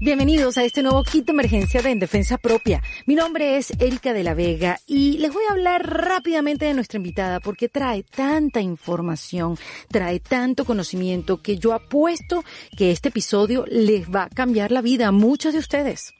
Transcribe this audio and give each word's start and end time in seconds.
Bienvenidos 0.00 0.58
a 0.58 0.64
este 0.64 0.82
nuevo 0.82 1.04
kit 1.04 1.24
de 1.24 1.32
emergencia 1.32 1.80
de 1.80 1.90
En 1.90 2.00
Defensa 2.00 2.36
Propia. 2.36 2.82
Mi 3.06 3.14
nombre 3.14 3.56
es 3.56 3.70
Erika 3.78 4.12
de 4.12 4.24
la 4.24 4.34
Vega 4.34 4.80
y 4.88 5.18
les 5.18 5.32
voy 5.32 5.44
a 5.48 5.52
hablar 5.52 5.86
rápidamente 5.88 6.64
de 6.64 6.74
nuestra 6.74 6.96
invitada 6.96 7.38
porque 7.38 7.68
trae 7.68 8.02
tanta 8.02 8.60
información, 8.60 9.56
trae 9.88 10.18
tanto 10.18 10.64
conocimiento 10.64 11.40
que 11.40 11.58
yo 11.58 11.72
apuesto 11.72 12.44
que 12.76 12.90
este 12.90 13.10
episodio 13.10 13.64
les 13.68 14.10
va 14.10 14.24
a 14.24 14.30
cambiar 14.30 14.72
la 14.72 14.82
vida 14.82 15.06
a 15.06 15.12
muchos 15.12 15.52
de 15.52 15.60
ustedes. 15.60 16.12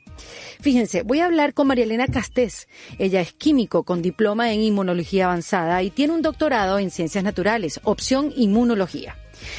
Fíjense, 0.61 1.03
voy 1.03 1.19
a 1.19 1.25
hablar 1.25 1.53
con 1.53 1.67
María 1.67 1.83
Elena 1.83 2.07
Castés. 2.07 2.69
Ella 2.97 3.19
es 3.19 3.33
químico 3.33 3.83
con 3.83 4.01
diploma 4.01 4.53
en 4.53 4.61
inmunología 4.61 5.25
avanzada 5.25 5.83
y 5.83 5.91
tiene 5.91 6.13
un 6.13 6.21
doctorado 6.21 6.79
en 6.79 6.91
ciencias 6.91 7.25
naturales, 7.25 7.81
opción 7.83 8.31
inmunología. 8.37 9.17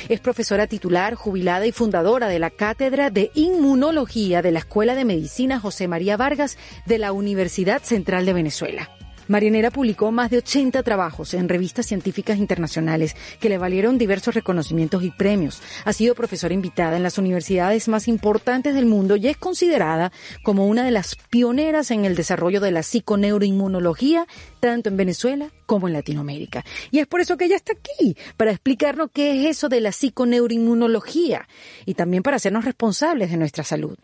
Es 0.09 0.21
profesora 0.21 0.67
titular, 0.67 1.15
jubilada 1.15 1.67
y 1.67 1.73
fundadora 1.73 2.29
de 2.29 2.39
la 2.39 2.51
Cátedra 2.51 3.11
de 3.11 3.31
Inmunología 3.35 4.43
de 4.43 4.53
la 4.53 4.61
Escuela 4.61 4.95
de 4.95 5.05
Medicina 5.05 5.61
José 5.61 5.89
María 5.89 6.17
Vargas 6.17 6.59
de 6.87 6.99
la 6.99 7.13
Universidad 7.13 7.83
Central 7.83 8.27
de 8.27 8.33
Venezuela. 8.33 8.96
Marianela 9.29 9.71
publicó 9.71 10.13
más 10.13 10.31
de 10.31 10.39
80 10.39 10.83
trabajos 10.83 11.35
en 11.35 11.49
revistas 11.49 11.87
científicas 11.87 12.39
internacionales 12.39 13.17
que 13.41 13.49
le 13.49 13.59
valieron 13.59 13.99
diversos 13.99 14.35
reconocimientos 14.35 15.03
y 15.03 15.11
premios. 15.11 15.63
Ha 15.85 15.93
sido 15.93 16.15
profesora 16.15 16.55
invitada 16.55 16.97
en 16.97 17.03
las 17.03 17.19
universidades 17.19 17.89
más 17.89 18.07
importantes 18.09 18.75
del 18.75 18.87
mundo 18.87 19.17
y 19.17 19.29
es 19.29 19.37
considerada 19.37 20.13
como 20.45 20.67
una 20.67 20.85
de 20.85 20.93
las 20.93 21.17
pioneras 21.17 21.91
en 21.91 22.05
el 22.05 22.15
desarrollo 22.15 22.61
de 22.61 22.71
la 22.71 22.83
psiconeuroinmunología, 22.83 24.27
tanto 24.61 24.89
en 24.89 24.97
Venezuela 24.97 25.51
como 25.67 25.89
en 25.89 25.95
Latinoamérica. 25.95 26.65
Y 26.91 27.01
es 27.01 27.07
por 27.07 27.21
eso 27.21 27.37
que 27.37 27.47
ella 27.47 27.57
está 27.57 27.73
aquí, 27.73 28.17
para 28.37 28.53
explicarnos 28.53 29.11
qué 29.13 29.41
es 29.41 29.57
eso 29.57 29.69
de 29.69 29.81
la 29.81 29.93
psiconeuroinmunología 29.93 31.49
y 31.85 31.95
también 31.95 32.23
para 32.23 32.37
hacernos 32.37 32.65
responsables 32.65 33.31
de 33.31 33.37
nuestra 33.37 33.65
salud. 33.65 33.97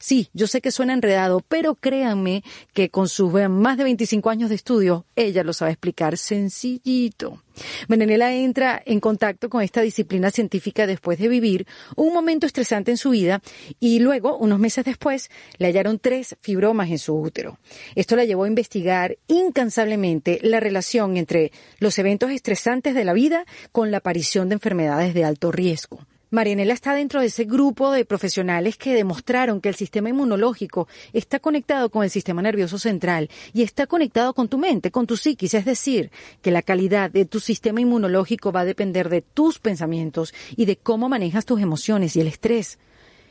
Sí, 0.00 0.28
yo 0.32 0.46
sé 0.46 0.60
que 0.60 0.70
suena 0.70 0.92
enredado, 0.92 1.40
pero 1.48 1.74
créanme 1.74 2.44
que 2.72 2.88
con 2.88 3.08
sus 3.08 3.32
más 3.48 3.76
de 3.76 3.84
25 3.84 4.30
años 4.30 4.48
de 4.48 4.54
estudio, 4.54 5.06
ella 5.16 5.42
lo 5.42 5.52
sabe 5.52 5.72
explicar 5.72 6.16
sencillito. 6.16 7.42
Benenela 7.88 8.32
entra 8.32 8.80
en 8.86 9.00
contacto 9.00 9.48
con 9.48 9.62
esta 9.62 9.80
disciplina 9.80 10.30
científica 10.30 10.86
después 10.86 11.18
de 11.18 11.26
vivir 11.26 11.66
un 11.96 12.14
momento 12.14 12.46
estresante 12.46 12.92
en 12.92 12.96
su 12.96 13.10
vida 13.10 13.42
y 13.80 13.98
luego, 13.98 14.36
unos 14.38 14.60
meses 14.60 14.84
después, 14.84 15.30
le 15.58 15.66
hallaron 15.66 15.98
tres 15.98 16.36
fibromas 16.40 16.90
en 16.90 16.98
su 16.98 17.16
útero. 17.16 17.58
Esto 17.96 18.14
la 18.14 18.24
llevó 18.24 18.44
a 18.44 18.48
investigar 18.48 19.18
incansablemente 19.26 20.38
la 20.42 20.60
relación 20.60 21.16
entre 21.16 21.50
los 21.78 21.98
eventos 21.98 22.30
estresantes 22.30 22.94
de 22.94 23.04
la 23.04 23.14
vida 23.14 23.46
con 23.72 23.90
la 23.90 23.98
aparición 23.98 24.48
de 24.48 24.54
enfermedades 24.54 25.12
de 25.12 25.24
alto 25.24 25.50
riesgo. 25.50 26.06
Marianela 26.30 26.74
está 26.74 26.94
dentro 26.94 27.20
de 27.20 27.28
ese 27.28 27.44
grupo 27.44 27.90
de 27.90 28.04
profesionales 28.04 28.76
que 28.76 28.94
demostraron 28.94 29.62
que 29.62 29.70
el 29.70 29.74
sistema 29.74 30.10
inmunológico 30.10 30.86
está 31.14 31.38
conectado 31.38 31.88
con 31.88 32.04
el 32.04 32.10
sistema 32.10 32.42
nervioso 32.42 32.78
central 32.78 33.30
y 33.54 33.62
está 33.62 33.86
conectado 33.86 34.34
con 34.34 34.48
tu 34.48 34.58
mente, 34.58 34.90
con 34.90 35.06
tu 35.06 35.16
psiquis, 35.16 35.54
es 35.54 35.64
decir, 35.64 36.10
que 36.42 36.50
la 36.50 36.60
calidad 36.60 37.10
de 37.10 37.24
tu 37.24 37.40
sistema 37.40 37.80
inmunológico 37.80 38.52
va 38.52 38.60
a 38.60 38.66
depender 38.66 39.08
de 39.08 39.22
tus 39.22 39.58
pensamientos 39.58 40.34
y 40.54 40.66
de 40.66 40.76
cómo 40.76 41.08
manejas 41.08 41.46
tus 41.46 41.62
emociones 41.62 42.14
y 42.14 42.20
el 42.20 42.26
estrés. 42.26 42.78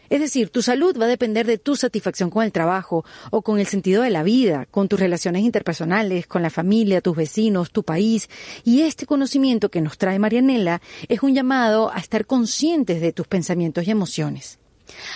Es 0.09 0.19
decir, 0.19 0.49
tu 0.49 0.61
salud 0.61 0.97
va 0.99 1.05
a 1.05 1.09
depender 1.09 1.45
de 1.45 1.57
tu 1.57 1.75
satisfacción 1.75 2.29
con 2.29 2.43
el 2.43 2.51
trabajo 2.51 3.05
o 3.31 3.41
con 3.41 3.59
el 3.59 3.67
sentido 3.67 4.03
de 4.03 4.09
la 4.09 4.23
vida, 4.23 4.67
con 4.69 4.87
tus 4.87 4.99
relaciones 4.99 5.43
interpersonales, 5.43 6.27
con 6.27 6.41
la 6.41 6.49
familia, 6.49 7.01
tus 7.01 7.15
vecinos, 7.15 7.71
tu 7.71 7.83
país. 7.83 8.29
Y 8.63 8.81
este 8.81 9.05
conocimiento 9.05 9.69
que 9.69 9.81
nos 9.81 9.97
trae 9.97 10.19
Marianela 10.19 10.81
es 11.07 11.23
un 11.23 11.33
llamado 11.33 11.91
a 11.91 11.97
estar 11.97 12.25
conscientes 12.25 13.01
de 13.01 13.13
tus 13.13 13.27
pensamientos 13.27 13.87
y 13.87 13.91
emociones. 13.91 14.59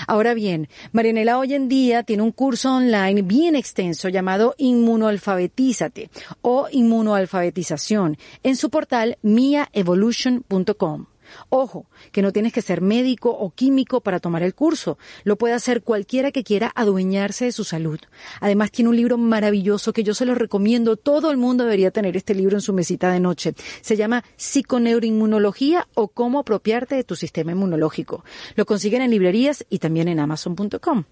Ahora 0.07 0.34
bien, 0.34 0.68
Marianela 0.91 1.38
hoy 1.38 1.53
en 1.53 1.69
día 1.69 2.03
tiene 2.03 2.23
un 2.23 2.31
curso 2.31 2.73
online 2.73 3.22
bien 3.22 3.56
extenso 3.56 4.09
llamado 4.09 4.53
Inmunoalfabetízate 4.58 6.09
o 6.41 6.68
Inmunoalfabetización 6.72 8.18
en 8.44 8.56
su 8.56 8.69
portal 8.69 9.18
miaevolution.com. 9.22 11.06
Ojo, 11.50 11.88
que 12.12 12.22
no 12.22 12.31
tienes 12.31 12.53
que 12.53 12.62
ser 12.62 12.81
médico 12.81 13.30
o 13.30 13.52
químico 13.52 14.02
para 14.02 14.19
tomar 14.19 14.44
el 14.44 14.56
curso. 14.56 14.97
Lo 15.24 15.38
puede 15.38 15.53
hacer 15.53 15.84
cualquiera 15.84 16.31
que 16.31 16.44
quiera 16.44 16.72
adueñarse 16.75 17.46
de 17.46 17.52
su 17.52 17.64
salud. 17.64 18.00
Además, 18.40 18.72
tiene 18.72 18.90
un 18.90 18.96
libro 18.96 19.18
maravilloso 19.18 19.94
que 19.94 20.03
yo 20.03 20.14
se 20.14 20.25
lo 20.25 20.36
recomiendo. 20.36 20.97
Todo 20.97 21.31
el 21.31 21.38
mundo 21.38 21.64
debería 21.64 21.91
tener 21.91 22.18
este 22.18 22.36
libro 22.36 22.58
en 22.58 22.62
su 22.62 22.74
mesita 22.74 23.12
de 23.12 23.20
noche. 23.20 23.53
Se 23.81 23.96
llama 23.96 24.24
Psiconeuroinmunología 24.38 25.88
o 25.94 26.08
cómo 26.09 26.40
apropiarte 26.40 26.96
de 26.96 27.03
tu 27.03 27.16
sistema 27.16 27.52
inmunológico. 27.52 28.24
Lo 28.56 28.66
consiguen 28.66 29.02
en 29.02 29.12
librerías 29.12 29.66
y 29.70 29.80
también 29.80 30.08
en 30.08 30.20
amazon.com. 30.20 31.06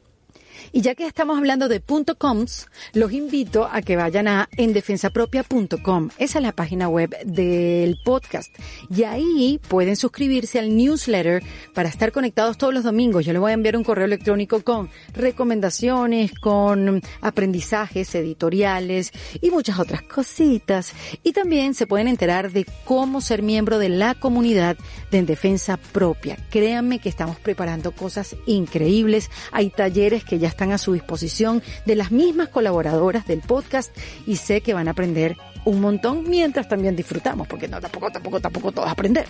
Y 0.72 0.81
ya 0.81 0.96
que 0.96 1.06
estamos 1.06 1.38
hablando 1.38 1.68
de 1.68 1.81
.coms, 2.18 2.68
los 2.94 3.12
invito 3.12 3.68
a 3.72 3.81
que 3.81 3.96
vayan 3.96 4.28
a 4.28 4.50
endefensapropia.com. 4.57 6.09
Esa 6.18 6.40
es 6.40 6.44
la 6.44 6.52
página 6.52 6.88
web 6.88 7.16
del 7.25 7.97
podcast. 8.03 8.53
Y 8.96 9.03
ahí 9.03 9.59
pueden 9.68 9.96
suscribirse 9.96 10.59
al 10.59 10.75
newsletter 10.75 11.41
para 11.74 11.90
estar 11.90 12.12
conectados 12.12 12.58
todos 12.58 12.74
los 12.74 12.84
domingos. 12.84 13.25
Yo 13.25 13.34
les 13.34 13.41
voy 13.41 13.52
a 13.52 13.56
enviar 13.56 13.78
un 13.78 13.84
correo 13.84 14.06
electrónico 14.06 14.62
con 14.63 14.90
recomendaciones, 15.13 16.31
con 16.34 17.02
aprendizajes 17.22 18.13
editoriales 18.13 19.12
y 19.41 19.50
muchas 19.52 19.79
otras 19.79 20.03
cositas. 20.03 20.94
Y 21.24 21.34
también 21.34 21.74
se 21.74 21.88
pueden 21.88 22.08
enterar 22.08 22.52
de 22.52 22.66
cómo 22.85 23.22
ser 23.22 23.41
miembro 23.41 23.79
de 23.79 23.90
la 23.90 24.13
comunidad 24.13 24.78
de 25.12 25.19
En 25.19 25.25
Defensa 25.25 25.78
Propia. 25.78 26.38
Créanme 26.50 27.00
que 27.00 27.09
estamos 27.09 27.40
preparando 27.40 27.91
cosas 27.91 28.35
increíbles. 28.46 29.29
Hay 29.52 29.69
talleres 29.69 30.24
que 30.24 30.40
ya 30.40 30.47
están 30.47 30.59
a 30.59 30.78
su 30.78 30.94
disposición 30.94 31.64
de 31.86 31.96
las 31.96 32.12
mismas 32.12 32.50
colaboradoras 32.50 33.25
del 33.25 33.40
podcast 33.40 33.96
y 34.28 34.36
sé 34.36 34.62
que 34.62 34.74
van 34.74 34.88
a 34.88 34.92
aprender 34.92 35.38
un 35.66 35.81
montón 35.81 36.30
mientras 36.30 36.68
también 36.68 36.96
disfrutamos, 36.96 37.47
porque 37.47 37.68
no, 37.68 37.80
tampoco, 37.80 38.12
tampoco, 38.12 38.40
tampoco 38.40 38.72
todo 38.72 38.86
aprender. 38.86 39.28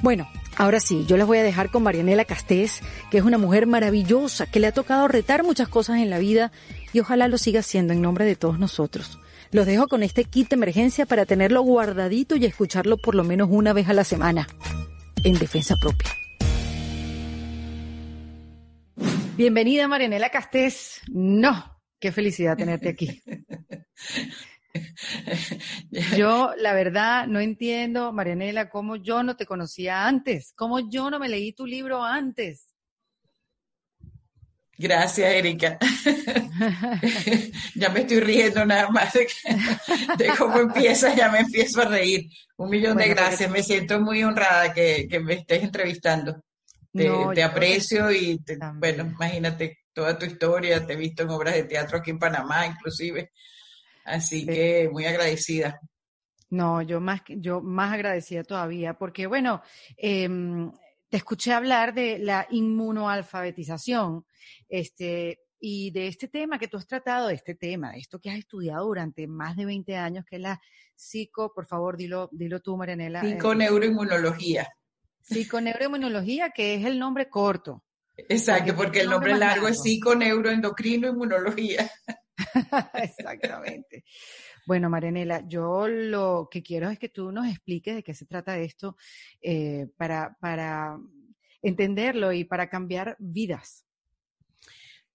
Bueno, 0.00 0.28
ahora 0.56 0.80
sí, 0.80 1.04
yo 1.06 1.16
les 1.16 1.26
voy 1.26 1.38
a 1.38 1.42
dejar 1.42 1.70
con 1.70 1.82
Marianela 1.82 2.24
Castés, 2.24 2.80
que 3.10 3.18
es 3.18 3.24
una 3.24 3.38
mujer 3.38 3.66
maravillosa, 3.66 4.46
que 4.46 4.60
le 4.60 4.66
ha 4.66 4.72
tocado 4.72 5.08
retar 5.08 5.44
muchas 5.44 5.68
cosas 5.68 5.98
en 5.98 6.10
la 6.10 6.18
vida 6.18 6.52
y 6.92 7.00
ojalá 7.00 7.28
lo 7.28 7.38
siga 7.38 7.60
haciendo 7.60 7.92
en 7.92 8.02
nombre 8.02 8.24
de 8.24 8.36
todos 8.36 8.58
nosotros. 8.58 9.18
Los 9.50 9.66
dejo 9.66 9.88
con 9.88 10.02
este 10.02 10.24
kit 10.24 10.50
de 10.50 10.56
emergencia 10.56 11.06
para 11.06 11.26
tenerlo 11.26 11.62
guardadito 11.62 12.36
y 12.36 12.44
escucharlo 12.44 12.98
por 12.98 13.14
lo 13.14 13.24
menos 13.24 13.48
una 13.50 13.72
vez 13.72 13.88
a 13.88 13.94
la 13.94 14.04
semana, 14.04 14.48
en 15.22 15.38
defensa 15.38 15.76
propia. 15.80 16.23
Bienvenida 19.36 19.88
Marianela 19.88 20.30
Castés. 20.30 21.00
No, 21.08 21.80
qué 21.98 22.12
felicidad 22.12 22.56
tenerte 22.56 22.88
aquí. 22.88 23.20
Yo, 26.16 26.52
la 26.56 26.72
verdad, 26.72 27.26
no 27.26 27.40
entiendo, 27.40 28.12
Marianela, 28.12 28.68
cómo 28.68 28.96
yo 28.96 29.22
no 29.22 29.36
te 29.36 29.46
conocía 29.46 30.06
antes, 30.06 30.52
cómo 30.56 30.90
yo 30.90 31.10
no 31.10 31.18
me 31.18 31.28
leí 31.28 31.52
tu 31.52 31.64
libro 31.64 32.02
antes. 32.02 32.74
Gracias, 34.76 35.32
Erika. 35.32 35.78
ya 37.76 37.88
me 37.90 38.00
estoy 38.00 38.20
riendo 38.20 38.64
nada 38.64 38.88
más 38.90 39.12
de, 39.12 39.28
cómo 40.36 40.58
empiezas, 40.58 41.14
ya 41.14 41.28
me 41.28 41.40
empiezo 41.40 41.82
a 41.82 41.86
reír. 41.86 42.28
Un 42.56 42.70
millón 42.70 42.96
de 42.96 43.08
gracias, 43.08 43.50
me 43.50 43.62
siento 43.62 44.00
muy 44.00 44.24
honrada 44.24 44.72
que, 44.72 45.06
que 45.08 45.20
me 45.20 45.34
estés 45.34 45.62
entrevistando. 45.62 46.42
Te, 46.94 47.42
aprecio 47.42 48.12
y, 48.12 48.40
bueno, 48.74 49.04
imagínate 49.04 49.80
toda 49.92 50.16
tu 50.16 50.26
historia, 50.26 50.86
te 50.86 50.92
he 50.92 50.96
visto 50.96 51.24
en 51.24 51.30
obras 51.30 51.54
de 51.54 51.64
teatro 51.64 51.98
aquí 51.98 52.12
en 52.12 52.20
Panamá, 52.20 52.66
inclusive. 52.66 53.32
Así 54.04 54.46
que 54.46 54.88
muy 54.92 55.04
agradecida. 55.04 55.80
No, 56.50 56.82
yo 56.82 57.00
más, 57.00 57.22
yo 57.26 57.60
más 57.60 57.92
agradecida 57.92 58.44
todavía, 58.44 58.94
porque 58.94 59.26
bueno, 59.26 59.60
em, 59.96 60.70
te 61.08 61.16
escuché 61.16 61.52
hablar 61.52 61.94
de 61.94 62.20
la 62.20 62.46
inmunoalfabetización, 62.50 64.24
este, 64.68 65.40
y 65.58 65.90
de 65.90 66.06
este 66.06 66.28
tema 66.28 66.58
que 66.58 66.68
tú 66.68 66.76
has 66.76 66.86
tratado, 66.86 67.28
de 67.28 67.34
este 67.34 67.56
tema, 67.56 67.92
de 67.92 67.98
esto 67.98 68.20
que 68.20 68.30
has 68.30 68.38
estudiado 68.38 68.84
durante 68.86 69.26
más 69.26 69.56
de 69.56 69.64
20 69.64 69.96
años, 69.96 70.24
que 70.24 70.36
es 70.36 70.42
la 70.42 70.60
psico, 70.94 71.52
por 71.52 71.66
favor, 71.66 71.96
dilo, 71.96 72.28
dilo 72.30 72.60
tú, 72.60 72.76
Marianela. 72.76 73.22
Eh, 73.24 73.32
psiconeuroinmunología. 73.32 74.68
Psiconeuroinmunología, 75.24 76.50
que 76.50 76.74
es 76.74 76.84
el 76.84 76.98
nombre 76.98 77.28
corto. 77.28 77.82
Exacto, 78.16 78.76
porque, 78.76 79.00
el 79.00 79.10
nombre, 79.10 79.36
largo, 79.36 79.66
es 79.68 79.82
psiconeuroendocrino 79.82 81.08
inmunología. 81.08 81.90
Exactamente. 82.94 84.04
Bueno, 84.66 84.88
Marianela, 84.88 85.42
yo 85.46 85.88
lo 85.88 86.48
que 86.50 86.62
quiero 86.62 86.88
es 86.90 86.98
que 86.98 87.08
tú 87.08 87.32
nos 87.32 87.46
expliques 87.48 87.96
de 87.96 88.02
qué 88.02 88.14
se 88.14 88.26
trata 88.26 88.58
esto 88.58 88.96
eh, 89.42 89.88
para, 89.96 90.36
para 90.40 90.98
entenderlo 91.60 92.32
y 92.32 92.44
para 92.44 92.68
cambiar 92.68 93.16
vidas. 93.18 93.84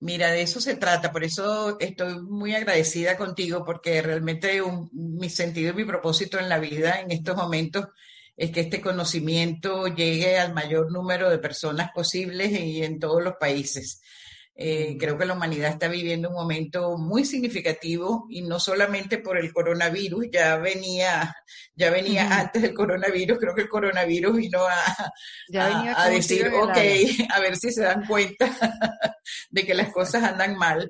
Mira, 0.01 0.31
de 0.31 0.41
eso 0.41 0.61
se 0.61 0.75
trata, 0.75 1.11
por 1.11 1.23
eso 1.23 1.77
estoy 1.79 2.21
muy 2.21 2.55
agradecida 2.55 3.17
contigo, 3.17 3.65
porque 3.65 4.01
realmente 4.01 4.61
mi 4.93 5.29
sentido 5.29 5.71
y 5.71 5.75
mi 5.75 5.85
propósito 5.85 6.39
en 6.39 6.47
la 6.47 6.57
vida 6.57 7.01
en 7.01 7.11
estos 7.11 7.35
momentos 7.35 7.87
es 8.39 8.51
que 8.51 8.61
este 8.61 8.79
conocimiento 8.79 9.87
llegue 9.87 10.39
al 10.39 10.53
mayor 10.53 10.93
número 10.93 11.29
de 11.29 11.39
personas 11.39 11.91
posibles 11.93 12.51
y 12.51 12.81
en 12.85 12.97
todos 12.97 13.21
los 13.21 13.33
países. 13.37 14.01
Eh, 14.55 14.95
creo 14.97 15.17
que 15.17 15.25
la 15.25 15.33
humanidad 15.33 15.71
está 15.71 15.89
viviendo 15.89 16.29
un 16.29 16.35
momento 16.35 16.97
muy 16.97 17.25
significativo 17.25 18.27
y 18.29 18.41
no 18.41 18.57
solamente 18.61 19.17
por 19.17 19.37
el 19.37 19.51
coronavirus, 19.51 20.27
ya 20.31 20.55
venía, 20.55 21.35
ya 21.75 21.91
venía 21.91 22.39
antes 22.39 22.61
del 22.61 22.73
coronavirus, 22.73 23.39
creo 23.39 23.53
que 23.53 23.63
el 23.63 23.69
coronavirus 23.69 24.37
vino 24.37 24.65
a, 24.65 25.11
a, 25.97 26.09
decir, 26.09 26.47
ok, 26.47 26.77
a 27.35 27.39
ver 27.41 27.57
si 27.57 27.73
se 27.73 27.83
dan 27.83 28.05
cuenta 28.07 28.49
de 29.49 29.65
que 29.65 29.73
las 29.73 29.91
cosas 29.91 30.23
andan 30.23 30.55
mal. 30.55 30.89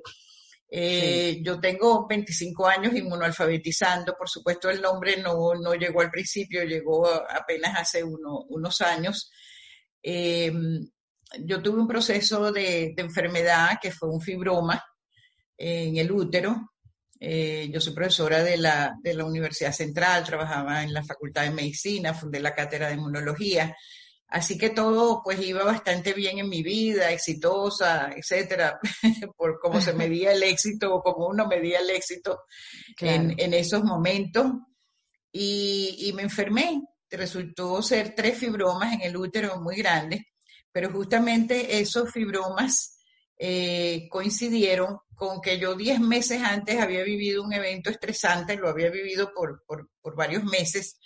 Eh, 0.72 1.40
yo 1.42 1.58
tengo 1.58 2.06
25 2.06 2.68
años 2.68 2.94
inmunoalfabetizando, 2.94 4.14
por 4.16 4.28
supuesto 4.28 4.70
el 4.70 4.80
nombre 4.80 5.16
no, 5.16 5.54
no 5.54 5.74
llegó 5.74 6.00
al 6.00 6.10
principio, 6.10 6.62
llegó 6.62 7.08
apenas 7.08 7.76
hace 7.76 8.04
unos 8.04 8.80
años. 8.80 9.30
Eh, 10.00 10.52
yo 11.40 11.60
tuve 11.60 11.80
un 11.80 11.88
proceso 11.88 12.52
de, 12.52 12.94
enfermedad 12.96 13.78
que 13.80 13.90
fue 13.90 14.08
un 14.08 14.20
fibroma 14.20 14.82
en 15.56 15.96
el 15.96 16.10
útero. 16.12 16.72
Eh, 17.18 17.68
yo 17.72 17.80
soy 17.80 17.92
profesora 17.92 18.42
de 18.42 18.56
la, 18.56 18.94
de 19.02 19.14
la 19.14 19.24
Universidad 19.24 19.72
Central, 19.72 20.24
trabajaba 20.24 20.82
en 20.82 20.94
la 20.94 21.02
Facultad 21.02 21.42
de 21.42 21.50
Medicina, 21.50 22.14
fundé 22.14 22.40
la 22.40 22.54
cátedra 22.54 22.88
de 22.88 22.94
inmunología. 22.94 23.76
Así 24.30 24.56
que 24.56 24.70
todo 24.70 25.22
pues 25.24 25.40
iba 25.40 25.64
bastante 25.64 26.12
bien 26.12 26.38
en 26.38 26.48
mi 26.48 26.62
vida, 26.62 27.10
exitosa, 27.10 28.12
etcétera, 28.16 28.78
por 29.36 29.58
cómo 29.60 29.80
se 29.80 29.92
medía 29.94 30.32
el 30.32 30.42
éxito 30.42 30.94
o 30.94 31.02
cómo 31.02 31.26
uno 31.26 31.46
medía 31.46 31.80
el 31.80 31.90
éxito 31.90 32.44
en, 32.98 33.34
en, 33.38 33.54
esos 33.54 33.82
momentos. 33.82 34.46
Y, 35.32 35.96
y, 36.08 36.12
me 36.12 36.22
enfermé. 36.22 36.82
Resultó 37.08 37.82
ser 37.82 38.14
tres 38.14 38.38
fibromas 38.38 38.94
en 38.94 39.02
el 39.02 39.16
útero 39.16 39.60
muy 39.60 39.76
grandes 39.76 40.22
pero 40.72 40.90
justamente 40.90 41.80
esos 41.80 42.10
fibromas 42.12 42.98
eh, 43.38 44.08
coincidieron 44.10 44.98
con 45.14 45.40
que 45.40 45.58
yo 45.58 45.74
diez 45.74 46.00
meses 46.00 46.42
antes 46.42 46.80
había 46.80 47.02
vivido 47.02 47.42
un 47.42 47.52
evento 47.52 47.90
estresante, 47.90 48.56
lo 48.56 48.68
había 48.68 48.90
vivido 48.90 49.32
por, 49.34 49.62
varios 50.14 50.44
meses 50.44 50.98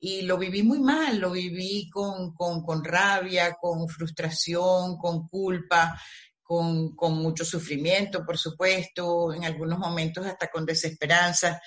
y 0.00 0.22
lo 0.22 0.38
viví 0.38 0.62
muy 0.62 0.80
mal, 0.80 1.18
lo 1.18 1.30
viví 1.30 1.88
con, 1.90 2.34
rabia, 2.82 3.54
con 3.60 3.86
frustración, 3.86 4.96
con 4.96 5.28
culpa, 5.28 6.00
con, 6.42 6.96
con, 6.96 7.18
mucho 7.18 7.44
sufrimiento, 7.44 8.24
por 8.24 8.38
supuesto, 8.38 9.34
en 9.34 9.44
algunos 9.44 9.78
momentos 9.78 10.24
hasta 10.24 10.48
con 10.48 10.64
desesperanza. 10.64 11.60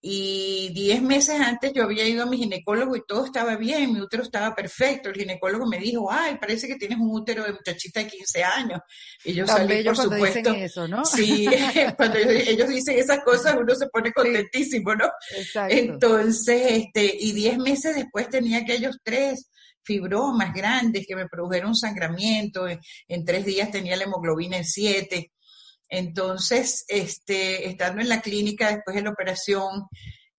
Y 0.00 0.70
diez 0.74 1.02
meses 1.02 1.40
antes 1.40 1.72
yo 1.74 1.82
había 1.82 2.06
ido 2.06 2.22
a 2.22 2.26
mi 2.26 2.38
ginecólogo 2.38 2.94
y 2.94 3.02
todo 3.04 3.24
estaba 3.24 3.56
bien, 3.56 3.92
mi 3.92 4.00
útero 4.00 4.22
estaba 4.22 4.54
perfecto. 4.54 5.08
El 5.08 5.16
ginecólogo 5.16 5.66
me 5.66 5.78
dijo, 5.78 6.08
ay, 6.10 6.36
parece 6.40 6.68
que 6.68 6.76
tienes 6.76 6.98
un 6.98 7.10
útero 7.10 7.42
de 7.42 7.52
muchachita 7.52 8.00
de 8.00 8.06
15 8.06 8.44
años. 8.44 8.80
Y 9.24 9.34
yo 9.34 9.46
salí, 9.46 9.82
por 9.82 9.96
supuesto. 9.96 10.50
eso, 10.54 10.86
¿no? 10.86 11.04
Sí, 11.04 11.46
cuando 11.96 12.18
ellos 12.18 12.68
dicen 12.68 12.96
esas 12.96 13.24
cosas 13.24 13.56
uno 13.58 13.74
se 13.74 13.88
pone 13.88 14.12
contentísimo, 14.12 14.94
¿no? 14.94 15.10
Exacto. 15.36 15.74
Entonces, 15.74 16.62
este, 16.84 17.16
y 17.18 17.32
diez 17.32 17.58
meses 17.58 17.96
después 17.96 18.28
tenía 18.30 18.58
aquellos 18.58 18.98
tres 19.02 19.50
fibromas 19.82 20.54
grandes 20.54 21.06
que 21.08 21.16
me 21.16 21.26
produjeron 21.26 21.74
sangramiento. 21.74 22.68
En, 22.68 22.78
en 23.08 23.24
tres 23.24 23.44
días 23.44 23.72
tenía 23.72 23.96
la 23.96 24.04
hemoglobina 24.04 24.58
en 24.58 24.64
siete. 24.64 25.32
Entonces, 25.88 26.84
este, 26.88 27.68
estando 27.68 28.00
en 28.00 28.08
la 28.08 28.20
clínica 28.20 28.70
después 28.70 28.94
de 28.96 29.02
la 29.02 29.10
operación, 29.10 29.86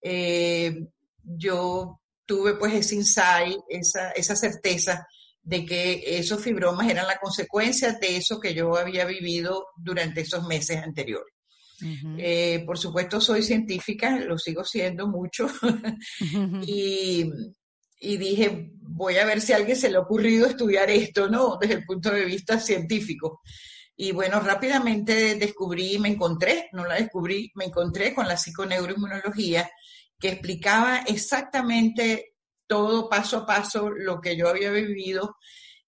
eh, 0.01 0.75
yo 1.23 1.99
tuve 2.25 2.55
pues 2.55 2.73
ese 2.73 2.95
insight, 2.95 3.57
esa, 3.69 4.11
esa 4.11 4.35
certeza 4.35 5.07
de 5.41 5.65
que 5.65 6.03
esos 6.19 6.43
fibromas 6.43 6.87
eran 6.89 7.07
la 7.07 7.17
consecuencia 7.17 7.93
de 7.93 8.17
eso 8.17 8.39
que 8.39 8.53
yo 8.53 8.77
había 8.77 9.05
vivido 9.05 9.67
durante 9.77 10.21
esos 10.21 10.45
meses 10.45 10.77
anteriores. 10.77 11.33
Eh, 12.17 12.63
por 12.65 12.77
supuesto, 12.77 13.21
soy 13.21 13.41
científica, 13.41 14.19
lo 14.19 14.37
sigo 14.37 14.65
siendo 14.65 15.07
mucho, 15.07 15.47
y, 16.67 17.31
y, 18.01 18.17
dije, 18.17 18.71
voy 18.81 19.15
a 19.15 19.25
ver 19.25 19.39
si 19.39 19.53
a 19.53 19.55
alguien 19.55 19.77
se 19.77 19.89
le 19.89 19.95
ha 19.95 20.01
ocurrido 20.01 20.45
estudiar 20.45 20.89
esto, 20.89 21.29
¿no? 21.29 21.57
Desde 21.59 21.75
el 21.75 21.85
punto 21.85 22.11
de 22.11 22.25
vista 22.25 22.59
científico. 22.59 23.41
Y 24.01 24.13
bueno, 24.13 24.39
rápidamente 24.39 25.35
descubrí, 25.35 25.99
me 25.99 26.07
encontré, 26.07 26.69
no 26.71 26.85
la 26.85 26.95
descubrí, 26.95 27.51
me 27.55 27.65
encontré 27.65 28.15
con 28.15 28.29
la 28.29 28.37
psiconeuroinmunología 28.37 29.69
que 30.17 30.29
explicaba 30.29 30.99
exactamente 30.99 32.35
todo 32.65 33.09
paso 33.09 33.39
a 33.39 33.45
paso 33.45 33.89
lo 33.89 34.21
que 34.21 34.37
yo 34.37 34.47
había 34.47 34.71
vivido 34.71 35.35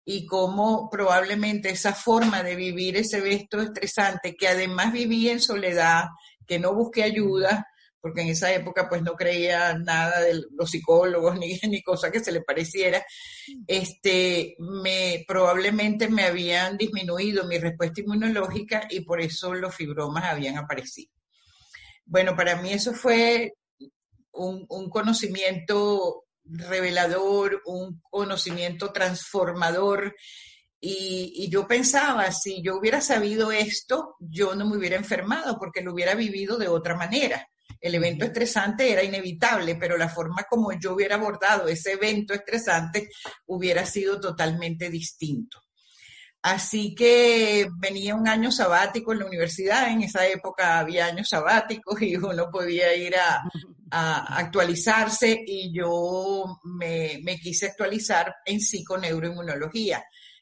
y 0.03 0.25
cómo 0.25 0.89
probablemente 0.89 1.69
esa 1.69 1.93
forma 1.93 2.43
de 2.43 2.57
vivir 2.57 2.97
ese 2.97 3.19
evento 3.19 3.61
estresante, 3.61 4.35
que 4.35 4.49
además 4.49 4.91
viví 4.91 5.29
en 5.29 5.39
soledad, 5.39 6.07
que 6.45 6.59
no 6.59 6.75
busqué 6.75 7.03
ayuda, 7.03 7.65
porque 8.01 8.21
en 8.21 8.29
esa 8.29 8.51
época 8.51 8.89
pues 8.89 9.03
no 9.03 9.13
creía 9.13 9.77
nada 9.77 10.21
de 10.21 10.43
los 10.51 10.71
psicólogos 10.71 11.37
ni, 11.39 11.59
ni 11.69 11.81
cosa 11.81 12.11
que 12.11 12.19
se 12.19 12.31
le 12.31 12.41
pareciera, 12.41 13.05
este, 13.67 14.55
me, 14.59 15.23
probablemente 15.27 16.09
me 16.09 16.23
habían 16.23 16.77
disminuido 16.77 17.45
mi 17.45 17.59
respuesta 17.59 18.01
inmunológica 18.01 18.87
y 18.89 19.01
por 19.01 19.21
eso 19.21 19.53
los 19.53 19.75
fibromas 19.75 20.25
habían 20.25 20.57
aparecido. 20.57 21.11
Bueno, 22.05 22.35
para 22.35 22.61
mí 22.61 22.73
eso 22.73 22.93
fue 22.93 23.53
un, 24.33 24.65
un 24.67 24.89
conocimiento 24.89 26.25
revelador, 26.43 27.61
un 27.65 28.01
conocimiento 28.09 28.91
transformador. 28.91 30.15
Y, 30.83 31.31
y, 31.35 31.49
yo 31.51 31.67
pensaba, 31.67 32.31
si 32.31 32.63
yo 32.63 32.75
hubiera 32.75 33.01
sabido 33.01 33.51
esto, 33.51 34.15
yo 34.19 34.55
no 34.55 34.67
me 34.67 34.77
hubiera 34.77 34.95
enfermado 34.95 35.59
porque 35.59 35.81
lo 35.81 35.93
hubiera 35.93 36.15
vivido 36.15 36.57
de 36.57 36.69
otra 36.69 36.97
manera 36.97 37.50
el 37.81 37.95
evento 37.95 38.25
estresante 38.25 38.91
era 38.91 39.03
inevitable, 39.03 39.75
pero 39.75 39.97
la 39.97 40.07
forma 40.07 40.43
como 40.47 40.71
yo 40.73 40.93
hubiera 40.93 41.15
abordado 41.15 41.67
ese 41.67 41.93
evento 41.93 42.33
estresante 42.33 43.09
hubiera 43.47 43.85
sido 43.85 44.19
totalmente 44.19 44.89
distinto. 44.89 45.59
Así 46.43 46.95
que 46.95 47.67
venía 47.77 48.15
un 48.15 48.27
año 48.27 48.51
sabático 48.51 49.13
en 49.13 49.19
la 49.19 49.25
universidad, 49.25 49.89
en 49.91 50.01
esa 50.01 50.25
época 50.25 50.79
había 50.79 51.05
años 51.05 51.29
sabáticos 51.29 52.01
y 52.01 52.15
uno 52.15 52.49
podía 52.51 52.95
ir 52.95 53.15
a, 53.15 53.43
actualizarse 53.93 55.43
y 55.45 55.77
yo 55.77 56.61
me, 56.63 57.19
me, 57.23 57.37
quise 57.37 57.65
actualizar 57.65 58.33
en 58.45 58.61
psiconeuroinmunología. 58.61 60.01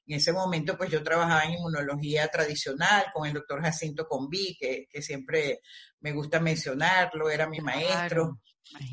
En 0.09 0.15
ese 0.15 0.33
momento, 0.33 0.75
pues 0.75 0.89
yo 0.89 1.03
trabajaba 1.03 1.43
en 1.43 1.53
inmunología 1.53 2.27
tradicional 2.29 3.05
con 3.13 3.27
el 3.27 3.33
doctor 3.33 3.61
Jacinto 3.61 4.07
Conví, 4.07 4.57
que, 4.59 4.87
que 4.91 5.03
siempre 5.03 5.61
me 5.99 6.13
gusta 6.13 6.39
mencionarlo, 6.39 7.29
era 7.29 7.47
mi 7.47 7.59
maestro. 7.59 8.41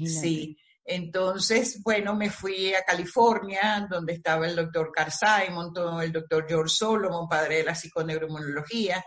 Sí. 0.04 0.58
Entonces, 0.84 1.82
bueno, 1.82 2.14
me 2.14 2.28
fui 2.28 2.74
a 2.74 2.82
California, 2.82 3.86
donde 3.90 4.12
estaba 4.12 4.46
el 4.46 4.56
doctor 4.56 4.92
Carl 4.94 5.10
Simon, 5.10 5.72
el 6.02 6.12
doctor 6.12 6.44
George 6.46 6.74
Solomon, 6.74 7.26
padre 7.26 7.56
de 7.56 7.64
la 7.64 7.74
psiconeuroinmunología. 7.74 9.02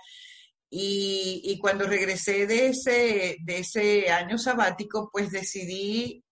Y, 0.68 1.42
y 1.44 1.60
cuando 1.60 1.86
regresé 1.86 2.48
de 2.48 2.70
ese, 2.70 3.38
de 3.44 3.60
ese 3.60 4.10
año 4.10 4.40
sabático, 4.40 5.12
pues 5.12 5.30
decidí 5.30 6.26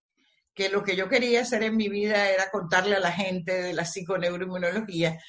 que 0.56 0.70
lo 0.70 0.84
que 0.84 0.96
yo 0.96 1.08
quería 1.08 1.42
hacer 1.42 1.62
en 1.62 1.78
mi 1.78 1.88
vida 1.88 2.32
era 2.32 2.50
contarle 2.50 2.96
a 2.96 3.00
la 3.00 3.12
gente 3.12 3.62
de 3.62 3.74
la 3.74 3.86
psiconeuroinmunología, 3.86 5.20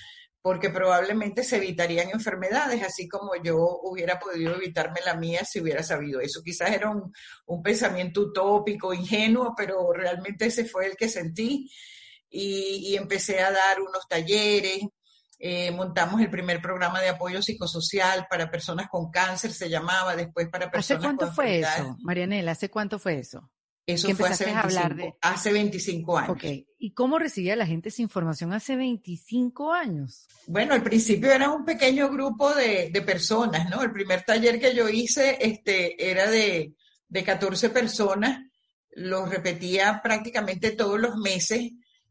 porque 0.40 0.70
probablemente 0.70 1.42
se 1.42 1.56
evitarían 1.56 2.10
enfermedades, 2.10 2.82
así 2.82 3.08
como 3.08 3.32
yo 3.42 3.80
hubiera 3.82 4.18
podido 4.18 4.54
evitarme 4.54 5.00
la 5.04 5.14
mía 5.14 5.44
si 5.44 5.60
hubiera 5.60 5.82
sabido 5.82 6.20
eso. 6.20 6.42
Quizás 6.44 6.70
era 6.70 6.90
un, 6.90 7.62
pensamiento 7.62 8.20
utópico, 8.22 8.94
ingenuo, 8.94 9.54
pero 9.56 9.92
realmente 9.92 10.46
ese 10.46 10.64
fue 10.64 10.86
el 10.86 10.96
que 10.96 11.08
sentí 11.08 11.70
y, 12.30 12.94
empecé 12.96 13.40
a 13.40 13.50
dar 13.50 13.80
unos 13.80 14.06
talleres. 14.08 14.80
Eh, 15.40 15.70
montamos 15.70 16.20
el 16.20 16.30
primer 16.30 16.60
programa 16.60 17.00
de 17.00 17.10
apoyo 17.10 17.40
psicosocial 17.42 18.26
para 18.28 18.50
personas 18.50 18.88
con 18.88 19.10
cáncer, 19.10 19.52
se 19.52 19.68
llamaba, 19.68 20.16
después 20.16 20.48
para 20.48 20.68
personas 20.70 21.04
¿Hace 21.04 21.16
cuánto 21.16 21.32
fue 21.32 21.60
eso, 21.60 21.96
Marianela? 22.00 22.52
¿Hace 22.52 22.68
cuánto 22.68 22.98
fue 22.98 23.18
eso? 23.18 23.48
Eso 23.88 24.14
fue 24.14 24.28
hace 24.28 24.44
25, 24.44 25.16
hace 25.22 25.50
25 25.50 26.18
años. 26.18 26.66
¿Y 26.78 26.92
cómo 26.92 27.18
recibía 27.18 27.56
la 27.56 27.64
gente 27.64 27.88
esa 27.88 28.02
información 28.02 28.52
hace 28.52 28.76
25 28.76 29.72
años? 29.72 30.28
Bueno, 30.46 30.74
al 30.74 30.82
principio 30.82 31.32
era 31.32 31.50
un 31.50 31.64
pequeño 31.64 32.10
grupo 32.10 32.52
de, 32.52 32.90
personas, 33.06 33.70
¿no? 33.70 33.82
El 33.82 33.90
primer 33.90 34.24
taller 34.24 34.60
que 34.60 34.74
yo 34.74 34.90
hice 34.90 35.38
este, 35.40 36.10
era 36.10 36.30
de, 36.30 36.74
de 37.08 37.24
14 37.24 37.70
personas, 37.70 38.44
lo 38.90 39.24
repetía 39.24 40.02
prácticamente 40.02 40.72
todos 40.72 41.00
los 41.00 41.16
meses. 41.16 41.70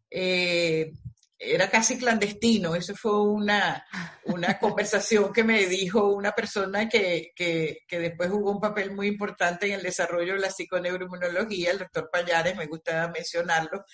Eh, 0.10 0.93
era 1.39 1.70
casi 1.70 1.98
clandestino. 1.98 2.75
Eso 2.75 2.96
fue 2.96 3.22
una, 3.22 3.86
una 4.25 4.58
conversación 4.60 5.32
que 5.32 5.44
me 5.44 5.65
dijo 5.65 6.13
una 6.13 6.32
persona 6.32 6.89
que, 6.89 7.32
que, 7.36 7.79
que, 7.88 8.00
después 8.00 8.29
jugó 8.29 8.51
un 8.51 8.60
papel 8.62 8.91
muy 8.96 9.08
importante 9.08 9.67
en 9.67 9.74
el 9.74 9.84
desarrollo 9.84 10.34
de 10.34 10.39
la 10.39 10.51
psiconeuroinmunología, 10.51 11.72
el 11.72 11.79
doctor 11.79 12.10
Payares, 12.12 12.56
me 12.56 12.67
gusta 12.67 13.08
mencionarlo. 13.13 13.86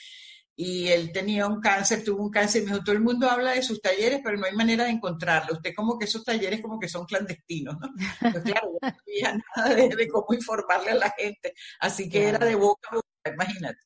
Y 0.55 0.89
él 0.89 1.11
tenía 1.11 1.47
un 1.47 1.59
cáncer, 1.59 2.03
tuvo 2.03 2.21
un 2.23 2.29
cáncer, 2.29 2.61
y 2.61 2.65
me 2.65 2.71
dijo, 2.73 2.83
todo 2.83 2.95
el 2.95 3.01
mundo 3.01 3.27
habla 3.27 3.53
de 3.53 3.63
sus 3.63 3.81
talleres, 3.81 4.19
pero 4.23 4.37
no 4.37 4.45
hay 4.45 4.53
manera 4.53 4.83
de 4.83 4.91
encontrarlo. 4.91 5.53
Usted 5.53 5.73
como 5.75 5.97
que 5.97 6.05
esos 6.05 6.23
talleres 6.23 6.61
como 6.61 6.79
que 6.79 6.87
son 6.87 7.05
clandestinos, 7.05 7.75
¿no? 7.79 7.89
Pues 8.31 8.43
claro, 8.43 8.69
no 8.79 8.89
sabía 8.89 9.35
nada 9.55 9.73
de, 9.73 9.89
de, 9.89 10.07
cómo 10.07 10.27
informarle 10.31 10.91
a 10.91 10.95
la 10.95 11.13
gente. 11.17 11.55
Así 11.79 12.07
que 12.07 12.27
era 12.27 12.45
de 12.45 12.53
boca 12.53 12.89
a 12.91 12.95
boca, 12.97 13.33
imagínate 13.33 13.79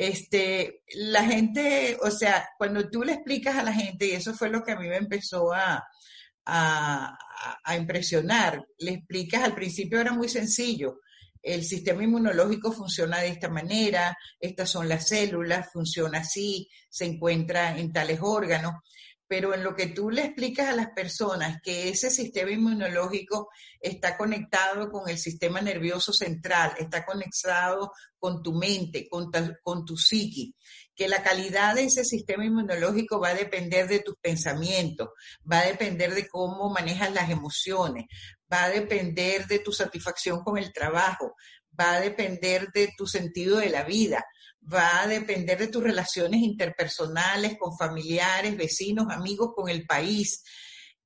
este, 0.00 0.82
la 0.94 1.22
gente, 1.24 1.98
o 2.00 2.10
sea, 2.10 2.48
cuando 2.56 2.88
tú 2.88 3.02
le 3.02 3.12
explicas 3.12 3.56
a 3.56 3.62
la 3.62 3.72
gente, 3.74 4.06
y 4.06 4.12
eso 4.12 4.32
fue 4.32 4.48
lo 4.48 4.62
que 4.62 4.72
a 4.72 4.76
mí 4.76 4.88
me 4.88 4.96
empezó 4.96 5.52
a, 5.52 5.84
a, 6.46 7.18
a 7.62 7.76
impresionar, 7.76 8.64
le 8.78 8.92
explicas, 8.92 9.42
al 9.42 9.54
principio 9.54 10.00
era 10.00 10.14
muy 10.14 10.30
sencillo, 10.30 11.00
el 11.42 11.64
sistema 11.64 12.02
inmunológico 12.02 12.72
funciona 12.72 13.18
de 13.18 13.28
esta 13.28 13.50
manera, 13.50 14.16
estas 14.38 14.70
son 14.70 14.88
las 14.88 15.06
células, 15.06 15.68
funciona 15.70 16.20
así, 16.20 16.66
se 16.88 17.04
encuentra 17.04 17.76
en 17.76 17.92
tales 17.92 18.20
órganos, 18.22 18.76
pero 19.30 19.54
en 19.54 19.62
lo 19.62 19.76
que 19.76 19.86
tú 19.86 20.10
le 20.10 20.24
explicas 20.24 20.68
a 20.68 20.74
las 20.74 20.88
personas 20.90 21.62
que 21.62 21.88
ese 21.88 22.10
sistema 22.10 22.50
inmunológico 22.50 23.48
está 23.80 24.16
conectado 24.16 24.90
con 24.90 25.08
el 25.08 25.18
sistema 25.18 25.60
nervioso 25.60 26.12
central, 26.12 26.74
está 26.80 27.06
conectado 27.06 27.92
con 28.18 28.42
tu 28.42 28.54
mente, 28.54 29.06
con, 29.08 29.30
con 29.62 29.84
tu 29.84 29.96
psiqui, 29.96 30.56
que 30.96 31.06
la 31.06 31.22
calidad 31.22 31.76
de 31.76 31.84
ese 31.84 32.04
sistema 32.04 32.44
inmunológico 32.44 33.20
va 33.20 33.28
a 33.28 33.34
depender 33.34 33.86
de 33.86 34.00
tus 34.00 34.16
pensamientos, 34.20 35.10
va 35.50 35.60
a 35.60 35.66
depender 35.66 36.12
de 36.12 36.26
cómo 36.26 36.68
manejas 36.68 37.12
las 37.12 37.30
emociones, 37.30 38.06
va 38.52 38.64
a 38.64 38.70
depender 38.70 39.46
de 39.46 39.60
tu 39.60 39.70
satisfacción 39.70 40.42
con 40.42 40.58
el 40.58 40.72
trabajo, 40.72 41.36
va 41.78 41.92
a 41.92 42.00
depender 42.00 42.72
de 42.72 42.90
tu 42.98 43.06
sentido 43.06 43.58
de 43.58 43.70
la 43.70 43.84
vida 43.84 44.26
va 44.72 45.02
a 45.02 45.06
depender 45.06 45.58
de 45.58 45.68
tus 45.68 45.82
relaciones 45.82 46.40
interpersonales 46.40 47.56
con 47.58 47.76
familiares, 47.76 48.56
vecinos, 48.56 49.06
amigos, 49.10 49.50
con 49.54 49.68
el 49.68 49.86
país. 49.86 50.42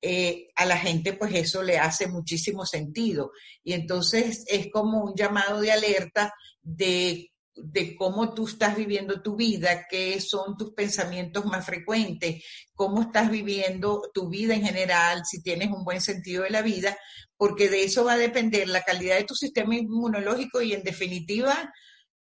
Eh, 0.01 0.49
a 0.55 0.65
la 0.65 0.77
gente 0.77 1.13
pues 1.13 1.33
eso 1.33 1.63
le 1.63 1.79
hace 1.79 2.07
muchísimo 2.07 2.65
sentido. 2.65 3.31
Y 3.63 3.73
entonces 3.73 4.43
es 4.47 4.67
como 4.71 5.03
un 5.03 5.15
llamado 5.15 5.61
de 5.61 5.71
alerta 5.71 6.33
de, 6.61 7.31
de 7.55 7.95
cómo 7.95 8.33
tú 8.33 8.47
estás 8.47 8.75
viviendo 8.75 9.21
tu 9.21 9.35
vida, 9.35 9.87
qué 9.89 10.19
son 10.19 10.57
tus 10.57 10.73
pensamientos 10.73 11.45
más 11.45 11.65
frecuentes, 11.65 12.43
cómo 12.73 13.01
estás 13.01 13.31
viviendo 13.31 14.11
tu 14.13 14.29
vida 14.29 14.53
en 14.53 14.63
general, 14.63 15.23
si 15.25 15.41
tienes 15.41 15.69
un 15.69 15.83
buen 15.83 16.01
sentido 16.01 16.43
de 16.43 16.49
la 16.49 16.61
vida, 16.61 16.97
porque 17.37 17.69
de 17.69 17.83
eso 17.83 18.03
va 18.03 18.13
a 18.13 18.17
depender 18.17 18.67
la 18.67 18.83
calidad 18.83 19.17
de 19.17 19.23
tu 19.23 19.35
sistema 19.35 19.75
inmunológico 19.75 20.61
y 20.61 20.73
en 20.73 20.83
definitiva 20.83 21.73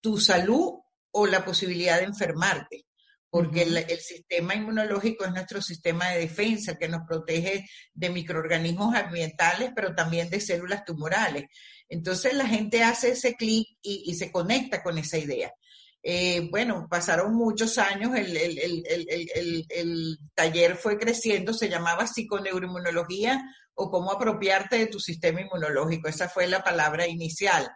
tu 0.01 0.17
salud 0.17 0.79
o 1.11 1.27
la 1.27 1.45
posibilidad 1.45 1.99
de 1.99 2.05
enfermarte, 2.05 2.85
porque 3.29 3.63
el, 3.63 3.99
sistema 3.99 4.55
inmunológico 4.55 5.23
es 5.23 5.31
nuestro 5.31 5.61
sistema 5.61 6.09
de 6.09 6.19
defensa 6.19 6.77
que 6.77 6.89
nos 6.89 7.07
protege 7.07 7.65
de 7.93 8.09
microorganismos 8.09 8.93
ambientales, 8.93 9.71
pero 9.73 9.95
también 9.95 10.29
de 10.29 10.41
células 10.41 10.83
tumorales. 10.83 11.45
Entonces 11.87 12.33
la 12.33 12.45
gente 12.45 12.83
hace 12.83 13.11
ese 13.11 13.35
clic 13.35 13.67
y, 13.81 14.13
se 14.15 14.31
conecta 14.31 14.83
con 14.83 14.97
esa 14.97 15.17
idea. 15.17 15.53
Eh, 16.03 16.47
bueno, 16.49 16.87
pasaron 16.89 17.33
muchos 17.35 17.77
años, 17.77 18.15
el, 18.15 18.35
el, 18.35 20.17
taller 20.33 20.75
fue 20.75 20.97
creciendo, 20.97 21.53
se 21.53 21.69
llamaba 21.69 22.07
psiconeuroinmunología 22.07 23.39
o 23.75 23.91
cómo 23.91 24.11
apropiarte 24.11 24.77
de 24.77 24.87
tu 24.87 24.99
sistema 24.99 25.41
inmunológico. 25.41 26.09
Esa 26.09 26.27
fue 26.27 26.47
la 26.47 26.63
palabra 26.63 27.07
inicial. 27.07 27.69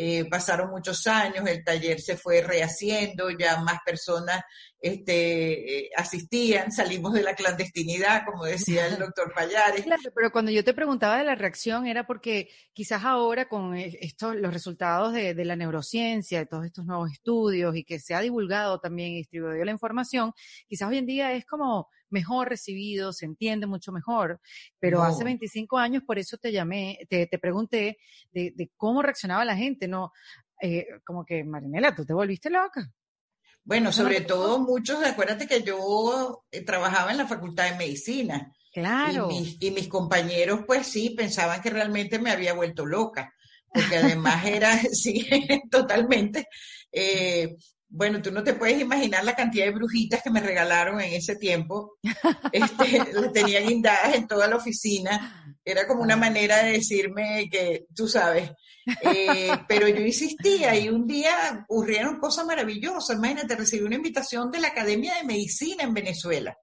Eh, 0.00 0.26
pasaron 0.26 0.70
muchos 0.70 1.04
años, 1.08 1.44
el 1.48 1.64
taller 1.64 2.00
se 2.00 2.16
fue 2.16 2.40
rehaciendo, 2.40 3.30
ya 3.30 3.60
más 3.62 3.80
personas 3.84 4.42
este, 4.80 5.86
eh, 5.86 5.90
asistían, 5.96 6.70
salimos 6.70 7.14
de 7.14 7.22
la 7.24 7.34
clandestinidad, 7.34 8.24
como 8.24 8.44
decía 8.44 8.86
el 8.86 8.96
doctor 8.96 9.34
Payares. 9.34 9.82
Claro, 9.82 10.12
pero 10.14 10.30
cuando 10.30 10.52
yo 10.52 10.62
te 10.62 10.72
preguntaba 10.72 11.18
de 11.18 11.24
la 11.24 11.34
reacción 11.34 11.88
era 11.88 12.06
porque 12.06 12.48
quizás 12.72 13.04
ahora 13.04 13.48
con 13.48 13.74
e, 13.74 13.98
estos, 14.00 14.36
los 14.36 14.52
resultados 14.52 15.12
de, 15.12 15.34
de 15.34 15.44
la 15.44 15.56
neurociencia, 15.56 16.38
de 16.38 16.46
todos 16.46 16.64
estos 16.64 16.84
nuevos 16.86 17.10
estudios 17.10 17.74
y 17.74 17.82
que 17.82 17.98
se 17.98 18.14
ha 18.14 18.20
divulgado 18.20 18.78
también 18.78 19.14
y 19.14 19.16
distribuido 19.16 19.64
la 19.64 19.72
información, 19.72 20.32
quizás 20.68 20.88
hoy 20.90 20.98
en 20.98 21.06
día 21.06 21.32
es 21.32 21.44
como 21.44 21.88
mejor 22.10 22.48
recibido, 22.48 23.12
se 23.12 23.26
entiende 23.26 23.66
mucho 23.66 23.92
mejor, 23.92 24.40
pero 24.78 25.02
hace 25.02 25.24
25 25.24 25.78
años 25.78 26.02
por 26.04 26.18
eso 26.18 26.36
te 26.36 26.52
llamé, 26.52 26.98
te, 27.08 27.26
te 27.26 27.38
pregunté 27.38 27.98
de, 28.32 28.52
de, 28.54 28.70
cómo 28.76 29.02
reaccionaba 29.02 29.44
la 29.44 29.56
gente, 29.56 29.88
¿no? 29.88 30.12
Eh, 30.60 30.86
como 31.04 31.24
que, 31.24 31.44
Marinela, 31.44 31.94
tú 31.94 32.04
te 32.04 32.12
volviste 32.12 32.50
loca. 32.50 32.90
Bueno, 33.64 33.92
sobre 33.92 34.22
todo 34.22 34.60
muchos, 34.60 35.04
acuérdate 35.04 35.46
que 35.46 35.62
yo 35.62 36.42
eh, 36.50 36.62
trabajaba 36.62 37.10
en 37.10 37.18
la 37.18 37.26
Facultad 37.26 37.70
de 37.70 37.76
Medicina. 37.76 38.52
Claro. 38.72 39.28
Y 39.30 39.40
mis, 39.40 39.56
y 39.60 39.70
mis, 39.70 39.88
compañeros, 39.88 40.60
pues 40.66 40.86
sí, 40.86 41.10
pensaban 41.10 41.60
que 41.60 41.70
realmente 41.70 42.18
me 42.18 42.30
había 42.30 42.54
vuelto 42.54 42.86
loca, 42.86 43.34
porque 43.72 43.96
además 43.98 44.44
era, 44.46 44.78
sí, 44.92 45.28
totalmente. 45.70 46.46
Eh, 46.90 47.56
bueno, 47.90 48.20
tú 48.20 48.30
no 48.30 48.44
te 48.44 48.54
puedes 48.54 48.80
imaginar 48.80 49.24
la 49.24 49.34
cantidad 49.34 49.64
de 49.64 49.72
brujitas 49.72 50.22
que 50.22 50.30
me 50.30 50.40
regalaron 50.40 51.00
en 51.00 51.12
ese 51.14 51.36
tiempo. 51.36 51.98
Este, 52.52 53.04
tenían 53.32 53.66
guindadas 53.66 54.14
en 54.14 54.26
toda 54.26 54.48
la 54.48 54.56
oficina. 54.56 55.56
Era 55.64 55.86
como 55.86 56.02
una 56.02 56.16
manera 56.16 56.62
de 56.62 56.72
decirme 56.72 57.48
que, 57.50 57.86
tú 57.94 58.08
sabes, 58.08 58.50
eh, 59.02 59.50
pero 59.68 59.86
yo 59.86 60.00
insistía 60.00 60.78
y 60.78 60.88
un 60.88 61.06
día 61.06 61.66
ocurrieron 61.68 62.18
cosas 62.18 62.46
maravillosas. 62.46 63.16
Imagínate, 63.16 63.54
recibí 63.54 63.84
una 63.84 63.96
invitación 63.96 64.50
de 64.50 64.60
la 64.60 64.68
Academia 64.68 65.14
de 65.14 65.24
Medicina 65.24 65.84
en 65.84 65.94
Venezuela 65.94 66.56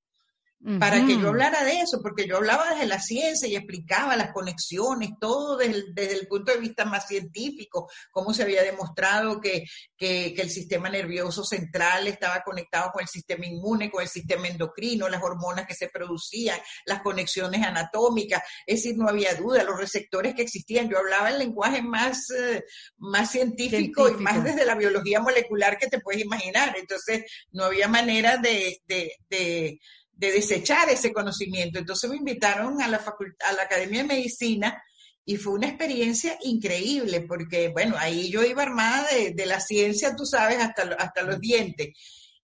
para 0.80 1.06
que 1.06 1.20
yo 1.20 1.28
hablara 1.28 1.64
de 1.64 1.82
eso, 1.82 2.02
porque 2.02 2.28
yo 2.28 2.38
hablaba 2.38 2.72
desde 2.72 2.88
la 2.88 3.00
ciencia 3.00 3.48
y 3.48 3.56
explicaba 3.56 4.16
las 4.16 4.32
conexiones, 4.32 5.12
todo 5.20 5.58
desde, 5.58 6.14
el 6.14 6.28
punto 6.28 6.52
de 6.52 6.60
vista 6.60 6.86
más 6.86 7.08
científico, 7.08 7.88
cómo 8.10 8.34
se 8.34 8.44
había 8.44 8.64
demostrado 8.64 9.40
que, 9.40 9.66
que, 9.96 10.34
que, 10.34 10.42
el 10.42 10.50
sistema 10.50 10.90
nervioso 10.90 11.44
central 11.44 12.08
estaba 12.08 12.42
conectado 12.42 12.90
con 12.92 13.04
el 13.04 13.08
sistema 13.08 13.46
inmune, 13.46 13.92
con 13.92 14.02
el 14.02 14.08
sistema 14.08 14.48
endocrino, 14.48 15.08
las 15.08 15.22
hormonas 15.22 15.68
que 15.68 15.76
se 15.76 15.90
producían, 15.90 16.60
las 16.88 17.02
conexiones 17.02 17.62
anatómicas, 17.62 18.42
es 18.66 18.82
decir, 18.82 18.98
no 18.98 19.08
había 19.08 19.36
duda, 19.36 19.64
los 19.64 19.80
receptores 19.80 20.34
que 20.34 20.42
existían, 20.42 20.90
yo 20.90 20.98
hablaba 20.98 21.30
el 21.30 21.38
lenguaje 21.38 21.84
más, 21.84 22.32
eh, 22.32 22.64
más 22.98 23.30
científico, 23.30 24.10
y 24.10 24.16
más 24.16 24.44
desde 24.44 24.66
la 24.66 24.76
biología 24.76 25.20
molecular 25.20 25.78
que 25.78 25.88
te 25.88 26.00
puedes 26.00 26.24
imaginar, 26.24 26.76
entonces 26.76 27.24
no 27.52 27.66
había 27.66 27.88
manera 27.88 28.38
de, 28.38 28.82
de, 28.88 29.14
de 29.30 29.80
de 30.16 30.32
desechar 30.32 30.90
ese 30.90 31.14
conocimiento. 31.14 31.80
Entonces 31.80 32.10
me 32.10 32.18
invitaron 32.18 32.82
a 32.82 32.88
la, 32.88 32.98
a 32.98 33.54
la 33.54 33.64
Academia 33.64 34.02
de 34.02 34.08
Medicina 34.08 34.82
y 35.26 35.38
fue 35.38 35.54
una 35.54 35.68
experiencia 35.68 36.38
increíble 36.44 37.22
porque, 37.22 37.70
bueno, 37.70 37.96
ahí 37.98 38.30
yo 38.30 38.44
iba 38.44 38.62
armada 38.62 39.08
de, 39.34 39.46
la 39.46 39.60
ciencia, 39.60 40.16
tú 40.16 40.26
sabes, 40.26 40.60
hasta, 40.60 40.84
hasta 41.00 41.24
los 41.24 41.40
dientes. 41.40 41.90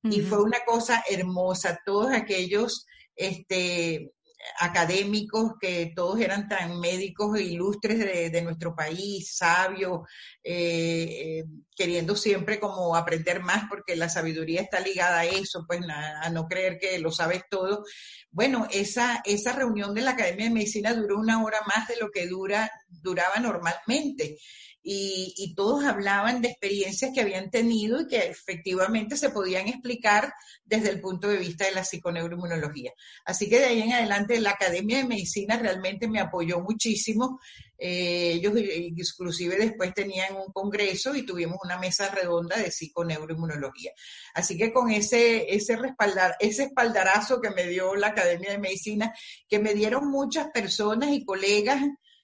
Y 0.03 0.21
fue 0.21 0.41
una 0.41 0.57
cosa 0.65 1.03
hermosa. 1.07 1.79
Todos 1.85 2.11
aquellos 2.11 2.87
este, 3.15 4.11
académicos 4.59 5.53
que 5.59 5.91
todos 5.95 6.19
eran 6.19 6.47
tan 6.47 6.79
médicos 6.79 7.37
e 7.37 7.43
ilustres 7.43 7.99
de, 8.31 8.41
nuestro 8.41 8.75
país, 8.75 9.35
sabios, 9.35 10.01
eh, 10.43 11.41
eh, 11.41 11.45
queriendo 11.75 12.15
siempre 12.15 12.59
como 12.59 12.95
aprender 12.95 13.41
más 13.41 13.63
porque 13.69 13.95
la 13.95 14.09
sabiduría 14.09 14.61
está 14.61 14.79
ligada 14.79 15.19
a 15.19 15.25
eso, 15.25 15.65
pues 15.67 15.81
a, 15.89 16.29
no 16.29 16.47
creer 16.47 16.77
que 16.79 16.99
lo 16.99 17.11
sabes 17.11 17.43
todo. 17.49 17.83
Bueno, 18.29 18.67
esa, 18.71 19.21
esa 19.25 19.53
reunión 19.53 19.93
de 19.93 20.01
la 20.01 20.11
Academia 20.11 20.45
de 20.45 20.53
Medicina 20.53 20.93
duró 20.93 21.17
una 21.17 21.43
hora 21.43 21.59
más 21.67 21.87
de 21.87 21.97
lo 21.97 22.11
que 22.11 22.27
dura, 22.27 22.71
duraba 22.87 23.39
normalmente 23.39 24.37
y, 24.83 25.53
todos 25.55 25.83
hablaban 25.83 26.41
de 26.41 26.49
experiencias 26.49 27.11
que 27.13 27.21
habían 27.21 27.51
tenido 27.51 28.01
y 28.01 28.07
que 28.07 28.17
efectivamente 28.17 29.15
se 29.15 29.29
podían 29.29 29.67
explicar 29.67 30.33
desde 30.65 30.89
el 30.89 30.99
punto 30.99 31.27
de 31.27 31.37
vista 31.37 31.65
de 31.65 31.71
la 31.71 31.83
psiconeuroinmunología. 31.83 32.91
Así 33.25 33.47
que 33.47 33.59
de 33.59 33.65
ahí 33.65 33.81
en 33.81 33.93
adelante 33.93 34.39
la 34.39 34.51
Academia 34.51 34.97
de 34.97 35.05
Medicina 35.05 35.57
realmente 35.57 36.07
me 36.07 36.19
apoyó 36.19 36.61
muchísimo. 36.61 37.39
Eh, 37.77 38.33
ellos 38.33 38.53
inclusive 38.57 39.55
después 39.57 39.93
tenían 39.93 40.35
un 40.35 40.51
congreso 40.51 41.15
y 41.15 41.25
tuvimos 41.25 41.57
una 41.63 41.79
mesa 41.79 42.09
redonda 42.09 42.57
de 42.57 42.71
psiconeuroinmunología. 42.71 43.91
Así 44.33 44.57
que 44.57 44.71
con 44.71 44.91
ese, 44.91 45.53
ese, 45.53 45.75
respaldar, 45.75 46.35
ese 46.39 46.63
espaldarazo 46.63 47.41
que 47.41 47.49
me 47.49 47.67
dio 47.67 47.95
la 47.95 48.07
Academia 48.07 48.51
de 48.51 48.59
Medicina, 48.59 49.13
que 49.47 49.59
me 49.59 49.73
dieron 49.73 50.09
muchas 50.09 50.47
personas 50.51 51.11
y 51.11 51.25
colegas, 51.25 51.81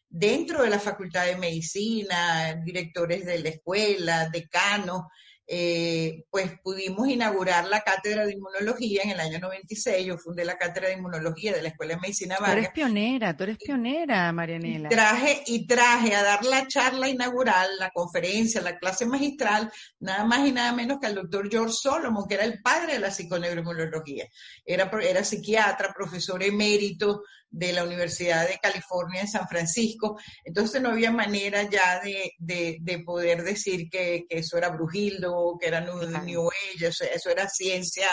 dentro 0.10 0.64
de 0.64 0.70
la 0.70 0.80
Facultad 0.80 1.26
de 1.26 1.38
Medicina, 1.38 2.56
directores 2.64 3.26
de 3.26 3.40
la 3.40 3.50
escuela, 3.50 4.30
decanos, 4.30 5.04
eh, 5.50 6.26
pues 6.30 6.60
pudimos 6.62 7.08
inaugurar 7.08 7.66
la 7.68 7.80
cátedra 7.80 8.26
de 8.26 8.34
inmunología 8.34 9.04
en 9.04 9.12
el 9.12 9.20
año 9.22 9.40
96. 9.40 10.06
Yo 10.06 10.18
fundé 10.18 10.44
la 10.44 10.58
cátedra 10.58 10.90
de 10.90 10.96
inmunología 10.96 11.54
de 11.54 11.62
la 11.62 11.70
Escuela 11.70 11.96
de 11.96 12.02
Medicina 12.02 12.36
Vargas. 12.38 12.56
Tú 12.56 12.60
eres 12.60 12.72
pionera, 12.72 13.38
tú 13.38 13.44
eres 13.44 13.58
pionera, 13.58 14.34
Marianela. 14.34 14.90
Y 14.90 14.92
traje, 14.92 15.44
y 15.48 15.66
traje 15.66 16.16
a 16.16 16.24
dar 16.24 16.44
la 16.44 16.68
charla 16.68 17.08
inaugural, 17.08 17.70
la 17.80 17.92
conferencia, 17.92 18.60
la 18.62 18.78
clase 18.78 19.06
magistral, 19.06 19.72
nada 20.02 20.26
más 20.26 20.46
y 20.46 20.52
nada 20.52 20.74
menos 20.74 21.00
que 21.00 21.08
al 21.08 21.16
doctor 21.16 21.50
George 21.50 21.74
Solomon, 21.74 22.28
que 22.28 22.36
era 22.36 22.44
el 22.44 22.62
padre 22.62 22.94
de 22.94 23.00
la 23.00 23.12
psiconeuroinmunología. 23.12 24.28
Era, 24.66 24.92
era 25.02 25.24
psiquiatra, 25.24 25.94
profesor 25.94 26.44
emérito, 26.44 27.24
de 27.50 27.74
la 27.74 27.84
Universidad 27.84 28.48
de 28.48 28.60
California 28.60 29.22
en 29.22 29.28
San 29.28 29.48
Francisco. 29.48 30.20
Entonces 30.44 30.82
no 30.82 30.90
había 30.90 31.12
manera 31.12 31.64
ya 31.70 32.02
de, 32.02 33.04
poder 33.06 33.44
decir 33.44 33.90
que, 33.90 34.26
eso 34.30 34.58
era 34.58 34.70
Brujildo, 34.70 35.58
que 35.60 35.68
era 35.68 35.82
New, 35.82 36.50
Age, 36.50 36.88
eso, 36.88 37.30
era 37.30 37.48
ciencia. 37.50 38.08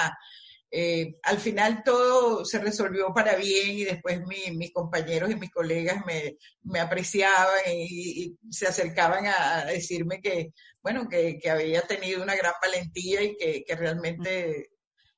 Eh, 0.71 1.14
al 1.23 1.38
final 1.38 1.83
todo 1.85 2.45
se 2.45 2.59
resolvió 2.59 3.12
para 3.14 3.37
bien 3.37 3.79
y 3.79 3.85
después 3.85 4.21
mis 4.26 4.73
compañeros 4.73 5.31
y 5.31 5.37
mis 5.37 5.50
colegas 5.50 6.03
me, 6.05 6.81
apreciaban 6.81 7.61
y, 7.69 8.37
se 8.50 8.67
acercaban 8.67 9.26
a, 9.26 9.67
decirme 9.67 10.21
que, 10.21 10.53
bueno, 10.83 11.09
que, 11.09 11.38
había 11.50 11.83
tenido 11.83 12.23
una 12.23 12.35
gran 12.35 12.55
valentía 12.61 13.23
y 13.23 13.37
que, 13.37 13.64
que 13.64 13.76
realmente 13.76 14.74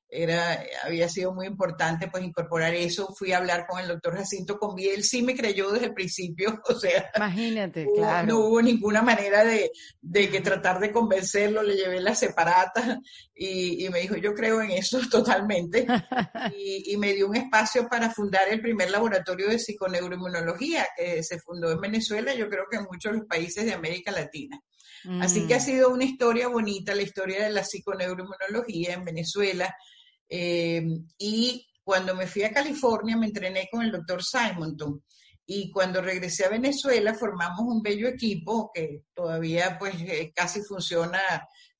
era, 0.09 0.63
había 0.83 1.09
sido 1.09 1.33
muy 1.33 1.47
importante 1.47 2.07
pues 2.07 2.23
incorporar 2.23 2.73
eso. 2.73 3.13
Fui 3.17 3.33
a 3.33 3.37
hablar 3.37 3.65
con 3.67 3.79
el 3.79 3.87
doctor 3.87 4.15
Jacinto 4.15 4.57
Convié, 4.57 4.93
él 4.93 5.03
sí 5.03 5.21
me 5.21 5.35
creyó 5.35 5.71
desde 5.71 5.87
el 5.87 5.93
principio, 5.93 6.61
o 6.69 6.73
sea, 6.73 7.11
imagínate, 7.15 7.87
claro. 7.93 8.27
no 8.27 8.39
hubo 8.39 8.61
ninguna 8.61 9.01
manera 9.01 9.43
de, 9.43 9.71
de, 10.01 10.29
que 10.29 10.41
tratar 10.41 10.79
de 10.79 10.91
convencerlo, 10.91 11.61
le 11.61 11.75
llevé 11.75 11.99
la 11.99 12.15
separata 12.15 12.99
y, 13.35 13.85
y 13.85 13.89
me 13.89 13.99
dijo, 13.99 14.15
yo 14.15 14.33
creo 14.33 14.61
en 14.61 14.71
eso 14.71 14.99
totalmente, 15.11 15.85
y, 16.57 16.93
y, 16.93 16.97
me 16.97 17.13
dio 17.13 17.27
un 17.27 17.35
espacio 17.35 17.87
para 17.87 18.09
fundar 18.09 18.47
el 18.49 18.61
primer 18.61 18.89
laboratorio 18.91 19.49
de 19.49 19.59
psiconeuroinmunología 19.59 20.87
que 20.95 21.21
se 21.23 21.39
fundó 21.39 21.71
en 21.71 21.81
Venezuela, 21.81 22.33
yo 22.33 22.49
creo 22.49 22.65
que 22.69 22.77
en 22.77 22.83
muchos 22.83 23.11
de 23.11 23.17
los 23.19 23.27
países 23.27 23.65
de 23.65 23.73
América 23.73 24.11
Latina. 24.11 24.59
Así 25.21 25.47
que 25.47 25.53
ha 25.53 25.59
mm. 25.59 25.61
sido 25.61 25.89
una 25.89 26.03
historia 26.03 26.47
bonita, 26.47 26.93
la 26.93 27.03
historia 27.03 27.43
de 27.43 27.51
la 27.51 27.63
psiconeuroinmunología 27.63 28.93
en 28.93 29.05
Venezuela, 29.05 29.73
eh, 30.29 30.85
y 31.17 31.67
cuando 31.83 32.15
me 32.15 32.27
fui 32.27 32.43
a 32.43 32.51
California 32.51 33.15
me 33.15 33.27
entrené 33.27 33.67
con 33.71 33.81
el 33.81 33.91
doctor 33.91 34.21
Simonton. 34.23 35.03
Y 35.49 35.71
cuando 35.71 36.01
regresé 36.01 36.45
a 36.45 36.49
Venezuela 36.49 37.13
formamos 37.13 37.61
un 37.61 37.81
bello 37.81 38.09
equipo 38.09 38.69
que 38.73 39.03
todavía 39.13 39.77
pues 39.79 39.95
eh, 40.01 40.33
casi 40.35 40.61
funciona 40.61 41.21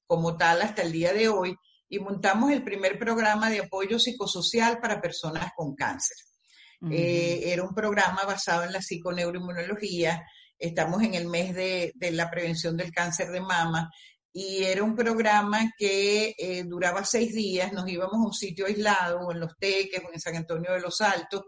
como 0.06 0.38
tal 0.38 0.62
hasta 0.62 0.84
el 0.84 0.94
día 0.94 1.12
de 1.12 1.28
hoy 1.28 1.54
y 1.90 2.00
montamos 2.00 2.52
el 2.52 2.64
primer 2.64 2.98
programa 2.98 3.50
de 3.50 3.60
apoyo 3.60 4.00
psicosocial 4.00 4.80
para 4.80 5.02
personas 5.02 5.52
con 5.56 5.76
cáncer. 5.76 6.18
Eh, 6.92 7.42
era 7.46 7.64
un 7.64 7.74
programa 7.74 8.24
basado 8.24 8.64
en 8.64 8.72
la 8.72 8.82
psiconeuroinmunología. 8.82 10.24
Estamos 10.58 11.04
en 11.04 11.16
el 11.16 11.28
mes 11.28 11.54
de, 11.56 11.92
de 11.96 12.12
la 12.12 12.30
prevención 12.30 12.78
del 12.78 12.92
cáncer 12.92 13.30
de 13.30 13.42
mama 13.42 13.90
y 14.40 14.64
era 14.64 14.84
un 14.84 14.96
programa 14.96 15.74
que 15.76 16.36
eh, 16.38 16.64
duraba 16.64 17.04
seis 17.04 17.34
días, 17.34 17.74
nos 17.74 17.90
íbamos 17.90 18.18
a 18.18 18.28
un 18.28 18.34
sitio 18.34 18.68
aislado, 18.68 19.32
en 19.32 19.40
Los 19.40 19.58
Teques 19.58 20.04
o 20.06 20.14
en 20.14 20.20
San 20.20 20.36
Antonio 20.36 20.74
de 20.74 20.80
los 20.80 21.02
Altos, 21.02 21.46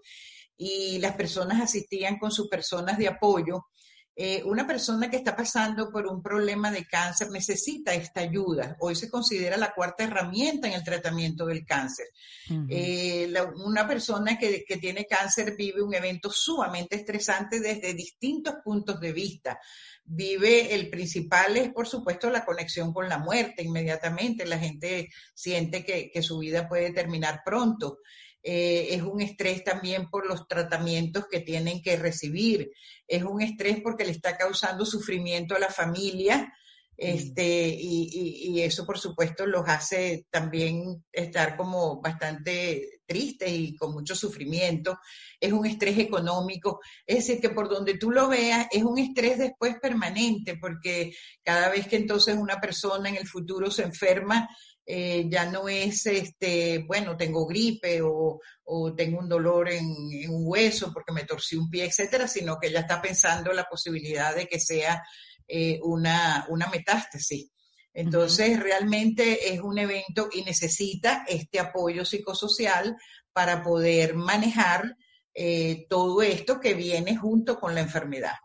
y 0.58 0.97
las 0.97 1.13
personas 1.13 1.62
asistían 1.62 2.17
con 2.17 2.32
sus 2.32 2.47
personas 2.49 2.97
de 2.97 3.08
apoyo. 3.08 3.67
Eh, 4.15 4.41
una 4.43 4.65
persona 4.65 5.08
que 5.08 5.17
está 5.17 5.36
pasando 5.36 5.91
por 5.91 6.08
un 6.08 6.23
problema 6.23 6.71
de 6.71 6.88
cáncer 6.88 7.30
necesita 7.30 7.93
esta 7.93 8.21
ayuda. 8.21 8.75
Hoy 8.80 8.95
se 8.95 9.08
considera 9.08 9.56
la 9.56 9.71
cuarta 9.71 10.06
herramienta 10.06 10.67
en 10.67 10.73
el 10.73 10.84
tratamiento 10.84 11.45
del 11.45 11.63
cáncer. 11.67 12.08
Eh, 12.69 13.32
una 13.63 13.88
persona 13.88 14.36
que, 14.36 14.63
que, 14.67 14.78
tiene 14.78 15.06
cáncer 15.06 15.56
vive 15.56 15.84
un 15.84 15.93
evento 15.93 16.32
sumamente 16.32 16.95
estresante 16.95 17.60
desde 17.60 17.93
distintos 17.93 18.56
puntos 18.63 18.99
de 18.99 19.13
vista 19.13 19.60
vive, 20.10 20.74
el 20.74 20.89
principal 20.89 21.56
es 21.56 21.69
por 21.69 21.88
supuesto 21.88 22.30
la 22.30 22.43
conexión 22.43 22.91
con 22.91 23.08
la 23.08 23.19
muerte 23.19 23.62
inmediatamente, 23.63 24.45
la 24.45 24.58
gente 24.58 25.10
siente 25.36 25.86
que, 25.86 26.22
su 26.24 26.39
vida 26.39 26.67
puede 26.67 26.91
terminar 26.91 27.41
pronto. 27.45 28.00
Eh, 28.41 28.88
es 28.91 29.02
un 29.02 29.22
estrés 29.22 29.63
también 29.63 30.10
por 30.10 30.26
los 30.26 30.48
tratamientos 30.48 31.26
que 31.30 31.41
tienen 31.41 31.82
que 31.82 31.98
recibir, 31.98 32.72
es 33.08 33.24
un 33.24 33.41
estrés 33.41 33.82
porque 33.84 34.06
le 34.06 34.12
está 34.12 34.38
causando 34.38 34.86
sufrimiento 34.86 35.56
a 35.56 35.60
la 35.60 35.69
familia, 35.69 36.52
este, 36.99 37.67
y, 37.69 38.51
y, 38.51 38.62
eso 38.62 38.85
por 38.85 38.99
supuesto 38.99 39.45
los 39.45 39.67
hace 39.67 40.25
también 40.29 41.05
estar 41.13 41.55
como 41.55 42.01
bastante 42.01 43.01
tristes 43.05 43.49
y 43.51 43.75
con 43.75 43.93
mucho 43.93 44.15
sufrimiento. 44.15 44.99
Es 45.39 45.53
un 45.53 45.65
estrés 45.65 45.97
económico. 45.97 46.81
Es 47.07 47.19
decir, 47.19 47.39
que 47.39 47.51
por 47.51 47.69
donde 47.69 47.97
tú 47.97 48.12
lo 48.12 48.27
veas, 48.27 48.67
es 48.69 48.83
un 48.83 48.99
estrés 48.99 49.38
después 49.38 49.77
permanente, 49.81 50.57
porque 50.57 51.13
cada 51.41 51.69
vez 51.69 51.88
que 51.88 51.95
entonces 51.95 52.35
una 52.35 52.59
persona 52.59 53.07
en 53.07 53.15
el 53.15 53.27
futuro 53.27 53.71
se 53.71 53.83
enferma, 53.83 54.49
eh, 54.85 55.27
ya 55.29 55.45
no 55.45 55.69
es, 55.69 56.05
este, 56.05 56.79
bueno, 56.79 57.15
tengo 57.15 57.45
gripe 57.45 58.01
o, 58.01 58.41
o 58.63 58.95
tengo 58.95 59.19
un 59.19 59.29
dolor 59.29 59.69
en, 59.69 59.85
en, 60.12 60.31
un 60.31 60.41
hueso 60.45 60.91
porque 60.91 61.13
me 61.13 61.25
torcí 61.25 61.55
un 61.55 61.69
pie, 61.69 61.85
etcétera, 61.85 62.27
sino 62.27 62.57
que 62.59 62.71
ya 62.71 62.79
está 62.79 63.01
pensando 63.01 63.53
la 63.53 63.65
posibilidad 63.65 64.35
de 64.35 64.47
que 64.47 64.59
sea 64.59 65.01
eh, 65.51 65.79
una, 65.81 66.45
una 66.49 66.67
metástasis. 66.67 67.49
Entonces, 67.91 68.59
realmente 68.59 69.51
es 69.51 69.62
un 69.62 69.79
evento 69.79 70.29
y 70.31 70.43
necesita 70.43 71.25
este 71.27 71.59
apoyo 71.59 72.05
psicosocial 72.05 72.95
para 73.33 73.63
poder 73.63 74.15
manejar 74.15 74.95
eh, 75.33 75.88
todo 75.89 76.21
esto 76.21 76.59
que 76.59 76.75
viene 76.75 77.17
junto 77.17 77.59
con 77.59 77.73
la 77.73 77.81
enfermedad. 77.81 78.35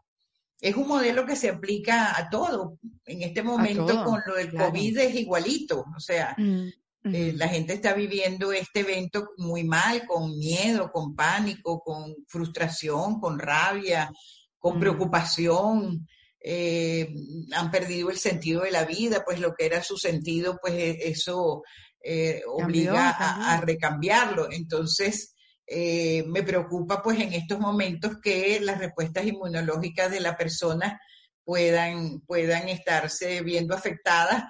Es 0.60 0.76
un 0.76 0.88
modelo 0.88 1.26
que 1.26 1.36
se 1.36 1.50
aplica 1.50 2.18
a 2.18 2.30
todo. 2.30 2.78
En 3.04 3.22
este 3.22 3.42
momento 3.42 4.02
con 4.02 4.22
lo 4.26 4.36
del 4.36 4.54
COVID 4.54 4.98
es 4.98 5.14
igualito. 5.14 5.84
O 5.94 6.00
sea, 6.00 6.34
mm, 6.38 6.68
eh, 7.12 7.32
la 7.36 7.48
gente 7.48 7.74
está 7.74 7.92
viviendo 7.92 8.50
este 8.50 8.80
evento 8.80 9.32
muy 9.36 9.62
mal, 9.62 10.06
con 10.06 10.38
miedo, 10.38 10.90
con 10.90 11.14
pánico, 11.14 11.80
con 11.80 12.16
frustración, 12.26 13.20
con 13.20 13.38
rabia, 13.38 14.10
con 14.58 14.78
mm. 14.78 14.80
preocupación 14.80 16.08
eh, 16.46 17.08
han 17.52 17.70
perdido 17.70 18.10
el 18.10 18.18
sentido 18.18 18.62
de 18.62 18.70
la 18.70 18.84
vida, 18.84 19.24
pues 19.24 19.40
lo 19.40 19.54
que 19.54 19.64
era 19.64 19.82
su 19.82 19.96
sentido, 19.96 20.58
pues 20.60 20.74
e, 20.74 21.08
eso 21.08 21.62
eh, 22.02 22.42
obliga 22.46 23.08
a, 23.10 23.58
recambiarlo. 23.62 24.52
Entonces, 24.52 25.34
eh, 25.66 26.22
me 26.26 26.42
preocupa 26.42 27.02
pues 27.02 27.18
en 27.18 27.32
estos 27.32 27.58
momentos 27.58 28.18
que 28.22 28.60
las 28.60 28.78
respuestas 28.78 29.24
inmunológicas 29.24 30.10
de 30.10 30.20
la 30.20 30.36
persona 30.36 31.00
puedan, 31.44 32.20
puedan 32.20 32.68
estarse 32.68 33.40
viendo 33.40 33.74
afectadas, 33.74 34.44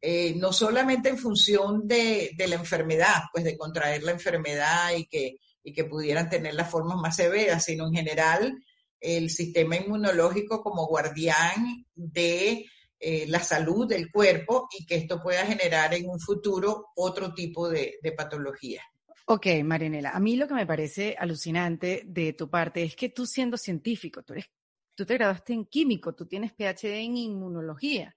eh, 0.00 0.34
no 0.36 0.50
solamente 0.50 1.10
en 1.10 1.18
función 1.18 1.86
de, 1.86 2.30
de, 2.38 2.48
la 2.48 2.54
enfermedad, 2.54 3.24
pues 3.30 3.44
de 3.44 3.58
contraer 3.58 4.02
la 4.02 4.12
enfermedad 4.12 4.92
y 4.96 5.06
que, 5.06 5.36
y 5.62 5.74
que 5.74 5.84
pudieran 5.84 6.30
tener 6.30 6.54
las 6.54 6.70
formas 6.70 6.96
más 6.96 7.16
severas, 7.16 7.64
sino 7.64 7.86
en 7.86 7.94
general 7.94 8.54
el 9.04 9.28
sistema 9.28 9.76
inmunológico 9.76 10.62
como 10.62 10.86
guardián 10.86 11.86
de 11.94 12.66
eh, 12.98 13.26
la 13.28 13.40
salud 13.40 13.86
del 13.86 14.10
cuerpo 14.10 14.66
y 14.76 14.86
que 14.86 14.96
esto 14.96 15.22
pueda 15.22 15.44
generar 15.44 15.92
en 15.92 16.08
un 16.08 16.18
futuro 16.18 16.86
otro 16.96 17.34
tipo 17.34 17.68
de, 17.68 17.98
patología. 18.16 18.82
Ok, 19.26 19.46
Marinela, 19.62 20.10
a 20.10 20.20
mí 20.20 20.36
lo 20.36 20.48
que 20.48 20.54
me 20.54 20.66
parece 20.66 21.14
alucinante 21.18 22.02
de 22.06 22.32
tu 22.32 22.48
parte 22.48 22.82
es 22.82 22.96
que 22.96 23.10
tú 23.10 23.26
siendo 23.26 23.58
científico, 23.58 24.22
tú, 24.22 24.32
eres, 24.32 24.50
tú 24.94 25.04
te 25.04 25.14
graduaste 25.14 25.52
en 25.52 25.66
químico, 25.66 26.14
tú 26.14 26.26
tienes 26.26 26.52
PhD 26.52 27.04
en 27.04 27.18
inmunología, 27.18 28.16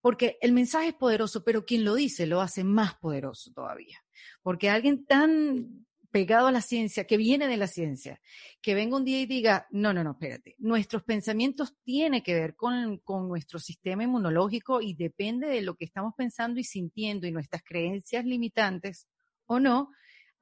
porque 0.00 0.36
el 0.40 0.52
mensaje 0.52 0.88
es 0.88 0.94
poderoso, 0.94 1.44
pero 1.44 1.64
quien 1.64 1.84
lo 1.84 1.94
dice 1.94 2.26
lo 2.26 2.40
hace 2.40 2.64
más 2.64 2.96
poderoso 2.96 3.52
todavía, 3.52 4.04
porque 4.42 4.68
alguien 4.68 5.06
tan 5.06 5.86
pegado 6.12 6.46
a 6.46 6.52
la 6.52 6.60
ciencia, 6.60 7.04
que 7.04 7.16
viene 7.16 7.48
de 7.48 7.56
la 7.56 7.66
ciencia, 7.66 8.20
que 8.60 8.74
venga 8.74 8.96
un 8.96 9.04
día 9.04 9.20
y 9.20 9.26
diga, 9.26 9.66
no, 9.70 9.92
no, 9.92 10.04
no, 10.04 10.12
espérate, 10.12 10.54
nuestros 10.58 11.02
pensamientos 11.02 11.74
tienen 11.82 12.22
que 12.22 12.34
ver 12.34 12.54
con, 12.54 12.98
con, 12.98 13.26
nuestro 13.26 13.58
sistema 13.58 14.04
inmunológico 14.04 14.80
y 14.80 14.94
depende 14.94 15.48
de 15.48 15.62
lo 15.62 15.74
que 15.74 15.86
estamos 15.86 16.12
pensando 16.16 16.60
y 16.60 16.64
sintiendo 16.64 17.26
y 17.26 17.32
nuestras 17.32 17.62
creencias 17.64 18.24
limitantes 18.26 19.08
o 19.46 19.58
no, 19.58 19.90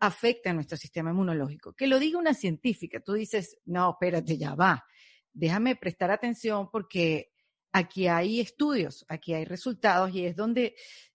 afecta 0.00 0.50
a 0.50 0.54
nuestro 0.54 0.76
sistema 0.76 1.10
inmunológico. 1.10 1.72
Que 1.72 1.86
lo 1.86 1.98
diga 1.98 2.18
una 2.18 2.34
científica, 2.34 3.00
tú 3.00 3.12
dices, 3.12 3.56
no, 3.64 3.90
espérate, 3.92 4.36
ya 4.36 4.54
va, 4.54 4.84
déjame 5.32 5.76
prestar 5.76 6.10
atención 6.10 6.68
porque 6.70 7.30
aquí 7.72 8.08
hay 8.08 8.40
estudios, 8.40 9.04
aquí 9.08 9.34
hay 9.34 9.44
resultados 9.44 10.12
y 10.12 10.26
es 10.26 10.34
donde 10.34 10.74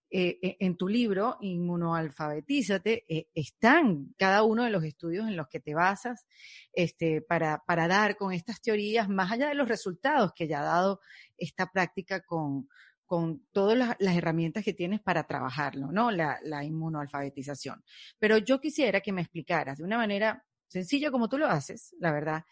eh, 0.10 0.38
eh, 0.42 0.58
en 0.60 0.78
tu 0.78 0.88
libro, 0.88 1.38
Inmunoalfabetízate, 1.42 3.06
eh, 3.10 3.28
están 3.34 4.14
cada 4.18 4.44
uno 4.44 4.64
de 4.64 4.70
los 4.70 4.84
estudios 4.84 5.28
en 5.28 5.36
los 5.36 5.48
que 5.48 5.60
te 5.60 5.74
basas 5.74 6.26
este, 6.74 7.22
para, 7.22 7.64
para 7.66 7.88
dar 7.88 8.16
con 8.16 8.32
estas 8.32 8.62
teorías, 8.62 9.10
más 9.10 9.32
allá 9.32 9.50
de 9.50 9.56
los 9.56 9.68
resultados 9.68 10.32
que 10.34 10.48
ya 10.48 10.62
ha 10.62 10.66
dado 10.66 11.02
esta 11.38 11.72
práctica 11.72 12.22
con, 12.22 12.70
con 13.06 13.46
todas 13.52 13.78
las, 13.78 14.16
herramientas 14.16 14.64
que 14.64 14.74
tienes 14.74 15.02
para 15.02 15.26
trabajarlo, 15.26 15.92
¿no? 15.92 16.12
La, 16.12 16.40
la 16.44 16.64
inmunoalfabetización. 16.64 17.84
Pero 18.20 18.38
yo 18.38 18.62
quisiera 18.62 19.02
que 19.02 19.12
me 19.12 19.22
explicaras 19.22 19.80
de 19.80 19.84
una 19.84 19.98
manera 19.98 20.46
sencilla 20.68 21.12
como 21.12 21.28
tú 21.28 21.38
lo 21.38 21.48
haces, 21.48 21.96
la 22.00 22.12
verdad, 22.12 22.46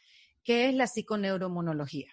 qué 0.43 0.69
es 0.69 0.75
la 0.75 0.87
psiconeuromonología. 0.87 2.11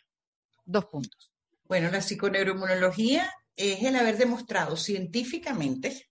Dos 0.64 0.84
puntos. 0.86 1.32
Bueno, 1.64 1.90
la 1.90 2.00
psiconeuroinmunología 2.00 3.30
es 3.56 3.82
el 3.82 3.96
haber 3.96 4.16
demostrado 4.16 4.76
científicamente 4.76 6.08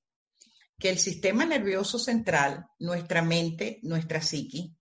que 0.77 0.89
el 0.89 0.97
sistema 0.97 1.45
nervioso 1.45 1.99
central, 1.99 2.65
nuestra 2.79 3.21
mente, 3.21 3.79
nuestra 3.83 4.21
psiqui, 4.21 4.73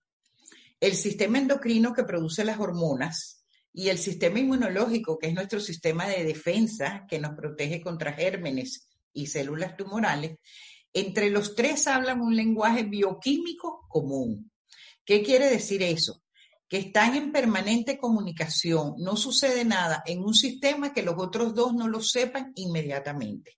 el 0.79 0.93
sistema 0.93 1.37
endocrino 1.37 1.93
que 1.93 2.03
produce 2.03 2.45
las 2.45 2.59
hormonas 2.59 3.43
y 3.73 3.89
el 3.89 3.97
sistema 3.97 4.39
inmunológico, 4.39 5.17
que 5.19 5.27
es 5.27 5.33
nuestro 5.33 5.59
sistema 5.59 6.07
de 6.07 6.23
defensa 6.23 7.05
que 7.07 7.19
nos 7.19 7.35
protege 7.35 7.81
contra 7.81 8.13
gérmenes 8.13 8.89
y 9.13 9.27
células 9.27 9.75
tumorales, 9.75 10.37
entre 10.93 11.29
los 11.29 11.53
tres 11.53 11.85
hablan 11.87 12.21
un 12.21 12.35
lenguaje 12.35 12.83
bioquímico 12.83 13.85
común. 13.89 14.51
¿Qué 15.05 15.21
quiere 15.21 15.49
decir 15.49 15.83
eso? 15.83 16.23
Que 16.69 16.77
están 16.77 17.15
en 17.15 17.31
permanente 17.31 17.97
comunicación. 17.97 18.93
No 18.99 19.17
sucede 19.17 19.65
nada 19.65 20.03
en 20.05 20.19
un 20.19 20.35
sistema 20.35 20.93
que 20.93 21.01
los 21.01 21.15
otros 21.17 21.55
dos 21.55 21.73
no 21.73 21.87
lo 21.87 21.99
sepan 21.99 22.51
inmediatamente. 22.55 23.57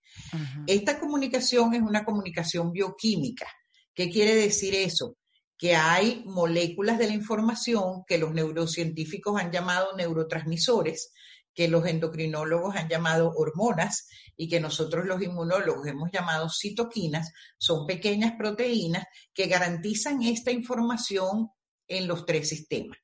Esta 0.66 0.98
comunicación 0.98 1.74
es 1.74 1.82
una 1.82 2.06
comunicación 2.06 2.72
bioquímica. 2.72 3.48
¿Qué 3.94 4.10
quiere 4.10 4.34
decir 4.36 4.74
eso? 4.74 5.18
Que 5.58 5.76
hay 5.76 6.24
moléculas 6.26 6.98
de 6.98 7.08
la 7.08 7.14
información 7.14 8.04
que 8.08 8.18
los 8.18 8.34
neurocientíficos 8.34 9.40
han 9.40 9.52
llamado 9.52 9.96
neurotransmisores, 9.98 11.12
que 11.54 11.68
los 11.68 11.86
endocrinólogos 11.86 12.78
han 12.78 12.88
llamado 12.88 13.34
hormonas 13.36 14.08
y 14.38 14.48
que 14.48 14.62
nosotros 14.62 15.06
los 15.06 15.22
inmunólogos 15.22 15.86
hemos 15.86 16.10
llamado 16.14 16.48
citoquinas, 16.50 17.34
son 17.58 17.86
pequeñas 17.86 18.34
proteínas 18.38 19.04
que 19.34 19.48
garantizan 19.48 20.24
esta 20.24 20.52
información 20.52 21.50
en 21.98 22.08
los 22.08 22.26
tres 22.26 22.50
sistemas. 22.50 22.98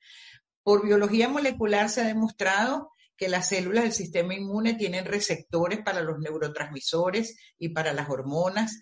Por 0.63 0.86
biología 0.86 1.30
molecular 1.30 1.89
se 1.89 2.02
ha 2.02 2.06
demostrado 2.06 2.91
que 3.15 3.30
las 3.30 3.50
células 3.50 3.84
del 3.84 3.93
sistema 3.93 4.36
inmune 4.36 4.76
tienen 4.76 5.06
receptores 5.06 5.80
para 5.84 6.02
los 6.02 6.19
neurotransmisores 6.19 7.38
y 7.58 7.69
para 7.69 7.93
las 7.93 8.10
hormonas. 8.10 8.80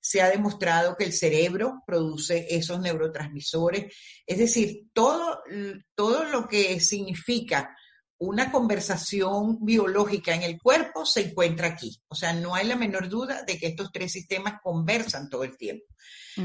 Se 0.00 0.20
ha 0.20 0.28
demostrado 0.28 0.96
que 0.96 1.04
el 1.04 1.12
cerebro 1.12 1.82
produce 1.86 2.46
esos 2.50 2.80
neurotransmisores. 2.80 3.94
Es 4.26 4.38
decir, 4.38 4.88
todo, 4.92 5.40
todo 5.94 6.24
lo 6.24 6.46
que 6.48 6.80
significa 6.80 7.74
una 8.18 8.50
conversación 8.50 9.58
biológica 9.64 10.34
en 10.34 10.42
el 10.42 10.60
cuerpo 10.60 11.06
se 11.06 11.20
encuentra 11.20 11.68
aquí. 11.68 12.00
O 12.08 12.14
sea, 12.14 12.32
no 12.32 12.54
hay 12.54 12.66
la 12.66 12.76
menor 12.76 13.08
duda 13.08 13.42
de 13.44 13.58
que 13.58 13.68
estos 13.68 13.90
tres 13.92 14.12
sistemas 14.12 14.54
conversan 14.62 15.28
todo 15.28 15.44
el 15.44 15.56
tiempo. 15.56 15.86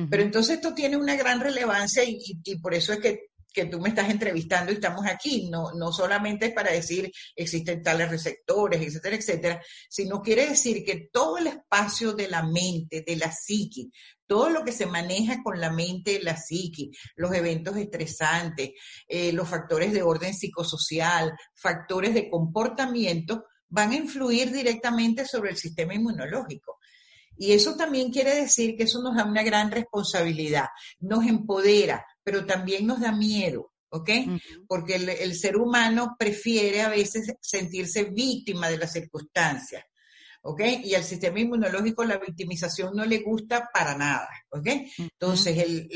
Pero 0.10 0.24
entonces 0.24 0.56
esto 0.56 0.74
tiene 0.74 0.98
una 0.98 1.16
gran 1.16 1.40
relevancia 1.40 2.04
y, 2.04 2.40
por 2.62 2.74
eso 2.74 2.94
es 2.94 3.00
que, 3.00 3.30
tú 3.70 3.80
me 3.80 3.90
estás 3.90 4.10
entrevistando 4.10 4.72
y 4.72 4.76
estamos 4.76 5.06
aquí. 5.06 5.50
No, 5.52 5.72
no 5.74 5.92
solamente 5.92 6.48
es 6.48 6.54
para 6.54 6.72
decir 6.72 7.12
existen 7.36 7.84
tales 7.84 8.10
receptores, 8.10 8.82
etcétera, 8.82 9.16
etcétera, 9.16 9.62
sino 9.88 10.22
quiere 10.22 10.50
decir 10.50 10.84
que 10.84 11.10
todo 11.12 11.38
el 11.38 11.48
espacio 11.48 12.14
de 12.14 12.28
la 12.28 12.42
mente, 12.42 13.04
de 13.06 13.16
la 13.16 13.32
psique, 13.32 13.90
todo 14.34 14.50
lo 14.50 14.64
que 14.64 14.72
se 14.72 14.88
maneja 14.88 15.44
con 15.44 15.62
la 15.62 15.72
mente, 15.72 16.20
la 16.20 16.36
psique, 16.36 16.90
los 17.16 17.32
eventos 17.36 17.78
estresantes, 17.78 18.72
eh, 19.08 19.32
los 19.32 19.48
factores 19.48 19.94
de 19.94 20.02
orden 20.02 20.34
psicosocial, 20.34 21.34
factores 21.54 22.16
de 22.16 22.32
comportamiento, 22.32 23.46
van 23.70 23.92
a 23.92 23.96
influir 23.96 24.52
directamente 24.52 25.28
sobre 25.28 25.52
el 25.52 25.58
sistema 25.58 25.94
inmunológico. 25.94 26.80
Y 27.38 27.52
eso 27.52 27.76
también 27.76 28.12
quiere 28.12 28.34
decir 28.34 28.76
que 28.76 28.86
eso 28.86 29.04
nos 29.04 29.16
da 29.16 29.24
una 29.24 29.44
gran 29.44 29.70
responsabilidad, 29.70 30.66
nos 31.00 31.28
empodera, 31.28 32.04
pero 32.24 32.44
también 32.44 32.88
nos 32.88 33.02
da 33.02 33.12
miedo, 33.12 33.72
¿ok? 33.90 34.10
Porque 34.68 34.96
el, 34.96 35.36
ser 35.36 35.58
humano 35.58 36.16
prefiere 36.18 36.82
a 36.82 36.90
veces 36.90 37.32
sentirse 37.40 38.06
víctima 38.06 38.68
de 38.68 38.80
las 38.80 38.94
circunstancias. 38.94 39.84
¿Ok? 40.44 40.62
Y 40.84 40.94
al 40.94 41.04
sistema 41.04 41.40
inmunológico 41.40 42.04
la 42.04 42.18
victimización 42.18 42.96
no 42.96 43.06
le 43.06 43.20
gusta 43.20 43.70
para 43.74 43.96
nada, 43.96 44.30
¿ok? 44.50 44.68
Entonces, 44.98 45.88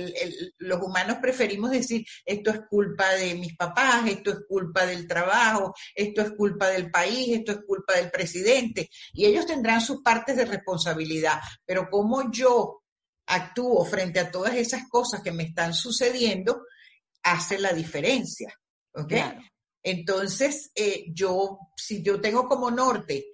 los 0.58 0.82
humanos 0.82 1.18
preferimos 1.22 1.72
decir, 1.72 2.06
esto 2.26 2.52
es 2.52 2.62
culpa 2.70 3.14
de 3.14 3.36
mis 3.36 3.56
papás, 3.56 4.08
esto 4.08 4.32
es 4.32 4.38
culpa 4.48 4.86
del 4.86 5.06
trabajo, 5.06 5.74
esto 5.94 6.22
es 6.22 6.32
culpa 6.32 6.70
del 6.70 6.90
país, 6.90 7.38
esto 7.38 7.52
es 7.52 7.60
culpa 7.68 7.96
del 7.96 8.10
presidente, 8.10 8.90
y 9.14 9.26
ellos 9.26 9.46
tendrán 9.46 9.82
sus 9.82 10.02
partes 10.02 10.38
de 10.38 10.46
responsabilidad, 10.46 11.40
pero 11.66 11.90
como 11.90 12.32
yo 12.32 12.84
actúo 13.28 13.84
frente 13.84 14.22
a 14.22 14.32
todas 14.32 14.56
esas 14.56 14.88
cosas 14.88 15.22
que 15.22 15.34
me 15.34 15.44
están 15.44 15.74
sucediendo, 15.74 16.64
hace 17.24 17.60
la 17.60 17.74
diferencia, 17.74 18.54
¿ok? 18.94 19.14
Entonces, 19.84 20.72
eh, 20.76 21.06
yo, 21.14 21.60
si 21.76 22.02
yo 22.02 22.22
tengo 22.22 22.48
como 22.48 22.72
norte 22.72 23.26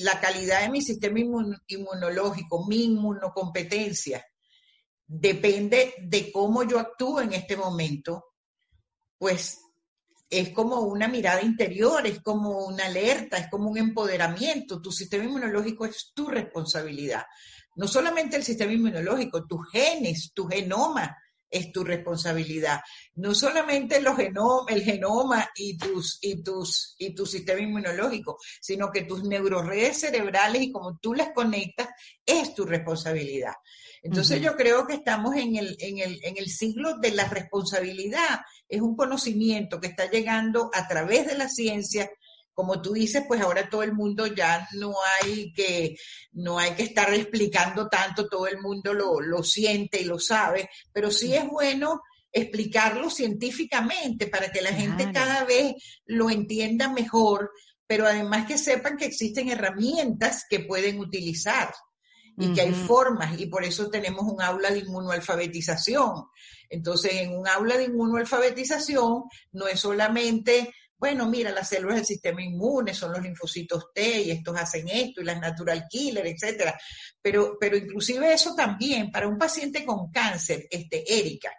la 0.00 0.20
calidad 0.20 0.62
de 0.62 0.70
mi 0.70 0.82
sistema 0.82 1.18
inmunológico, 1.20 2.66
mi 2.66 2.84
inmunocompetencia, 2.84 4.24
depende 5.06 5.94
de 6.02 6.30
cómo 6.30 6.62
yo 6.62 6.78
actúo 6.78 7.20
en 7.20 7.32
este 7.32 7.56
momento, 7.56 8.24
pues 9.18 9.58
es 10.30 10.50
como 10.50 10.80
una 10.80 11.08
mirada 11.08 11.42
interior, 11.42 12.06
es 12.06 12.20
como 12.20 12.66
una 12.66 12.86
alerta, 12.86 13.38
es 13.38 13.48
como 13.48 13.70
un 13.70 13.78
empoderamiento. 13.78 14.80
Tu 14.80 14.92
sistema 14.92 15.24
inmunológico 15.24 15.86
es 15.86 16.12
tu 16.14 16.26
responsabilidad. 16.26 17.24
No 17.76 17.88
solamente 17.88 18.36
el 18.36 18.44
sistema 18.44 18.72
inmunológico, 18.72 19.46
tus 19.46 19.70
genes, 19.70 20.32
tu 20.34 20.46
genoma, 20.46 21.16
es 21.50 21.72
tu 21.72 21.84
responsabilidad. 21.84 22.80
No 23.14 23.34
solamente 23.34 24.00
los 24.00 24.18
el 24.18 24.82
genoma 24.82 25.48
y, 25.56 25.76
tus, 25.76 26.18
y, 26.20 26.42
tus, 26.42 26.94
y 26.98 27.14
tu 27.14 27.26
sistema 27.26 27.60
inmunológico, 27.60 28.38
sino 28.60 28.90
que 28.90 29.02
tus 29.02 29.24
neuroredes 29.24 30.00
cerebrales 30.00 30.62
y 30.62 30.72
como 30.72 30.98
tú 30.98 31.14
las 31.14 31.30
conectas 31.32 31.88
es 32.24 32.54
tu 32.54 32.64
responsabilidad. 32.64 33.54
Entonces 34.02 34.40
yo 34.40 34.54
creo 34.56 34.86
que 34.86 34.94
estamos 34.94 35.34
en 35.34 35.56
el, 35.56 35.76
en, 35.80 35.98
el, 35.98 36.20
en 36.22 36.36
el 36.38 36.48
siglo 36.48 36.98
de 36.98 37.10
la 37.10 37.28
responsabilidad. 37.28 38.40
Es 38.68 38.80
un 38.80 38.96
conocimiento 38.96 39.80
que 39.80 39.88
está 39.88 40.08
llegando 40.10 40.70
a 40.72 40.86
través 40.86 41.26
de 41.26 41.36
la 41.36 41.48
ciencia 41.48 42.08
como 42.58 42.82
tú 42.82 42.94
dices, 42.94 43.22
pues 43.28 43.40
ahora 43.40 43.70
todo 43.70 43.84
el 43.84 43.92
mundo 43.92 44.26
ya 44.26 44.66
no 44.72 44.92
hay 45.22 45.52
que, 45.52 45.96
no 46.32 46.58
hay 46.58 46.72
que 46.72 46.82
estar 46.82 47.14
explicando 47.14 47.86
tanto, 47.86 48.28
todo 48.28 48.48
el 48.48 48.60
mundo 48.60 48.92
lo, 48.94 49.20
lo 49.20 49.44
siente 49.44 50.00
y 50.00 50.04
lo 50.04 50.18
sabe, 50.18 50.68
pero 50.92 51.12
sí 51.12 51.32
es 51.32 51.46
bueno 51.46 52.02
explicarlo 52.32 53.10
científicamente 53.10 54.26
para 54.26 54.50
que 54.50 54.60
la 54.60 54.72
gente 54.72 55.12
cada 55.12 55.44
vez 55.44 55.76
lo 56.06 56.30
entienda 56.30 56.92
mejor, 56.92 57.52
pero 57.86 58.08
además 58.08 58.48
que 58.48 58.58
sepan 58.58 58.96
que 58.96 59.04
existen 59.04 59.50
herramientas 59.50 60.44
que 60.50 60.58
pueden 60.58 60.98
utilizar 60.98 61.72
y 62.36 62.52
que 62.54 62.62
hay 62.62 62.72
formas, 62.72 63.38
y 63.38 63.46
por 63.46 63.62
eso 63.62 63.88
tenemos 63.88 64.24
un 64.24 64.42
aula 64.42 64.72
de 64.72 64.80
inmunoalfabetización. 64.80 66.24
Entonces, 66.68 67.12
en 67.14 67.36
un 67.36 67.46
aula 67.46 67.76
de 67.76 67.84
inmunoalfabetización 67.84 69.22
no 69.52 69.68
es 69.68 69.78
solamente 69.78 70.72
bueno, 70.98 71.28
mira, 71.28 71.52
las 71.52 71.68
células 71.68 71.96
del 71.96 72.06
sistema 72.06 72.42
inmune 72.42 72.92
son 72.92 73.12
los 73.12 73.22
linfocitos 73.22 73.92
T 73.94 74.22
y 74.22 74.30
estos 74.32 74.56
hacen 74.58 74.88
esto 74.88 75.20
y 75.20 75.24
las 75.24 75.40
natural 75.40 75.86
killer, 75.88 76.26
etcétera. 76.26 76.78
Pero, 77.22 77.56
pero 77.58 77.76
inclusive 77.76 78.32
eso 78.32 78.54
también 78.54 79.10
para 79.10 79.28
un 79.28 79.38
paciente 79.38 79.84
con 79.84 80.10
cáncer, 80.10 80.66
este, 80.70 81.04
Erika, 81.18 81.52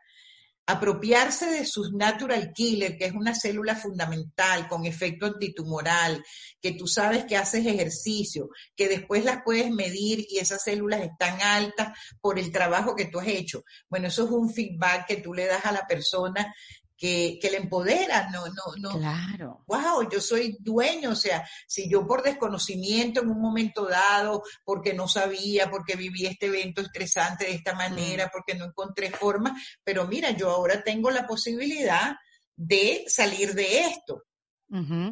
apropiarse 0.70 1.48
de 1.48 1.66
sus 1.66 1.94
natural 1.94 2.54
killer, 2.54 2.96
que 2.96 3.06
es 3.06 3.14
una 3.14 3.34
célula 3.34 3.76
fundamental 3.76 4.68
con 4.68 4.86
efecto 4.86 5.26
antitumoral, 5.26 6.24
que 6.62 6.74
tú 6.74 6.86
sabes 6.86 7.26
que 7.26 7.38
haces 7.38 7.66
ejercicio, 7.66 8.50
que 8.76 8.88
después 8.88 9.26
las 9.26 9.42
puedes 9.44 9.72
medir 9.72 10.28
y 10.30 10.38
esas 10.38 10.62
células 10.62 11.02
están 11.02 11.42
altas 11.42 11.98
por 12.22 12.38
el 12.38 12.52
trabajo 12.52 12.96
que 12.96 13.06
tú 13.06 13.20
has 13.20 13.28
hecho. 13.28 13.64
Bueno, 13.90 14.10
eso 14.10 14.26
es 14.26 14.30
un 14.30 14.54
feedback 14.54 15.08
que 15.08 15.18
tú 15.18 15.34
le 15.34 15.48
das 15.48 15.66
a 15.66 15.72
la 15.72 15.88
persona 15.88 16.54
que, 17.00 17.40
que 17.42 17.50
le 17.50 17.58
empodera, 17.58 18.30
no, 18.30 18.46
no, 18.48 18.76
no. 18.78 19.00
Claro. 19.00 19.64
Wow, 19.68 20.10
yo 20.12 20.20
soy 20.20 20.58
dueño, 20.60 21.12
o 21.12 21.16
sea, 21.16 21.48
si 21.66 21.90
yo 21.90 22.06
por 22.06 22.22
desconocimiento 22.22 23.22
en 23.22 23.30
un 23.30 23.42
momento 23.42 23.86
dado, 23.86 24.44
porque 24.66 24.94
no 24.94 25.08
sabía, 25.08 25.72
porque 25.72 25.96
viví 25.96 26.26
este 26.26 26.48
evento 26.48 26.82
estresante 26.82 27.46
de 27.46 27.54
esta 27.54 27.74
manera, 27.74 28.26
mm. 28.26 28.30
porque 28.34 28.54
no 28.54 28.66
encontré 28.66 29.12
forma, 29.12 29.56
pero 29.82 30.08
mira, 30.08 30.32
yo 30.32 30.50
ahora 30.50 30.84
tengo 30.84 31.10
la 31.10 31.26
posibilidad 31.26 32.18
de 32.58 33.06
salir 33.08 33.54
de 33.54 33.86
esto 33.86 34.26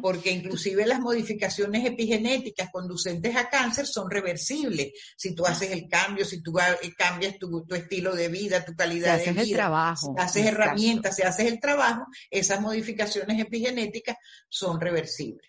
porque 0.00 0.30
inclusive 0.30 0.86
las 0.86 1.00
modificaciones 1.00 1.84
epigenéticas 1.84 2.70
conducentes 2.70 3.34
a 3.36 3.48
cáncer 3.48 3.86
son 3.86 4.10
reversibles. 4.10 4.92
Si 5.16 5.34
tú 5.34 5.46
haces 5.46 5.72
el 5.72 5.88
cambio, 5.88 6.24
si 6.24 6.42
tú 6.42 6.58
eh, 6.58 6.94
cambias 6.96 7.38
tu, 7.38 7.64
estilo 7.74 8.14
de 8.14 8.28
vida, 8.28 8.64
tu 8.64 8.74
calidad 8.74 9.18
de 9.18 9.32
vida, 9.32 9.42
el 9.42 9.52
trabajo. 9.52 10.14
si 10.16 10.22
haces 10.22 10.46
herramientas, 10.46 11.16
si 11.16 11.22
haces 11.22 11.46
el 11.46 11.60
trabajo, 11.60 12.06
esas 12.30 12.60
modificaciones 12.60 13.40
epigenéticas 13.40 14.16
son 14.48 14.80
reversibles. 14.80 15.48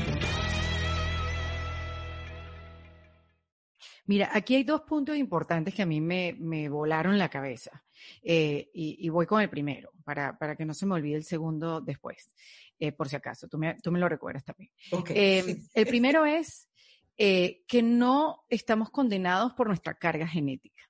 Mira, 4.11 4.29
aquí 4.33 4.55
hay 4.55 4.65
dos 4.65 4.81
puntos 4.81 5.15
importantes 5.15 5.73
que 5.73 5.83
a 5.83 5.85
mí 5.85 6.01
me, 6.01 6.35
me 6.37 6.67
volaron 6.67 7.17
la 7.17 7.29
cabeza. 7.29 7.81
Eh, 8.21 8.69
y, 8.73 9.07
voy 9.07 9.25
con 9.25 9.41
el 9.41 9.49
primero, 9.49 9.93
para, 10.03 10.37
para, 10.37 10.57
que 10.57 10.65
no 10.65 10.73
se 10.73 10.85
me 10.85 10.95
olvide 10.95 11.15
el 11.15 11.23
segundo 11.23 11.79
después, 11.79 12.29
eh, 12.77 12.91
por 12.91 13.07
si 13.07 13.15
acaso, 13.15 13.47
tú 13.47 13.57
me, 13.57 13.75
tú 13.75 13.89
me 13.89 13.99
lo 13.99 14.09
recuerdas 14.09 14.43
también. 14.43 14.69
Eh, 15.15 15.61
el 15.73 15.87
primero 15.87 16.25
es 16.25 16.67
que 17.15 17.81
no 17.81 18.43
estamos 18.49 18.89
condenados 18.89 19.53
por 19.53 19.67
nuestra 19.67 19.93
carga 19.93 20.27
genética. 20.27 20.83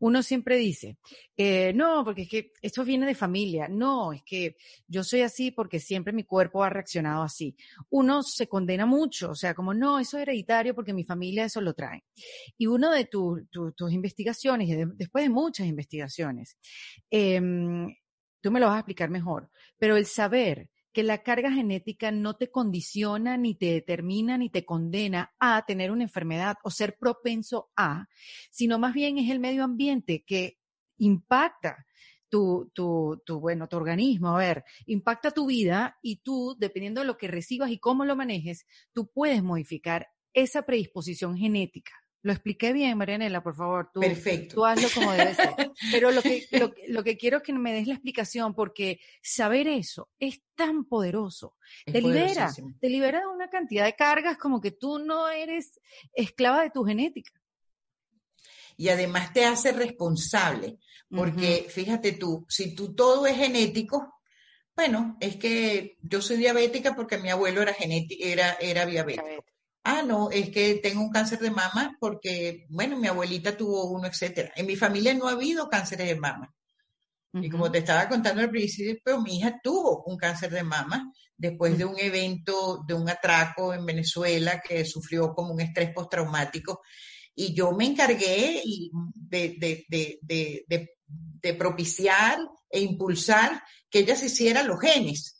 Uno 0.00 0.22
siempre 0.22 0.56
dice, 0.56 0.98
eh, 1.36 1.72
no, 1.74 2.04
porque 2.04 2.22
es 2.22 2.28
que 2.28 2.52
esto 2.62 2.84
viene 2.84 3.06
de 3.06 3.14
familia, 3.14 3.68
no, 3.68 4.12
es 4.12 4.22
que 4.22 4.56
yo 4.86 5.04
soy 5.04 5.22
así 5.22 5.50
porque 5.50 5.80
siempre 5.80 6.12
mi 6.12 6.24
cuerpo 6.24 6.62
ha 6.62 6.70
reaccionado 6.70 7.22
así. 7.22 7.56
Uno 7.90 8.22
se 8.22 8.48
condena 8.48 8.86
mucho, 8.86 9.30
o 9.30 9.34
sea, 9.34 9.54
como 9.54 9.74
no, 9.74 9.98
eso 9.98 10.16
es 10.16 10.22
hereditario 10.22 10.74
porque 10.74 10.92
mi 10.92 11.04
familia 11.04 11.44
eso 11.44 11.60
lo 11.60 11.74
trae. 11.74 12.04
Y 12.56 12.66
uno 12.66 12.90
de 12.90 13.06
tus 13.06 13.92
investigaciones, 13.92 14.68
después 14.96 15.24
de 15.24 15.30
muchas 15.30 15.66
investigaciones, 15.66 16.56
em, 17.10 17.94
tú 18.40 18.50
me 18.50 18.60
lo 18.60 18.66
vas 18.66 18.76
a 18.76 18.80
explicar 18.80 19.10
mejor, 19.10 19.50
pero 19.78 19.96
el 19.96 20.06
saber 20.06 20.70
que 20.96 21.02
la 21.02 21.22
carga 21.22 21.52
genética 21.52 22.10
no 22.10 22.36
te 22.36 22.50
condiciona, 22.50 23.36
ni 23.36 23.54
te 23.54 23.66
determina, 23.66 24.38
ni 24.38 24.48
te 24.48 24.64
condena 24.64 25.34
a 25.38 25.62
tener 25.66 25.90
una 25.90 26.04
enfermedad 26.04 26.56
o 26.64 26.70
ser 26.70 26.96
propenso 26.96 27.70
a, 27.76 28.08
sino 28.50 28.78
más 28.78 28.94
bien 28.94 29.18
es 29.18 29.30
el 29.30 29.38
medio 29.38 29.62
ambiente 29.62 30.24
que 30.26 30.58
impacta 30.96 31.84
tu, 32.30 32.70
tu, 32.72 33.20
tu, 33.26 33.40
bueno, 33.40 33.68
tu 33.68 33.76
organismo, 33.76 34.30
a 34.30 34.38
ver, 34.38 34.64
impacta 34.86 35.32
tu 35.32 35.44
vida 35.44 35.98
y 36.00 36.22
tú, 36.22 36.56
dependiendo 36.58 37.02
de 37.02 37.06
lo 37.06 37.18
que 37.18 37.28
recibas 37.28 37.70
y 37.70 37.78
cómo 37.78 38.06
lo 38.06 38.16
manejes, 38.16 38.64
tú 38.94 39.10
puedes 39.12 39.42
modificar 39.42 40.08
esa 40.32 40.62
predisposición 40.62 41.36
genética. 41.36 41.92
Lo 42.26 42.32
expliqué 42.32 42.72
bien, 42.72 42.98
Marianela, 42.98 43.40
por 43.40 43.54
favor. 43.54 43.88
Tú, 43.94 44.00
Perfecto. 44.00 44.56
Tú 44.56 44.64
hazlo 44.64 44.88
como 44.92 45.12
debe 45.12 45.32
ser. 45.32 45.54
Pero 45.92 46.10
lo 46.10 46.20
que, 46.20 46.44
lo, 46.88 47.04
que 47.04 47.16
quiero 47.16 47.36
es 47.36 47.44
que 47.44 47.52
me 47.52 47.72
des 47.72 47.86
la 47.86 47.94
explicación, 47.94 48.52
porque 48.52 48.98
saber 49.22 49.68
eso 49.68 50.08
es 50.18 50.42
tan 50.56 50.86
poderoso. 50.86 51.54
te 51.84 52.00
libera, 52.02 52.52
te 52.80 52.88
libera 52.88 53.20
de 53.20 53.26
una 53.28 53.48
cantidad 53.48 53.84
de 53.84 53.94
cargas 53.94 54.38
como 54.38 54.60
que 54.60 54.72
tú 54.72 54.98
no 54.98 55.28
eres 55.28 55.80
esclava 56.14 56.64
de 56.64 56.70
tu 56.70 56.82
genética. 56.82 57.30
Y 58.76 58.88
además 58.88 59.32
te 59.32 59.44
hace 59.44 59.70
responsable, 59.70 60.80
porque 61.08 61.68
fíjate 61.70 62.10
tú, 62.10 62.44
si 62.48 62.74
tú 62.74 62.92
todo 62.92 63.28
es 63.28 63.36
genético, 63.36 64.20
bueno, 64.74 65.16
es 65.20 65.36
que 65.36 65.96
yo 66.02 66.20
soy 66.20 66.38
diabética 66.38 66.96
porque 66.96 67.18
mi 67.18 67.30
abuelo 67.30 67.62
era, 67.62 67.76
era, 68.18 68.54
era 68.54 68.84
diabético 68.84 69.44
ah, 69.86 70.02
no, 70.02 70.30
es 70.30 70.50
que 70.50 70.74
tengo 70.82 71.00
un 71.00 71.10
cáncer 71.10 71.38
de 71.38 71.50
mama 71.50 71.96
porque, 72.00 72.66
bueno, 72.68 72.98
mi 72.98 73.06
abuelita 73.06 73.56
tuvo 73.56 73.84
uno, 73.86 74.08
etcétera. 74.08 74.52
En 74.56 74.66
mi 74.66 74.74
familia 74.74 75.14
no 75.14 75.28
ha 75.28 75.32
habido 75.32 75.68
cáncer 75.68 75.98
de 75.98 76.16
mama. 76.16 76.52
Y 77.32 77.48
como 77.50 77.70
te 77.70 77.78
estaba 77.78 78.08
contando 78.08 78.40
al 78.40 78.50
principio, 78.50 79.20
mi 79.20 79.38
hija 79.38 79.60
tuvo 79.62 80.02
un 80.04 80.16
cáncer 80.16 80.50
de 80.50 80.62
mama 80.62 81.12
después 81.36 81.76
de 81.76 81.84
un 81.84 81.98
evento, 81.98 82.82
de 82.86 82.94
un 82.94 83.08
atraco 83.08 83.74
en 83.74 83.84
Venezuela 83.84 84.60
que 84.66 84.84
sufrió 84.84 85.34
como 85.34 85.52
un 85.52 85.60
estrés 85.60 85.92
postraumático. 85.92 86.80
Y 87.34 87.54
yo 87.54 87.72
me 87.72 87.84
encargué 87.86 88.62
de, 89.14 89.84
de, 91.42 91.54
propiciar 91.54 92.38
e 92.70 92.80
impulsar 92.80 93.62
que 93.88 94.00
ella 94.00 94.16
se 94.16 94.26
hiciera 94.26 94.62
los 94.62 94.80
genes 94.80 95.36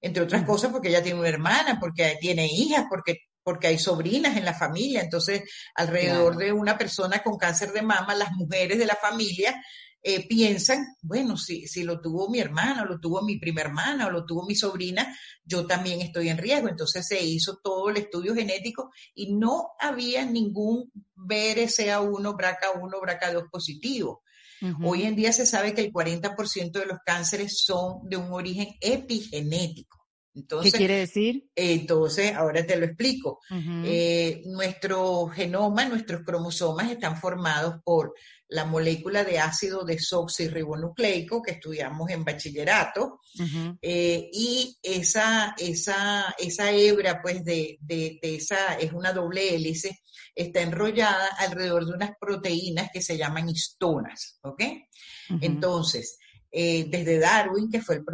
entre 0.00 0.22
otras 0.22 0.44
cosas 0.44 0.70
porque 0.70 0.88
ella 0.88 1.02
tiene 1.02 1.18
una 1.18 1.28
hermana, 1.28 1.78
porque 1.80 2.16
tiene 2.20 2.46
hijas, 2.46 2.84
porque 2.88 3.18
porque 3.46 3.68
hay 3.68 3.78
sobrinas 3.78 4.36
en 4.36 4.44
la 4.44 4.54
familia, 4.54 5.02
entonces 5.02 5.44
alrededor 5.76 6.36
de 6.36 6.50
una 6.50 6.76
persona 6.76 7.22
con 7.22 7.38
cáncer 7.38 7.72
de 7.72 7.80
mama, 7.80 8.16
las 8.16 8.32
mujeres 8.32 8.76
de 8.76 8.86
la 8.86 8.96
familia 8.96 9.62
eh, 10.02 10.26
piensan, 10.26 10.84
bueno, 11.00 11.36
si, 11.36 11.68
si 11.68 11.84
lo 11.84 12.00
tuvo 12.00 12.28
mi 12.28 12.40
hermana, 12.40 12.82
o 12.82 12.86
lo 12.86 12.98
tuvo 12.98 13.22
mi 13.22 13.38
prima 13.38 13.60
hermana, 13.60 14.08
o 14.08 14.10
lo 14.10 14.26
tuvo 14.26 14.44
mi 14.44 14.56
sobrina, 14.56 15.16
yo 15.44 15.64
también 15.64 16.00
estoy 16.00 16.28
en 16.28 16.38
riesgo. 16.38 16.68
Entonces 16.68 17.06
se 17.06 17.22
hizo 17.24 17.60
todo 17.62 17.88
el 17.88 17.98
estudio 17.98 18.34
genético 18.34 18.90
y 19.14 19.32
no 19.32 19.68
había 19.78 20.26
ningún 20.26 20.90
BRCA1, 21.14 22.36
BRCA1, 22.36 23.00
BRCA2 23.00 23.48
positivo. 23.48 24.24
Hoy 24.82 25.04
en 25.04 25.14
día 25.14 25.32
se 25.32 25.46
sabe 25.46 25.72
que 25.72 25.82
el 25.82 25.92
40% 25.92 26.72
de 26.72 26.86
los 26.86 26.98
cánceres 27.06 27.62
son 27.64 28.08
de 28.08 28.16
un 28.16 28.32
origen 28.32 28.74
epigenético. 28.80 30.05
¿Qué 30.62 30.72
quiere 30.72 30.98
decir? 30.98 31.48
entonces, 31.54 32.34
ahora 32.34 32.66
te 32.66 32.76
lo 32.76 32.84
explico. 32.84 33.40
Eh, 33.50 34.42
nuestro 34.46 35.28
genoma, 35.28 35.86
nuestros 35.86 36.22
cromosomas 36.22 36.90
están 36.90 37.18
formados 37.18 37.76
por 37.82 38.14
la 38.48 38.64
molécula 38.64 39.24
de 39.24 39.38
ácido 39.38 39.84
desoxirribonucleico 39.84 41.42
que 41.42 41.52
estudiamos 41.52 42.10
en 42.10 42.24
bachillerato 42.24 43.20
eh, 43.82 44.28
y 44.32 44.76
esa, 44.82 45.54
esa, 45.58 46.34
esa 46.38 46.70
hebra 46.70 47.20
pues 47.22 47.44
de, 47.44 47.78
de, 47.80 48.18
esa 48.22 48.74
es 48.74 48.92
una 48.92 49.12
doble 49.12 49.54
hélice 49.54 49.98
está 50.34 50.60
enrollada 50.60 51.28
alrededor 51.38 51.86
de 51.86 51.92
unas 51.94 52.10
proteínas 52.20 52.90
que 52.92 53.00
se 53.00 53.16
llaman 53.16 53.48
histonas, 53.48 54.38
¿ok? 54.42 54.62
Entonces, 55.40 56.18
eh, 56.58 56.86
desde 56.88 57.18
Darwin, 57.18 57.70
que 57.70 57.82
fue 57.82 57.96
el 57.96 58.04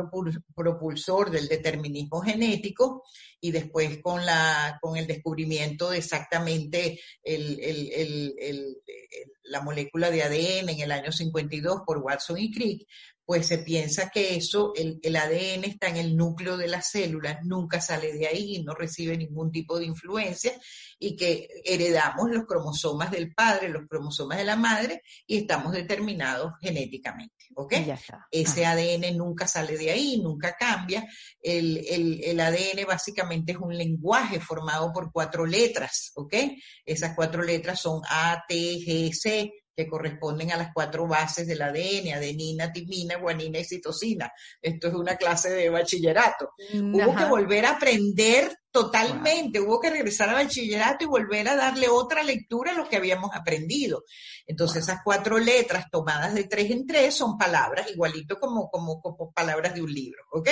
propulsor 0.56 1.30
del 1.30 1.46
determinismo 1.46 2.20
genético, 2.22 3.04
y 3.40 3.52
después 3.52 3.98
con, 4.02 4.26
la, 4.26 4.80
con 4.82 4.96
el 4.96 5.06
descubrimiento 5.06 5.90
de 5.90 5.98
exactamente 5.98 6.98
la 9.44 9.60
molécula 9.60 10.10
de 10.10 10.24
ADN 10.24 10.70
en 10.70 10.80
el 10.80 10.90
año 10.90 11.12
52 11.12 11.82
por 11.86 11.98
Watson 11.98 12.38
y 12.38 12.50
Crick, 12.50 12.88
pues 13.24 13.46
se 13.46 13.58
piensa 13.58 14.10
que 14.10 14.36
eso, 14.36 14.72
el, 14.74 15.16
ADN 15.16 15.64
está 15.64 15.88
en 15.88 15.96
el 15.96 16.16
núcleo 16.16 16.56
de 16.56 16.68
las 16.68 16.90
células, 16.90 17.38
nunca 17.44 17.80
sale 17.80 18.12
de 18.12 18.26
ahí, 18.26 18.62
no 18.64 18.74
recibe 18.74 19.16
ningún 19.16 19.52
tipo 19.52 19.78
de 19.78 19.86
influencia 19.86 20.52
y 20.98 21.16
que 21.16 21.48
heredamos 21.64 22.30
los 22.30 22.44
cromosomas 22.46 23.10
del 23.10 23.32
padre, 23.32 23.68
los 23.68 23.86
cromosomas 23.88 24.38
de 24.38 24.44
la 24.44 24.56
madre 24.56 25.02
y 25.26 25.38
estamos 25.38 25.72
determinados 25.72 26.52
genéticamente, 26.60 27.46
¿ok? 27.54 27.74
Ese 28.30 28.66
ADN 28.66 29.16
nunca 29.16 29.46
sale 29.46 29.76
de 29.76 29.90
ahí, 29.90 30.20
nunca 30.20 30.56
cambia. 30.58 31.06
El, 31.40 31.78
el, 32.24 32.40
ADN 32.40 32.86
básicamente 32.86 33.52
es 33.52 33.58
un 33.58 33.76
lenguaje 33.76 34.40
formado 34.40 34.92
por 34.92 35.12
cuatro 35.12 35.46
letras, 35.46 36.12
¿ok? 36.16 36.34
Esas 36.84 37.14
cuatro 37.14 37.42
letras 37.42 37.80
son 37.80 38.00
A, 38.08 38.44
T, 38.48 38.54
G, 38.54 39.12
C, 39.12 39.61
que 39.74 39.86
corresponden 39.86 40.52
a 40.52 40.56
las 40.56 40.72
cuatro 40.72 41.06
bases 41.06 41.46
del 41.46 41.62
ADN, 41.62 42.14
adenina, 42.14 42.72
timina, 42.72 43.16
guanina 43.16 43.58
y 43.58 43.64
citosina. 43.64 44.32
Esto 44.60 44.88
es 44.88 44.94
una 44.94 45.16
clase 45.16 45.50
de 45.50 45.70
bachillerato. 45.70 46.52
Hubo 46.74 47.16
que 47.16 47.24
volver 47.24 47.66
a 47.66 47.76
aprender 47.76 48.56
Totalmente, 48.72 49.60
hubo 49.60 49.78
que 49.78 49.90
regresar 49.90 50.30
al 50.30 50.46
bachillerato 50.46 51.04
y 51.04 51.06
volver 51.06 51.46
a 51.46 51.56
darle 51.56 51.88
otra 51.88 52.22
lectura 52.22 52.72
a 52.72 52.74
lo 52.74 52.88
que 52.88 52.96
habíamos 52.96 53.30
aprendido. 53.34 54.04
Entonces, 54.46 54.84
esas 54.84 55.00
cuatro 55.04 55.38
letras 55.38 55.90
tomadas 55.90 56.34
de 56.34 56.44
tres 56.44 56.70
en 56.70 56.86
tres 56.86 57.14
son 57.14 57.36
palabras, 57.36 57.90
igualito 57.90 58.40
como, 58.40 58.70
como, 58.70 59.00
como 59.02 59.30
palabras 59.30 59.74
de 59.74 59.82
un 59.82 59.92
libro, 59.92 60.22
¿ok? 60.32 60.48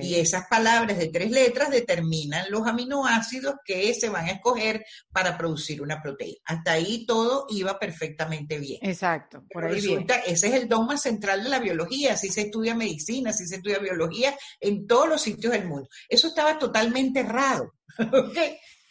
Y 0.00 0.14
esas 0.14 0.48
palabras 0.48 0.96
de 0.96 1.08
tres 1.08 1.30
letras 1.30 1.70
determinan 1.70 2.50
los 2.50 2.66
aminoácidos 2.66 3.56
que 3.64 3.92
se 3.92 4.08
van 4.08 4.26
a 4.26 4.32
escoger 4.32 4.84
para 5.12 5.36
producir 5.36 5.82
una 5.82 6.02
proteína. 6.02 6.38
Hasta 6.46 6.72
ahí 6.72 7.04
todo 7.04 7.46
iba 7.50 7.78
perfectamente 7.78 8.58
bien. 8.58 8.78
Exacto, 8.82 9.44
por 9.52 9.66
ahí 9.66 9.74
resulta, 9.74 10.16
ese 10.20 10.48
es 10.48 10.54
el 10.54 10.66
dogma 10.66 10.96
central 10.96 11.44
de 11.44 11.50
la 11.50 11.58
biología, 11.58 12.14
así 12.14 12.30
se 12.30 12.42
estudia 12.42 12.74
medicina, 12.74 13.30
así 13.30 13.46
se 13.46 13.56
estudia 13.56 13.78
biología 13.78 14.34
en 14.60 14.86
todos 14.86 15.08
los 15.08 15.20
sitios 15.20 15.52
del 15.52 15.66
mundo. 15.66 15.88
Eso 16.08 16.28
estaba 16.28 16.58
totalmente 16.58 17.22
errado 17.52 17.72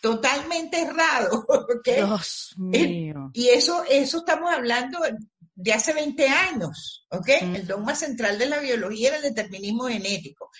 Totalmente 0.02 0.82
errado, 0.82 1.46
Dios 1.86 2.54
mío. 2.58 3.32
Y 3.34 3.50
eso, 3.50 3.84
eso 3.90 4.20
estamos 4.20 4.50
hablando 4.52 5.00
de 5.56 5.74
hace 5.74 5.94
20 5.94 6.26
años, 6.28 7.06
¿ok? 7.10 7.28
El 7.42 7.68
dogma 7.68 7.96
central 7.96 8.40
de 8.40 8.46
la 8.46 8.60
biología 8.60 9.10
era 9.10 9.18
el 9.18 9.24
determinismo 9.24 9.88
genético. 9.88 10.52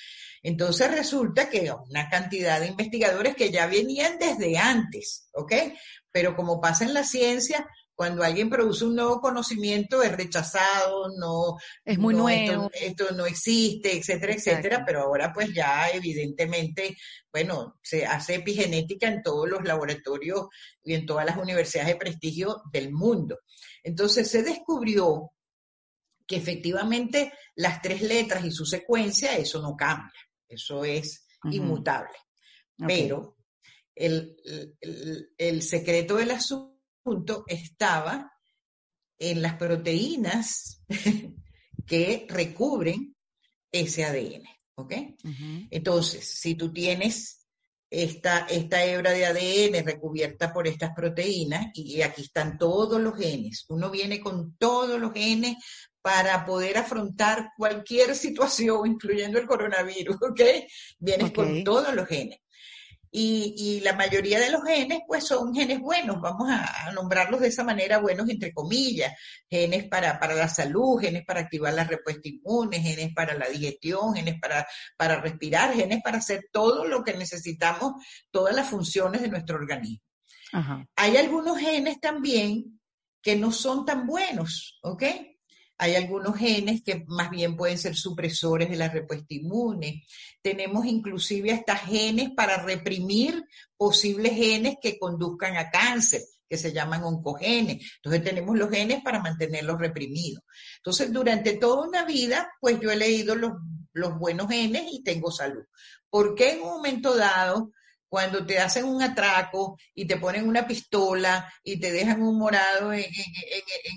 Entonces 0.44 0.92
resulta 0.92 1.50
que 1.50 1.72
una 1.72 2.10
cantidad 2.10 2.60
de 2.60 2.68
investigadores 2.68 3.36
que 3.36 3.50
ya 3.50 3.66
venían 3.68 4.18
desde 4.20 4.58
antes, 4.58 5.30
¿ok? 5.34 5.54
Pero 6.12 6.36
como 6.36 6.60
pasa 6.60 6.84
en 6.84 6.94
la 6.94 7.06
ciencia, 7.06 7.66
cuando 8.00 8.24
alguien 8.24 8.50
produce 8.50 8.86
un 8.86 8.96
nuevo 8.96 9.20
conocimiento 9.20 10.02
es 10.02 10.16
rechazado, 10.16 11.10
no 11.18 11.58
es 11.84 12.00
muy 12.00 12.16
nuevo, 12.16 12.72
esto, 12.74 13.12
no 13.12 13.26
existe, 13.26 13.98
etcétera, 13.98 14.36
etcétera, 14.36 14.84
pero 14.86 15.02
ahora 15.02 15.34
pues 15.34 15.54
ya 15.54 15.90
evidentemente, 15.90 16.96
bueno, 17.30 17.78
se 17.84 18.06
hace 18.06 18.36
epigenética 18.36 19.10
en 19.10 19.22
todos 19.22 19.50
los 19.50 19.66
laboratorios 19.66 20.48
y 20.82 20.94
en 20.94 21.06
todas 21.06 21.26
las 21.26 21.36
universidades 21.36 21.90
de 21.90 21.98
prestigio 21.98 22.62
del 22.72 22.94
mundo. 22.94 23.40
Entonces 23.84 24.32
se 24.32 24.44
descubrió 24.44 25.34
que 26.26 26.38
efectivamente 26.38 27.34
las 27.56 27.82
tres 27.82 28.02
letras 28.02 28.46
y 28.46 28.52
su 28.52 28.66
secuencia, 28.66 29.36
eso 29.36 29.62
no 29.62 29.76
cambia, 29.76 30.22
eso 30.48 30.86
es 30.86 31.28
inmutable. 31.52 32.16
Pero 32.78 33.36
el, 33.94 34.38
el, 34.80 35.34
el 35.38 35.62
secreto 35.64 36.16
del 36.16 36.32
asunto 36.32 36.69
estaba 37.48 38.32
en 39.18 39.42
las 39.42 39.56
proteínas 39.56 40.84
que 41.86 42.28
recubren 42.30 43.16
ese 43.72 44.06
ADN. 44.06 44.44
¿Ok? 44.76 44.94
Entonces, 45.72 46.26
si 46.26 46.56
tú 46.56 46.72
tienes 46.72 47.46
esta, 47.90 48.46
esta 48.50 48.86
hebra 48.86 49.12
de 49.12 49.26
ADN 49.26 49.86
recubierta 49.86 50.54
por 50.54 50.68
estas 50.68 50.92
proteínas, 50.96 51.68
y 51.74 52.02
aquí 52.02 52.22
están 52.22 52.58
todos 52.58 53.02
los 53.02 53.18
genes, 53.18 53.66
uno 53.68 53.90
viene 53.90 54.22
con 54.22 54.56
todos 54.58 54.98
los 54.98 55.12
genes 55.12 55.58
para 56.02 56.46
poder 56.46 56.78
afrontar 56.78 57.50
cualquier 57.58 58.16
situación, 58.16 58.88
incluyendo 58.88 59.38
el 59.38 59.48
coronavirus, 59.48 60.16
¿ok? 60.22 60.42
Vienes 60.98 61.32
con 61.32 61.64
todos 61.64 61.94
los 61.94 62.08
genes. 62.08 62.40
Y, 63.12 63.80
la 63.84 63.94
mayoría 63.94 64.40
de 64.40 64.52
los 64.52 64.64
genes, 64.64 65.00
pues 65.08 65.26
son 65.26 65.54
genes 65.54 65.80
buenos, 65.80 66.22
vamos 66.22 66.48
a, 66.52 66.92
nombrarlos 66.92 67.42
de 67.42 67.48
esa 67.48 67.64
manera, 67.64 67.98
buenos 67.98 68.30
entre 68.30 68.54
comillas, 68.54 69.14
genes 69.50 69.88
para, 69.88 70.20
para 70.20 70.36
la 70.36 70.48
salud, 70.48 71.00
genes 71.00 71.26
para 71.26 71.42
activar 71.42 71.74
la 71.74 71.86
respuesta 71.86 72.30
inmune, 72.30 72.82
genes 72.82 73.14
para 73.16 73.34
la 73.36 73.48
digestión, 73.48 74.14
genes 74.14 74.36
para, 74.40 74.68
para 74.98 75.20
respirar, 75.22 75.74
genes 75.74 76.02
para 76.04 76.20
hacer 76.20 76.50
todo 76.52 76.86
lo 76.86 77.04
que 77.04 77.14
necesitamos, 77.14 77.94
todas 78.30 78.56
las 78.56 78.70
funciones 78.70 79.22
de 79.22 79.30
nuestro 79.30 79.56
organismo. 79.58 80.04
Hay 80.96 81.18
algunos 81.18 81.58
genes 81.60 82.00
también 82.00 82.80
que 83.22 83.36
no 83.36 83.52
son 83.52 83.86
tan 83.86 84.08
buenos, 84.08 84.80
¿ok? 84.82 85.04
Hay 85.80 85.96
algunos 85.96 86.38
genes 86.38 86.84
que 86.84 87.06
más 87.08 87.32
bien 87.32 87.56
pueden 87.56 87.78
ser 87.78 87.96
supresores 87.96 88.70
de 88.70 88.76
la 88.76 88.90
respuesta 88.90 89.34
inmune. 89.34 90.06
Tenemos 90.42 90.86
inclusive 90.86 91.52
hasta 91.52 91.76
genes 91.76 92.30
para 92.36 92.62
reprimir 92.62 93.44
posibles 93.78 94.34
genes 94.34 94.76
que 94.82 95.00
conduzcan 95.00 95.58
a 95.58 95.72
cáncer 95.72 96.22
que 96.50 96.58
se 96.58 96.74
llaman 96.74 97.04
oncogenes. 97.04 97.78
Entonces 97.98 98.24
tenemos 98.24 98.58
los 98.58 98.70
genes 98.70 99.02
para 99.04 99.22
mantenerlos 99.22 99.80
reprimidos. 99.80 100.44
Entonces, 100.78 101.14
durante 101.14 101.54
toda 101.54 101.88
una 101.88 102.06
vida, 102.06 102.52
pues 102.60 102.80
yo 102.80 102.92
he 102.92 102.98
leído 102.98 103.36
los, 103.36 103.54
los 103.94 104.18
buenos 104.18 104.50
genes 104.50 104.84
y 104.92 105.04
tengo 105.04 105.32
salud. 105.32 105.64
¿Por 106.10 106.36
qué 106.36 106.54
en 106.54 106.62
un 106.62 106.70
momento 106.70 107.16
dado 107.16 107.72
cuando 108.10 108.46
te 108.46 108.58
hacen 108.58 108.86
un 108.86 109.02
atraco 109.04 109.78
y 109.94 110.06
te 110.06 110.18
ponen 110.18 110.48
una 110.48 110.66
pistola 110.66 111.54
y 111.64 111.80
te 111.80 111.92
dejan 111.92 112.24
un 112.24 112.40
morado 112.40 112.92
en, 112.92 113.06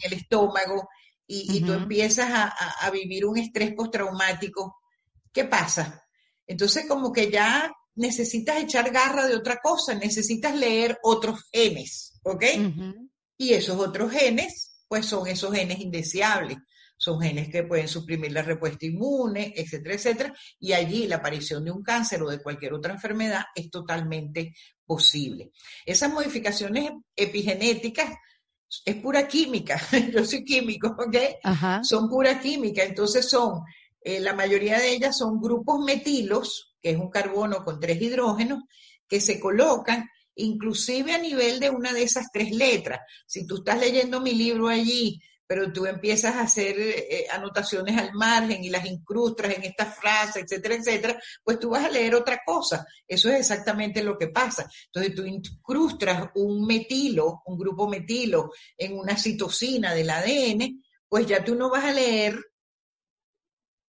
el 0.02 0.12
estómago 0.12 0.88
y, 1.26 1.60
tú 1.62 1.72
empiezas 1.72 2.28
a, 2.30 2.90
vivir 2.90 3.24
un 3.24 3.38
estrés 3.38 3.74
postraumático, 3.74 4.80
¿qué 5.32 5.44
pasa? 5.44 6.04
Entonces 6.46 6.86
como 6.86 7.12
que 7.12 7.30
ya 7.30 7.72
necesitas 7.94 8.62
echar 8.62 8.90
garra 8.90 9.26
de 9.26 9.36
otra 9.36 9.58
cosa, 9.62 9.94
necesitas 9.94 10.54
leer 10.54 10.98
otros 11.02 11.48
genes, 11.52 12.20
¿ok? 12.22 12.44
Y 13.38 13.54
esos 13.54 13.78
otros 13.78 14.12
genes, 14.12 14.82
pues 14.88 15.06
son 15.06 15.26
esos 15.26 15.54
genes 15.54 15.80
indeseables, 15.80 16.58
son 17.02 17.20
genes 17.20 17.48
que 17.48 17.64
pueden 17.64 17.88
suprimir 17.88 18.30
la 18.30 18.42
respuesta 18.42 18.86
inmune, 18.86 19.52
etcétera, 19.56 19.94
etcétera, 19.96 20.34
y 20.60 20.72
allí 20.72 21.08
la 21.08 21.16
aparición 21.16 21.64
de 21.64 21.72
un 21.72 21.82
cáncer 21.82 22.22
o 22.22 22.30
de 22.30 22.40
cualquier 22.40 22.74
otra 22.74 22.92
enfermedad 22.92 23.44
es 23.56 23.70
totalmente 23.70 24.54
posible. 24.86 25.50
Esas 25.84 26.12
modificaciones 26.12 26.92
epigenéticas 27.16 28.14
es 28.84 28.96
pura 28.96 29.28
química, 29.28 29.80
yo 30.12 30.24
soy 30.24 30.44
químico, 30.44 30.88
¿ok? 30.88 31.16
Son 31.82 32.08
pura 32.08 32.40
química, 32.40 32.82
entonces 32.82 33.28
son, 33.28 33.60
eh, 34.00 34.20
la 34.20 34.34
mayoría 34.34 34.78
de 34.78 34.92
ellas 34.92 35.18
son 35.18 35.40
grupos 35.40 35.84
metilos, 35.84 36.74
que 36.80 36.90
es 36.90 36.96
un 36.96 37.10
carbono 37.10 37.64
con 37.64 37.78
tres 37.78 38.00
hidrógenos, 38.00 38.62
que 39.06 39.20
se 39.20 39.38
colocan 39.38 40.08
inclusive 40.34 41.12
a 41.12 41.18
nivel 41.18 41.60
de 41.60 41.68
una 41.70 41.92
de 41.92 42.04
esas 42.04 42.26
tres 42.32 42.50
letras. 42.52 43.00
Si 43.26 43.46
tú 43.46 43.56
estás 43.56 43.78
leyendo 43.78 44.20
mi 44.20 44.34
libro 44.34 44.68
allí 44.68 45.20
pero 45.52 45.70
tú 45.70 45.84
empiezas 45.84 46.34
a 46.36 46.44
hacer 46.44 46.80
eh, 46.80 47.26
anotaciones 47.30 47.98
al 47.98 48.14
margen 48.14 48.64
y 48.64 48.70
las 48.70 48.86
incrustas 48.86 49.54
en 49.54 49.64
esta 49.64 49.84
frase, 49.84 50.40
etcétera, 50.40 50.76
etcétera, 50.76 51.22
pues 51.44 51.58
tú 51.58 51.68
vas 51.68 51.84
a 51.84 51.90
leer 51.90 52.14
otra 52.14 52.40
cosa. 52.42 52.86
Eso 53.06 53.28
es 53.28 53.40
exactamente 53.40 54.02
lo 54.02 54.16
que 54.16 54.28
pasa. 54.28 54.66
Entonces 54.86 55.14
tú 55.14 55.26
incrustas 55.26 56.30
un 56.36 56.64
metilo, 56.64 57.42
un 57.44 57.58
grupo 57.58 57.86
metilo 57.86 58.50
en 58.78 58.98
una 58.98 59.14
citosina 59.18 59.92
del 59.92 60.08
ADN, 60.08 60.82
pues 61.06 61.26
ya 61.26 61.44
tú 61.44 61.54
no 61.54 61.68
vas 61.68 61.84
a 61.84 61.92
leer 61.92 62.42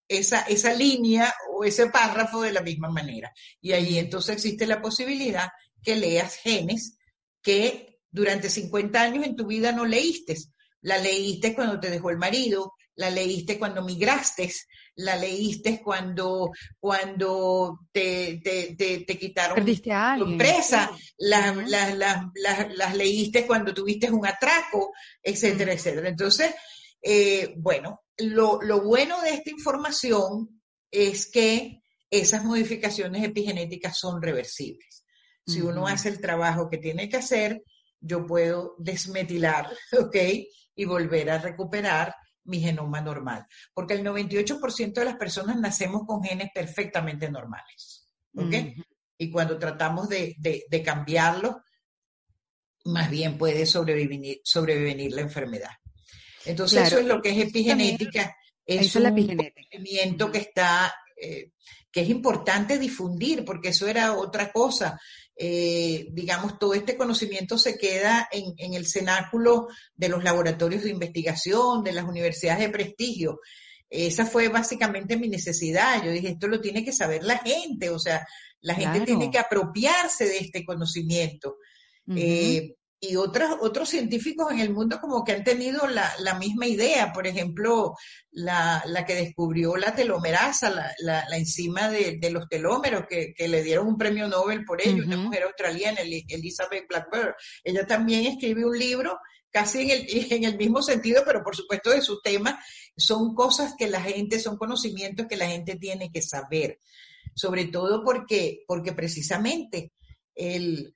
esa, 0.06 0.41
esa 0.41 0.73
línea 0.73 1.34
o 1.49 1.63
ese 1.63 1.88
párrafo 1.88 2.41
de 2.41 2.52
la 2.52 2.62
misma 2.62 2.89
manera. 2.89 3.32
Y 3.62 3.71
ahí 3.71 3.99
entonces 3.99 4.36
existe 4.36 4.67
la 4.67 4.82
posibilidad 4.82 5.47
que 5.82 5.95
leas 5.95 6.36
genes 6.36 6.97
que 7.41 8.02
durante 8.12 8.49
50 8.49 9.02
años 9.02 9.26
en 9.26 9.38
tu 9.38 9.47
vida 9.47 9.71
no 9.71 9.86
leíste 9.86 10.36
la 10.84 10.98
leíste 10.98 11.56
cuando 11.56 11.80
te 11.80 11.89
dejó 11.89 12.10
el 12.12 12.17
marido, 12.17 12.74
la 12.96 13.10
leíste 13.10 13.58
cuando 13.58 13.82
migraste, 13.84 14.52
la 14.96 15.15
leíste 15.15 15.82
cuando, 15.82 16.52
cuando 16.80 17.80
te, 17.91 18.39
te, 18.43 19.17
quitaron 19.17 19.65
tu 19.65 20.26
empresa, 20.26 20.91
las, 21.17 22.95
leíste 22.95 23.47
cuando 23.47 23.74
tuviste 23.74 24.12
un 24.12 24.26
atraco, 24.26 24.93
etcétera, 25.22 25.74
etcétera. 25.74 26.10
Entonces, 26.10 26.53
eh, 27.01 27.55
bueno, 27.58 28.01
lo, 28.18 28.62
lo 28.62 28.82
bueno 28.82 29.22
de 29.22 29.32
esta 29.32 29.49
información 29.49 30.62
es 30.91 31.32
que 31.32 31.82
esas 32.12 32.43
modificaciones 32.43 33.24
epigenéticas 33.24 33.97
son 33.97 34.22
reversibles. 34.22 35.03
Si 35.45 35.60
uno 35.60 35.88
hace 35.88 36.08
el 36.08 36.22
trabajo 36.22 36.70
que 36.70 36.78
tiene 36.78 37.10
que 37.10 37.18
hacer, 37.18 37.64
yo 38.04 38.28
puedo 38.28 38.76
desmetilar, 38.78 39.72
¿ok? 39.99 40.16
Y 40.76 40.86
volver 40.86 41.30
a 41.32 41.39
recuperar 41.39 42.16
mi 42.45 42.60
genoma 42.60 43.01
normal. 43.01 43.47
Porque 43.74 43.93
el 43.93 44.04
98% 44.04 44.93
de 44.93 45.06
las 45.06 45.16
personas 45.16 45.58
nacemos 45.58 46.04
con 46.06 46.22
genes 46.22 46.49
perfectamente 46.54 47.32
normales, 47.32 48.10
¿ok? 48.36 48.54
Y 49.18 49.32
cuando 49.32 49.58
tratamos 49.58 50.10
de, 50.10 50.36
de, 50.38 50.84
cambiarlos, 50.84 51.56
más 52.86 53.10
bien 53.10 53.38
puede 53.38 53.66
sobrevivir, 53.66 54.41
sobrevivir 54.43 55.14
la 55.14 55.22
enfermedad. 55.22 55.72
Entonces, 56.45 56.88
eso 56.88 56.99
es 56.99 57.06
lo 57.06 57.22
que 57.22 57.30
es 57.30 57.47
epigenética. 57.47 58.36
Es 58.66 58.93
un 58.95 59.04
conocimiento 59.04 60.32
que 60.32 60.39
está, 60.39 60.93
eh, 61.16 61.51
que 61.89 62.01
es 62.01 62.10
importante 62.10 62.78
difundir, 62.78 63.45
porque 63.45 63.70
eso 63.70 63.88
era 63.88 64.14
otra 64.14 64.51
cosa. 64.51 64.99
Eh, 65.36 66.08
digamos, 66.12 66.60
todo 66.60 66.74
este 66.74 66.96
conocimiento 66.96 67.58
se 67.58 67.78
queda 67.78 68.28
en, 68.32 68.54
en, 68.58 68.76
el 68.76 68.86
cenáculo 68.86 69.68
de 69.96 70.10
los 70.10 70.24
laboratorios 70.24 70.84
de 70.84 70.92
investigación, 70.92 71.84
de 71.84 71.92
las 71.92 72.06
universidades 72.06 72.60
de 72.60 72.70
prestigio. 72.70 73.40
Esa 73.90 74.26
fue 74.26 74.48
básicamente 74.50 75.18
mi 75.18 75.30
necesidad. 75.30 76.04
Yo 76.04 76.12
dije, 76.12 76.30
esto 76.30 76.48
lo 76.48 76.62
tiene 76.62 76.84
que 76.84 76.92
saber 76.92 77.24
la 77.24 77.38
gente, 77.40 77.90
o 77.90 78.00
sea, 78.00 78.26
la 78.62 78.76
gente 78.76 79.02
tiene 79.02 79.30
que 79.30 79.40
apropiarse 79.40 80.26
de 80.26 80.38
este 80.38 80.66
conocimiento 80.66 81.58
y 83.06 83.18
otros, 83.18 83.58
otros 83.60 83.89
científicos 83.89 84.49
en 84.54 84.60
el 84.60 84.74
mundo 84.74 84.97
como 85.01 85.26
que 85.26 85.34
han 85.34 85.43
tenido 85.43 85.88
la, 85.88 86.10
la 86.20 86.36
misma 86.36 86.68
idea. 86.68 87.12
Por 87.12 87.28
ejemplo, 87.28 87.95
la, 88.32 88.82
la, 88.86 89.06
que 89.06 89.14
descubrió 89.14 89.76
la 89.76 89.93
telomerasa, 89.93 90.70
la, 90.70 90.93
la, 90.99 91.26
la 91.28 91.38
enzima 91.38 91.89
de, 91.89 92.18
de, 92.18 92.30
los 92.32 92.47
telómeros, 92.47 93.04
que, 93.10 93.34
que, 93.34 93.49
le 93.49 93.62
dieron 93.62 93.88
un 93.88 93.97
premio 93.97 94.30
Nobel 94.30 94.64
por 94.64 94.82
ello, 94.82 95.04
una 95.04 95.18
mujer 95.18 95.43
australiana, 95.43 95.99
Elizabeth 95.99 96.88
Blackburn. 96.88 97.34
Ella 97.66 97.86
también 97.86 98.26
escribió 98.26 98.68
un 98.68 98.80
libro 98.80 99.20
casi 99.51 99.82
en 99.82 99.89
el, 99.89 100.08
en 100.32 100.43
el 100.45 100.58
mismo 100.58 100.82
sentido, 100.82 101.24
pero 101.26 101.43
por 101.43 101.58
supuesto 101.58 101.89
de 101.89 102.01
su 102.01 102.22
tema, 102.22 102.58
son 102.95 103.36
cosas 103.36 103.74
que 103.78 103.88
la 103.88 104.01
gente, 104.01 104.39
son 104.39 104.58
conocimientos 104.58 105.28
que 105.28 105.36
la 105.36 105.47
gente 105.47 105.76
tiene 105.76 106.10
que 106.10 106.22
saber. 106.22 106.80
Sobre 107.36 107.66
todo 107.66 108.01
porque, 108.06 108.64
porque 108.66 108.93
precisamente 108.93 109.91
el, 110.36 110.95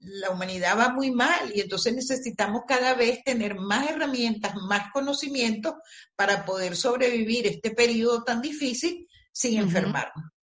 la 0.00 0.30
humanidad 0.30 0.78
va 0.78 0.90
muy 0.90 1.10
mal 1.10 1.52
y 1.54 1.60
entonces 1.60 1.94
necesitamos 1.94 2.62
cada 2.66 2.94
vez 2.94 3.22
tener 3.24 3.56
más 3.56 3.90
herramientas, 3.90 4.54
más 4.68 4.90
conocimientos 4.92 5.74
para 6.14 6.44
poder 6.44 6.76
sobrevivir 6.76 7.46
este 7.46 7.70
periodo 7.70 8.22
tan 8.22 8.40
difícil 8.40 9.08
sin 9.32 9.58
enfermarnos. 9.58 10.35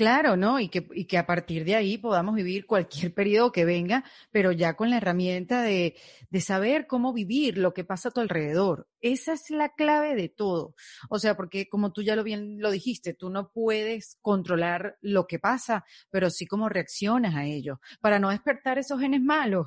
Claro, 0.00 0.34
¿no? 0.34 0.58
Y 0.58 0.70
que, 0.70 0.88
y 0.94 1.04
que 1.04 1.18
a 1.18 1.26
partir 1.26 1.62
de 1.66 1.76
ahí 1.76 1.98
podamos 1.98 2.34
vivir 2.34 2.64
cualquier 2.64 3.12
periodo 3.12 3.52
que 3.52 3.66
venga, 3.66 4.02
pero 4.30 4.50
ya 4.50 4.72
con 4.72 4.88
la 4.88 4.96
herramienta 4.96 5.60
de, 5.60 5.94
de 6.30 6.40
saber 6.40 6.86
cómo 6.86 7.12
vivir 7.12 7.58
lo 7.58 7.74
que 7.74 7.84
pasa 7.84 8.08
a 8.08 8.12
tu 8.12 8.20
alrededor. 8.22 8.88
Esa 9.02 9.34
es 9.34 9.50
la 9.50 9.74
clave 9.74 10.14
de 10.14 10.30
todo. 10.30 10.74
O 11.10 11.18
sea, 11.18 11.36
porque 11.36 11.68
como 11.68 11.92
tú 11.92 12.00
ya 12.00 12.16
lo 12.16 12.24
bien 12.24 12.62
lo 12.62 12.70
dijiste, 12.70 13.12
tú 13.12 13.28
no 13.28 13.50
puedes 13.52 14.16
controlar 14.22 14.96
lo 15.02 15.26
que 15.26 15.38
pasa, 15.38 15.84
pero 16.08 16.30
sí 16.30 16.46
cómo 16.46 16.70
reaccionas 16.70 17.34
a 17.34 17.44
ello, 17.44 17.78
para 18.00 18.18
no 18.18 18.30
despertar 18.30 18.78
esos 18.78 19.00
genes 19.00 19.20
malos. 19.20 19.66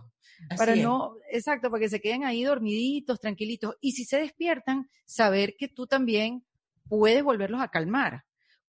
para 0.57 0.75
no, 0.75 1.13
exacto, 1.31 1.69
para 1.69 1.81
que 1.81 1.89
se 1.89 2.01
queden 2.01 2.23
ahí 2.23 2.43
dormiditos, 2.43 3.19
tranquilitos. 3.19 3.75
Y 3.81 3.91
si 3.91 4.03
se 4.03 4.17
despiertan, 4.17 4.89
saber 5.05 5.53
que 5.59 5.67
tú 5.67 5.86
también 5.86 6.43
puedes 6.89 7.23
volverlos 7.23 7.61
a 7.61 7.67
calmar 7.67 8.23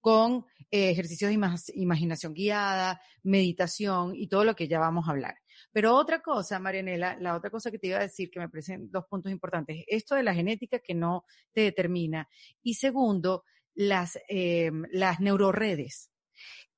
con 0.05 0.45
eh, 0.71 0.91
ejercicios 0.91 1.31
de 1.31 1.73
imaginación 1.77 2.35
guiada, 2.35 3.01
meditación 3.23 4.15
y 4.15 4.29
todo 4.29 4.45
lo 4.45 4.55
que 4.55 4.69
ya 4.69 4.79
vamos 4.79 5.09
a 5.09 5.13
hablar. 5.13 5.39
Pero 5.73 5.97
otra 5.97 6.21
cosa, 6.21 6.59
Marianela, 6.59 7.17
la 7.19 7.35
otra 7.35 7.49
cosa 7.49 7.71
que 7.71 7.79
te 7.79 7.87
iba 7.87 7.97
a 7.97 8.03
decir 8.03 8.31
que 8.31 8.39
me 8.39 8.51
parecen 8.51 8.91
dos 8.91 9.07
puntos 9.07 9.33
importantes, 9.33 9.83
esto 9.87 10.15
de 10.15 10.23
la 10.23 10.35
genética 10.35 10.79
que 10.79 10.93
no 10.93 11.25
te 11.55 11.63
determina 11.63 12.29
y 12.63 12.75
segundo, 12.75 13.45
las, 13.75 14.19
eh, 14.29 14.71
las 14.93 15.21
neuroredes 15.21 16.11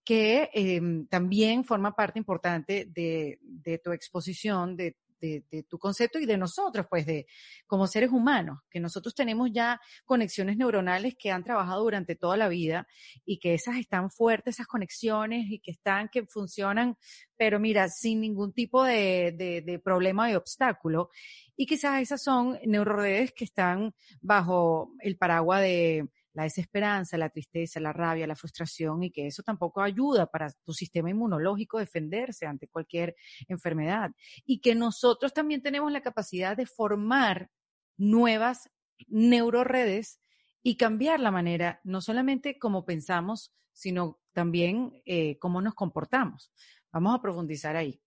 que 0.05 0.49
eh, 0.55 0.81
también 1.11 1.65
forma 1.65 1.97
parte 1.97 2.21
importante 2.21 2.87
de, 2.89 3.41
de 3.43 3.79
tu 3.79 3.91
exposición, 3.91 4.77
de 4.77 4.97
de, 5.21 5.65
tu 5.69 5.79
concepto 5.79 6.19
y 6.19 6.27
de 6.27 6.37
nosotros, 6.37 6.87
pues 6.89 7.07
de 7.07 7.27
como 7.67 7.87
seres 7.87 8.11
humanos, 8.11 8.61
que 8.71 8.81
nosotros 8.81 9.15
tenemos 9.15 9.51
ya 9.53 9.81
conexiones 10.05 10.57
neuronales 10.57 11.15
que 11.19 11.31
han 11.31 11.45
trabajado 11.45 11.83
durante 11.83 12.17
toda 12.17 12.37
la 12.37 12.49
vida 12.49 12.87
y 13.25 13.39
que 13.39 13.55
esas 13.55 13.77
están 13.77 14.11
fuertes, 14.11 14.57
esas 14.57 14.67
conexiones 14.67 15.47
y 15.51 15.61
que 15.61 15.71
están, 15.71 16.09
que 16.09 16.27
funcionan, 16.27 16.97
pero 17.37 17.61
mira, 17.61 17.89
sin 17.89 18.21
ningún 18.21 18.53
tipo 18.53 18.85
de, 18.85 19.63
de, 19.65 19.79
problema 19.79 20.29
de 20.29 20.37
obstáculo. 20.37 21.11
Y 21.57 21.67
quizás 21.67 22.01
esas 22.01 22.23
son 22.23 22.59
neuroredes 22.65 23.33
que 23.33 23.45
están 23.45 23.95
bajo 24.21 24.93
el 25.01 25.17
paraguas 25.17 25.61
de 25.61 26.09
la 26.37 26.43
desesperanza, 26.43 27.17
la 27.17 27.31
tristeza, 27.31 27.81
la 27.81 27.95
rabia, 27.95 28.27
la 28.27 28.37
frustración 28.37 29.03
y 29.03 29.11
que 29.11 29.27
eso 29.27 29.43
tampoco 29.43 29.81
ayuda 29.81 30.27
para 30.27 30.53
tu 30.65 30.75
sistema 30.75 31.09
inmunológico 31.09 31.79
defenderse 31.79 32.45
ante 32.45 32.69
cualquier 32.69 33.17
enfermedad. 33.49 34.11
Y 34.45 34.61
que 34.61 34.75
nosotros 34.75 35.33
también 35.33 35.63
tenemos 35.63 35.91
la 35.91 36.03
capacidad 36.03 36.55
de 36.55 36.67
formar 36.67 37.49
nuevas 37.97 38.69
neuroredes 39.09 40.21
y 40.63 40.77
cambiar 40.77 41.21
la 41.21 41.31
manera, 41.31 41.81
no 41.85 42.03
solamente 42.03 42.59
como 42.59 42.85
pensamos, 42.85 43.55
sino 43.73 44.21
también 44.35 44.93
eh, 45.07 45.39
cómo 45.39 45.63
nos 45.63 45.75
comportamos. 45.75 46.53
Vamos 46.93 47.15
a 47.15 47.23
profundizar 47.23 47.77
ahí. 47.77 47.99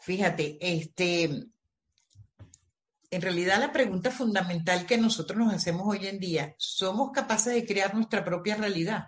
Fíjate, 0.00 0.58
este, 0.60 1.46
en 3.14 3.22
realidad 3.22 3.60
la 3.60 3.72
pregunta 3.72 4.10
fundamental 4.10 4.86
que 4.86 4.98
nosotros 4.98 5.38
nos 5.38 5.54
hacemos 5.54 5.82
hoy 5.86 6.06
en 6.06 6.18
día, 6.18 6.54
¿somos 6.58 7.12
capaces 7.12 7.54
de 7.54 7.64
crear 7.64 7.94
nuestra 7.94 8.24
propia 8.24 8.56
realidad? 8.56 9.04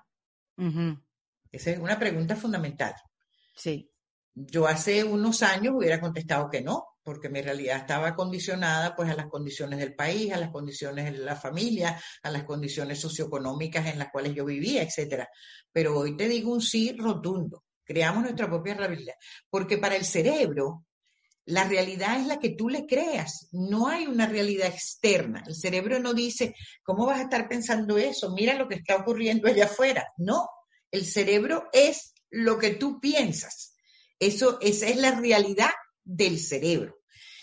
Esa 1.50 1.70
es 1.70 1.78
una 1.78 1.98
pregunta 1.98 2.36
fundamental. 2.36 2.94
Sí. 3.54 3.90
Yo 4.34 4.66
hace 4.66 5.02
unos 5.02 5.42
años 5.42 5.74
hubiera 5.76 6.00
contestado 6.00 6.48
que 6.50 6.61
no, 6.61 6.86
porque 7.02 7.28
mi 7.28 7.40
realidad 7.42 7.78
estaba 7.78 8.14
condicionada 8.14 8.94
pues 8.94 9.11
a 9.11 9.14
las 9.14 9.26
condiciones 9.26 9.78
del 9.78 9.94
país, 9.94 10.32
a 10.32 10.38
las 10.38 10.50
condiciones 10.50 11.04
de 11.04 11.18
la 11.18 11.36
familia, 11.36 12.00
a 12.22 12.30
las 12.30 12.44
condiciones 12.44 13.00
socioeconómicas 13.00 13.86
en 13.86 13.98
las 13.98 14.11
cuales 14.11 14.34
yo 14.34 14.44
vivía, 14.44 14.82
etcétera. 14.82 15.28
Pero 15.72 15.98
hoy 15.98 16.16
te 16.16 16.28
digo 16.28 16.52
un 16.52 16.61
sí 16.61 16.96
rotundo. 16.98 17.64
Creamos 17.84 18.22
nuestra 18.22 18.48
propia 18.48 18.74
realidad, 18.74 19.14
porque 19.48 19.78
para 19.78 19.94
el 19.94 20.04
cerebro 20.04 20.86
la 21.47 21.62
realidad 21.64 22.20
es 22.20 22.26
la 22.26 22.40
que 22.40 22.51
tú 22.51 22.68
le 22.68 22.86
creas, 22.86 23.49
no 23.53 23.86
hay 23.86 24.07
una 24.07 24.26
realidad 24.26 24.66
externa. 24.66 25.44
El 25.47 25.55
cerebro 25.55 26.01
no 26.01 26.12
dice, 26.12 26.57
¿cómo 26.82 27.07
vas 27.07 27.20
a 27.20 27.22
estar 27.22 27.49
pensando 27.49 27.99
eso? 27.99 28.34
Mira 28.34 28.55
lo 28.55 28.68
que 28.68 28.74
está 28.74 28.97
ocurriendo 28.97 29.47
allá 29.47 29.66
afuera. 29.66 30.12
No, 30.16 30.49
el 30.90 31.07
cerebro 31.07 31.68
es 31.72 32.14
lo 32.30 32.59
que 32.59 32.70
tú 32.70 33.01
piensas. 33.01 33.76
Eso, 34.18 34.59
esa 34.61 34.88
es 34.88 34.97
la 34.97 35.12
realidad 35.12 35.70
del 36.03 36.40
cerebro. 36.40 36.99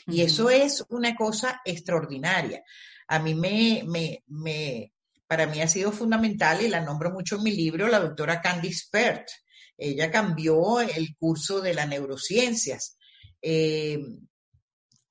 Y 0.06 0.22
eso 0.22 0.49
es 0.49 0.84
una 0.89 1.16
cosa 1.16 1.62
extraordinaria. 1.64 2.62
A 3.08 3.20
mí 3.20 3.36
me, 3.36 3.84
me, 3.86 4.22
me, 4.28 4.91
para 5.28 5.47
mí 5.47 5.62
ha 5.62 5.68
sido 5.70 5.93
fundamental 5.93 6.62
y 6.62 6.68
la 6.68 6.82
nombro 6.82 7.12
mucho 7.12 7.38
en 7.38 7.43
mi 7.43 7.51
libro, 7.51 7.88
la 7.88 8.01
doctora 8.01 8.41
Candy 8.41 8.74
Spert. 8.74 9.30
Ella 9.78 10.12
cambió 10.12 10.82
el 10.82 11.16
curso 11.16 11.62
de 11.62 11.74
las 11.74 11.88
neurociencias 11.88 12.97
eh, 13.44 14.00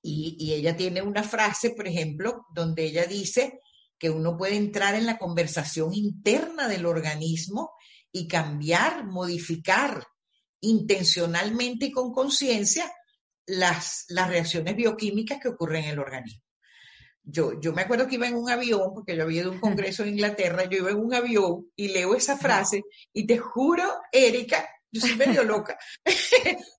y, 0.02 0.52
ella 0.54 0.76
tiene 0.76 1.02
una 1.02 1.22
frase, 1.22 1.70
por 1.70 1.86
ejemplo, 1.86 2.46
donde 2.52 2.84
ella 2.84 3.06
dice 3.06 3.60
que 3.98 4.10
uno 4.10 4.36
puede 4.36 4.56
entrar 4.56 4.96
en 4.96 5.06
la 5.06 5.18
conversación 5.18 5.94
interna 5.94 6.66
del 6.66 6.86
organismo 6.86 7.70
y 8.10 8.26
cambiar, 8.26 9.06
modificar 9.06 10.04
intencionalmente 10.60 11.86
y 11.86 11.92
con 11.92 12.12
conciencia 12.12 12.90
las, 13.46 14.06
las 14.08 14.28
reacciones 14.28 14.74
bioquímicas 14.74 15.38
que 15.40 15.48
ocurren 15.48 15.84
en 15.84 15.90
el 15.90 15.98
organismo. 16.00 16.42
Yo, 17.24 17.60
yo 17.60 17.72
me 17.72 17.82
acuerdo 17.82 18.08
que 18.08 18.16
iba 18.16 18.26
en 18.26 18.34
un 18.34 18.50
avión, 18.50 18.92
porque 18.94 19.16
yo 19.16 19.22
había 19.22 19.42
ido 19.42 19.50
a 19.50 19.54
un 19.54 19.60
congreso 19.60 20.02
en 20.02 20.10
Inglaterra, 20.10 20.64
yo 20.64 20.78
iba 20.78 20.90
en 20.90 20.98
un 20.98 21.14
avión 21.14 21.70
y 21.76 21.88
leo 21.88 22.16
esa 22.16 22.36
frase 22.36 22.82
y 23.12 23.26
te 23.26 23.38
juro, 23.38 23.84
Erika, 24.10 24.68
yo 24.90 25.00
soy 25.00 25.16
medio 25.16 25.44
loca. 25.44 25.78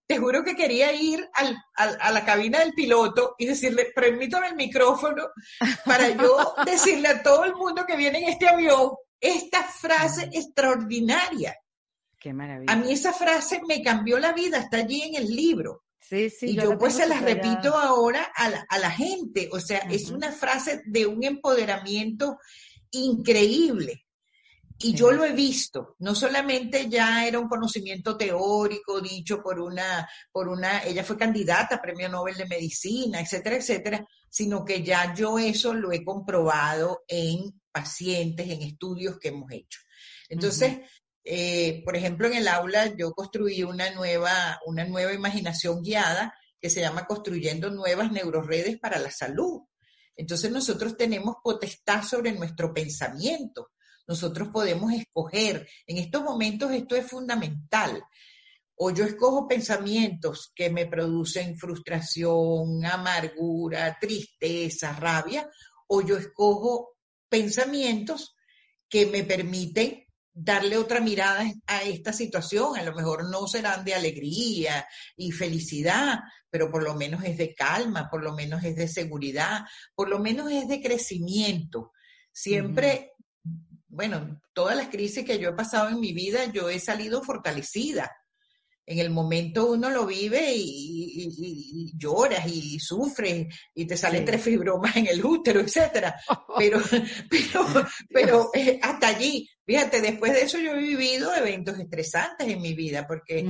Te 0.06 0.18
juro 0.18 0.44
que 0.44 0.56
quería 0.56 0.92
ir 0.94 1.28
al, 1.34 1.58
a 1.76 2.12
la 2.12 2.26
cabina 2.26 2.60
del 2.60 2.74
piloto 2.74 3.36
y 3.38 3.46
decirle, 3.46 3.92
permítame 3.96 4.48
el 4.48 4.56
micrófono 4.56 5.28
para 5.86 6.10
yo 6.10 6.56
decirle 6.66 7.08
a 7.08 7.24
todo 7.24 7.46
el 7.46 7.56
mundo 7.56 7.86
que 7.88 7.96
viene 7.96 8.20
en 8.20 8.30
este 8.30 8.48
avión 8.48 8.92
esta 9.24 9.64
frase 9.64 10.30
extraordinaria. 10.34 11.56
Qué 12.20 12.34
maravilla. 12.34 12.72
A 12.72 12.76
mí 12.76 12.92
esa 12.92 13.14
frase 13.14 13.62
me 13.68 13.82
cambió 13.82 14.20
la 14.20 14.34
vida, 14.34 14.58
está 14.58 14.78
allí 14.78 15.02
en 15.02 15.16
el 15.16 15.28
libro. 15.28 15.84
Sí, 16.02 16.30
sí. 16.30 16.48
Y 16.48 16.56
yo, 16.56 16.78
pues 16.78 16.96
se 16.96 17.08
las 17.08 17.22
repito 17.22 17.78
ahora 17.78 18.30
a 18.36 18.50
la, 18.50 18.66
a 18.70 18.78
la, 18.80 18.92
gente. 18.92 19.50
O 19.54 19.60
sea, 19.62 19.80
es 19.90 20.12
una 20.12 20.32
frase 20.34 20.82
de 20.86 21.06
un 21.06 21.24
empoderamiento 21.24 22.38
increíble. 22.92 24.03
Y 24.84 24.94
yo 24.94 25.12
lo 25.12 25.24
he 25.24 25.32
visto, 25.32 25.96
no 26.00 26.14
solamente 26.14 26.90
ya 26.90 27.26
era 27.26 27.40
un 27.40 27.48
conocimiento 27.48 28.18
teórico 28.18 29.00
dicho 29.00 29.42
por 29.42 29.60
una, 29.60 30.08
por 30.32 30.50
una, 30.50 30.84
ella 30.84 31.06
fue 31.06 31.18
candidata 31.18 31.76
a 31.76 31.82
Premio 31.82 32.10
Nobel 32.10 32.36
de 32.36 32.46
Medicina, 32.46 33.22
etcétera, 33.22 33.56
etcétera, 33.56 34.06
sino 34.30 34.66
que 34.66 34.84
ya 34.84 35.14
yo 35.14 35.40
eso 35.40 35.74
lo 35.74 35.94
he 35.94 36.04
comprobado 36.04 37.04
en 37.08 37.62
pacientes, 37.72 38.50
en 38.50 38.62
estudios 38.62 39.18
que 39.20 39.30
hemos 39.30 39.50
hecho. 39.52 39.80
Entonces, 40.28 40.80
eh, 41.24 41.82
por 41.86 41.96
ejemplo, 41.96 42.28
en 42.28 42.34
el 42.34 42.48
aula 42.50 42.94
yo 42.96 43.14
construí 43.14 43.64
una 43.64 43.90
nueva, 43.92 44.60
una 44.66 44.84
nueva 44.84 45.14
imaginación 45.14 45.82
guiada 45.82 46.34
que 46.60 46.70
se 46.70 46.82
llama 46.82 47.06
Construyendo 47.06 47.70
Nuevas 47.70 48.12
Neuroredes 48.12 48.80
para 48.80 49.00
la 49.00 49.12
Salud. 49.12 49.62
Entonces 50.16 50.52
nosotros 50.52 50.98
tenemos 50.98 51.36
potestad 51.44 52.04
sobre 52.04 52.34
nuestro 52.34 52.74
pensamiento. 52.74 53.72
Nosotros 54.08 54.50
podemos 54.50 54.92
escoger. 54.94 55.68
En 55.88 55.98
estos 55.98 56.24
momentos 56.24 56.72
esto 56.72 56.96
es 56.96 57.08
fundamental. 57.08 58.04
O 58.76 58.92
yo 58.92 59.06
escojo 59.06 59.48
pensamientos 59.48 60.52
que 60.56 60.70
me 60.70 60.88
producen 60.88 61.58
frustración, 61.58 62.84
amargura, 62.86 63.98
tristeza, 64.00 64.94
rabia, 64.94 65.50
o 65.88 66.02
yo 66.02 66.18
escojo 66.18 66.96
pensamientos 67.30 68.36
que 68.90 69.06
me 69.06 69.24
permiten 69.24 70.04
darle 70.34 70.78
otra 70.78 71.00
mirada 71.00 71.46
a 71.68 71.84
esta 71.84 72.12
situación. 72.12 72.76
A 72.78 72.84
lo 72.84 72.94
mejor 72.94 73.30
no 73.30 73.48
serán 73.48 73.86
de 73.86 73.94
alegría 73.94 74.88
y 75.16 75.32
felicidad, 75.32 76.20
pero 76.50 76.72
por 76.72 76.84
lo 76.84 76.96
menos 76.96 77.24
es 77.24 77.38
de 77.38 77.54
calma, 77.54 78.10
por 78.10 78.24
lo 78.24 78.34
menos 78.34 78.64
es 78.64 78.76
de 78.76 78.88
seguridad, 78.88 79.62
por 79.96 80.10
lo 80.10 80.20
menos 80.20 80.52
es 80.52 80.68
de 80.68 80.82
crecimiento. 80.82 81.92
Siempre, 82.32 83.12
bueno, 83.94 84.42
todas 84.54 84.76
las 84.76 84.88
crisis 84.88 85.24
que 85.24 85.38
yo 85.38 85.50
he 85.50 85.54
pasado 85.54 85.90
en 85.90 86.00
mi 86.00 86.14
vida, 86.14 86.52
yo 86.52 86.70
he 86.70 86.80
salido 86.80 87.22
fortalecida. 87.22 88.12
En 88.86 89.00
el 89.00 89.12
momento 89.12 89.72
uno 89.72 89.90
lo 89.90 90.06
vive 90.06 90.54
y, 90.56 91.94
lloras 91.96 92.46
y 92.48 92.80
sufres 92.80 93.48
y 93.74 93.86
te 93.86 93.96
salen 93.96 94.26
tres 94.26 94.42
fibromas 94.42 94.98
en 94.98 95.08
el 95.08 95.24
útero, 95.24 95.62
etcétera. 95.62 96.16
Pero, 96.58 96.80
pero, 97.30 97.88
pero 98.10 98.50
eh, 98.54 98.80
hasta 98.82 99.08
allí, 99.08 99.50
fíjate, 99.66 100.02
después 100.02 100.34
de 100.34 100.44
eso 100.44 100.60
yo 100.60 100.74
he 100.74 100.80
vivido 100.80 101.34
eventos 101.34 101.80
estresantes 101.80 102.48
en 102.48 102.62
mi 102.62 102.74
vida, 102.74 103.08
porque 103.08 103.46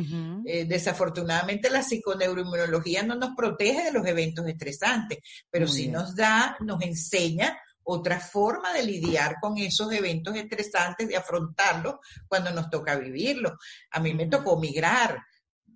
eh, 0.45 0.65
desafortunadamente 0.65 1.69
la 1.69 1.83
psiconeuroinmunología 1.83 3.03
no 3.03 3.15
nos 3.15 3.31
protege 3.35 3.83
de 3.83 3.91
los 3.91 4.05
eventos 4.07 4.47
estresantes, 4.47 5.19
pero 5.49 5.67
sí 5.67 5.89
nos 5.89 6.15
da, 6.15 6.55
nos 6.61 6.81
enseña 6.81 7.57
otra 7.83 8.19
forma 8.19 8.73
de 8.73 8.83
lidiar 8.83 9.35
con 9.41 9.57
esos 9.57 9.91
eventos 9.91 10.35
estresantes, 10.35 11.07
de 11.07 11.17
afrontarlos 11.17 11.95
cuando 12.27 12.51
nos 12.51 12.69
toca 12.69 12.95
vivirlos. 12.95 13.53
A 13.91 13.99
mí 13.99 14.13
me 14.13 14.27
tocó 14.27 14.59
migrar. 14.59 15.21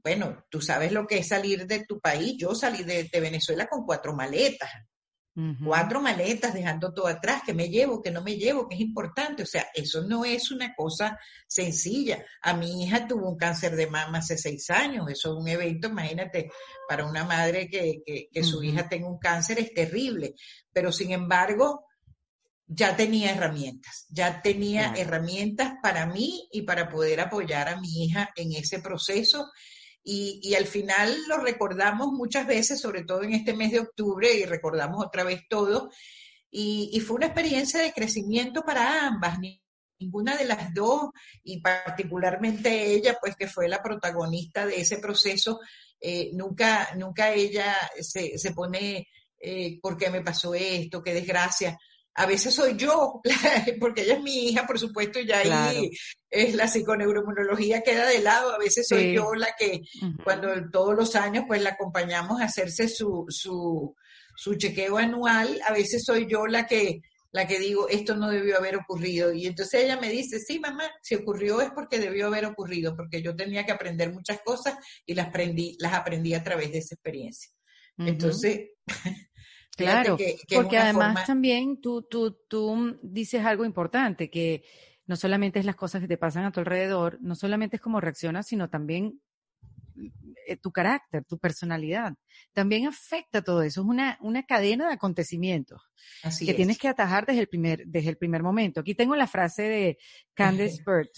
Bueno, 0.03 0.45
tú 0.49 0.61
sabes 0.61 0.91
lo 0.91 1.05
que 1.05 1.17
es 1.17 1.27
salir 1.27 1.65
de 1.67 1.85
tu 1.85 1.99
país. 1.99 2.35
Yo 2.37 2.55
salí 2.55 2.83
de, 2.83 3.09
Venezuela 3.19 3.67
con 3.67 3.85
cuatro 3.85 4.13
maletas. 4.13 4.69
Cuatro 5.63 6.01
maletas 6.01 6.51
dejando 6.51 6.91
todo 6.91 7.05
atrás, 7.05 7.43
que 7.45 7.53
me 7.53 7.69
llevo, 7.69 8.01
que 8.01 8.09
no 8.09 8.23
me 8.23 8.37
llevo, 8.37 8.67
que 8.67 8.73
es 8.73 8.81
importante. 8.81 9.43
O 9.43 9.45
sea, 9.45 9.67
eso 9.75 10.01
no 10.01 10.25
es 10.25 10.49
una 10.49 10.73
cosa 10.73 11.19
sencilla. 11.47 12.25
A 12.41 12.55
mi 12.55 12.83
hija 12.83 13.05
tuvo 13.05 13.29
un 13.29 13.37
cáncer 13.37 13.75
de 13.75 13.85
mama 13.85 14.17
hace 14.17 14.35
seis 14.35 14.67
años. 14.71 15.05
Eso 15.11 15.33
es 15.33 15.39
un 15.39 15.47
evento, 15.47 15.89
imagínate, 15.89 16.49
para 16.89 17.05
una 17.05 17.23
madre 17.23 17.69
que, 17.69 18.01
que, 18.31 18.43
su 18.43 18.63
hija 18.63 18.89
tenga 18.89 19.07
un 19.07 19.19
cáncer 19.19 19.59
es 19.59 19.71
terrible. 19.75 20.33
Pero 20.73 20.91
sin 20.91 21.11
embargo, 21.11 21.86
ya 22.67 22.97
tenía 22.97 23.31
herramientas, 23.31 24.05
ya 24.09 24.41
tenía 24.41 24.93
herramientas 24.97 25.75
para 25.81 26.05
mí 26.05 26.47
y 26.51 26.63
para 26.63 26.89
poder 26.89 27.21
apoyar 27.21 27.69
a 27.69 27.79
mi 27.79 28.03
hija 28.03 28.29
en 28.35 28.51
ese 28.51 28.79
proceso. 28.79 29.49
Y, 30.03 30.55
al 30.55 30.67
final 30.67 31.15
lo 31.27 31.37
recordamos 31.37 32.13
muchas 32.13 32.47
veces, 32.47 32.79
sobre 32.79 33.03
todo 33.03 33.23
en 33.23 33.33
este 33.33 33.53
mes 33.53 33.71
de 33.71 33.81
octubre, 33.81 34.33
y 34.33 34.45
recordamos 34.45 35.05
otra 35.05 35.23
vez 35.23 35.41
todo. 35.49 35.89
Y, 36.49 36.99
fue 37.01 37.17
una 37.17 37.27
experiencia 37.27 37.81
de 37.81 37.93
crecimiento 37.93 38.63
para 38.63 39.05
ambas, 39.05 39.37
ninguna 39.99 40.37
de 40.37 40.45
las 40.45 40.73
dos, 40.73 41.09
y 41.43 41.61
particularmente 41.61 42.93
ella, 42.93 43.17
pues 43.19 43.35
que 43.35 43.47
fue 43.47 43.67
la 43.67 43.81
protagonista 43.81 44.65
de 44.65 44.79
ese 44.79 44.99
proceso, 44.99 45.59
eh, 45.99 46.29
nunca, 46.33 46.89
nunca 46.95 47.33
ella 47.33 47.75
se, 47.99 48.37
se 48.37 48.51
pone, 48.53 49.07
eh, 49.39 49.79
¿por 49.81 49.97
qué 49.97 50.09
me 50.09 50.21
pasó 50.21 50.53
esto? 50.53 51.01
Qué 51.01 51.13
desgracia 51.13 51.77
a 52.17 52.25
veces 52.25 52.55
soy 52.55 52.75
yo, 52.75 53.21
porque 53.79 54.01
ella 54.01 54.15
es 54.15 54.23
mi 54.23 54.49
hija, 54.49 54.65
por 54.65 54.79
supuesto, 54.79 55.19
y 55.19 55.31
ahí 55.31 55.91
es 56.31 56.55
la 56.55 56.67
psiconeuroinmunología 56.67 57.83
queda 57.83 58.07
de 58.07 58.19
lado, 58.19 58.53
a 58.53 58.57
veces 58.57 58.87
soy 58.89 59.13
yo 59.13 59.35
la 59.35 59.49
que 59.57 59.81
cuando 60.23 60.49
todos 60.71 60.95
los 60.95 61.15
años 61.15 61.45
pues 61.47 61.61
la 61.61 61.69
acompañamos 61.71 62.41
a 62.41 62.45
hacerse 62.45 62.89
su, 62.89 63.25
su, 63.29 63.95
su 64.35 64.55
chequeo 64.55 64.97
anual, 64.97 65.61
a 65.67 65.71
veces 65.71 66.03
soy 66.03 66.27
yo 66.27 66.47
la 66.47 66.65
que 66.65 67.01
la 67.31 67.45
que 67.45 67.59
digo, 67.59 67.87
esto 67.87 68.15
no 68.15 68.29
debió 68.29 68.57
haber 68.57 68.77
ocurrido. 68.77 69.31
Y 69.31 69.45
entonces 69.45 69.83
ella 69.83 69.99
me 69.99 70.09
dice, 70.09 70.39
sí, 70.39 70.59
mamá, 70.59 70.89
si 71.03 71.13
ocurrió 71.13 71.61
es 71.61 71.69
porque 71.69 71.99
debió 71.99 72.27
haber 72.27 72.45
ocurrido, 72.45 72.95
porque 72.95 73.21
yo 73.21 73.35
tenía 73.35 73.63
que 73.63 73.73
aprender 73.73 74.11
muchas 74.11 74.39
cosas 74.43 74.75
y 75.05 75.13
las 75.13 75.27
aprendí, 75.27 75.75
las 75.77 75.93
aprendí 75.93 76.33
a 76.33 76.43
través 76.43 76.71
de 76.71 76.79
esa 76.79 76.95
experiencia. 76.95 77.51
Entonces, 77.99 78.71
Claro, 79.77 80.17
porque 80.53 80.77
además 80.77 81.25
también 81.25 81.79
tú, 81.79 82.01
tú, 82.01 82.37
tú 82.47 82.99
dices 83.03 83.45
algo 83.45 83.63
importante, 83.63 84.29
que 84.29 84.63
no 85.05 85.15
solamente 85.15 85.59
es 85.59 85.65
las 85.65 85.75
cosas 85.75 86.01
que 86.01 86.07
te 86.07 86.17
pasan 86.17 86.45
a 86.45 86.51
tu 86.51 86.59
alrededor, 86.59 87.17
no 87.21 87.35
solamente 87.35 87.77
es 87.77 87.81
cómo 87.81 88.01
reaccionas, 88.01 88.47
sino 88.47 88.69
también 88.69 89.21
eh, 90.47 90.57
tu 90.57 90.71
carácter, 90.71 91.25
tu 91.25 91.37
personalidad. 91.37 92.13
También 92.53 92.87
afecta 92.87 93.41
todo 93.41 93.63
eso. 93.63 93.81
Es 93.81 93.87
una, 93.87 94.17
una 94.21 94.43
cadena 94.43 94.87
de 94.87 94.93
acontecimientos 94.93 95.81
que 96.39 96.53
tienes 96.53 96.77
que 96.77 96.87
atajar 96.87 97.25
desde 97.25 97.41
el 97.41 97.47
primer, 97.47 97.85
desde 97.85 98.09
el 98.09 98.17
primer 98.17 98.43
momento. 98.43 98.81
Aquí 98.81 98.95
tengo 98.95 99.15
la 99.15 99.27
frase 99.27 99.63
de 99.63 99.97
Candace 100.33 100.81
Burt. 100.85 101.11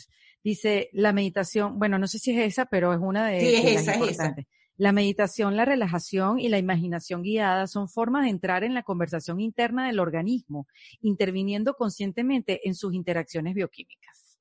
Dice, 0.43 0.89
la 0.93 1.14
meditación, 1.14 1.78
bueno, 1.78 1.99
no 1.99 2.07
sé 2.07 2.18
si 2.18 2.32
es 2.32 2.53
esa, 2.53 2.66
pero 2.66 2.93
es 2.93 2.99
una 2.99 3.28
de, 3.28 3.39
sí, 3.39 3.74
las 3.74 3.88
importantes. 3.88 4.45
La 4.80 4.93
meditación, 4.93 5.57
la 5.57 5.65
relajación 5.65 6.39
y 6.39 6.47
la 6.47 6.57
imaginación 6.57 7.21
guiada 7.21 7.67
son 7.67 7.89
formas 7.89 8.23
de 8.23 8.30
entrar 8.30 8.63
en 8.63 8.73
la 8.73 8.84
conversación 8.84 9.41
interna 9.41 9.86
del 9.86 9.99
organismo, 9.99 10.67
interviniendo 11.01 11.73
conscientemente 11.73 12.61
en 12.63 12.75
sus 12.75 12.93
interacciones 12.93 13.55
bioquímicas. 13.55 14.39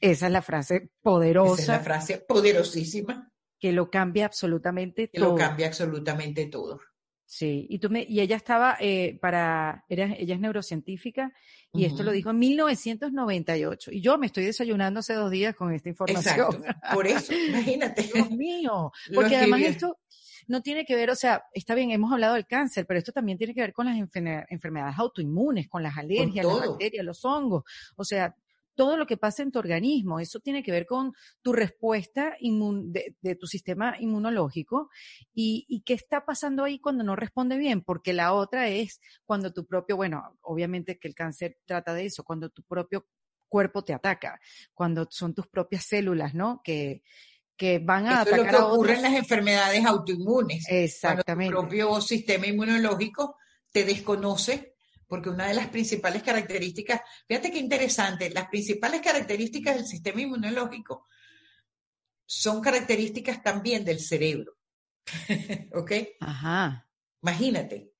Esa 0.00 0.26
es 0.26 0.32
la 0.32 0.42
frase 0.42 0.90
poderosa. 1.02 1.62
Esa 1.62 1.62
es 1.62 1.78
la 1.78 1.84
frase 1.84 2.18
poderosísima. 2.18 3.32
Que 3.60 3.70
lo 3.70 3.92
cambia 3.92 4.26
absolutamente 4.26 5.06
todo. 5.06 5.12
Que 5.12 5.30
lo 5.30 5.36
cambia 5.36 5.68
absolutamente 5.68 6.46
todo. 6.46 6.80
Sí, 7.34 7.66
y, 7.70 7.78
tú 7.78 7.88
me, 7.88 8.04
y 8.06 8.20
ella 8.20 8.36
estaba 8.36 8.76
eh, 8.78 9.18
para, 9.18 9.86
ella 9.88 10.34
es 10.34 10.38
neurocientífica 10.38 11.32
y 11.72 11.86
esto 11.86 12.02
lo 12.02 12.12
dijo 12.12 12.28
en 12.28 12.38
1998. 12.38 13.90
Y 13.90 14.02
yo 14.02 14.18
me 14.18 14.26
estoy 14.26 14.44
desayunando 14.44 15.00
hace 15.00 15.14
dos 15.14 15.30
días 15.30 15.56
con 15.56 15.72
esta 15.72 15.88
información. 15.88 16.26
Exacto. 16.26 16.62
Por 16.92 17.06
eso, 17.06 17.32
imagínate. 17.48 18.02
Dios 18.02 18.30
mío. 18.32 18.92
Porque 19.14 19.36
además 19.36 19.62
esto 19.62 19.98
no 20.46 20.60
tiene 20.60 20.84
que 20.84 20.94
ver, 20.94 21.08
o 21.08 21.16
sea, 21.16 21.44
está 21.54 21.74
bien, 21.74 21.90
hemos 21.90 22.12
hablado 22.12 22.34
del 22.34 22.46
cáncer, 22.46 22.84
pero 22.86 22.98
esto 22.98 23.12
también 23.12 23.38
tiene 23.38 23.54
que 23.54 23.62
ver 23.62 23.72
con 23.72 23.86
las 23.86 23.96
enfermedades 23.96 24.98
autoinmunes, 24.98 25.68
con 25.68 25.82
las 25.82 25.96
alergias, 25.96 26.44
las 26.44 26.68
bacterias, 26.68 27.02
los 27.02 27.24
hongos. 27.24 27.62
O 27.96 28.04
sea, 28.04 28.36
todo 28.82 28.96
lo 28.96 29.06
que 29.06 29.16
pasa 29.16 29.44
en 29.44 29.52
tu 29.52 29.60
organismo. 29.60 30.18
Eso 30.18 30.40
tiene 30.40 30.64
que 30.64 30.72
ver 30.72 30.86
con 30.86 31.12
tu 31.40 31.52
respuesta 31.52 32.34
de, 32.40 33.36
tu 33.36 33.46
sistema 33.46 33.94
inmunológico 34.00 34.90
y, 35.32 35.84
qué 35.86 35.94
está 35.94 36.24
pasando 36.24 36.64
ahí 36.64 36.80
cuando 36.80 37.04
no 37.04 37.14
responde 37.14 37.58
bien, 37.58 37.82
porque 37.82 38.12
la 38.12 38.32
otra 38.32 38.66
es 38.66 39.00
cuando 39.24 39.52
tu 39.52 39.66
propio, 39.66 39.96
bueno, 39.96 40.36
obviamente 40.40 40.98
que 40.98 41.06
el 41.06 41.14
cáncer 41.14 41.58
trata 41.64 41.94
de 41.94 42.06
eso, 42.06 42.24
cuando 42.24 42.50
tu 42.50 42.64
propio 42.64 43.06
cuerpo 43.48 43.84
te 43.84 43.94
ataca, 43.94 44.40
cuando 44.74 45.06
son 45.08 45.32
tus 45.32 45.46
propias 45.46 45.84
células, 45.84 46.34
¿no? 46.34 46.60
Que, 46.64 47.04
que 47.56 47.78
van 47.78 48.08
a 48.08 48.22
atacar 48.22 48.40
es 48.40 48.46
lo 48.46 48.58
que 48.58 48.64
ocurre 48.64 48.94
en 48.94 49.02
las 49.02 49.14
enfermedades 49.14 49.84
autoinmunes. 49.84 50.66
Exactamente. 50.68 51.54
Cuando 51.54 51.70
tu 51.70 51.76
propio 51.76 52.00
sistema 52.00 52.48
inmunológico 52.48 53.36
te 53.70 53.84
desconoce 53.84 54.71
porque 55.12 55.28
una 55.28 55.48
de 55.48 55.52
las 55.52 55.68
principales 55.68 56.22
características, 56.22 57.02
fíjate 57.28 57.52
qué 57.52 57.58
interesante, 57.58 58.30
las 58.30 58.48
principales 58.48 59.02
características 59.02 59.76
del 59.76 59.84
sistema 59.84 60.22
inmunológico 60.22 61.06
son 62.24 62.62
características 62.62 63.42
también 63.42 63.84
del 63.84 64.00
cerebro. 64.00 64.56
¿Ok? 65.74 65.92
Ajá. 66.18 66.88
Imagínate. 67.20 67.92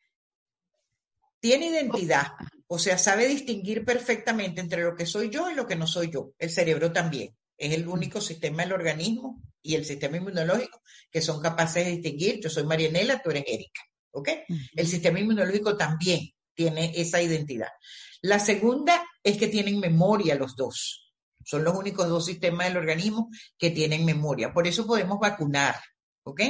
Tiene 1.38 1.66
identidad, 1.66 2.28
o 2.66 2.78
sea, 2.78 2.96
sabe 2.96 3.28
distinguir 3.28 3.84
perfectamente 3.84 4.62
entre 4.62 4.82
lo 4.82 4.96
que 4.96 5.04
soy 5.04 5.28
yo 5.28 5.50
y 5.50 5.54
lo 5.54 5.66
que 5.66 5.76
no 5.76 5.86
soy 5.86 6.10
yo. 6.10 6.32
El 6.38 6.48
cerebro 6.48 6.92
también. 6.92 7.36
Es 7.58 7.74
el 7.74 7.86
único 7.88 8.22
sistema 8.22 8.62
del 8.62 8.72
organismo 8.72 9.42
y 9.60 9.74
el 9.74 9.84
sistema 9.84 10.16
inmunológico 10.16 10.80
que 11.10 11.20
son 11.20 11.42
capaces 11.42 11.84
de 11.84 11.90
distinguir, 11.90 12.40
yo 12.40 12.48
soy 12.48 12.64
Marianela, 12.64 13.20
tú 13.20 13.28
eres 13.28 13.44
Erika, 13.46 13.82
¿ok? 14.12 14.30
El 14.74 14.86
sistema 14.86 15.20
inmunológico 15.20 15.76
también 15.76 16.32
tiene 16.54 16.92
esa 16.94 17.20
identidad. 17.22 17.70
La 18.22 18.38
segunda 18.38 19.04
es 19.22 19.36
que 19.36 19.48
tienen 19.48 19.80
memoria 19.80 20.34
los 20.34 20.54
dos. 20.56 21.12
Son 21.44 21.64
los 21.64 21.76
únicos 21.76 22.08
dos 22.08 22.24
sistemas 22.24 22.68
del 22.68 22.76
organismo 22.76 23.28
que 23.58 23.70
tienen 23.70 24.04
memoria. 24.04 24.52
Por 24.52 24.66
eso 24.66 24.86
podemos 24.86 25.18
vacunar, 25.18 25.76
¿ok? 26.24 26.40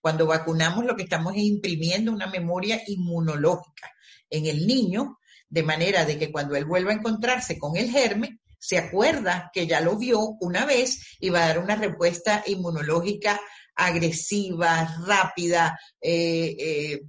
Cuando 0.00 0.26
vacunamos 0.26 0.84
lo 0.84 0.96
que 0.96 1.04
estamos 1.04 1.34
es 1.36 1.42
imprimiendo 1.42 2.10
una 2.10 2.26
memoria 2.26 2.82
inmunológica 2.86 3.90
en 4.28 4.46
el 4.46 4.66
niño, 4.66 5.18
de 5.48 5.62
manera 5.62 6.04
de 6.04 6.18
que 6.18 6.32
cuando 6.32 6.56
él 6.56 6.64
vuelva 6.64 6.90
a 6.90 6.94
encontrarse 6.94 7.58
con 7.58 7.76
el 7.76 7.90
germen, 7.90 8.40
se 8.58 8.78
acuerda 8.78 9.50
que 9.52 9.66
ya 9.66 9.80
lo 9.80 9.96
vio 9.96 10.20
una 10.40 10.64
vez 10.64 11.16
y 11.20 11.30
va 11.30 11.44
a 11.44 11.48
dar 11.48 11.58
una 11.58 11.76
respuesta 11.76 12.42
inmunológica 12.46 13.40
agresiva, 13.74 14.96
rápida, 15.06 15.78
eh, 16.00 16.56
eh, 16.58 17.02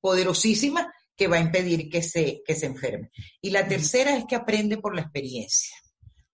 poderosísima, 0.00 0.92
que 1.16 1.28
va 1.28 1.36
a 1.36 1.40
impedir 1.40 1.88
que 1.88 2.02
se, 2.02 2.42
que 2.44 2.54
se 2.54 2.66
enferme. 2.66 3.10
Y 3.40 3.50
la 3.50 3.66
tercera 3.66 4.16
es 4.16 4.24
que 4.26 4.36
aprende 4.36 4.78
por 4.78 4.94
la 4.94 5.02
experiencia 5.02 5.76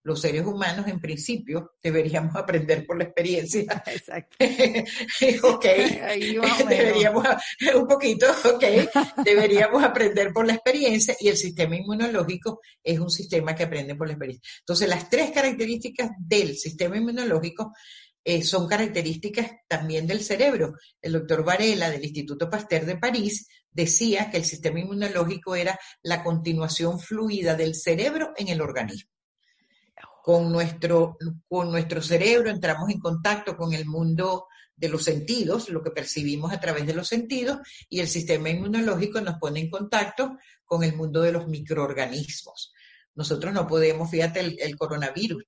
los 0.03 0.19
seres 0.19 0.45
humanos 0.45 0.87
en 0.87 0.99
principio 0.99 1.71
deberíamos 1.81 2.35
aprender 2.35 2.85
por 2.85 2.97
la 2.97 3.05
experiencia. 3.05 3.83
Exacto. 3.85 4.37
ok. 5.43 5.65
deberíamos, 6.67 7.25
un 7.75 7.87
poquito, 7.87 8.27
ok. 8.53 8.63
deberíamos 9.23 9.81
aprender 9.83 10.33
por 10.33 10.45
la 10.45 10.53
experiencia 10.53 11.15
y 11.19 11.29
el 11.29 11.37
sistema 11.37 11.77
inmunológico 11.77 12.59
es 12.83 12.99
un 12.99 13.09
sistema 13.09 13.55
que 13.55 13.63
aprende 13.63 13.95
por 13.95 14.07
la 14.07 14.13
experiencia. 14.13 14.49
Entonces, 14.59 14.89
las 14.89 15.09
tres 15.09 15.31
características 15.31 16.11
del 16.19 16.57
sistema 16.57 16.97
inmunológico 16.97 17.71
eh, 18.23 18.43
son 18.43 18.67
características 18.67 19.51
también 19.67 20.07
del 20.07 20.23
cerebro. 20.23 20.75
El 21.01 21.13
doctor 21.13 21.43
Varela 21.43 21.89
del 21.89 22.03
Instituto 22.03 22.49
Pasteur 22.49 22.85
de 22.85 22.97
París 22.97 23.47
decía 23.71 24.29
que 24.29 24.37
el 24.37 24.45
sistema 24.45 24.79
inmunológico 24.79 25.55
era 25.55 25.79
la 26.01 26.23
continuación 26.23 26.99
fluida 26.99 27.55
del 27.55 27.75
cerebro 27.75 28.33
en 28.37 28.47
el 28.47 28.61
organismo 28.61 29.13
con 30.23 30.53
nuestro, 30.53 31.17
con 31.49 31.69
nuestro 31.69 32.01
cerebro, 32.01 32.49
entramos 32.49 32.89
en 32.89 33.01
contacto 33.01 33.57
con 33.57 33.73
el 33.73 33.85
mundo 33.85 34.47
de 34.73 34.87
los 34.87 35.03
sentidos, 35.03 35.67
lo 35.67 35.83
que 35.83 35.91
percibimos 35.91 36.53
a 36.53 36.61
través 36.61 36.87
de 36.87 36.93
los 36.93 37.09
sentidos, 37.09 37.57
y 37.89 37.99
el 37.99 38.07
sistema 38.07 38.49
inmunológico 38.49 39.19
nos 39.19 39.37
pone 39.37 39.59
en 39.59 39.69
contacto 39.69 40.37
con 40.63 40.81
el 40.85 40.95
mundo 40.95 41.21
de 41.21 41.33
los 41.33 41.49
microorganismos. 41.49 42.73
Nosotros 43.15 43.53
no 43.53 43.67
podemos, 43.67 44.09
fíjate, 44.09 44.39
el, 44.39 44.77
coronavirus 44.77 45.43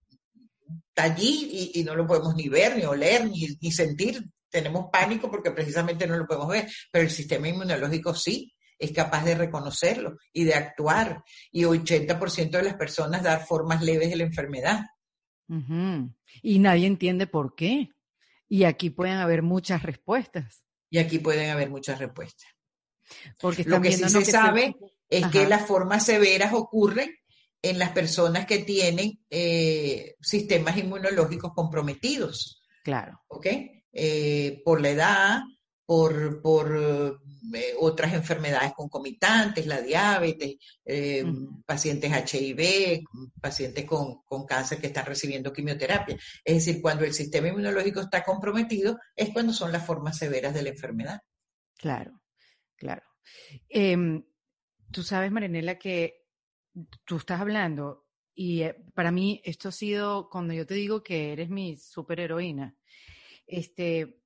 está 0.95 1.03
allí 1.13 1.71
y, 1.73 1.83
no 1.83 1.93
lo 1.93 2.07
podemos 2.07 2.35
ni 2.35 2.47
ver, 2.47 2.77
ni 2.77 2.85
oler, 2.85 3.29
ni, 3.29 3.47
ni 3.59 3.71
sentir. 3.71 4.23
Tenemos 4.49 4.85
pánico 4.89 5.29
porque 5.29 5.51
precisamente 5.51 6.07
no 6.07 6.15
lo 6.17 6.25
podemos 6.25 6.47
ver, 6.47 6.69
pero 6.89 7.03
el 7.03 7.11
sistema 7.11 7.49
inmunológico 7.49 8.15
sí 8.15 8.53
es 8.79 8.93
capaz 8.93 9.25
de 9.25 9.35
reconocerlo 9.35 10.17
y 10.31 10.45
de 10.45 10.53
actuar. 10.53 11.21
Y 11.51 11.63
80% 11.63 12.49
de 12.49 12.63
las 12.63 12.75
personas 12.75 13.23
dar 13.23 13.45
formas 13.45 13.83
leves 13.83 14.09
de 14.09 14.15
la 14.15 14.23
enfermedad. 14.23 14.85
Y 16.41 16.59
nadie 16.59 16.87
entiende 16.87 17.27
por 17.27 17.55
qué. 17.55 17.89
Y 18.47 18.63
aquí 18.63 18.89
pueden 18.89 19.17
haber 19.17 19.41
muchas 19.41 19.83
respuestas. 19.83 20.63
Y 20.89 20.99
aquí 20.99 21.19
pueden 21.19 21.49
haber 21.49 21.69
muchas 21.69 21.99
respuestas. 21.99 22.47
Porque 23.41 23.65
lo 23.65 23.81
que 23.81 23.91
sí 23.91 24.07
se 24.07 24.23
sabe 24.23 24.75
es 25.09 25.27
que 25.27 25.45
las 25.45 25.67
formas 25.67 26.05
severas 26.05 26.53
ocurren 26.53 27.13
en 27.69 27.79
las 27.79 27.91
personas 27.91 28.45
que 28.45 28.59
tienen 28.59 29.19
eh, 29.29 30.15
sistemas 30.21 30.77
inmunológicos 30.77 31.51
comprometidos. 31.53 32.63
Claro. 32.83 33.21
¿Ok? 33.27 33.47
Eh, 33.91 34.61
por 34.63 34.81
la 34.81 34.89
edad, 34.91 35.39
por, 35.83 36.43
por 36.43 37.19
eh, 37.53 37.73
otras 37.79 38.13
enfermedades 38.13 38.73
concomitantes, 38.73 39.65
la 39.65 39.81
diabetes, 39.81 40.57
eh, 40.85 41.25
pacientes 41.65 42.11
HIV, 42.11 43.03
pacientes 43.41 43.85
con, 43.85 44.45
cáncer 44.47 44.79
que 44.79 44.87
están 44.87 45.07
recibiendo 45.07 45.51
quimioterapia. 45.51 46.17
Es 46.43 46.65
decir, 46.65 46.83
cuando 46.83 47.03
el 47.03 47.13
sistema 47.13 47.47
inmunológico 47.47 48.01
está 48.01 48.23
comprometido 48.23 48.99
es 49.15 49.29
cuando 49.31 49.53
son 49.53 49.71
las 49.71 49.85
formas 49.85 50.19
severas 50.19 50.53
de 50.53 50.61
la 50.61 50.69
enfermedad. 50.69 51.21
Claro, 51.77 52.21
claro. 52.75 53.01
Em, 53.69 54.23
tú 54.91 55.01
sabes, 55.01 55.31
Marinela, 55.31 55.79
que 55.79 56.24
tú 57.05 57.17
estás 57.17 57.41
hablando 57.41 58.05
y 58.33 58.63
eh, 58.63 58.75
para 58.93 59.11
mí 59.11 59.41
esto 59.43 59.69
ha 59.69 59.71
sido 59.71 60.29
cuando 60.29 60.53
yo 60.53 60.65
te 60.65 60.73
digo 60.73 61.01
que 61.03 61.31
eres 61.31 61.49
mi 61.49 61.77
superheroína. 61.77 62.75
Este, 63.47 64.21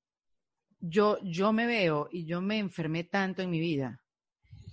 yo, 0.80 1.18
yo 1.24 1.54
me 1.54 1.68
veo 1.68 2.10
y 2.12 2.26
yo 2.26 2.42
me 2.42 2.58
enfermé 2.58 3.04
tanto 3.04 3.42
en 3.42 3.50
mi 3.50 3.60
vida, 3.60 4.02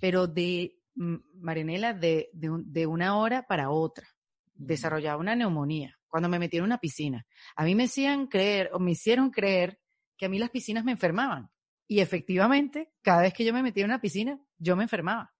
pero 0.01 0.27
de, 0.27 0.79
Marinela, 0.95 1.93
de, 1.93 2.31
de, 2.33 2.87
una 2.87 3.19
hora 3.19 3.47
para 3.47 3.71
otra, 3.71 4.09
desarrollaba 4.55 5.21
una 5.21 5.35
neumonía 5.35 5.99
cuando 6.07 6.29
me 6.29 6.39
metí 6.39 6.57
en 6.57 6.65
una 6.65 6.79
piscina. 6.79 7.27
A 7.57 7.65
mí 7.65 7.75
me 7.75 7.85
hacían 7.85 8.29
creer, 8.29 8.71
o 8.73 8.79
me 8.79 8.93
hicieron 8.93 9.31
creer 9.31 9.79
que 10.17 10.27
a 10.27 10.29
mí 10.29 10.39
las 10.39 10.51
piscinas 10.51 10.85
me 10.85 10.93
enfermaban. 10.93 11.51
Y 11.89 12.01
efectivamente, 12.01 12.93
cada 13.03 13.23
vez 13.23 13.35
que 13.35 13.45
yo 13.45 13.53
me 13.53 13.63
metía 13.63 13.85
en 13.85 13.91
una 13.91 14.01
piscina, 14.01 14.41
yo 14.59 14.77
me 14.77 14.85
enfermaba. 14.85 15.36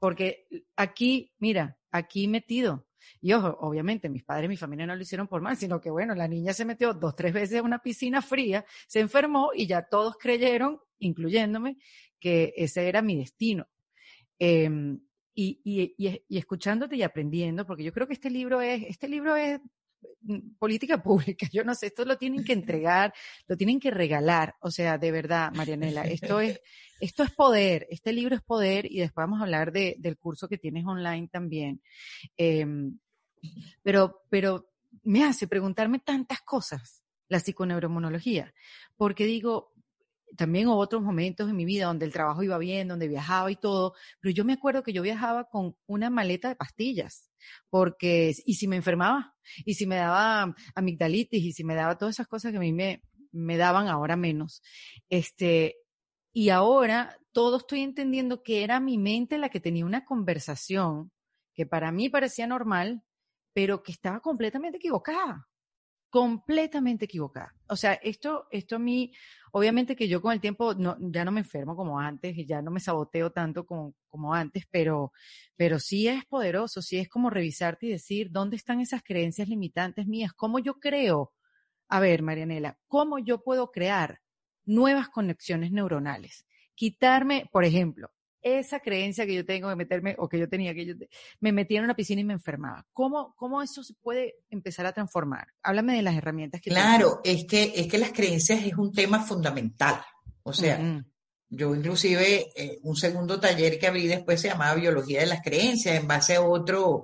Porque 0.00 0.48
aquí, 0.76 1.32
mira, 1.38 1.78
aquí 1.92 2.26
metido, 2.26 2.88
y 3.20 3.32
ojo, 3.34 3.56
obviamente 3.60 4.08
mis 4.08 4.24
padres 4.24 4.46
y 4.46 4.48
mi 4.48 4.56
familia 4.56 4.86
no 4.86 4.96
lo 4.96 5.02
hicieron 5.02 5.28
por 5.28 5.42
mal, 5.42 5.56
sino 5.56 5.80
que 5.80 5.90
bueno, 5.90 6.14
la 6.14 6.26
niña 6.26 6.52
se 6.52 6.64
metió 6.64 6.94
dos, 6.94 7.14
tres 7.14 7.32
veces 7.32 7.58
en 7.58 7.66
una 7.66 7.80
piscina 7.80 8.22
fría, 8.22 8.64
se 8.88 9.00
enfermó 9.00 9.50
y 9.54 9.66
ya 9.66 9.82
todos 9.82 10.16
creyeron, 10.16 10.80
incluyéndome, 10.98 11.76
que 12.18 12.52
ese 12.56 12.88
era 12.88 13.02
mi 13.02 13.16
destino. 13.16 13.68
Em, 14.38 15.00
y, 15.34 15.60
y, 15.62 15.94
y, 16.28 16.38
escuchándote 16.38 16.96
y 16.96 17.02
aprendiendo, 17.02 17.66
porque 17.66 17.84
yo 17.84 17.92
creo 17.92 18.06
que 18.06 18.14
este 18.14 18.30
libro 18.30 18.60
es, 18.60 18.82
este 18.88 19.06
libro 19.06 19.36
es 19.36 19.60
política 20.58 21.02
pública, 21.02 21.46
yo 21.52 21.64
no 21.64 21.74
sé, 21.74 21.86
esto 21.86 22.04
lo 22.04 22.18
tienen 22.18 22.44
que 22.44 22.52
entregar, 22.52 23.12
lo 23.46 23.56
tienen 23.56 23.80
que 23.80 23.90
regalar, 23.90 24.54
o 24.60 24.70
sea, 24.70 24.98
de 24.98 25.12
verdad, 25.12 25.52
Marianela, 25.54 26.02
esto 26.02 26.40
es, 26.40 26.60
esto 27.00 27.22
es 27.22 27.30
poder, 27.30 27.86
este 27.90 28.12
libro 28.12 28.34
es 28.34 28.42
poder 28.42 28.90
y 28.90 28.98
después 28.98 29.24
vamos 29.24 29.40
a 29.40 29.44
hablar 29.44 29.72
de, 29.72 29.96
del 29.98 30.16
curso 30.16 30.48
que 30.48 30.58
tienes 30.58 30.84
online 30.86 31.28
también. 31.28 31.80
Em, 32.36 32.98
pero, 33.82 34.22
pero 34.28 34.70
me 35.02 35.24
hace 35.24 35.46
preguntarme 35.46 36.00
tantas 36.00 36.40
cosas 36.42 37.02
la 37.28 37.38
psiconeuromonología, 37.38 38.52
porque 38.96 39.24
digo, 39.24 39.69
también 40.36 40.68
hubo 40.68 40.76
otros 40.76 41.02
momentos 41.02 41.48
en 41.48 41.56
mi 41.56 41.64
vida 41.64 41.86
donde 41.86 42.06
el 42.06 42.12
trabajo 42.12 42.42
iba 42.42 42.58
bien, 42.58 42.88
donde 42.88 43.08
viajaba 43.08 43.50
y 43.50 43.56
todo, 43.56 43.94
pero 44.20 44.34
yo 44.34 44.44
me 44.44 44.54
acuerdo 44.54 44.82
que 44.82 44.92
yo 44.92 45.02
viajaba 45.02 45.48
con 45.48 45.76
una 45.86 46.10
maleta 46.10 46.48
de 46.48 46.56
pastillas, 46.56 47.30
porque, 47.68 48.32
y 48.44 48.54
si 48.54 48.68
me 48.68 48.76
enfermaba, 48.76 49.34
y 49.64 49.74
si 49.74 49.86
me 49.86 49.96
daba 49.96 50.54
amigdalitis, 50.74 51.42
y 51.42 51.52
si 51.52 51.64
me 51.64 51.74
daba 51.74 51.98
todas 51.98 52.16
esas 52.16 52.28
cosas 52.28 52.52
que 52.52 52.58
a 52.58 52.60
mí 52.60 52.72
me, 52.72 53.02
me 53.32 53.56
daban 53.56 53.88
ahora 53.88 54.16
menos, 54.16 54.62
este, 55.08 55.76
y 56.32 56.50
ahora 56.50 57.16
todo 57.32 57.58
estoy 57.58 57.80
entendiendo 57.80 58.42
que 58.42 58.64
era 58.64 58.80
mi 58.80 58.98
mente 58.98 59.38
la 59.38 59.48
que 59.48 59.60
tenía 59.60 59.84
una 59.84 60.04
conversación 60.04 61.12
que 61.54 61.66
para 61.66 61.92
mí 61.92 62.08
parecía 62.08 62.46
normal, 62.46 63.02
pero 63.52 63.82
que 63.82 63.92
estaba 63.92 64.20
completamente 64.20 64.78
equivocada, 64.78 65.48
completamente 66.10 67.04
equivocada. 67.04 67.54
O 67.68 67.76
sea, 67.76 67.94
esto, 67.94 68.48
esto 68.50 68.76
a 68.76 68.78
mí, 68.80 69.12
obviamente 69.52 69.94
que 69.94 70.08
yo 70.08 70.20
con 70.20 70.32
el 70.32 70.40
tiempo 70.40 70.74
no, 70.74 70.96
ya 71.00 71.24
no 71.24 71.30
me 71.30 71.40
enfermo 71.40 71.76
como 71.76 71.98
antes 72.00 72.36
y 72.36 72.44
ya 72.44 72.60
no 72.60 72.72
me 72.72 72.80
saboteo 72.80 73.30
tanto 73.30 73.64
como, 73.64 73.94
como 74.08 74.34
antes, 74.34 74.64
pero, 74.70 75.12
pero 75.56 75.78
sí 75.78 76.08
es 76.08 76.24
poderoso, 76.26 76.82
sí 76.82 76.98
es 76.98 77.08
como 77.08 77.30
revisarte 77.30 77.86
y 77.86 77.90
decir, 77.90 78.30
¿dónde 78.30 78.56
están 78.56 78.80
esas 78.80 79.02
creencias 79.02 79.48
limitantes 79.48 80.06
mías? 80.06 80.32
¿Cómo 80.34 80.58
yo 80.58 80.74
creo? 80.74 81.32
A 81.88 82.00
ver, 82.00 82.22
Marianela, 82.22 82.76
¿cómo 82.88 83.18
yo 83.18 83.42
puedo 83.42 83.70
crear 83.70 84.20
nuevas 84.64 85.08
conexiones 85.08 85.70
neuronales? 85.70 86.44
Quitarme, 86.74 87.48
por 87.52 87.64
ejemplo, 87.64 88.10
esa 88.42 88.80
creencia 88.80 89.26
que 89.26 89.34
yo 89.34 89.44
tengo 89.44 89.68
de 89.68 89.76
meterme, 89.76 90.14
o 90.18 90.28
que 90.28 90.38
yo 90.38 90.48
tenía, 90.48 90.74
que 90.74 90.86
yo 90.86 90.94
me 91.40 91.52
metía 91.52 91.78
en 91.78 91.84
una 91.84 91.94
piscina 91.94 92.20
y 92.20 92.24
me 92.24 92.32
enfermaba. 92.32 92.86
¿Cómo, 92.92 93.34
cómo 93.36 93.62
eso 93.62 93.82
se 93.82 93.94
puede 93.94 94.36
empezar 94.48 94.86
a 94.86 94.92
transformar? 94.92 95.48
Háblame 95.62 95.94
de 95.96 96.02
las 96.02 96.16
herramientas 96.16 96.60
que 96.60 96.70
Claro, 96.70 97.20
es 97.24 97.44
que, 97.44 97.72
es 97.74 97.86
que 97.86 97.98
las 97.98 98.12
creencias 98.12 98.64
es 98.64 98.74
un 98.74 98.92
tema 98.92 99.20
fundamental. 99.20 100.00
O 100.42 100.52
sea, 100.52 101.02
yo 101.48 101.74
inclusive 101.74 102.50
eh, 102.54 102.78
un 102.82 102.96
segundo 102.96 103.38
taller 103.38 103.78
que 103.78 103.86
abrí 103.88 104.06
después 104.06 104.40
se 104.40 104.48
llamaba 104.48 104.74
Biología 104.74 105.20
de 105.20 105.26
las 105.26 105.42
Creencias, 105.42 105.96
en 105.96 106.06
base 106.06 106.36
a 106.36 106.42
otro, 106.42 107.02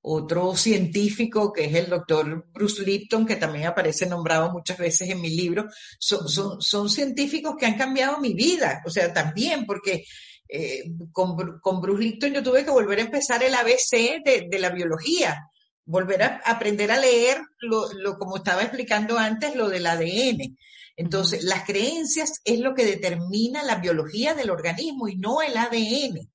otro 0.00 0.56
científico 0.56 1.52
que 1.52 1.66
es 1.66 1.74
el 1.74 1.90
doctor 1.90 2.46
Bruce 2.52 2.82
Lipton, 2.82 3.26
que 3.26 3.36
también 3.36 3.66
aparece 3.66 4.06
nombrado 4.06 4.50
muchas 4.52 4.78
veces 4.78 5.10
en 5.10 5.20
mi 5.20 5.30
libro, 5.30 5.66
son, 5.98 6.28
son, 6.28 6.62
son 6.62 6.88
científicos 6.88 7.56
que 7.58 7.66
han 7.66 7.76
cambiado 7.76 8.18
mi 8.18 8.34
vida, 8.34 8.82
o 8.86 8.90
sea, 8.90 9.12
también, 9.12 9.66
porque 9.66 10.04
eh, 10.48 10.84
con, 11.12 11.58
con 11.60 11.80
Bruce 11.80 12.02
Lipton 12.02 12.32
yo 12.32 12.42
tuve 12.42 12.64
que 12.64 12.70
volver 12.70 12.98
a 12.98 13.02
empezar 13.02 13.42
el 13.42 13.54
ABC 13.54 14.22
de, 14.24 14.58
la 14.58 14.70
biología. 14.70 15.50
volver 15.84 16.22
a 16.22 16.40
aprender 16.44 16.90
a 16.90 16.98
leer 16.98 17.38
lo, 17.60 17.92
lo 17.92 18.18
como 18.18 18.36
estaba 18.36 18.62
explicando 18.62 19.18
antes, 19.18 19.54
lo 19.54 19.68
del 19.68 19.86
ADN. 19.86 20.56
Entonces, 20.96 21.44
las 21.44 21.64
creencias 21.64 22.40
es 22.44 22.58
lo 22.58 22.74
que 22.74 22.84
determina 22.84 23.62
la 23.62 23.76
biología 23.76 24.34
del 24.34 24.50
organismo 24.50 25.06
y 25.06 25.16
no 25.16 25.42
el 25.42 25.56
ADN. 25.56 26.28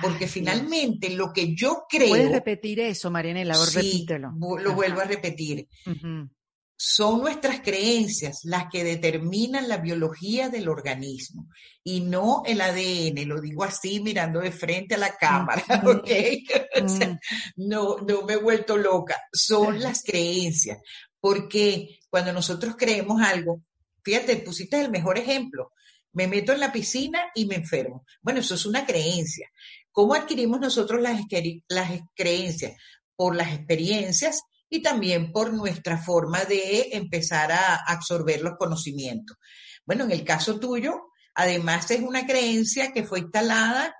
Porque 0.00 0.26
finalmente 0.26 1.10
lo 1.10 1.32
que 1.32 1.54
yo 1.54 1.84
creo. 1.88 2.08
Puedes 2.08 2.30
repetir 2.30 2.80
eso, 2.80 3.10
Marianela, 3.10 3.54
sí, 3.54 3.76
repítelo. 3.76 4.32
Lo 4.60 4.72
vuelvo 4.74 5.00
a 5.00 5.04
repetir. 5.04 5.66
Son 6.84 7.20
nuestras 7.20 7.60
creencias 7.60 8.40
las 8.42 8.64
que 8.68 8.82
determinan 8.82 9.68
la 9.68 9.76
biología 9.76 10.48
del 10.48 10.68
organismo 10.68 11.46
y 11.84 12.00
no 12.00 12.42
el 12.44 12.60
ADN. 12.60 13.28
Lo 13.28 13.40
digo 13.40 13.62
así 13.62 14.00
mirando 14.00 14.40
de 14.40 14.50
frente 14.50 14.96
a 14.96 14.98
la 14.98 15.16
cámara, 15.16 15.62
¿ok? 15.86 16.10
Mm. 16.82 17.18
no, 17.68 17.98
no 17.98 18.22
me 18.22 18.32
he 18.32 18.36
vuelto 18.36 18.76
loca. 18.76 19.16
Son 19.32 19.80
las 19.80 20.02
creencias. 20.02 20.80
Porque 21.20 22.00
cuando 22.10 22.32
nosotros 22.32 22.74
creemos 22.76 23.22
algo, 23.22 23.62
fíjate, 24.02 24.38
pusiste 24.38 24.80
el 24.80 24.90
mejor 24.90 25.18
ejemplo. 25.18 25.70
Me 26.14 26.26
meto 26.26 26.52
en 26.52 26.58
la 26.58 26.72
piscina 26.72 27.30
y 27.36 27.46
me 27.46 27.54
enfermo. 27.54 28.04
Bueno, 28.22 28.40
eso 28.40 28.56
es 28.56 28.66
una 28.66 28.84
creencia. 28.84 29.48
¿Cómo 29.92 30.14
adquirimos 30.14 30.58
nosotros 30.58 31.00
las, 31.00 31.20
las 31.68 32.00
creencias? 32.16 32.72
Por 33.14 33.36
las 33.36 33.52
experiencias 33.52 34.42
y 34.72 34.80
también 34.80 35.32
por 35.32 35.52
nuestra 35.52 35.98
forma 35.98 36.46
de 36.46 36.88
empezar 36.92 37.52
a 37.52 37.74
absorber 37.86 38.40
los 38.40 38.54
conocimientos. 38.58 39.36
Bueno, 39.84 40.04
en 40.04 40.12
el 40.12 40.24
caso 40.24 40.58
tuyo, 40.58 41.10
además 41.34 41.90
es 41.90 42.00
una 42.00 42.26
creencia 42.26 42.90
que 42.90 43.04
fue 43.04 43.18
instalada 43.18 43.94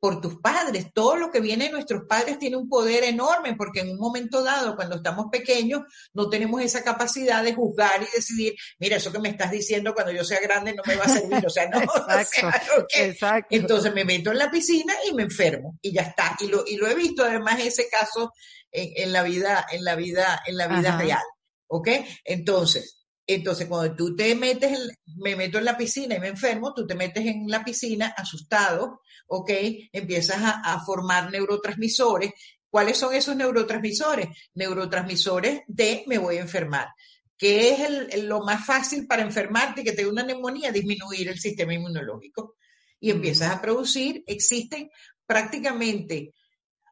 por 0.00 0.20
tus 0.20 0.40
padres. 0.40 0.86
Todo 0.94 1.16
lo 1.16 1.30
que 1.30 1.40
viene 1.40 1.66
de 1.66 1.72
nuestros 1.72 2.02
padres 2.08 2.38
tiene 2.38 2.56
un 2.56 2.68
poder 2.68 3.04
enorme 3.04 3.54
porque 3.54 3.80
en 3.80 3.90
un 3.90 3.98
momento 3.98 4.42
dado, 4.42 4.74
cuando 4.74 4.96
estamos 4.96 5.26
pequeños, 5.30 5.82
no 6.14 6.30
tenemos 6.30 6.62
esa 6.62 6.82
capacidad 6.82 7.44
de 7.44 7.54
juzgar 7.54 8.02
y 8.02 8.16
decidir, 8.16 8.54
mira, 8.78 8.96
eso 8.96 9.12
que 9.12 9.18
me 9.18 9.28
estás 9.28 9.50
diciendo 9.50 9.92
cuando 9.94 10.12
yo 10.12 10.24
sea 10.24 10.40
grande 10.40 10.74
no 10.74 10.82
me 10.86 10.96
va 10.96 11.04
a 11.04 11.08
servir. 11.08 11.46
O 11.46 11.50
sea, 11.50 11.68
no. 11.68 11.80
exacto, 12.96 13.46
Entonces 13.50 13.92
me 13.94 14.04
meto 14.04 14.30
en 14.32 14.38
la 14.38 14.50
piscina 14.50 14.94
y 15.08 15.14
me 15.14 15.24
enfermo 15.24 15.78
y 15.82 15.92
ya 15.92 16.02
está. 16.02 16.36
Y 16.40 16.48
lo, 16.48 16.64
y 16.66 16.76
lo 16.76 16.88
he 16.88 16.94
visto 16.94 17.22
además 17.22 17.60
ese 17.60 17.86
caso 17.88 18.32
en, 18.72 19.12
la 19.12 19.22
vida, 19.22 19.66
en 19.70 19.84
la 19.84 19.96
vida, 19.96 20.40
en 20.46 20.56
la 20.56 20.66
vida 20.66 20.96
real. 20.96 21.22
¿Ok? 21.66 21.88
Entonces, 22.24 23.00
entonces, 23.26 23.68
cuando 23.68 23.94
tú 23.94 24.16
te 24.16 24.34
metes, 24.34 24.76
me 25.18 25.36
meto 25.36 25.58
en 25.58 25.64
la 25.64 25.76
piscina 25.76 26.16
y 26.16 26.20
me 26.20 26.28
enfermo, 26.28 26.74
tú 26.74 26.84
te 26.84 26.96
metes 26.96 27.24
en 27.26 27.46
la 27.46 27.62
piscina 27.62 28.12
asustado, 28.16 29.02
¿ok? 29.30 29.50
Empiezas 29.92 30.38
a, 30.42 30.80
formar 30.84 31.30
neurotransmisores. 31.30 32.32
¿Cuáles 32.68 32.98
son 32.98 33.14
esos 33.14 33.36
neurotransmisores? 33.36 34.28
Neurotransmisores 34.54 35.62
de 35.66 36.04
me 36.06 36.18
voy 36.18 36.36
a 36.36 36.42
enfermar. 36.42 36.88
¿Qué 37.36 37.72
es 37.72 38.24
lo 38.24 38.42
más 38.42 38.66
fácil 38.66 39.06
para 39.06 39.22
enfermarte 39.22 39.80
y 39.80 39.84
que 39.84 39.92
te 39.92 40.02
dé 40.02 40.10
una 40.10 40.24
neumonía? 40.24 40.72
Disminuir 40.72 41.28
el 41.28 41.38
sistema 41.38 41.72
inmunológico. 41.72 42.56
Y 42.98 43.10
empiezas 43.10 43.52
a 43.52 43.62
producir, 43.62 44.22
existen 44.26 44.90
prácticamente, 45.24 46.34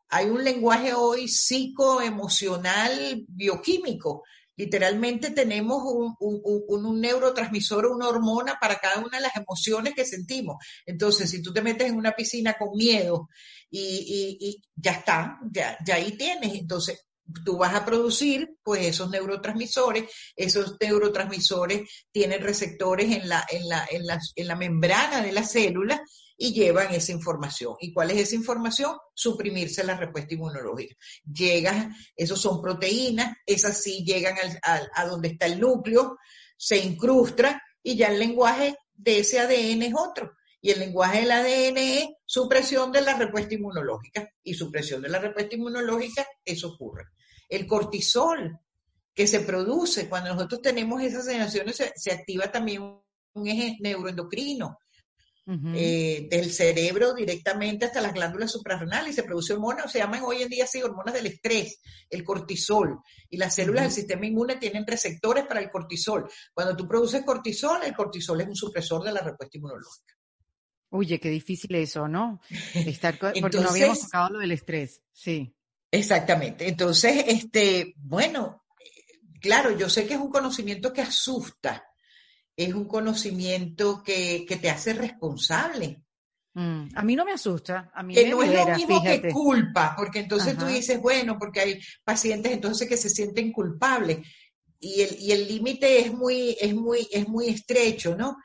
hay 0.09 0.27
un 0.27 0.43
lenguaje 0.43 0.95
hoy 0.95 1.29
psicoemocional 1.29 3.25
bioquímico 3.29 4.23
Literalmente 4.59 5.31
tenemos 5.31 5.85
un, 6.19 7.01
neurotransmisor, 7.01 7.87
una 7.87 8.09
hormona 8.09 8.59
para 8.61 8.81
cada 8.81 8.99
una 8.99 9.19
de 9.19 9.23
las 9.23 9.37
emociones 9.37 9.95
que 9.95 10.05
sentimos. 10.05 10.57
Entonces, 10.85 11.31
si 11.31 11.41
tú 11.41 11.53
te 11.53 11.63
metes 11.63 11.89
en 11.89 11.97
una 11.97 12.11
piscina 12.11 12.55
con 12.59 12.77
miedo 12.77 13.29
y, 13.71 14.61
ya 14.75 14.91
está, 14.91 15.39
ya, 15.53 15.79
ahí 15.95 16.17
tienes. 16.17 16.55
Entonces, 16.55 17.07
tú 17.45 17.57
vas 17.57 17.73
a 17.75 17.85
producir 17.85 18.57
pues 18.65 18.85
esos 18.85 19.09
neurotransmisores, 19.11 20.11
esos 20.35 20.77
neurotransmisores 20.81 21.89
tienen 22.11 22.43
receptores 22.43 23.13
en 23.13 23.29
la, 23.29 23.47
en 23.49 23.69
la, 23.69 23.87
en 23.89 24.03
en 24.35 24.47
la 24.49 24.57
membrana 24.57 25.23
de 25.23 25.31
la 25.31 25.45
célula 25.45 26.03
y 26.41 26.53
llevan 26.53 26.95
esa 26.95 27.11
información. 27.11 27.75
¿Y 27.81 27.93
cuál 27.93 28.13
es 28.13 28.19
esa 28.19 28.37
información? 28.37 28.97
Suprimirse 29.13 29.83
la 29.83 29.97
respuesta 29.97 30.35
inmunológica. 30.35 30.95
Llegan, 31.25 31.95
esos 32.17 32.41
son 32.41 32.63
proteínas, 32.63 33.37
esas 33.45 33.83
sí 33.83 34.05
llegan 34.05 34.37
al, 34.63 34.89
a 34.95 35.05
donde 35.05 35.29
está 35.29 35.47
el 35.47 35.59
núcleo, 35.59 36.17
se 36.57 36.79
incrustra 36.79 37.61
y 37.83 37.97
ya 37.97 38.09
el 38.09 38.21
lenguaje 38.21 38.77
de 38.95 39.19
ese 39.19 39.41
ADN 39.41 39.83
es 39.83 39.95
otro. 39.97 40.33
Y 40.61 40.71
el 40.71 40.79
lenguaje 40.79 41.21
del 41.21 41.33
ADN 41.33 41.79
es 41.79 42.09
supresión 42.25 42.93
de 42.93 43.01
la 43.01 43.19
respuesta 43.19 43.55
inmunológica. 43.55 44.29
Y 44.43 44.55
supresión 44.55 45.03
de 45.03 45.09
la 45.09 45.19
respuesta 45.19 45.57
inmunológica, 45.57 46.25
eso 46.45 46.69
ocurre. 46.69 47.07
El 47.49 47.67
cortisol 47.67 48.61
que 49.13 49.27
se 49.27 49.41
produce 49.41 50.09
cuando 50.09 50.33
nosotros 50.33 50.63
tenemos 50.63 51.03
esas 51.03 51.25
sensaciones, 51.25 51.77
se, 51.77 51.93
se 51.97 52.13
activa 52.13 52.53
también 52.53 52.83
un 53.35 53.49
eje 53.49 53.77
neuroendocrino 53.81 54.79
eh, 55.75 56.29
del 56.31 56.53
cerebro 56.53 57.15
directamente 57.15 57.87
hasta 57.87 58.03
las 58.03 58.13
glándulas 58.13 58.53
suprarrenales 58.53 59.13
y 59.13 59.15
se 59.15 59.23
produce 59.23 59.55
hormonas, 59.55 59.91
se 59.91 59.99
llaman 59.99 60.23
hoy 60.23 60.43
en 60.43 60.49
día 60.51 60.65
así 60.65 60.83
hormonas 60.83 61.15
del 61.15 61.27
estrés, 61.27 61.81
el 62.11 62.23
cortisol. 62.23 62.99
Y 63.31 63.39
las 63.39 63.55
células 63.55 63.85
del 63.85 63.93
sistema 63.93 64.27
inmune 64.27 64.57
tienen 64.57 64.87
receptores 64.87 65.47
para 65.47 65.61
el 65.61 65.71
cortisol. 65.71 66.29
Cuando 66.53 66.77
tú 66.77 66.87
produces 66.87 67.25
cortisol, 67.25 67.83
el 67.83 67.95
cortisol 67.95 68.41
es 68.43 68.49
un 68.49 68.57
supresor 68.57 69.03
de 69.05 69.13
la 69.13 69.21
respuesta 69.21 69.57
inmunológica. 69.57 70.15
Oye, 70.91 71.19
qué 71.19 71.31
difícil 71.31 71.75
eso, 71.77 72.09
¿no? 72.09 72.41
Estar, 72.75 73.19
porque 73.41 73.61
no 73.61 73.71
habíamos 73.71 74.01
tocado 74.01 74.31
lo 74.31 74.39
del 74.41 74.53
estrés, 74.53 75.01
sí. 75.13 75.55
Exactamente. 75.91 76.69
Entonces, 76.69 77.25
este, 77.27 77.95
bueno, 77.97 78.65
eh, 78.79 79.21
claro, 79.41 79.77
yo 79.77 79.89
sé 79.89 80.07
que 80.07 80.15
es 80.15 80.21
un 80.21 80.31
conocimiento 80.31 80.93
que 80.93 81.01
asusta, 81.01 81.88
es 82.59 82.75
un 82.75 82.87
conocimiento 82.87 84.03
que, 84.03 84.45
te 84.61 84.69
hace 84.69 84.93
responsable. 84.93 86.03
Mm, 86.55 86.89
a 86.93 87.03
mí 87.05 87.15
no 87.15 87.25
me 87.25 87.33
asusta, 87.33 87.89
a 87.95 88.03
mí 88.03 88.15
que 88.15 88.25
me 88.25 88.31
no 88.31 88.43
es 88.43 88.53
lo 88.53 88.75
mismo 88.75 89.01
que 89.01 89.29
culpa, 89.31 89.95
porque 89.97 90.19
entonces 90.19 90.59
tú 90.59 90.67
dices, 90.67 91.01
bueno, 91.01 91.39
porque 91.39 91.61
hay 91.61 91.81
pacientes 92.03 92.51
entonces 92.51 92.89
que 92.89 92.97
se 92.97 93.11
sienten 93.11 93.53
culpables 93.53 94.27
y 94.81 95.03
el 95.03 95.17
y 95.21 95.31
el 95.31 95.47
límite 95.47 96.01
es 96.01 96.13
muy 96.13 96.57
es 96.61 96.75
muy 96.75 97.07
es 97.13 97.29
muy 97.29 97.49
estrecho, 97.49 98.17
¿no? 98.17 98.39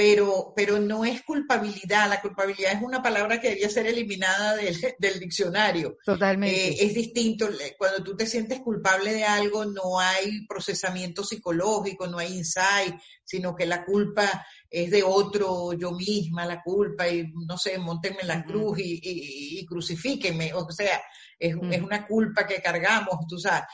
Pero, 0.00 0.54
pero 0.56 0.80
no 0.80 1.04
es 1.04 1.22
culpabilidad. 1.24 2.08
La 2.08 2.22
culpabilidad 2.22 2.72
es 2.72 2.80
una 2.80 3.02
palabra 3.02 3.38
que 3.38 3.48
debería 3.48 3.68
ser 3.68 3.86
eliminada 3.86 4.56
del, 4.56 4.74
del 4.98 5.20
diccionario. 5.20 5.98
Totalmente. 6.02 6.56
Eh, 6.56 6.86
es 6.86 6.94
distinto. 6.94 7.50
Cuando 7.76 8.02
tú 8.02 8.16
te 8.16 8.24
sientes 8.24 8.60
culpable 8.60 9.12
de 9.12 9.24
algo, 9.24 9.66
no 9.66 10.00
hay 10.00 10.46
procesamiento 10.46 11.22
psicológico, 11.22 12.06
no 12.06 12.16
hay 12.16 12.34
insight, 12.34 12.94
sino 13.22 13.54
que 13.54 13.66
la 13.66 13.84
culpa 13.84 14.46
es 14.70 14.90
de 14.90 15.02
otro, 15.02 15.74
yo 15.74 15.92
misma, 15.92 16.46
la 16.46 16.62
culpa, 16.62 17.06
y 17.06 17.30
no 17.46 17.58
sé, 17.58 17.76
montenme 17.76 18.22
en 18.22 18.28
la 18.28 18.42
cruz 18.42 18.78
y, 18.78 19.00
y, 19.02 19.66
crucifíquenme. 19.66 20.54
O 20.54 20.66
sea, 20.70 20.98
es, 21.38 21.54
es 21.70 21.82
una 21.82 22.06
culpa 22.06 22.46
que 22.46 22.62
cargamos, 22.62 23.26
tú 23.28 23.36
sabes. 23.36 23.64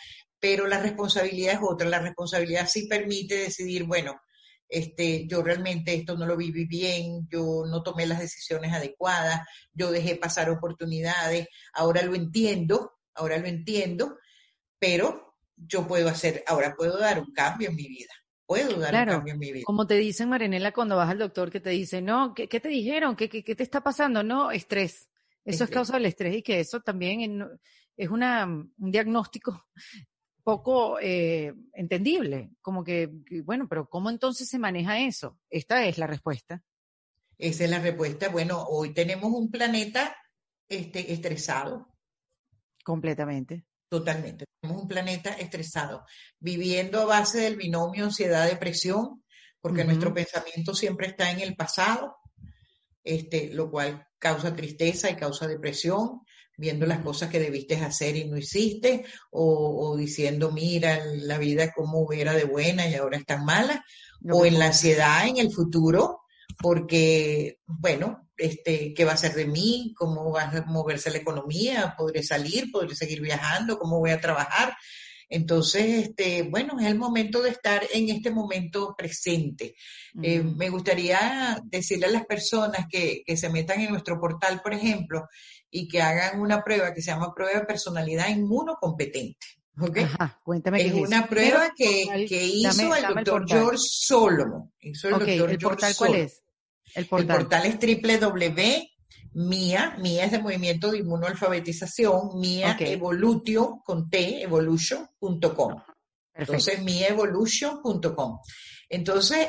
Pero 0.40 0.66
la 0.66 0.80
responsabilidad 0.80 1.54
es 1.54 1.60
otra. 1.62 1.88
La 1.88 2.00
responsabilidad 2.00 2.66
sí 2.68 2.88
permite 2.88 3.36
decidir, 3.36 3.84
bueno, 3.84 4.20
este, 4.68 5.26
yo 5.26 5.42
realmente 5.42 5.94
esto 5.94 6.16
no 6.16 6.26
lo 6.26 6.36
viví 6.36 6.66
bien, 6.66 7.28
yo 7.28 7.64
no 7.66 7.82
tomé 7.82 8.06
las 8.06 8.18
decisiones 8.18 8.72
adecuadas, 8.72 9.46
yo 9.72 9.90
dejé 9.90 10.16
pasar 10.16 10.50
oportunidades, 10.50 11.48
ahora 11.72 12.02
lo 12.02 12.14
entiendo, 12.14 12.98
ahora 13.14 13.38
lo 13.38 13.46
entiendo, 13.46 14.18
pero 14.78 15.36
yo 15.56 15.86
puedo 15.86 16.08
hacer, 16.08 16.42
ahora 16.46 16.74
puedo 16.76 16.98
dar 16.98 17.20
un 17.20 17.32
cambio 17.32 17.70
en 17.70 17.76
mi 17.76 17.88
vida. 17.88 18.12
Puedo 18.44 18.78
dar 18.78 18.94
un 18.94 19.14
cambio 19.14 19.32
en 19.34 19.40
mi 19.40 19.52
vida. 19.52 19.64
Como 19.64 19.86
te 19.88 19.94
dicen, 19.94 20.28
Marinela, 20.28 20.72
cuando 20.72 20.96
vas 20.96 21.10
al 21.10 21.18
doctor 21.18 21.50
que 21.50 21.58
te 21.58 21.70
dice, 21.70 22.00
no, 22.00 22.32
¿qué, 22.32 22.46
te 22.46 22.68
dijeron? 22.68 23.16
¿Qué, 23.16 23.28
¿Qué, 23.28 23.42
te 23.42 23.62
está 23.62 23.82
pasando? 23.82 24.22
No, 24.22 24.52
estrés. 24.52 25.08
Eso 25.44 25.64
es 25.64 25.70
causa 25.70 25.94
del 25.94 26.06
estrés 26.06 26.36
y 26.36 26.42
que 26.42 26.60
eso 26.60 26.80
también 26.80 27.48
es 27.96 28.08
una, 28.08 28.44
un 28.46 28.90
diagnóstico 28.90 29.66
poco 30.46 31.00
eh, 31.00 31.52
entendible, 31.72 32.52
como 32.62 32.84
que, 32.84 33.10
bueno, 33.42 33.66
pero 33.68 33.88
¿cómo 33.88 34.10
entonces 34.10 34.48
se 34.48 34.60
maneja 34.60 35.00
eso? 35.00 35.40
Esta 35.50 35.84
es 35.86 35.98
la 35.98 36.06
respuesta. 36.06 36.62
Esa 37.36 37.64
es 37.64 37.70
la 37.70 37.80
respuesta. 37.80 38.28
Bueno, 38.28 38.62
hoy 38.62 38.94
tenemos 38.94 39.32
un 39.32 39.50
planeta 39.50 40.16
este, 40.68 41.12
estresado. 41.12 41.88
Completamente. 42.84 43.64
Totalmente. 43.88 44.44
Tenemos 44.60 44.82
un 44.82 44.86
planeta 44.86 45.32
estresado, 45.32 46.04
viviendo 46.38 47.00
a 47.00 47.06
base 47.06 47.40
del 47.40 47.56
binomio 47.56 48.04
ansiedad-depresión, 48.04 49.24
porque 49.60 49.82
nuestro 49.82 50.14
pensamiento 50.14 50.76
siempre 50.76 51.08
está 51.08 51.32
en 51.32 51.40
el 51.40 51.56
pasado, 51.56 52.18
este, 53.02 53.52
lo 53.52 53.68
cual 53.68 54.06
causa 54.16 54.54
tristeza 54.54 55.10
y 55.10 55.16
causa 55.16 55.48
depresión 55.48 56.20
viendo 56.56 56.86
las 56.86 57.00
cosas 57.00 57.30
que 57.30 57.38
debiste 57.38 57.76
hacer 57.76 58.16
y 58.16 58.24
no 58.24 58.36
hiciste, 58.36 59.04
o, 59.30 59.96
diciendo, 59.96 60.50
mira, 60.52 61.04
la 61.04 61.38
vida 61.38 61.72
como 61.72 62.10
era 62.12 62.32
de 62.32 62.44
buena 62.44 62.88
y 62.88 62.94
ahora 62.94 63.18
es 63.18 63.26
tan 63.26 63.44
mala, 63.44 63.84
o 64.30 64.44
en 64.44 64.58
la 64.58 64.66
ansiedad 64.66 65.26
en 65.26 65.36
el 65.38 65.52
futuro, 65.52 66.22
porque, 66.58 67.58
bueno, 67.66 68.28
este, 68.36 68.92
¿qué 68.94 69.04
va 69.04 69.12
a 69.12 69.16
ser 69.16 69.34
de 69.34 69.46
mí? 69.46 69.94
¿Cómo 69.96 70.32
va 70.32 70.42
a 70.42 70.62
moverse 70.66 71.10
la 71.10 71.18
economía? 71.18 71.94
¿Podré 71.96 72.22
salir? 72.22 72.70
¿Podré 72.70 72.94
seguir 72.94 73.20
viajando? 73.20 73.78
¿Cómo 73.78 73.98
voy 73.98 74.10
a 74.10 74.20
trabajar? 74.20 74.74
Entonces, 75.28 76.08
este, 76.08 76.42
bueno, 76.42 76.78
es 76.78 76.86
el 76.86 76.96
momento 76.96 77.42
de 77.42 77.50
estar 77.50 77.82
en 77.92 78.08
este 78.10 78.30
momento 78.30 78.94
presente. 78.96 79.74
Eh, 80.22 80.42
me 80.42 80.68
gustaría 80.68 81.60
decirle 81.64 82.06
a 82.06 82.10
las 82.10 82.26
personas 82.26 82.86
que, 82.88 83.22
que, 83.26 83.36
se 83.36 83.50
metan 83.50 83.80
en 83.80 83.90
nuestro 83.90 84.20
portal, 84.20 84.60
por 84.62 84.72
ejemplo, 84.72 85.26
y 85.70 85.88
que 85.88 86.00
hagan 86.00 86.40
una 86.40 86.62
prueba 86.62 86.92
que 86.94 87.02
se 87.02 87.10
llama 87.10 87.34
prueba 87.34 87.60
de 87.60 87.66
personalidad 87.66 88.28
inmunocompetente. 88.28 89.46
¿Okay? 89.78 90.04
Ajá, 90.04 90.40
cuéntame 90.42 90.86
es 90.86 90.94
una 90.94 91.26
prueba 91.26 91.70
que, 91.76 92.26
que, 92.26 92.44
hizo 92.44 92.94
el 92.94 93.14
doctor 93.14 93.44
George 93.46 93.78
Solomon. 93.78 94.72
Hizo 94.80 95.08
el, 95.08 95.28
¿El 95.28 95.58
portal 95.58 95.94
cuál 95.96 96.14
es? 96.14 96.42
El 96.94 97.06
portal. 97.06 97.36
el 97.36 97.42
portal 97.42 97.66
es 97.66 98.20
www 98.20 98.96
MIA, 99.36 99.96
MIA 99.98 100.24
es 100.24 100.32
de 100.32 100.38
Movimiento 100.38 100.90
de 100.90 100.98
Inmunoalfabetización, 101.00 102.40
MIA 102.40 102.74
Evolutio 102.80 103.82
con 103.84 104.08
T, 104.08 104.42
evolution.com. 104.42 105.82
Entonces, 106.32 106.82
miaevolution.com. 106.82 108.38
Entonces, 108.88 109.48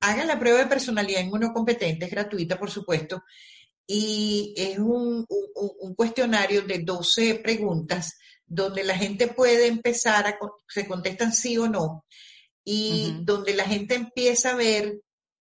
hagan 0.00 0.26
la 0.26 0.38
prueba 0.38 0.60
de 0.60 0.66
personalidad 0.66 1.20
inmunocompetente, 1.20 2.06
es 2.06 2.10
gratuita, 2.10 2.58
por 2.58 2.70
supuesto, 2.70 3.24
y 3.86 4.54
es 4.56 4.78
un, 4.78 5.26
cuestionario 5.96 6.62
de 6.62 6.80
12 6.80 7.36
preguntas 7.36 8.18
donde 8.44 8.84
la 8.84 8.96
gente 8.96 9.28
puede 9.28 9.66
empezar 9.66 10.26
a, 10.26 10.38
se 10.68 10.86
contestan 10.86 11.32
sí 11.32 11.56
o 11.58 11.68
no, 11.68 12.04
y 12.64 13.14
donde 13.22 13.54
la 13.54 13.64
gente 13.64 13.94
empieza 13.94 14.50
a 14.50 14.56
ver 14.56 15.00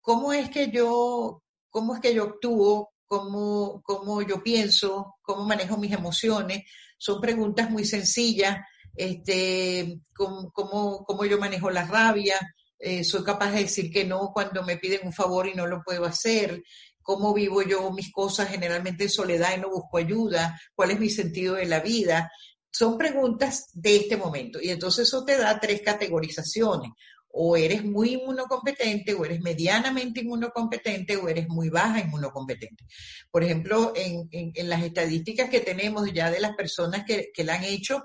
cómo 0.02 0.34
es 0.34 0.50
que 0.50 0.70
yo, 0.70 1.42
cómo 1.70 1.96
es 1.96 2.02
que 2.02 2.14
yo 2.14 2.24
actúo, 2.24 2.92
cómo, 3.08 3.82
cómo 3.84 4.22
yo 4.22 4.44
pienso, 4.44 5.16
cómo 5.22 5.46
manejo 5.46 5.78
mis 5.78 5.94
emociones. 5.94 6.64
Son 6.98 7.22
preguntas 7.22 7.70
muy 7.70 7.86
sencillas, 7.86 8.58
este, 8.96 10.02
cómo, 10.14 10.52
cómo, 10.52 11.26
yo 11.26 11.38
manejo 11.38 11.70
la 11.70 11.86
rabia, 11.86 12.40
eh, 12.80 13.04
soy 13.04 13.24
capaz 13.24 13.52
de 13.52 13.62
decir 13.62 13.92
que 13.92 14.06
no 14.06 14.32
cuando 14.34 14.64
me 14.64 14.78
piden 14.78 15.02
un 15.06 15.14
favor 15.14 15.48
y 15.48 15.56
no 15.56 15.66
lo 15.66 15.82
puedo 15.84 16.06
hacer, 16.06 16.62
cómo 17.08 17.34
vivo 17.34 17.62
yo 17.62 17.90
mis 17.92 18.12
cosas 18.12 18.50
generalmente 18.50 19.06
en 19.06 19.10
soledad 19.10 19.56
y 19.56 19.62
no 19.62 19.70
busco 19.70 19.98
ayuda, 19.98 20.60
cuál 20.76 20.92
es 20.92 21.00
mi 21.00 21.10
sentido 21.10 21.56
de 21.56 21.66
la 21.66 21.80
vida. 21.80 22.30
Son 22.70 22.98
preguntas 22.98 23.70
de 23.72 23.96
este 23.96 24.18
momento 24.18 24.60
y 24.62 24.72
entonces 24.72 25.08
eso 25.08 25.24
te 25.24 25.38
da 25.38 25.58
tres 25.58 25.82
categorizaciones 25.82 26.92
o 27.30 27.56
eres 27.56 27.86
muy 27.86 28.16
inmunocompetente, 28.16 29.14
o 29.14 29.24
eres 29.24 29.40
medianamente 29.40 30.20
inmunocompetente, 30.20 31.16
o 31.16 31.30
eres 31.30 31.48
muy 31.48 31.70
baja 31.70 32.02
inmunocompetente. 32.02 32.84
Por 33.32 33.42
ejemplo, 33.44 33.94
en, 33.96 34.52
las 34.68 34.84
estadísticas 34.84 35.50
que 35.50 35.62
tenemos 35.62 36.12
ya 36.12 36.30
de 36.30 36.42
las 36.42 36.56
personas 36.58 37.06
que, 37.06 37.32
la 37.46 37.56
han 37.56 37.64
hecho, 37.64 38.04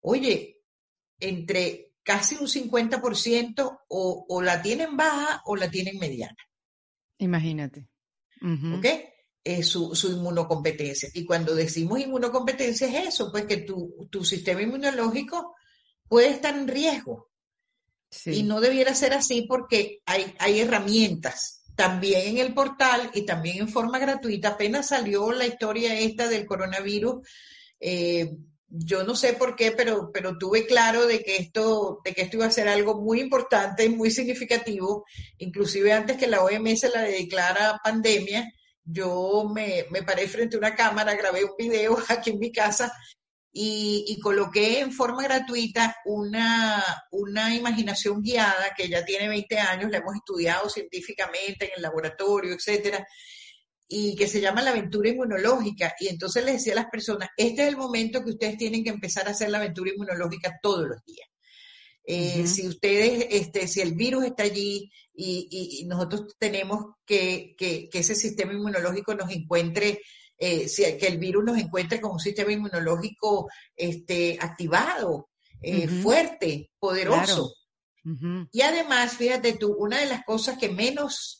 oye, 0.00 0.60
entre 1.18 1.92
casi 2.02 2.36
un 2.36 2.46
50% 2.46 3.80
o, 3.88 4.26
o 4.28 4.42
la 4.42 4.62
tienen 4.62 4.96
baja 4.96 5.42
o 5.44 5.56
la 5.56 5.68
tienen 5.68 5.98
mediana. 5.98 6.38
Imagínate. 7.18 7.89
¿Ok? 8.42 8.86
Su, 9.62 9.94
su, 9.94 10.12
inmunocompetencia. 10.12 11.08
Y 11.14 11.24
cuando 11.24 11.54
decimos 11.54 12.00
inmunocompetencia 12.00 12.86
es 12.86 13.14
eso, 13.14 13.30
pues 13.30 13.46
que 13.46 13.58
tu, 13.58 14.08
tu 14.10 14.24
sistema 14.24 14.62
inmunológico 14.62 15.54
puede 16.08 16.28
estar 16.28 16.54
en 16.56 16.68
riesgo. 16.68 17.30
Y 18.26 18.42
no 18.42 18.60
debiera 18.60 18.94
ser 18.94 19.14
así 19.14 19.42
porque 19.42 20.00
hay, 20.04 20.34
hay 20.38 20.60
herramientas 20.60 21.62
también 21.76 22.36
en 22.36 22.38
el 22.38 22.52
portal 22.52 23.10
y 23.14 23.22
también 23.22 23.58
en 23.58 23.68
forma 23.68 23.98
gratuita. 23.98 24.50
Apenas 24.50 24.88
salió 24.88 25.32
la 25.32 25.46
historia 25.46 25.98
esta 25.98 26.28
del 26.28 26.44
coronavirus. 26.44 27.26
Eh, 27.78 28.36
yo 28.70 29.02
no 29.02 29.16
sé 29.16 29.32
por 29.32 29.56
qué, 29.56 29.72
pero, 29.72 30.10
pero 30.12 30.38
tuve 30.38 30.66
claro 30.66 31.06
de 31.06 31.22
que 31.22 31.36
esto, 31.36 32.00
de 32.04 32.14
que 32.14 32.22
esto 32.22 32.36
iba 32.36 32.46
a 32.46 32.52
ser 32.52 32.68
algo 32.68 33.00
muy 33.00 33.20
importante 33.20 33.84
y 33.84 33.88
muy 33.88 34.10
significativo. 34.10 35.04
Inclusive 35.38 35.92
antes 35.92 36.16
que 36.16 36.28
la 36.28 36.42
OMS 36.42 36.84
la 36.94 37.02
declara 37.02 37.80
pandemia, 37.82 38.48
yo 38.84 39.50
me, 39.52 39.86
me 39.90 40.02
paré 40.02 40.28
frente 40.28 40.56
a 40.56 40.60
una 40.60 40.74
cámara, 40.74 41.14
grabé 41.14 41.44
un 41.44 41.56
video 41.58 41.98
aquí 42.08 42.30
en 42.30 42.38
mi 42.38 42.52
casa 42.52 42.92
y, 43.52 44.18
coloqué 44.22 44.80
en 44.80 44.92
forma 44.92 45.24
gratuita 45.24 45.96
una, 46.04 46.84
una 47.10 47.54
imaginación 47.54 48.22
guiada 48.22 48.72
que 48.76 48.88
ya 48.88 49.04
tiene 49.04 49.28
20 49.28 49.58
años, 49.58 49.90
la 49.90 49.98
hemos 49.98 50.14
estudiado 50.14 50.68
científicamente 50.68 51.66
en 51.66 51.72
el 51.76 51.82
laboratorio, 51.82 52.54
etcétera, 52.54 53.04
y 53.92 54.14
que 54.14 54.28
se 54.28 54.40
llama 54.40 54.62
la 54.62 54.70
aventura 54.70 55.08
inmunológica. 55.08 55.96
Y 55.98 56.06
entonces 56.06 56.44
les 56.44 56.54
decía 56.54 56.74
a 56.74 56.76
las 56.76 56.90
personas, 56.90 57.28
este 57.36 57.62
es 57.62 57.68
el 57.68 57.76
momento 57.76 58.22
que 58.22 58.30
ustedes 58.30 58.56
tienen 58.56 58.84
que 58.84 58.90
empezar 58.90 59.26
a 59.26 59.32
hacer 59.32 59.50
la 59.50 59.58
aventura 59.58 59.90
inmunológica 59.90 60.60
todos 60.62 60.86
los 60.86 61.04
días. 61.04 61.28
Eh, 62.04 62.46
si 62.46 62.68
ustedes, 62.68 63.26
este, 63.30 63.66
si 63.66 63.80
el 63.80 63.94
virus 63.94 64.24
está 64.24 64.44
allí 64.44 64.90
y, 65.12 65.84
nosotros 65.86 66.36
tenemos 66.38 66.94
que, 67.04 67.54
que, 67.58 67.88
que, 67.88 67.98
ese 67.98 68.14
sistema 68.14 68.52
inmunológico 68.52 69.14
nos 69.14 69.30
encuentre 69.30 70.00
eh, 70.38 70.66
que 70.98 71.06
el 71.08 71.18
virus 71.18 71.44
nos 71.44 71.58
encuentre 71.58 72.00
con 72.00 72.12
un 72.12 72.20
sistema 72.20 72.52
inmunológico 72.52 73.50
este, 73.74 74.38
activado, 74.40 75.30
eh, 75.60 75.88
fuerte, 75.88 76.70
poderoso. 76.78 77.54
Y 78.50 78.62
además, 78.62 79.16
fíjate 79.16 79.54
tú, 79.54 79.74
una 79.78 79.98
de 79.98 80.06
las 80.06 80.24
cosas 80.24 80.56
que 80.56 80.70
menos 80.70 81.39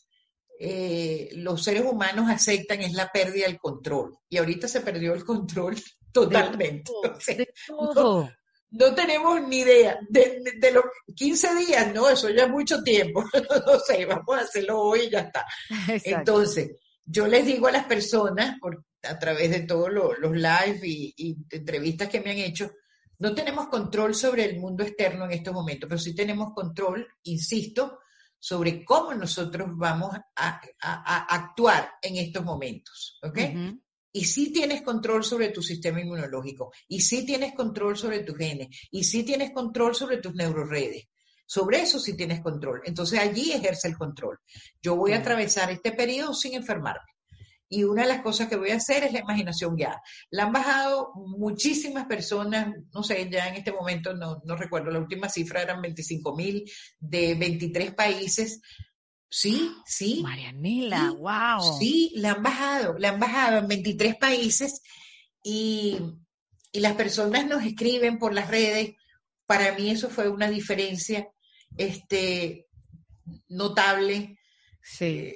eh, 0.63 1.29
los 1.37 1.63
seres 1.63 1.83
humanos 1.83 2.29
aceptan 2.29 2.81
es 2.81 2.93
la 2.93 3.11
pérdida 3.11 3.47
del 3.47 3.57
control. 3.57 4.15
Y 4.29 4.37
ahorita 4.37 4.67
se 4.67 4.81
perdió 4.81 5.15
el 5.15 5.25
control 5.25 5.75
totalmente. 6.11 6.91
No, 8.73 8.95
tenemos 8.95 9.45
ni 9.49 9.57
idea. 9.57 9.99
De, 10.07 10.71
los 10.71 10.85
15 11.13 11.55
días, 11.55 11.93
no, 11.93 12.07
eso 12.07 12.29
ya 12.29 12.43
es 12.43 12.49
mucho 12.49 12.81
tiempo. 12.81 13.21
no 13.67 13.79
sé, 13.79 14.05
vamos 14.05 14.37
a 14.37 14.43
hacerlo 14.43 14.79
hoy 14.79 15.01
y 15.01 15.09
ya 15.09 15.19
está. 15.19 15.45
Entonces, 16.05 16.71
yo 17.03 17.27
les 17.27 17.45
digo 17.45 17.67
a 17.67 17.73
las 17.73 17.83
personas, 17.83 18.57
por, 18.61 18.85
a 19.03 19.19
través 19.19 19.51
de 19.51 19.63
todos 19.63 19.89
los 19.91 20.31
live 20.31 20.79
y, 20.83 21.35
entrevistas 21.49 22.07
que 22.07 22.21
me 22.21 22.31
han 22.31 22.37
hecho, 22.37 22.71
no 23.19 23.35
tenemos 23.35 23.67
control 23.67 24.15
sobre 24.15 24.45
el 24.45 24.57
mundo 24.57 24.83
externo 24.83 25.25
en 25.25 25.31
estos 25.31 25.53
momentos, 25.53 25.89
pero 25.89 25.99
sí 25.99 26.15
tenemos 26.15 26.53
control, 26.53 27.05
insisto, 27.23 27.99
sobre 28.41 28.83
cómo 28.83 29.13
nosotros 29.13 29.69
vamos 29.73 30.17
a, 30.35 30.61
actuar 31.29 31.91
en 32.01 32.17
estos 32.17 32.43
momentos, 32.43 33.19
¿ok? 33.21 33.37
Y 34.11 34.25
sí 34.25 34.51
tienes 34.51 34.81
control 34.81 35.23
sobre 35.23 35.49
tu 35.49 35.61
sistema 35.61 36.01
inmunológico, 36.01 36.73
y 36.87 37.01
sí 37.01 37.23
tienes 37.23 37.53
control 37.53 37.95
sobre 37.95 38.21
tus 38.21 38.35
genes, 38.35 38.67
y 38.89 39.03
sí 39.03 39.23
tienes 39.23 39.51
control 39.51 39.95
sobre 39.95 40.17
tus 40.17 40.33
neuroredes. 40.33 41.07
Sobre 41.45 41.81
eso 41.81 41.99
sí 41.99 42.15
tienes 42.15 42.41
control. 42.41 42.81
Entonces 42.85 43.19
allí 43.19 43.51
ejerce 43.51 43.89
el 43.89 43.97
control. 43.97 44.39
Yo 44.81 44.95
voy 44.95 45.11
a 45.11 45.17
atravesar 45.17 45.69
este 45.69 45.91
periodo 45.91 46.33
sin 46.33 46.53
enfermarme 46.53 47.10
y 47.71 47.85
una 47.85 48.01
de 48.01 48.09
las 48.09 48.21
cosas 48.21 48.49
que 48.49 48.57
voy 48.57 48.71
a 48.71 48.75
hacer 48.75 49.05
es 49.05 49.13
la 49.13 49.21
imaginación 49.21 49.77
guiada. 49.77 50.03
La 50.29 50.43
han 50.43 50.51
bajado 50.51 51.13
muchísimas 51.15 52.05
personas, 52.05 52.75
no 52.93 53.01
sé, 53.01 53.29
ya 53.31 53.47
en 53.47 53.55
este 53.55 53.71
momento 53.71 54.13
no, 54.13 54.41
recuerdo, 54.57 54.91
la 54.91 54.99
última 54.99 55.29
cifra 55.29 55.61
eran 55.61 55.81
25 55.81 56.35
mil 56.35 56.69
de 56.99 57.33
23 57.35 57.93
países. 57.93 58.59
Sí, 59.29 59.71
sí. 59.85 60.19
Marianela, 60.21 61.13
wow. 61.17 61.79
Sí, 61.79 62.11
la 62.15 62.33
han 62.33 62.43
bajado, 62.43 62.97
la 62.99 63.09
han 63.09 63.21
bajado 63.21 63.59
en 63.59 63.69
23 63.69 64.17
países 64.17 64.81
y, 65.41 65.97
las 66.73 66.93
personas 66.93 67.45
nos 67.47 67.63
escriben 67.63 68.19
por 68.19 68.33
las 68.33 68.49
redes. 68.49 68.95
Para 69.45 69.73
mí 69.75 69.89
eso 69.89 70.09
fue 70.09 70.27
una 70.27 70.49
diferencia 70.49 71.29
este, 71.77 72.67
notable. 73.47 74.37
Sí. 74.81 75.35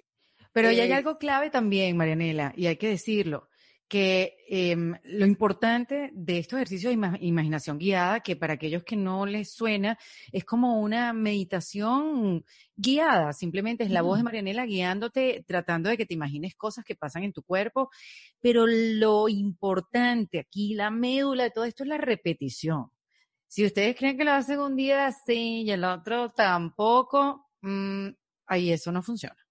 Eh, 0.55 0.61
pero 0.61 0.69
hay 0.69 0.79
eh, 0.79 0.93
algo 0.93 1.17
clave 1.17 1.49
también, 1.49 1.97
Marianela, 1.97 2.53
y 2.55 2.67
hay 2.67 2.77
que 2.77 2.87
decirlo, 2.87 3.49
que 3.89 4.37
em, 4.47 4.95
lo 5.03 5.25
importante 5.25 6.09
de 6.13 6.39
estos 6.39 6.57
ejercicios 6.57 6.95
de 6.95 7.17
imaginación 7.19 7.77
guiada, 7.77 8.21
que 8.21 8.37
para 8.37 8.53
aquellos 8.53 8.83
que 8.83 8.95
no 8.95 9.25
les 9.25 9.53
suena, 9.53 9.99
es 10.31 10.45
como 10.45 10.81
una 10.81 11.11
meditación 11.13 12.43
guiada, 12.75 13.33
simplemente 13.33 13.83
es 13.83 13.91
la 13.91 14.01
voz 14.01 14.17
de 14.17 14.23
Marianela 14.23 14.65
guiándote, 14.65 15.43
tratando 15.45 15.89
de 15.89 15.97
que 15.97 16.05
te 16.05 16.15
imagines 16.15 16.55
cosas 16.55 16.85
que 16.85 16.95
pasan 16.95 17.23
en 17.23 17.33
tu 17.33 17.43
cuerpo, 17.43 17.91
pero 18.39 18.65
lo 18.65 19.27
importante 19.27 20.39
aquí, 20.39 20.73
la 20.73 20.89
médula 20.89 21.43
de 21.43 21.51
todo 21.51 21.65
esto 21.65 21.83
es 21.83 21.89
la 21.89 21.97
repetición. 21.97 22.89
Si 23.47 23.65
ustedes 23.65 23.95
creen 23.95 24.17
que 24.17 24.23
lo 24.23 24.31
hacen 24.31 24.59
un 24.59 24.75
día 24.75 25.07
así 25.07 25.63
y 25.63 25.71
el 25.71 25.83
otro 25.83 26.31
tampoco, 26.31 27.49
mm, 27.61 28.07
ahí 28.47 28.71
eso 28.71 28.91
no 28.91 29.03
funciona. 29.03 29.44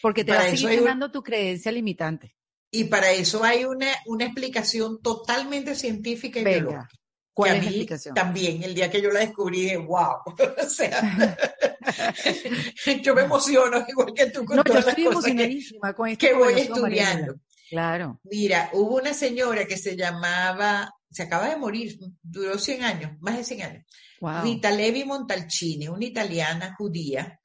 Porque 0.00 0.24
te 0.24 0.32
va 0.32 0.40
a 0.40 0.56
seguir 0.56 0.84
dando 0.84 1.10
tu 1.10 1.22
creencia 1.22 1.72
limitante. 1.72 2.36
Y 2.70 2.84
para 2.84 3.12
eso 3.12 3.44
hay 3.44 3.64
una, 3.64 3.88
una 4.06 4.24
explicación 4.24 5.02
totalmente 5.02 5.74
científica 5.74 6.40
y 6.40 6.44
Venga, 6.44 6.88
¿Cuál 7.34 7.56
es 7.56 7.62
la 7.62 7.70
explicación? 7.70 8.14
También, 8.14 8.62
el 8.62 8.74
día 8.74 8.90
que 8.90 9.00
yo 9.00 9.10
la 9.10 9.20
descubrí, 9.20 9.62
dije, 9.62 9.78
wow. 9.78 10.16
o 10.62 10.68
sea, 10.68 11.00
yo 13.02 13.14
me 13.14 13.22
emociono 13.22 13.84
igual 13.88 14.12
que 14.14 14.26
tú 14.26 14.44
con 14.44 14.56
no, 14.56 14.64
todas 14.64 14.84
yo 14.84 14.90
estoy 14.90 15.04
las 15.04 15.14
cosas 15.14 15.30
emocionadísima 15.30 15.94
con 15.94 16.06
que, 16.06 16.12
esto 16.12 16.26
que 16.26 16.34
voy 16.34 16.60
estudiando. 16.60 16.82
Mariela. 16.82 17.34
Claro. 17.70 18.20
Mira, 18.24 18.70
hubo 18.74 18.96
una 18.96 19.14
señora 19.14 19.64
que 19.64 19.78
se 19.78 19.96
llamaba, 19.96 20.94
se 21.10 21.22
acaba 21.22 21.48
de 21.48 21.56
morir, 21.56 21.98
duró 22.22 22.58
100 22.58 22.84
años, 22.84 23.12
más 23.20 23.38
de 23.38 23.44
100 23.44 23.62
años. 23.62 23.86
Wow. 24.20 24.42
Rita 24.42 24.70
Levi 24.70 25.04
Montalcini, 25.04 25.88
una 25.88 26.04
italiana 26.04 26.74
judía 26.76 27.40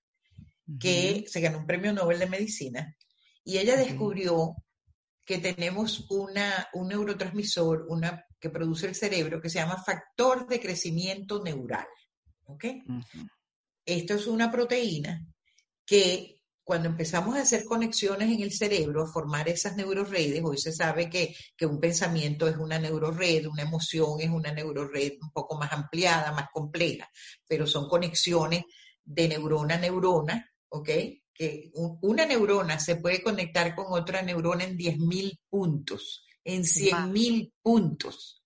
que 0.80 1.26
se 1.28 1.42
ganó 1.42 1.60
un 1.60 1.66
premio 1.66 1.94
Nobel 1.94 2.20
de 2.20 2.28
Medicina 2.28 2.96
y 3.44 3.58
ella 3.58 3.78
descubrió 3.78 4.56
que 5.24 5.38
tenemos 5.38 6.06
una, 6.10 6.68
un 6.74 6.90
neurotransmisor 6.90 7.86
una, 7.90 8.26
que 8.40 8.50
produce 8.50 8.88
el 8.88 8.96
cerebro 8.96 9.42
que 9.42 9.50
se 9.50 9.60
llama 9.60 9.84
factor 9.84 10.48
de 10.48 10.60
crecimiento 10.60 11.44
neural. 11.44 11.88
¿ok? 12.46 12.66
Esto 13.86 14.14
es 14.16 14.28
una 14.28 14.52
proteína 14.52 15.26
que 15.86 16.42
cuando 16.64 16.90
empezamos 16.90 17.38
a 17.38 17.42
hacer 17.42 17.64
conexiones 17.64 18.30
en 18.30 18.42
el 18.42 18.52
cerebro, 18.52 19.04
a 19.04 19.08
formar 19.08 19.48
esas 19.48 19.78
neuroredes, 19.78 20.44
hoy 20.44 20.58
se 20.58 20.74
sabe 20.74 21.10
que, 21.10 21.34
que 21.56 21.66
un 21.66 21.80
pensamiento 21.80 22.46
es 22.46 22.58
una 22.58 22.78
neurored, 22.78 23.46
una 23.48 23.64
emoción 23.64 24.20
es 24.20 24.30
una 24.30 24.52
neurored 24.52 25.14
un 25.22 25.32
poco 25.32 25.58
más 25.58 25.72
ampliada, 25.72 26.34
más 26.34 26.50
compleja, 26.52 27.10
pero 27.48 27.66
son 27.66 27.88
conexiones 27.88 28.66
de 29.02 29.30
neurona 29.30 29.76
a 29.76 29.80
neurona, 29.80 30.52
¿ok? 30.70 30.90
Que 31.34 31.70
un- 31.74 32.00
una 32.02 32.26
neurona 32.26 32.80
se 32.80 32.96
puede 32.98 33.22
conectar 33.22 33.76
con 33.76 33.86
otra 33.90 34.22
neurona 34.22 34.64
en 34.64 34.78
10.000 34.78 35.40
puntos, 35.50 36.26
en 36.44 36.64
100.000 36.64 37.54
puntos. 37.62 38.44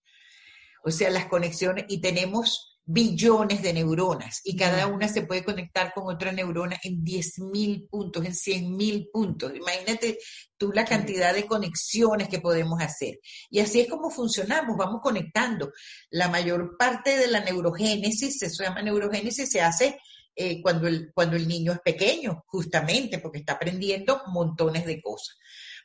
O 0.84 0.91
sea, 0.91 1.09
las 1.09 1.28
conexiones, 1.28 1.86
y 1.88 2.01
tenemos 2.01 2.67
billones 2.84 3.61
de 3.61 3.74
neuronas, 3.74 4.41
y 4.43 4.55
cada 4.57 4.88
una 4.88 5.07
se 5.07 5.22
puede 5.22 5.45
conectar 5.45 5.93
con 5.93 6.13
otra 6.13 6.32
neurona 6.32 6.78
en 6.84 7.03
10.000 7.03 7.88
puntos, 7.88 8.26
en 8.26 8.34
100.000 8.34 9.07
puntos. 9.13 9.53
Imagínate 9.55 10.17
tú 10.57 10.72
la 10.74 10.84
cantidad 10.84 11.34
de 11.34 11.45
conexiones 11.45 12.28
que 12.28 12.39
podemos 12.41 12.82
hacer. 12.82 13.19
Y 13.51 13.59
así 13.59 13.82
es 13.82 13.88
como 13.88 14.09
funcionamos, 14.09 14.76
vamos 14.78 14.99
conectando. 15.01 15.72
La 16.09 16.28
mayor 16.28 16.76
parte 16.78 17.15
de 17.15 17.28
la 17.28 17.41
neurogénesis, 17.41 18.39
se 18.39 18.49
llama 18.63 18.82
neurogénesis, 18.82 19.49
se 19.49 19.61
hace 19.61 19.99
eh, 20.36 20.61
cuando, 20.61 20.88
el, 20.88 21.11
cuando 21.13 21.36
el 21.36 21.47
niño 21.47 21.73
es 21.73 21.79
pequeño, 21.79 22.43
justamente, 22.47 23.19
porque 23.19 23.39
está 23.39 23.53
aprendiendo 23.53 24.21
montones 24.27 24.86
de 24.86 25.01
cosas. 25.01 25.38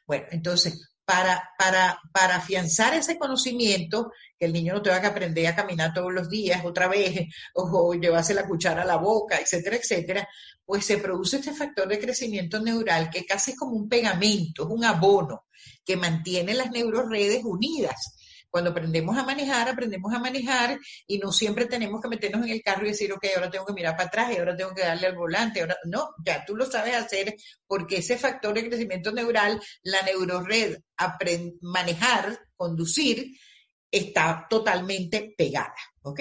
Bueno, 0.07 0.27
entonces, 0.31 0.95
para, 1.05 1.51
para, 1.59 2.01
para 2.13 2.37
afianzar 2.37 2.95
ese 2.95 3.19
conocimiento, 3.19 4.13
que 4.39 4.47
el 4.47 4.53
niño 4.53 4.75
no 4.75 4.83
tenga 4.83 5.01
que 5.01 5.07
aprender 5.07 5.47
a 5.47 5.57
caminar 5.57 5.95
todos 5.95 6.13
los 6.13 6.29
días 6.29 6.65
otra 6.65 6.89
vez, 6.89 7.29
o, 7.55 7.63
o 7.63 7.95
llevarse 7.95 8.35
la 8.35 8.47
cuchara 8.47 8.83
a 8.83 8.87
la 8.87 8.97
boca, 8.97 9.39
etcétera, 9.39 9.77
etcétera, 9.77 10.29
pues 10.65 10.85
se 10.85 10.99
produce 10.99 11.37
este 11.37 11.53
factor 11.53 11.89
de 11.89 12.01
crecimiento 12.01 12.61
neural 12.61 13.09
que 13.09 13.25
casi 13.25 13.53
es 13.53 13.57
como 13.57 13.77
un 13.77 13.89
pegamento, 13.89 14.65
es 14.65 14.69
un 14.69 14.85
abono 14.85 15.47
que 15.85 15.97
mantiene 15.97 16.55
las 16.55 16.71
neuroredes 16.71 17.45
unidas. 17.45 18.17
Cuando 18.57 18.71
aprendemos 18.71 19.19
a 19.19 19.23
manejar, 19.23 19.69
aprendemos 19.69 20.15
a 20.15 20.19
manejar 20.19 20.79
y 21.07 21.19
no 21.19 21.31
siempre 21.31 21.67
tenemos 21.67 22.01
que 22.01 22.09
meternos 22.09 22.43
en 22.43 22.53
el 22.53 22.63
carro 22.63 22.87
y 22.87 22.89
decir, 22.89 23.13
ok, 23.13 23.27
ahora 23.35 23.51
tengo 23.51 23.67
que 23.67 23.75
mirar 23.75 23.95
para 23.95 24.09
atrás 24.09 24.33
y 24.33 24.39
ahora 24.39 24.57
tengo 24.57 24.75
que 24.75 24.81
darle 24.81 25.09
al 25.09 25.15
volante. 25.15 25.61
Ahora, 25.61 25.77
no, 25.85 26.15
ya 26.25 26.43
tú 26.43 26.57
lo 26.57 26.65
sabes 26.65 26.95
hacer 26.95 27.37
porque 27.67 27.99
ese 27.99 28.17
factor 28.17 28.55
de 28.55 28.67
crecimiento 28.67 29.13
neural, 29.13 29.61
la 29.83 30.01
neurored, 30.05 30.79
manejar, 31.61 32.39
conducir, 32.57 33.31
está 33.91 34.47
totalmente 34.49 35.35
pegada. 35.37 35.77
¿ok? 36.01 36.21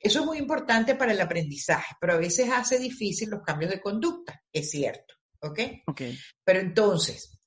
Eso 0.00 0.20
es 0.20 0.24
muy 0.24 0.38
importante 0.38 0.94
para 0.94 1.12
el 1.12 1.20
aprendizaje, 1.20 1.94
pero 2.00 2.14
a 2.14 2.16
veces 2.16 2.48
hace 2.50 2.78
difícil 2.78 3.28
los 3.28 3.42
cambios 3.42 3.70
de 3.70 3.82
conducta, 3.82 4.42
es 4.50 4.70
cierto. 4.70 5.14
¿ok? 5.42 5.60
Ok. 5.88 6.02
Pero 6.42 6.58
entonces, 6.58 7.38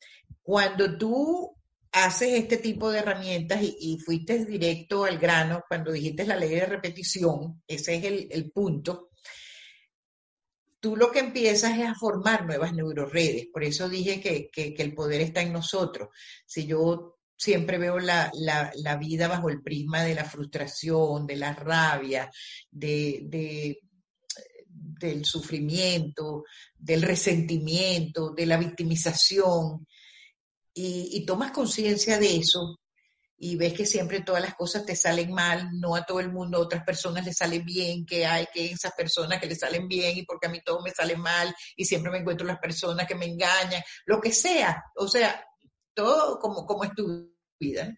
cuando 0.44 1.00
tú 1.00 1.59
haces 1.92 2.34
este 2.34 2.58
tipo 2.58 2.92
de 2.92 3.00
herramientas 3.00 3.60
y, 3.62 3.98
fuiste 4.00 4.46
directo 4.46 5.06
al 5.06 5.18
grano, 5.18 5.64
cuando 5.68 5.92
dijiste 5.92 6.26
la 6.26 6.36
ley 6.36 6.50
de 6.50 6.66
repetición, 6.66 7.64
ese 7.68 7.96
es 7.96 8.04
el, 8.30 8.52
punto, 8.52 9.10
tú 10.80 10.96
lo 10.96 11.12
que 11.12 11.20
empiezas 11.20 11.78
es 11.78 11.86
a 11.86 11.96
formar 11.96 12.46
nuevas 12.46 12.74
neuroredes. 12.74 13.48
Por 13.52 13.64
eso 13.64 13.90
dije 13.90 14.22
que, 14.22 14.52
el 14.78 14.94
poder 14.94 15.22
está 15.22 15.42
en 15.42 15.54
nosotros. 15.54 16.10
Si 16.46 16.68
yo 16.68 17.18
siempre 17.36 17.78
veo 17.78 17.98
la, 18.00 18.32
vida 19.00 19.28
bajo 19.28 19.50
el 19.50 19.62
prisma 19.62 20.04
de 20.04 20.16
la 20.16 20.26
frustración, 20.26 21.26
de 21.26 21.36
la 21.38 21.54
rabia, 21.54 22.30
de- 22.70 23.80
del 24.68 25.26
sufrimiento, 25.26 26.44
del 26.78 27.02
resentimiento, 27.02 28.32
de 28.32 28.46
la 28.46 28.58
victimización, 28.58 29.88
y, 30.80 31.10
y 31.18 31.26
tomas 31.26 31.52
conciencia 31.52 32.18
de 32.20 32.38
eso 32.38 32.80
y 33.42 33.56
ves 33.56 33.74
que 33.74 33.86
siempre 33.86 34.22
todas 34.22 34.42
las 34.42 34.56
cosas 34.56 34.86
te 34.86 34.96
salen 34.96 35.32
mal, 35.32 35.70
no 35.80 35.96
a 35.96 36.04
todo 36.06 36.20
el 36.20 36.32
mundo, 36.32 36.58
a 36.58 36.62
otras 36.62 36.84
personas 36.84 37.26
les 37.26 37.38
salen 37.38 37.64
bien, 37.64 38.06
que 38.06 38.26
hay 38.26 38.48
que 38.54 38.72
esas 38.72 38.92
personas 38.94 39.40
que 39.40 39.48
le 39.48 39.56
salen 39.56 39.88
bien 39.88 40.18
y 40.18 40.24
porque 40.24 40.48
a 40.48 40.50
mí 40.50 40.60
todo 40.64 40.82
me 40.82 40.92
sale 40.92 41.16
mal 41.16 41.54
y 41.76 41.86
siempre 41.86 42.12
me 42.12 42.20
encuentro 42.20 42.46
las 42.46 42.60
personas 42.60 43.08
que 43.08 43.16
me 43.16 43.26
engañan, 43.26 43.82
lo 44.06 44.20
que 44.20 44.34
sea, 44.34 44.84
o 44.96 45.08
sea, 45.08 45.44
todo 45.94 46.38
como, 46.40 46.66
como 46.66 46.84
es 46.84 46.94
tu 46.94 47.34
vida. 47.60 47.94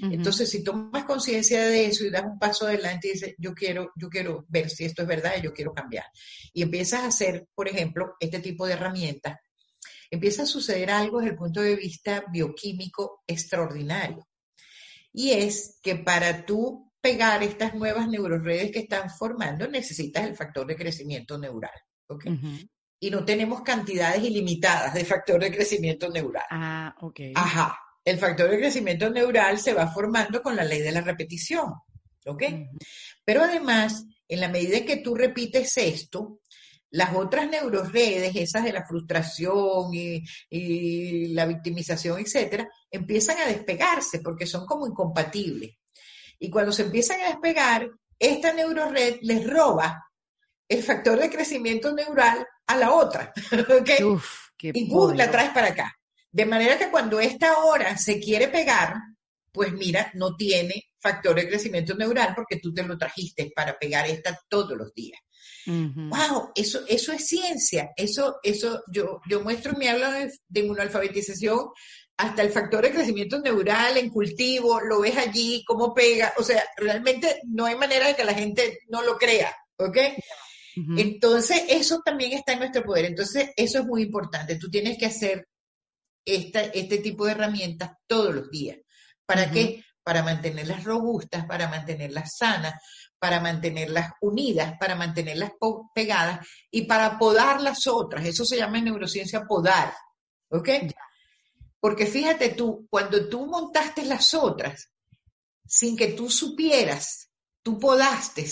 Entonces, 0.00 0.48
si 0.48 0.62
tomas 0.62 1.04
conciencia 1.04 1.66
de 1.66 1.86
eso 1.86 2.04
y 2.04 2.10
das 2.10 2.22
un 2.24 2.38
paso 2.38 2.66
adelante 2.66 3.08
y 3.08 3.12
dices, 3.14 3.34
yo 3.36 3.52
quiero, 3.52 3.90
yo 3.96 4.08
quiero 4.08 4.46
ver 4.48 4.70
si 4.70 4.84
esto 4.84 5.02
es 5.02 5.08
verdad 5.08 5.32
y 5.36 5.42
yo 5.42 5.52
quiero 5.52 5.74
cambiar. 5.74 6.04
Y 6.52 6.62
empiezas 6.62 7.00
a 7.00 7.08
hacer, 7.08 7.48
por 7.52 7.66
ejemplo, 7.66 8.14
este 8.20 8.38
tipo 8.38 8.64
de 8.64 8.74
herramientas, 8.74 9.38
empieza 10.10 10.42
a 10.42 10.46
suceder 10.46 10.90
algo 10.90 11.18
desde 11.18 11.32
el 11.32 11.38
punto 11.38 11.60
de 11.60 11.76
vista 11.76 12.24
bioquímico 12.30 13.22
extraordinario. 13.26 14.26
Y 15.12 15.30
es 15.30 15.78
que 15.82 15.96
para 15.96 16.44
tú 16.44 16.92
pegar 17.00 17.42
estas 17.42 17.74
nuevas 17.74 18.08
neuroredes 18.08 18.70
que 18.70 18.80
están 18.80 19.10
formando, 19.10 19.68
necesitas 19.68 20.24
el 20.24 20.36
factor 20.36 20.66
de 20.66 20.76
crecimiento 20.76 21.38
neural. 21.38 21.70
Y 23.00 23.10
no 23.10 23.24
tenemos 23.24 23.62
cantidades 23.62 24.22
ilimitadas 24.24 24.94
de 24.94 25.04
factor 25.04 25.40
de 25.40 25.54
crecimiento 25.54 26.08
neural. 26.10 26.46
Ah, 26.50 26.94
ok. 27.00 27.20
Ajá. 27.34 27.78
El 28.04 28.18
factor 28.18 28.50
de 28.50 28.58
crecimiento 28.58 29.10
neural 29.10 29.58
se 29.58 29.74
va 29.74 29.86
formando 29.88 30.42
con 30.42 30.56
la 30.56 30.64
ley 30.64 30.80
de 30.80 30.92
la 30.92 31.00
repetición. 31.00 31.74
¿Ok? 32.26 32.42
Pero 33.24 33.42
además, 33.42 34.04
en 34.26 34.40
la 34.40 34.48
medida 34.48 34.84
que 34.84 34.96
tú 34.96 35.14
repites 35.14 35.76
esto, 35.76 36.40
las 36.90 37.14
otras 37.14 37.48
neuroredes, 37.48 38.34
esas 38.34 38.64
de 38.64 38.72
la 38.72 38.86
frustración 38.86 39.92
y, 39.92 40.22
y 40.48 41.28
la 41.28 41.46
victimización, 41.46 42.18
etcétera, 42.18 42.68
empiezan 42.90 43.38
a 43.38 43.46
despegarse 43.46 44.20
porque 44.20 44.46
son 44.46 44.66
como 44.66 44.86
incompatibles. 44.86 45.76
Y 46.38 46.50
cuando 46.50 46.72
se 46.72 46.82
empiezan 46.82 47.20
a 47.20 47.28
despegar, 47.28 47.90
esta 48.18 48.52
neurored 48.52 49.18
les 49.22 49.46
roba 49.48 50.04
el 50.68 50.82
factor 50.82 51.18
de 51.18 51.30
crecimiento 51.30 51.92
neural 51.92 52.46
a 52.66 52.76
la 52.76 52.92
otra. 52.92 53.32
¿ok? 53.52 53.90
Uf, 54.04 54.50
qué 54.56 54.72
y 54.74 54.88
la 55.14 55.30
traes 55.30 55.50
para 55.50 55.68
acá. 55.68 55.94
De 56.30 56.46
manera 56.46 56.78
que 56.78 56.90
cuando 56.90 57.20
esta 57.20 57.58
hora 57.58 57.96
se 57.96 58.20
quiere 58.20 58.48
pegar, 58.48 58.94
pues 59.50 59.72
mira, 59.72 60.10
no 60.14 60.36
tiene 60.36 60.90
factor 61.00 61.34
de 61.36 61.48
crecimiento 61.48 61.94
neural 61.94 62.32
porque 62.34 62.58
tú 62.60 62.72
te 62.72 62.82
lo 62.82 62.98
trajiste 62.98 63.50
para 63.54 63.78
pegar 63.78 64.06
esta 64.06 64.38
todos 64.48 64.76
los 64.76 64.92
días. 64.92 65.20
Wow, 65.68 66.52
eso, 66.54 66.80
eso 66.88 67.12
es 67.12 67.26
ciencia. 67.26 67.90
Eso, 67.96 68.36
eso, 68.42 68.82
yo, 68.90 69.20
yo 69.28 69.40
muestro 69.42 69.72
en 69.72 69.78
mi 69.78 69.88
aula 69.88 70.10
de, 70.12 70.32
de 70.48 70.60
inmunoalfabetización 70.60 71.68
hasta 72.16 72.42
el 72.42 72.50
factor 72.50 72.82
de 72.82 72.90
crecimiento 72.90 73.38
neural 73.38 73.96
en 73.96 74.10
cultivo, 74.10 74.80
lo 74.80 75.00
ves 75.00 75.16
allí, 75.16 75.62
cómo 75.64 75.94
pega. 75.94 76.32
O 76.36 76.42
sea, 76.42 76.64
realmente 76.76 77.40
no 77.46 77.66
hay 77.66 77.76
manera 77.76 78.08
de 78.08 78.16
que 78.16 78.24
la 78.24 78.34
gente 78.34 78.80
no 78.88 79.02
lo 79.02 79.16
crea, 79.16 79.54
¿ok? 79.76 79.98
Entonces, 80.96 81.62
eso 81.68 82.00
también 82.04 82.32
está 82.32 82.52
en 82.52 82.60
nuestro 82.60 82.84
poder. 82.84 83.06
Entonces, 83.06 83.50
eso 83.56 83.80
es 83.80 83.84
muy 83.84 84.02
importante. 84.02 84.56
Tú 84.56 84.70
tienes 84.70 84.96
que 84.96 85.06
hacer 85.06 85.48
esta, 86.24 86.60
este 86.62 86.98
tipo 86.98 87.26
de 87.26 87.32
herramientas 87.32 87.92
todos 88.06 88.34
los 88.34 88.50
días. 88.50 88.78
¿Para 89.26 89.44
Ujú. 89.44 89.52
qué? 89.54 89.84
Para 90.02 90.22
mantenerlas 90.22 90.84
robustas, 90.84 91.46
para 91.46 91.68
mantenerlas 91.68 92.36
sanas, 92.36 92.74
para 93.18 93.40
mantenerlas 93.40 94.12
unidas, 94.20 94.76
para 94.78 94.94
mantenerlas 94.94 95.52
pegadas 95.94 96.46
y 96.70 96.82
para 96.82 97.18
podar 97.18 97.60
las 97.60 97.86
otras. 97.86 98.24
Eso 98.24 98.44
se 98.44 98.56
llama 98.56 98.78
en 98.78 98.84
neurociencia 98.84 99.44
podar. 99.44 99.92
¿Ok? 100.50 100.68
Porque 101.80 102.06
fíjate 102.06 102.50
tú, 102.50 102.86
cuando 102.90 103.28
tú 103.28 103.46
montaste 103.46 104.04
las 104.04 104.34
otras, 104.34 104.90
sin 105.66 105.96
que 105.96 106.08
tú 106.08 106.30
supieras, 106.30 107.30
tú 107.62 107.78
podaste 107.78 108.50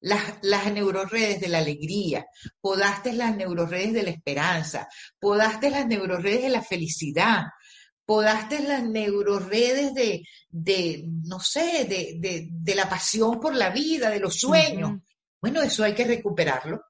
las, 0.00 0.38
las 0.42 0.72
neuroredes 0.72 1.40
de 1.40 1.48
la 1.48 1.58
alegría, 1.58 2.26
podaste 2.60 3.12
las 3.12 3.34
neuroredes 3.36 3.92
de 3.92 4.02
la 4.02 4.10
esperanza, 4.10 4.88
podaste 5.18 5.70
las 5.70 5.86
neuroredes 5.86 6.42
de 6.42 6.50
la 6.50 6.62
felicidad, 6.62 7.44
podaste 8.08 8.62
las 8.62 8.82
neuroredes 8.84 9.92
de, 9.92 10.24
de 10.48 11.04
no 11.24 11.40
sé, 11.40 11.84
de, 11.84 12.16
de, 12.18 12.48
de 12.50 12.74
la 12.74 12.88
pasión 12.88 13.38
por 13.38 13.54
la 13.54 13.68
vida, 13.68 14.08
de 14.08 14.18
los 14.18 14.36
sueños. 14.36 15.02
Bueno, 15.42 15.60
eso 15.60 15.84
hay 15.84 15.94
que 15.94 16.06
recuperarlo. 16.06 16.80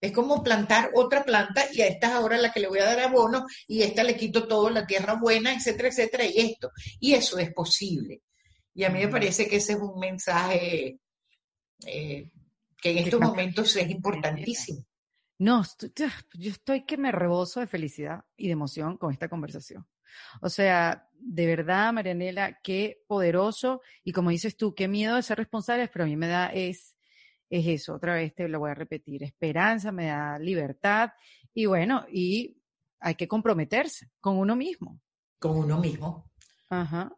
Es 0.00 0.10
como 0.10 0.42
plantar 0.42 0.90
otra 0.96 1.22
planta 1.24 1.64
y 1.72 1.80
a 1.80 1.86
esta 1.86 2.08
es 2.08 2.12
ahora 2.14 2.38
la 2.38 2.50
que 2.50 2.58
le 2.58 2.66
voy 2.66 2.80
a 2.80 2.86
dar 2.86 2.98
abono 2.98 3.46
y 3.68 3.82
a 3.82 3.86
esta 3.86 4.02
le 4.02 4.16
quito 4.16 4.48
todo, 4.48 4.68
la 4.68 4.84
tierra 4.84 5.14
buena, 5.14 5.54
etcétera, 5.54 5.90
etcétera, 5.90 6.24
y 6.24 6.40
esto. 6.40 6.72
Y 6.98 7.14
eso 7.14 7.38
es 7.38 7.54
posible. 7.54 8.22
Y 8.74 8.82
a 8.82 8.90
mí 8.90 8.98
me 8.98 9.08
parece 9.08 9.46
que 9.46 9.56
ese 9.56 9.74
es 9.74 9.78
un 9.78 9.96
mensaje 10.00 10.98
eh, 11.86 12.30
que 12.82 12.90
en 12.90 12.98
estos 12.98 13.20
momentos 13.20 13.76
es 13.76 13.88
importantísimo. 13.88 14.84
No, 15.38 15.62
yo 15.94 16.50
estoy 16.50 16.84
que 16.84 16.96
me 16.96 17.12
rebozo 17.12 17.60
de 17.60 17.68
felicidad 17.68 18.24
y 18.36 18.48
de 18.48 18.54
emoción 18.54 18.96
con 18.96 19.12
esta 19.12 19.28
conversación. 19.28 19.86
O 20.40 20.48
sea, 20.48 21.08
de 21.18 21.46
verdad, 21.46 21.92
Marianela, 21.92 22.58
qué 22.62 23.02
poderoso 23.06 23.80
y 24.02 24.12
como 24.12 24.30
dices 24.30 24.56
tú, 24.56 24.74
qué 24.74 24.88
miedo 24.88 25.16
de 25.16 25.22
ser 25.22 25.38
responsables, 25.38 25.90
pero 25.92 26.04
a 26.04 26.08
mí 26.08 26.16
me 26.16 26.28
da 26.28 26.48
es, 26.48 26.96
es 27.48 27.66
eso, 27.66 27.94
otra 27.94 28.14
vez 28.14 28.34
te 28.34 28.48
lo 28.48 28.58
voy 28.58 28.70
a 28.70 28.74
repetir, 28.74 29.22
esperanza, 29.22 29.90
me 29.92 30.06
da 30.06 30.38
libertad 30.38 31.10
y 31.54 31.66
bueno, 31.66 32.04
y 32.10 32.56
hay 33.00 33.14
que 33.14 33.28
comprometerse 33.28 34.10
con 34.20 34.36
uno 34.36 34.56
mismo. 34.56 35.00
Con 35.38 35.56
uno 35.56 35.78
mismo. 35.78 36.30
Ajá. 36.68 37.14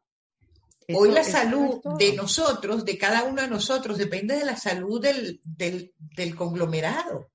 Hoy 0.95 1.11
la 1.11 1.25
salud 1.25 1.81
de 1.99 2.15
nosotros, 2.15 2.85
de 2.85 2.97
cada 2.97 3.25
uno 3.25 3.43
de 3.43 3.49
nosotros, 3.49 3.99
depende 3.99 4.37
de 4.37 4.45
la 4.45 4.57
salud 4.57 5.01
del, 5.01 5.41
del, 5.43 5.93
del 5.99 6.37
conglomerado. 6.37 7.33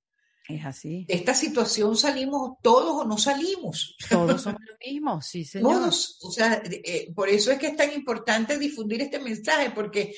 Es 0.56 0.66
así. 0.66 1.06
De 1.08 1.14
esta 1.14 1.34
situación 1.34 1.95
salimos 1.95 2.58
todos 2.62 3.02
o 3.02 3.06
no 3.06 3.18
salimos. 3.18 3.95
Todos 4.10 4.41
somos 4.41 4.62
lo 4.62 4.76
mismo, 4.86 5.22
sí, 5.22 5.45
señor. 5.45 5.74
Todos. 5.74 6.20
O 6.24 6.32
sea, 6.32 6.62
eh, 6.66 7.12
por 7.14 7.30
eso 7.30 7.52
es 7.52 7.60
que 7.60 7.68
es 7.68 7.76
tan 7.76 7.91
importante 7.93 8.58
difundir 8.58 9.02
este 9.02 9.20
mensaje, 9.20 9.72
porque 9.72 10.14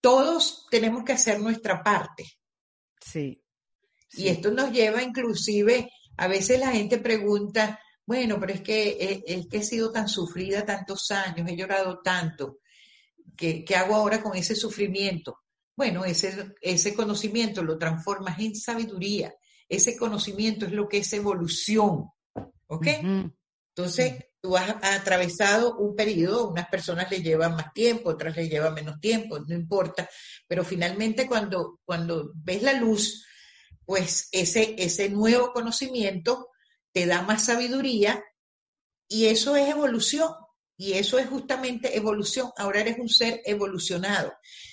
todos 0.00 0.66
tenemos 0.70 1.04
que 1.04 1.12
hacer 1.12 1.40
nuestra 1.40 1.82
parte. 1.82 2.24
Sí. 3.00 3.42
Y 4.12 4.28
esto 4.28 4.50
nos 4.50 4.72
lleva 4.72 5.02
inclusive, 5.02 5.90
a 6.16 6.26
veces 6.26 6.58
la 6.58 6.72
gente 6.72 6.98
pregunta, 6.98 7.78
bueno, 8.04 8.40
pero 8.40 8.54
es 8.54 8.60
que, 8.60 8.88
eh, 9.00 9.22
es, 9.26 9.46
que 9.46 9.58
he 9.58 9.62
sido 9.62 9.92
tan 9.92 10.08
sufrida 10.08 10.66
tantos 10.66 11.10
años, 11.12 11.48
he 11.48 11.56
llorado 11.56 12.00
tanto, 12.00 12.58
¿qué, 13.36 13.64
qué 13.64 13.76
hago 13.76 13.94
ahora 13.94 14.20
con 14.20 14.36
ese 14.36 14.56
sufrimiento? 14.56 15.38
Bueno, 15.76 16.04
ese, 16.04 16.54
ese 16.60 16.94
conocimiento 16.94 17.62
lo 17.62 17.78
transformas 17.78 18.38
en 18.40 18.56
sabiduría 18.56 19.32
ese 19.70 19.96
conocimiento 19.96 20.66
es 20.66 20.72
lo 20.72 20.88
que 20.88 20.98
es 20.98 21.12
evolución. 21.14 22.10
¿Ok? 22.66 22.86
Entonces, 23.74 24.26
tú 24.40 24.56
has, 24.56 24.74
atravesado 24.82 25.78
un 25.78 25.94
periodo, 25.94 26.50
unas 26.50 26.68
personas 26.68 27.10
le 27.10 27.22
llevan 27.22 27.54
más 27.54 27.72
tiempo, 27.72 28.10
otras 28.10 28.36
le 28.36 28.48
llevan 28.48 28.74
menos 28.74 29.00
tiempo, 29.00 29.38
no 29.38 29.54
importa, 29.54 30.08
pero 30.46 30.64
finalmente 30.64 31.26
cuando, 31.26 31.80
cuando 31.84 32.32
ves 32.34 32.62
la 32.62 32.74
luz, 32.74 33.24
pues 33.84 34.28
ese, 34.32 34.74
ese 34.78 35.08
nuevo 35.08 35.52
conocimiento 35.52 36.48
te 36.92 37.06
da 37.06 37.22
más 37.22 37.44
sabiduría 37.46 38.22
y 39.08 39.26
eso 39.26 39.56
es 39.56 39.68
evolución. 39.68 40.32
Y 40.76 40.94
eso 40.94 41.18
es 41.18 41.28
justamente 41.28 41.94
evolución. 41.94 42.50
Ahora 42.56 42.80
eres 42.80 42.98
un 42.98 43.10
ser 43.10 43.42
evolucionado. 43.44 44.32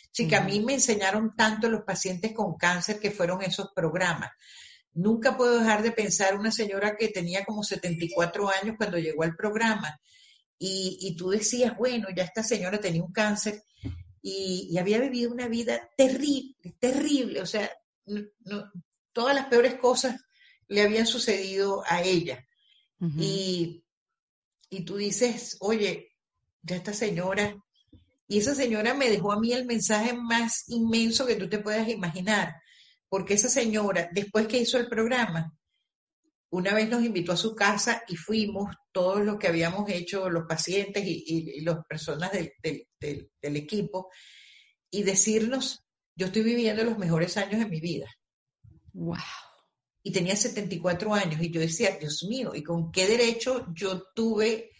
Sí, 0.09 0.25
que 0.25 0.37
a 0.37 0.41
mí 0.41 0.61
me 0.61 0.75
enseñaron 0.75 1.35
tanto 1.35 1.69
los 1.69 1.81
pacientes 1.81 2.31
con 2.33 2.55
cáncer 2.55 2.97
que 2.97 3.11
fueron 3.11 3.41
esos 3.41 3.71
programas. 3.75 4.31
Nunca 4.97 5.37
puedo 5.37 5.59
dejar 5.59 5.83
de 5.83 5.91
pensar 5.91 6.35
una 6.35 6.51
señora 6.51 6.95
que 6.97 7.09
tenía 7.09 7.45
como 7.45 7.61
74 7.61 8.49
años 8.49 8.77
cuando 8.79 8.97
llegó 8.97 9.21
al 9.21 9.35
programa 9.35 9.99
y, 10.57 11.15
tú 11.15 11.29
decías, 11.29 11.77
bueno, 11.77 12.07
ya 12.15 12.23
esta 12.23 12.41
señora 12.41 12.79
tenía 12.79 13.03
un 13.03 13.11
cáncer 13.11 13.61
y, 14.23 14.75
había 14.75 14.97
vivido 14.99 15.31
una 15.31 15.47
vida 15.47 15.87
terrible, 15.95 16.55
terrible, 16.79 17.41
o 17.41 17.45
sea, 17.45 17.69
todas 19.13 19.35
las 19.35 19.45
peores 19.45 19.75
cosas 19.75 20.19
le 20.67 20.81
habían 20.81 21.05
sucedido 21.05 21.83
a 21.87 22.01
ella. 22.01 22.43
y, 22.99 23.83
y 24.71 24.83
tú 24.83 24.97
dices, 24.97 25.57
oye, 25.59 26.09
ya 26.63 26.75
esta 26.75 26.93
señora, 26.93 27.55
y 28.27 28.39
esa 28.39 28.55
señora 28.55 28.95
me 28.95 29.11
dejó 29.11 29.31
a 29.31 29.39
mí 29.39 29.53
el 29.53 29.67
mensaje 29.67 30.13
más 30.13 30.67
inmenso 30.69 31.27
que 31.27 31.35
tú 31.35 31.47
te 31.47 31.59
puedas 31.59 31.87
imaginar 31.87 32.55
porque 33.09 33.35
esa 33.35 33.49
señora, 33.49 34.09
después 34.11 34.47
que 34.47 34.57
hizo 34.57 34.77
el 34.77 34.87
programa, 34.87 35.53
una 36.49 36.73
vez 36.73 36.89
nos 36.89 37.03
invitó 37.03 37.33
a 37.33 37.37
su 37.37 37.55
casa 37.55 38.03
y 38.07 38.15
fuimos 38.15 38.73
todos 38.91 39.23
los 39.23 39.37
que 39.37 39.47
habíamos 39.47 39.89
hecho, 39.89 40.29
los 40.29 40.45
pacientes 40.47 41.03
y, 41.05 41.61
las 41.61 41.85
personas 41.87 42.31
del, 42.31 43.55
equipo, 43.55 44.09
y 44.89 45.03
decirnos, 45.03 45.85
yo 46.15 46.27
estoy 46.27 46.43
viviendo 46.43 46.83
los 46.83 46.97
mejores 46.97 47.35
años 47.37 47.59
de 47.59 47.67
mi 47.67 47.81
vida. 47.81 48.07
¡Wow! 48.93 49.17
Y 50.03 50.11
tenía 50.11 50.35
74 50.35 51.13
años 51.13 51.41
y 51.41 51.51
yo 51.51 51.59
decía, 51.59 51.97
Dios 51.99 52.25
mío, 52.29 52.55
¿y 52.55 52.63
con 52.63 52.91
qué 52.91 53.07
derecho 53.07 53.67
yo 53.73 54.03
tuve 54.15 54.71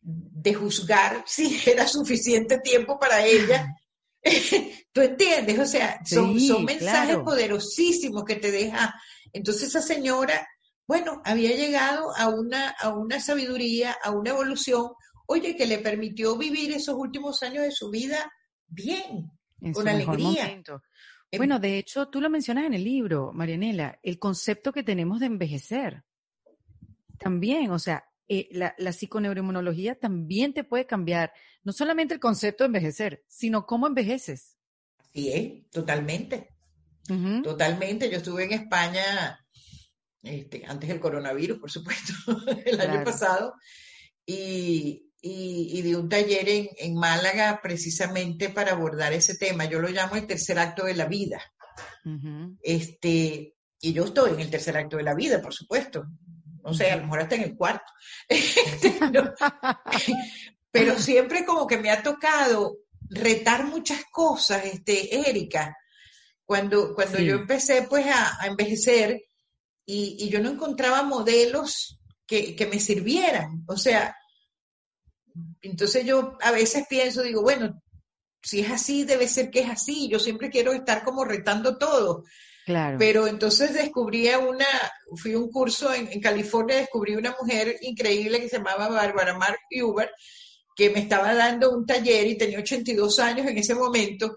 de 0.00 0.54
juzgar 0.54 1.24
si 1.26 1.58
era 1.66 1.86
suficiente 1.88 2.58
tiempo 2.58 2.98
para 2.98 3.24
ella 3.24 3.74
¿Tú 4.92 5.00
entiendes? 5.00 5.58
O 5.58 5.66
sea, 5.66 6.00
son, 6.04 6.34
mensajes 6.64 7.18
poderosísimos 7.18 8.24
que 8.24 8.36
te 8.36 8.50
deja. 8.50 8.94
Entonces 9.32 9.68
esa 9.68 9.80
señora, 9.80 10.46
bueno, 10.86 11.20
había 11.24 11.56
llegado 11.56 12.14
a 12.16 12.28
una, 12.28 12.70
a 12.70 12.90
una 12.90 13.20
sabiduría, 13.20 13.96
a 14.02 14.10
una 14.10 14.30
evolución, 14.30 14.92
oye, 15.26 15.56
que 15.56 15.66
le 15.66 15.78
permitió 15.78 16.36
vivir 16.36 16.72
esos 16.72 16.94
últimos 16.96 17.42
años 17.42 17.64
de 17.64 17.72
su 17.72 17.90
vida 17.90 18.30
bien, 18.66 19.30
con 19.72 19.88
alegría. 19.88 20.50
Em 20.50 21.38
bueno, 21.38 21.58
de 21.58 21.78
hecho, 21.78 22.08
tú 22.08 22.20
lo 22.20 22.28
mencionas 22.28 22.66
en 22.66 22.74
el 22.74 22.84
libro, 22.84 23.32
Marianela, 23.32 23.98
el 24.02 24.18
concepto 24.18 24.70
que 24.70 24.82
tenemos 24.82 25.20
de 25.20 25.26
envejecer. 25.26 26.04
También, 27.18 27.70
o 27.70 27.78
sea, 27.78 28.04
eh, 28.34 28.48
la, 28.50 28.74
la 28.78 28.94
psiconeuroinmunología 28.94 29.94
también 29.94 30.54
te 30.54 30.64
puede 30.64 30.86
cambiar 30.86 31.34
no 31.64 31.72
solamente 31.72 32.14
el 32.14 32.20
concepto 32.20 32.64
de 32.64 32.68
envejecer, 32.68 33.22
sino 33.28 33.66
cómo 33.66 33.86
envejeces. 33.86 34.56
Así 34.96 35.30
es, 35.30 35.70
totalmente. 35.70 36.48
Totalmente. 37.42 38.08
Yo 38.08 38.16
estuve 38.16 38.44
en 38.44 38.52
España 38.52 39.38
este, 40.22 40.64
antes 40.66 40.88
del 40.88 40.98
coronavirus, 40.98 41.58
por 41.58 41.70
supuesto, 41.70 42.14
el 42.64 42.80
año 42.80 43.04
pasado, 43.04 43.52
y, 44.24 45.10
y, 45.20 45.82
di 45.82 45.94
un 45.94 46.08
taller 46.08 46.48
en, 46.48 46.68
en, 46.78 46.94
Málaga 46.94 47.60
precisamente 47.62 48.48
para 48.48 48.72
abordar 48.72 49.12
ese 49.12 49.36
tema. 49.36 49.66
Yo 49.66 49.78
lo 49.78 49.88
llamo 49.88 50.16
el 50.16 50.26
tercer 50.26 50.58
acto 50.58 50.86
de 50.86 50.94
la 50.94 51.04
vida. 51.04 51.42
este, 52.62 53.56
y 53.78 53.92
yo 53.92 54.04
estoy 54.04 54.30
en 54.30 54.40
el 54.40 54.50
tercer 54.50 54.78
acto 54.78 54.96
de 54.96 55.02
la 55.02 55.14
vida, 55.14 55.42
por 55.42 55.52
supuesto. 55.52 56.06
No 56.62 56.72
sé, 56.74 56.90
a 56.90 56.96
lo 56.96 57.04
mejor 57.04 57.20
hasta 57.20 57.34
en 57.34 57.42
el 57.42 57.56
cuarto. 57.56 57.90
Este, 58.28 58.98
pero 60.70 60.98
siempre 60.98 61.44
como 61.44 61.66
que 61.66 61.76
me 61.76 61.90
ha 61.90 62.02
tocado 62.02 62.78
retar 63.10 63.64
muchas 63.64 64.04
cosas, 64.10 64.64
este, 64.64 65.28
Erika. 65.28 65.76
Cuando, 66.44 66.94
cuando 66.94 67.18
yo 67.18 67.36
empecé 67.36 67.82
pues 67.82 68.06
a, 68.06 68.46
envejecer 68.46 69.22
y, 69.84 70.28
yo 70.28 70.40
no 70.40 70.50
encontraba 70.50 71.02
modelos 71.02 72.00
que, 72.26 72.56
que, 72.56 72.66
me 72.66 72.80
sirvieran. 72.80 73.64
O 73.68 73.76
sea, 73.76 74.16
entonces 75.60 76.04
yo 76.04 76.36
a 76.40 76.50
veces 76.50 76.86
pienso, 76.88 77.22
digo, 77.22 77.42
bueno, 77.42 77.82
si 78.42 78.60
es 78.60 78.70
así, 78.70 79.04
debe 79.04 79.28
ser 79.28 79.50
que 79.50 79.60
es 79.60 79.70
así. 79.70 80.08
Yo 80.08 80.18
siempre 80.18 80.50
quiero 80.50 80.72
estar 80.72 81.04
como 81.04 81.24
retando 81.24 81.78
todo. 81.78 82.24
Claro. 82.64 82.96
Pero 82.98 83.26
entonces 83.26 83.74
descubrí 83.74 84.28
una, 84.28 84.66
fui 85.16 85.32
a 85.32 85.38
un 85.38 85.50
curso 85.50 85.92
en, 85.92 86.10
en, 86.12 86.20
California, 86.20 86.76
descubrí 86.76 87.16
una 87.16 87.34
mujer 87.40 87.76
increíble 87.80 88.40
que 88.40 88.48
se 88.48 88.58
llamaba 88.58 88.88
Bárbara 88.88 89.36
Mark 89.36 89.58
Huber, 89.70 90.10
que 90.76 90.90
me 90.90 91.00
estaba 91.00 91.34
dando 91.34 91.70
un 91.70 91.84
taller 91.84 92.26
y 92.26 92.38
tenía 92.38 92.60
82 92.60 93.18
años 93.18 93.46
en 93.46 93.58
ese 93.58 93.74
momento. 93.74 94.36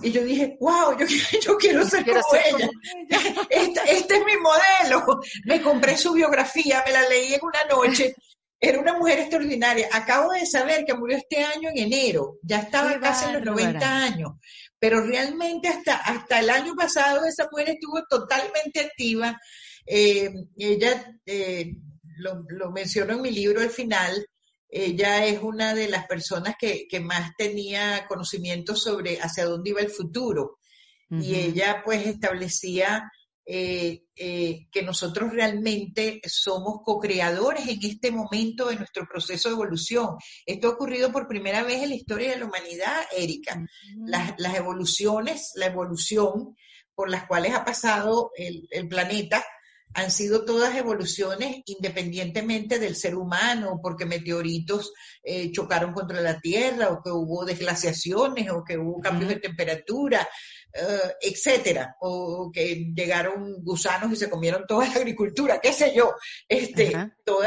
Y 0.00 0.12
yo 0.12 0.24
dije, 0.24 0.56
wow, 0.60 0.96
yo, 0.98 1.06
yo 1.40 1.56
quiero 1.56 1.84
ser, 1.84 2.04
como, 2.04 2.20
ella. 2.34 2.70
Este, 3.50 3.80
este, 3.86 4.16
es 4.16 4.24
mi 4.24 4.36
modelo. 4.36 5.20
Me 5.44 5.60
compré 5.60 5.96
su 5.96 6.12
biografía, 6.12 6.82
me 6.86 6.92
la 6.92 7.08
leí 7.08 7.34
en 7.34 7.40
una 7.42 7.64
noche. 7.64 8.14
Era 8.60 8.80
una 8.80 8.96
mujer 8.98 9.20
extraordinaria. 9.20 9.88
Acabo 9.92 10.32
de 10.32 10.46
saber 10.46 10.84
que 10.84 10.94
murió 10.94 11.16
este 11.16 11.44
año 11.44 11.70
en 11.70 11.78
enero. 11.78 12.38
Ya 12.42 12.60
estaba 12.60 12.98
casi 13.00 13.26
en 13.26 13.34
los 13.34 13.44
90 13.44 13.96
años. 13.96 14.32
Pero 14.78 15.02
realmente 15.02 15.68
hasta, 15.68 15.96
hasta 15.96 16.40
el 16.40 16.50
año 16.50 16.74
pasado 16.74 17.24
esa 17.24 17.48
mujer 17.50 17.70
estuvo 17.70 18.04
totalmente 18.08 18.80
activa. 18.80 19.38
Eh, 19.84 20.30
ella 20.56 21.18
eh, 21.26 21.72
lo, 22.16 22.44
lo 22.48 22.70
menciono 22.70 23.14
en 23.14 23.22
mi 23.22 23.30
libro 23.30 23.60
al 23.60 23.70
final 23.70 24.26
ella 24.70 25.24
es 25.24 25.42
una 25.42 25.74
de 25.74 25.88
las 25.88 26.06
personas 26.06 26.56
que, 26.58 26.86
más 27.00 27.32
tenía 27.36 28.06
conocimiento 28.06 28.76
sobre 28.76 29.18
hacia 29.18 29.46
dónde 29.46 29.70
iba 29.70 29.80
el 29.80 29.90
futuro. 29.90 30.58
Y 31.10 31.36
ella 31.36 31.80
pues 31.86 32.06
establecía 32.06 33.10
eh, 33.50 34.04
eh, 34.14 34.68
que 34.70 34.82
nosotros 34.82 35.32
realmente 35.32 36.20
somos 36.26 36.82
co-creadores 36.84 37.66
en 37.66 37.78
este 37.82 38.10
momento 38.10 38.68
de 38.68 38.76
nuestro 38.76 39.06
proceso 39.06 39.48
de 39.48 39.54
evolución. 39.54 40.16
Esto 40.44 40.68
ha 40.68 40.72
ocurrido 40.72 41.10
por 41.10 41.26
primera 41.26 41.62
vez 41.62 41.82
en 41.82 41.88
la 41.88 41.94
historia 41.94 42.32
de 42.32 42.40
la 42.40 42.44
humanidad, 42.44 42.94
Erika. 43.16 43.64
las, 44.04 44.34
las 44.36 44.54
evoluciones, 44.54 45.52
la 45.54 45.64
evolución 45.64 46.56
por 46.94 47.08
las 47.08 47.26
cuales 47.26 47.54
ha 47.54 47.64
pasado 47.64 48.32
el, 48.36 48.88
planeta 48.88 49.44
han 49.94 50.10
sido 50.10 50.44
todas 50.44 50.76
evoluciones 50.76 51.62
independientemente 51.64 52.80
del 52.80 52.96
ser 52.96 53.14
humano, 53.14 53.78
porque 53.80 54.04
meteoritos 54.04 54.92
eh, 55.22 55.50
chocaron 55.52 55.92
contra 55.92 56.20
la 56.20 56.40
Tierra, 56.40 56.90
o 56.90 57.00
que 57.00 57.10
hubo 57.10 57.44
desglaciaciones, 57.44 58.50
o 58.50 58.64
que 58.64 58.76
hubo 58.76 59.00
cambios 59.00 59.30
de 59.30 59.38
temperatura, 59.38 60.28
uh, 60.74 61.10
etcétera, 61.20 61.96
o 62.00 62.50
que 62.52 62.92
llegaron 62.94 63.62
gusanos 63.62 64.12
y 64.12 64.16
se 64.16 64.30
comieron 64.30 64.66
toda 64.66 64.86
la 64.86 64.94
agricultura, 64.94 65.60
qué 65.60 65.72
sé 65.72 65.94
yo, 65.94 66.14
este, 66.48 66.92
todos 67.24 67.46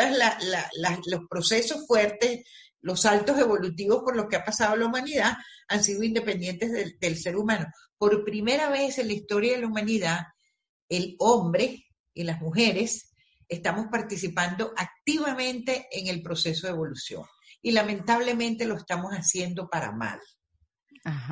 los 1.06 1.22
procesos 1.30 1.86
fuertes, 1.88 2.44
los 2.82 3.02
saltos 3.02 3.38
evolutivos 3.38 4.02
por 4.04 4.16
los 4.16 4.28
que 4.28 4.38
ha 4.38 4.46
pasado 4.46 4.76
la 4.76 4.88
humanidad 4.88 5.34
han 5.68 5.84
sido 5.84 6.04
independientes 6.04 6.72
del, 6.72 6.98
del 7.00 7.18
ser 7.18 7.38
humano. 7.38 7.68
Por 7.98 8.24
primera 8.26 8.70
vez 8.70 8.98
en 8.98 9.08
la 9.08 9.14
historia 9.14 9.54
de 9.54 9.62
la 9.62 9.68
humanidad, 9.68 10.22
el 10.90 11.16
hombre 11.20 11.86
y 12.14 12.24
las 12.24 12.42
mujeres 12.42 13.14
estamos 13.48 13.88
participando 13.92 14.74
activamente 14.76 15.88
en 15.92 16.08
el 16.08 16.22
proceso 16.24 16.68
de 16.68 16.74
evolución. 16.74 17.24
Y 17.62 17.72
lamentablemente 17.72 18.66
lo 18.66 18.76
estamos 18.76 19.12
haciendo 19.12 19.70
para 19.70 19.92
mal. 19.92 20.20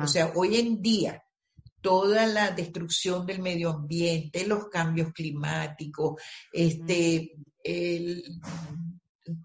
O 0.02 0.06
sea, 0.06 0.32
hoy 0.34 0.58
en 0.58 0.82
día 0.82 1.22
toda 1.80 2.26
la 2.26 2.50
destrucción 2.50 3.26
del 3.26 3.40
medio 3.40 3.70
ambiente, 3.70 4.46
los 4.46 4.68
cambios 4.68 5.12
climáticos, 5.12 6.20
este, 6.52 7.32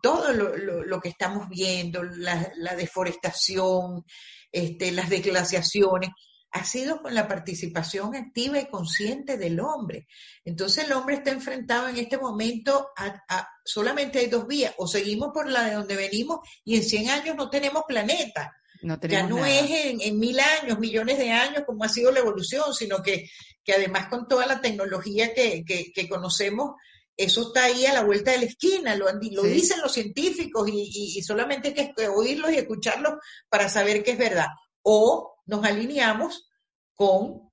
todo 0.01 0.33
lo, 0.33 0.99
que 0.99 1.09
estamos 1.09 1.49
viendo, 1.49 2.03
la, 2.03 2.75
deforestación, 2.75 4.05
este, 4.51 4.91
las 4.91 5.09
desglaciaciones, 5.09 6.09
ha 6.51 6.63
sido 6.63 7.01
con 7.01 7.13
la 7.13 7.27
participación 7.27 8.15
activa 8.15 8.59
y 8.59 8.69
consciente 8.69 9.37
del 9.37 9.59
hombre. 9.59 10.07
Entonces 10.45 10.85
el 10.85 10.93
hombre 10.93 11.15
está 11.15 11.31
enfrentado 11.31 11.89
en 11.89 11.97
este 11.97 12.17
momento 12.17 12.91
a, 12.95 13.49
solamente 13.65 14.19
hay 14.19 14.27
dos 14.27 14.47
vías, 14.47 14.73
o 14.77 14.87
seguimos 14.87 15.31
por 15.33 15.49
la 15.49 15.65
de 15.65 15.73
donde 15.73 15.97
venimos 15.97 16.39
y 16.63 16.77
en 16.77 16.83
100 16.83 17.09
años 17.09 17.35
no 17.35 17.49
tenemos 17.49 17.83
planeta. 17.85 18.55
Ya 19.07 19.23
no 19.23 19.45
es 19.45 19.69
en, 19.69 20.19
mil 20.19 20.39
años, 20.39 20.79
millones 20.79 21.17
de 21.17 21.31
años 21.31 21.63
como 21.65 21.83
ha 21.83 21.89
sido 21.89 22.11
la 22.11 22.19
evolución, 22.19 22.73
sino 22.73 23.01
que, 23.01 23.29
que 23.63 23.73
además 23.73 24.07
con 24.07 24.27
toda 24.27 24.45
la 24.45 24.61
tecnología 24.61 25.33
que, 25.33 25.63
que, 25.65 26.09
conocemos, 26.09 26.75
eso 27.17 27.47
está 27.47 27.65
ahí 27.65 27.85
a 27.85 27.93
la 27.93 28.03
vuelta 28.03 28.31
de 28.31 28.39
la 28.39 28.45
esquina, 28.45 28.95
lo, 28.95 29.07
lo 29.11 29.43
dicen 29.43 29.81
los 29.81 29.93
científicos 29.93 30.69
y, 30.69 31.17
y, 31.17 31.21
solamente 31.23 31.73
hay 31.75 31.93
que 31.93 32.07
oírlos 32.07 32.51
y 32.51 32.57
escucharlos 32.57 33.15
para 33.49 33.69
saber 33.69 34.03
que 34.03 34.11
es 34.11 34.17
verdad. 34.17 34.47
O 34.81 35.35
nos 35.45 35.63
alineamos 35.63 36.49
con 36.93 37.45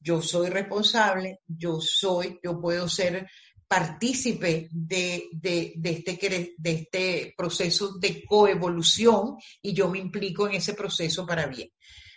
yo 0.00 0.20
soy 0.20 0.50
responsable, 0.50 1.40
yo 1.46 1.80
soy, 1.80 2.38
yo 2.42 2.60
puedo 2.60 2.88
ser 2.88 3.26
partícipe 3.74 4.68
de, 4.70 5.30
este, 5.82 6.52
de 6.56 6.70
este 6.70 7.34
proceso 7.36 7.98
de 7.98 8.24
coevolución 8.24 9.36
y 9.60 9.72
yo 9.72 9.90
me 9.90 9.98
implico 9.98 10.46
en 10.46 10.54
ese 10.54 10.74
proceso 10.74 11.26
para 11.26 11.46
bien. 11.46 11.70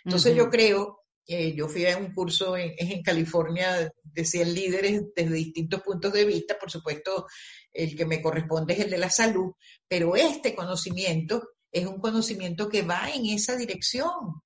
Entonces 0.04 0.36
yo 0.36 0.48
creo, 0.50 1.00
eh, 1.26 1.52
yo 1.56 1.66
fui 1.66 1.84
a 1.86 1.98
un 1.98 2.12
curso 2.14 2.56
en, 2.56 2.74
en 2.78 3.02
California 3.02 3.92
de 4.04 4.24
100 4.24 4.54
líderes 4.54 5.02
desde 5.16 5.34
distintos 5.34 5.82
puntos 5.82 6.12
de 6.12 6.24
vista, 6.24 6.56
por 6.56 6.70
supuesto 6.70 7.26
el 7.72 7.96
que 7.96 8.06
me 8.06 8.22
corresponde 8.22 8.74
es 8.74 8.80
el 8.80 8.90
de 8.90 8.98
la 8.98 9.10
salud, 9.10 9.50
pero 9.88 10.14
este 10.14 10.54
conocimiento 10.54 11.42
es 11.72 11.86
un 11.86 11.98
conocimiento 11.98 12.68
que 12.68 12.82
va 12.82 13.10
en 13.12 13.26
esa 13.26 13.56
dirección. 13.56 14.42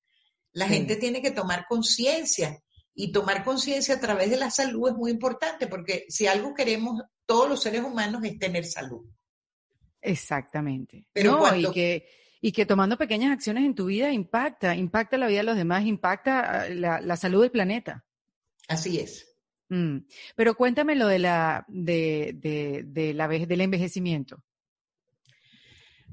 La 0.51 0.67
gente 0.67 0.95
tiene 0.95 1.21
que 1.21 1.31
tomar 1.31 1.65
conciencia 1.69 2.62
y 2.95 3.11
tomar 3.11 3.43
conciencia 3.43 3.95
a 3.95 3.99
través 3.99 4.29
de 4.29 4.37
la 4.37 4.51
salud 4.51 4.89
es 4.89 4.95
muy 4.95 5.11
importante 5.11 5.67
porque 5.67 6.05
si 6.09 6.27
algo 6.27 6.53
queremos 6.53 7.01
todos 7.25 7.49
los 7.49 7.61
seres 7.61 7.81
humanos 7.81 8.23
es 8.23 8.37
tener 8.37 8.65
salud. 8.65 9.05
Exactamente. 10.01 11.07
Pero 11.13 11.55
y, 11.55 11.71
que, 11.71 12.07
y 12.41 12.51
que 12.51 12.65
tomando 12.65 12.97
pequeñas 12.97 13.31
acciones 13.31 13.63
en 13.63 13.73
tu 13.73 13.85
vida 13.85 14.11
impacta, 14.11 14.75
impacta 14.75 15.17
la 15.17 15.27
vida 15.27 15.39
de 15.39 15.43
los 15.43 15.57
demás, 15.57 15.85
impacta 15.85 16.63
ah, 16.63 16.69
la, 16.69 17.17
salud 17.17 17.41
del 17.41 17.51
planeta. 17.51 18.05
Así 18.67 18.99
es. 18.99 19.37
Mm. 19.69 19.99
Pero 20.35 20.55
cuéntame 20.55 20.95
lo 20.95 21.07
de 21.07 21.19
la, 21.19 21.65
de, 21.69 22.33
de, 22.35 22.83
de 22.85 23.13
la, 23.13 23.27
del 23.27 23.61
envejecimiento. 23.61 24.43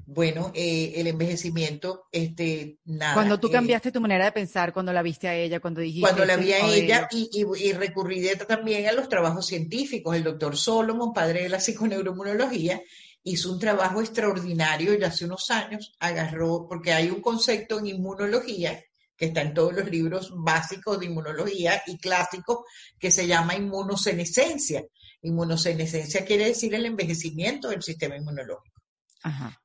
Bueno, 0.05 0.51
eh, 0.53 0.93
el 0.95 1.07
envejecimiento, 1.07 2.07
este, 2.11 2.79
nada. 2.85 3.13
Cuando 3.13 3.39
tú 3.39 3.47
eh, 3.47 3.51
cambiaste 3.51 3.91
tu 3.91 4.01
manera 4.01 4.25
de 4.25 4.31
pensar, 4.31 4.73
cuando 4.73 4.91
la 4.93 5.01
viste 5.01 5.27
a 5.27 5.35
ella, 5.35 5.59
cuando 5.59 5.81
dijiste. 5.81 6.01
Cuando 6.01 6.25
la 6.25 6.37
vi 6.37 6.51
a 6.51 6.67
ella 6.67 7.07
y, 7.11 7.29
y, 7.57 7.73
recurrí 7.73 8.27
también 8.47 8.87
a 8.87 8.91
los 8.93 9.07
trabajos 9.09 9.45
científicos. 9.45 10.15
El 10.15 10.23
doctor 10.23 10.57
Solomon, 10.57 11.13
padre 11.13 11.43
de 11.43 11.49
la 11.49 11.59
psiconeuroinmunología, 11.59 12.81
hizo 13.23 13.51
un 13.51 13.59
trabajo 13.59 14.01
extraordinario 14.01 14.97
y 14.97 15.03
hace 15.03 15.25
unos 15.25 15.49
años 15.51 15.93
agarró, 15.99 16.65
porque 16.67 16.93
hay 16.93 17.09
un 17.09 17.21
concepto 17.21 17.79
en 17.79 17.87
inmunología 17.87 18.83
que 19.15 19.27
está 19.27 19.41
en 19.41 19.53
todos 19.53 19.73
los 19.73 19.87
libros 19.87 20.31
básicos 20.35 20.99
de 20.99 21.05
inmunología 21.05 21.83
y 21.85 21.99
clásicos, 21.99 22.65
que 22.97 23.11
se 23.11 23.27
llama 23.27 23.55
inmunosenescencia. 23.55 24.83
Inmunosenescencia 25.21 26.25
quiere 26.25 26.45
decir 26.45 26.73
el 26.73 26.87
envejecimiento 26.87 27.69
del 27.69 27.83
sistema 27.83 28.17
inmunológico. 28.17 28.81
Ajá. 29.21 29.60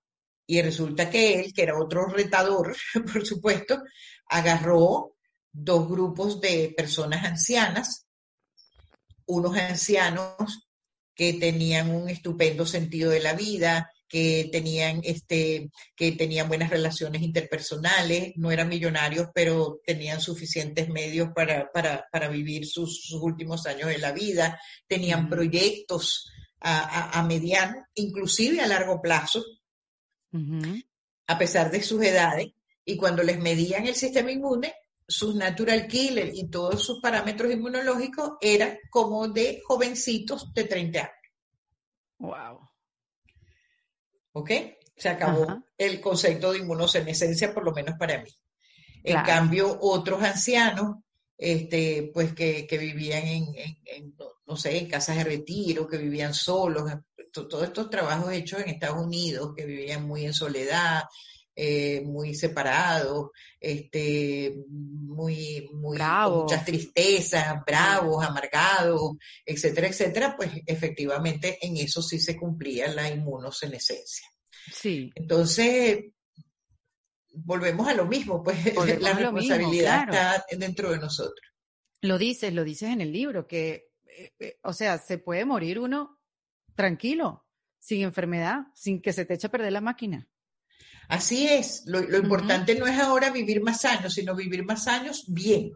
Y 0.47 0.63
resulta 0.63 1.11
que 1.11 1.41
él, 1.41 1.53
que 1.53 1.63
era 1.63 1.79
otro 1.79 2.07
retador, 2.07 2.77
por 3.13 3.27
supuesto, 3.27 3.83
agarró 4.27 5.17
dos 5.53 5.89
grupos 5.89 6.41
de 6.41 6.73
personas 6.77 7.25
ancianas, 7.25 8.07
unos 9.27 9.57
ancianos 9.57 10.69
que 11.15 11.33
tenían 11.35 11.91
un 11.91 12.11
estupendo 12.11 12.67
sentido 12.67 13.11
de 13.11 13.21
la 13.21 13.33
vida, 13.33 13.91
que 14.09 14.49
tenían, 14.53 15.01
este, 15.03 15.71
que 15.97 16.13
tenían 16.13 16.49
buenas 16.49 16.71
relaciones 16.71 17.23
interpersonales, 17.23 18.33
no 18.37 18.51
eran 18.53 18.69
millonarios, 18.69 19.29
pero 19.35 19.81
tenían 19.85 20.21
suficientes 20.21 20.89
medios 20.89 21.31
para, 21.35 22.29
vivir 22.29 22.67
sus, 22.67 23.11
últimos 23.13 23.67
años 23.67 23.89
de 23.89 23.99
la 23.99 24.13
vida, 24.13 24.61
tenían 24.87 25.29
proyectos 25.29 26.31
a, 26.61 27.19
a, 27.19 27.23
mediano, 27.25 27.87
inclusive 27.95 28.61
a 28.61 28.67
largo 28.67 29.01
plazo, 29.01 29.43
a 31.27 31.39
pesar 31.39 31.71
de 31.71 31.83
sus 31.83 32.03
edades, 32.03 32.53
y 32.85 32.97
cuando 32.97 33.23
les 33.23 33.39
medían 33.39 33.87
el 33.87 33.95
sistema 33.95 34.31
inmune, 34.31 34.75
sus 35.09 35.35
natural 35.35 35.87
killer 35.87 36.33
y 36.35 36.49
todos 36.49 36.83
sus 36.83 37.01
parámetros 37.01 37.53
inmunológicos 37.53 38.33
eran 38.41 38.79
como 38.91 39.29
de 39.29 39.63
jovencitos 39.65 40.53
de 40.53 40.65
30 40.65 40.99
años. 40.99 41.13
Wow. 42.19 42.69
¿Ok? 44.33 44.51
Se 44.97 45.09
acabó 45.09 45.63
el 45.77 46.01
concepto 46.01 46.53
de 46.53 46.59
inmunosenescencia, 46.59 47.53
por 47.53 47.65
lo 47.65 47.73
menos 47.73 47.97
para 47.99 48.23
mí. 48.23 48.31
En 49.05 49.23
cambio, 49.23 49.79
otros 49.81 50.23
ancianos, 50.23 50.97
este, 51.39 52.11
pues 52.13 52.35
que, 52.35 52.67
vivían 52.79 53.25
en, 53.25 54.17
no 54.47 54.57
sé, 54.57 54.79
en 54.79 54.89
casas 54.89 55.17
de 55.17 55.25
retiro, 55.25 55.87
que 55.87 55.99
vivían 55.99 56.35
solos, 56.35 56.91
todos 57.45 57.65
estos 57.65 57.91
trabajos 57.91 58.33
hechos 58.33 58.61
en 58.61 58.71
Estados 58.71 59.05
Unidos, 59.05 59.53
que 59.57 59.67
vivían 59.67 60.07
muy 60.07 60.25
en 60.25 60.35
soledad, 60.35 61.05
eh, 61.59 62.03
muy 62.05 62.35
separados, 62.35 63.31
este, 63.59 64.55
muy, 64.69 65.69
muy 65.73 65.97
con 65.97 66.41
muchas 66.41 66.65
tristezas, 66.67 67.65
bravos, 67.67 68.23
amargados, 68.25 69.17
etcétera, 69.45 69.89
etcétera, 69.89 70.35
pues 70.37 70.51
efectivamente 70.67 71.59
en 71.63 71.79
eso 71.79 72.03
sí 72.03 72.21
se 72.21 72.37
cumplía 72.37 72.89
la 72.89 73.09
inmunosenescencia. 73.09 74.27
Sí. 74.71 75.11
Entonces, 75.15 76.05
volvemos 77.33 77.89
a 77.89 77.95
lo 77.95 78.05
mismo, 78.05 78.43
pues 78.43 78.59
la 79.01 79.15
responsabilidad 79.15 80.09
está 80.11 80.45
dentro 80.59 80.91
de 80.91 80.99
nosotros. 80.99 81.41
Lo 82.03 82.19
dices, 82.19 82.53
lo 82.53 82.65
dices 82.65 82.91
en 82.91 83.01
el 83.01 83.13
libro, 83.13 83.47
que, 83.47 83.89
eh, 84.07 84.33
eh, 84.39 84.59
o 84.63 84.73
sea, 84.73 84.99
se 84.99 85.17
puede 85.17 85.45
morir 85.45 85.79
uno 85.79 86.16
tranquilo, 86.77 87.45
sin 87.81 88.03
enfermedad, 88.03 88.67
sin 88.75 89.03
que 89.03 89.13
se 89.13 89.25
te 89.25 89.35
eche 89.35 89.49
a 89.49 89.51
perder 89.51 89.73
la 89.73 89.81
máquina. 89.81 90.29
Así 91.09 91.49
es, 91.49 91.85
lo, 91.87 92.01
importante 92.01 92.75
no 92.75 92.87
es 92.87 92.99
ahora 92.99 93.31
vivir 93.31 93.63
más 93.63 93.85
años, 93.85 94.15
sino 94.15 94.35
vivir 94.35 94.65
más 94.65 94.87
años 94.89 95.25
bien. 95.29 95.73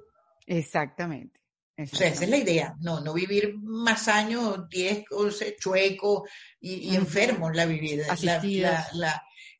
Exactamente. 0.47 1.41
O 1.79 1.97
sea, 1.97 2.09
esa 2.09 2.25
es 2.25 2.31
la 2.31 2.37
idea, 2.37 2.77
no, 2.81 3.01
no 3.01 3.15
vivir 3.15 3.55
más 3.57 4.09
años, 4.09 4.69
10, 4.69 5.05
11, 5.11 5.57
chueco 5.59 6.27
y, 6.61 6.95
enfermo 6.95 7.49
en 7.49 7.57
la 7.57 7.65
vida. 7.65 8.87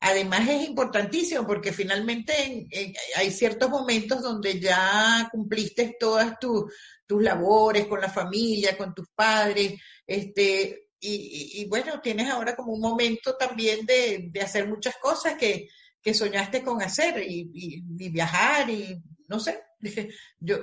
además 0.01 0.47
es 0.47 0.67
importantísimo 0.67 1.47
porque 1.47 1.71
finalmente 1.71 2.67
hay 3.15 3.31
ciertos 3.31 3.71
momentos 3.71 4.21
donde 4.21 4.59
ya 4.59 5.29
cumpliste 5.31 5.95
todas 5.99 6.37
tus 6.37 7.23
labores 7.23 7.87
con 7.87 7.99
la 7.99 8.09
familia, 8.09 8.77
con 8.77 8.93
tus 8.93 9.07
padres, 9.15 9.81
este, 10.05 10.90
y, 11.03 11.65
bueno, 11.67 11.99
tienes 11.99 12.29
ahora 12.29 12.55
como 12.55 12.73
un 12.73 12.79
momento 12.79 13.35
también 13.35 13.85
de, 13.85 14.31
hacer 14.41 14.67
muchas 14.67 14.95
cosas 14.97 15.35
que, 15.35 15.67
soñaste 16.13 16.63
con 16.63 16.81
hacer 16.81 17.23
y, 17.27 17.81
viajar 18.11 18.69
y 18.69 19.01
no 19.27 19.39
sé, 19.39 19.63
yo, 20.39 20.59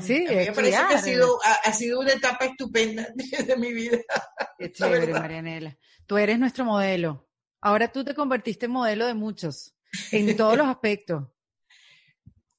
sí, 0.00 0.24
me 0.28 0.52
parece 0.52 0.70
que 0.88 0.94
ha 0.94 0.98
sido, 0.98 1.38
ha, 1.64 1.72
sido 1.72 2.00
una 2.00 2.12
etapa 2.12 2.46
estupenda 2.46 3.08
de, 3.46 3.56
mi 3.56 3.72
vida. 3.72 3.98
Qué 4.58 4.72
chévere, 4.72 5.12
Marianela. 5.12 5.76
Tú 6.06 6.16
eres 6.16 6.38
nuestro 6.38 6.64
modelo. 6.64 7.28
Ahora 7.60 7.90
tú 7.90 8.04
te 8.04 8.14
convertiste 8.14 8.66
en 8.66 8.72
modelo 8.72 9.06
de 9.06 9.14
muchos, 9.14 9.74
en 10.12 10.36
todos 10.36 10.56
los 10.56 10.66
aspectos. 10.68 11.24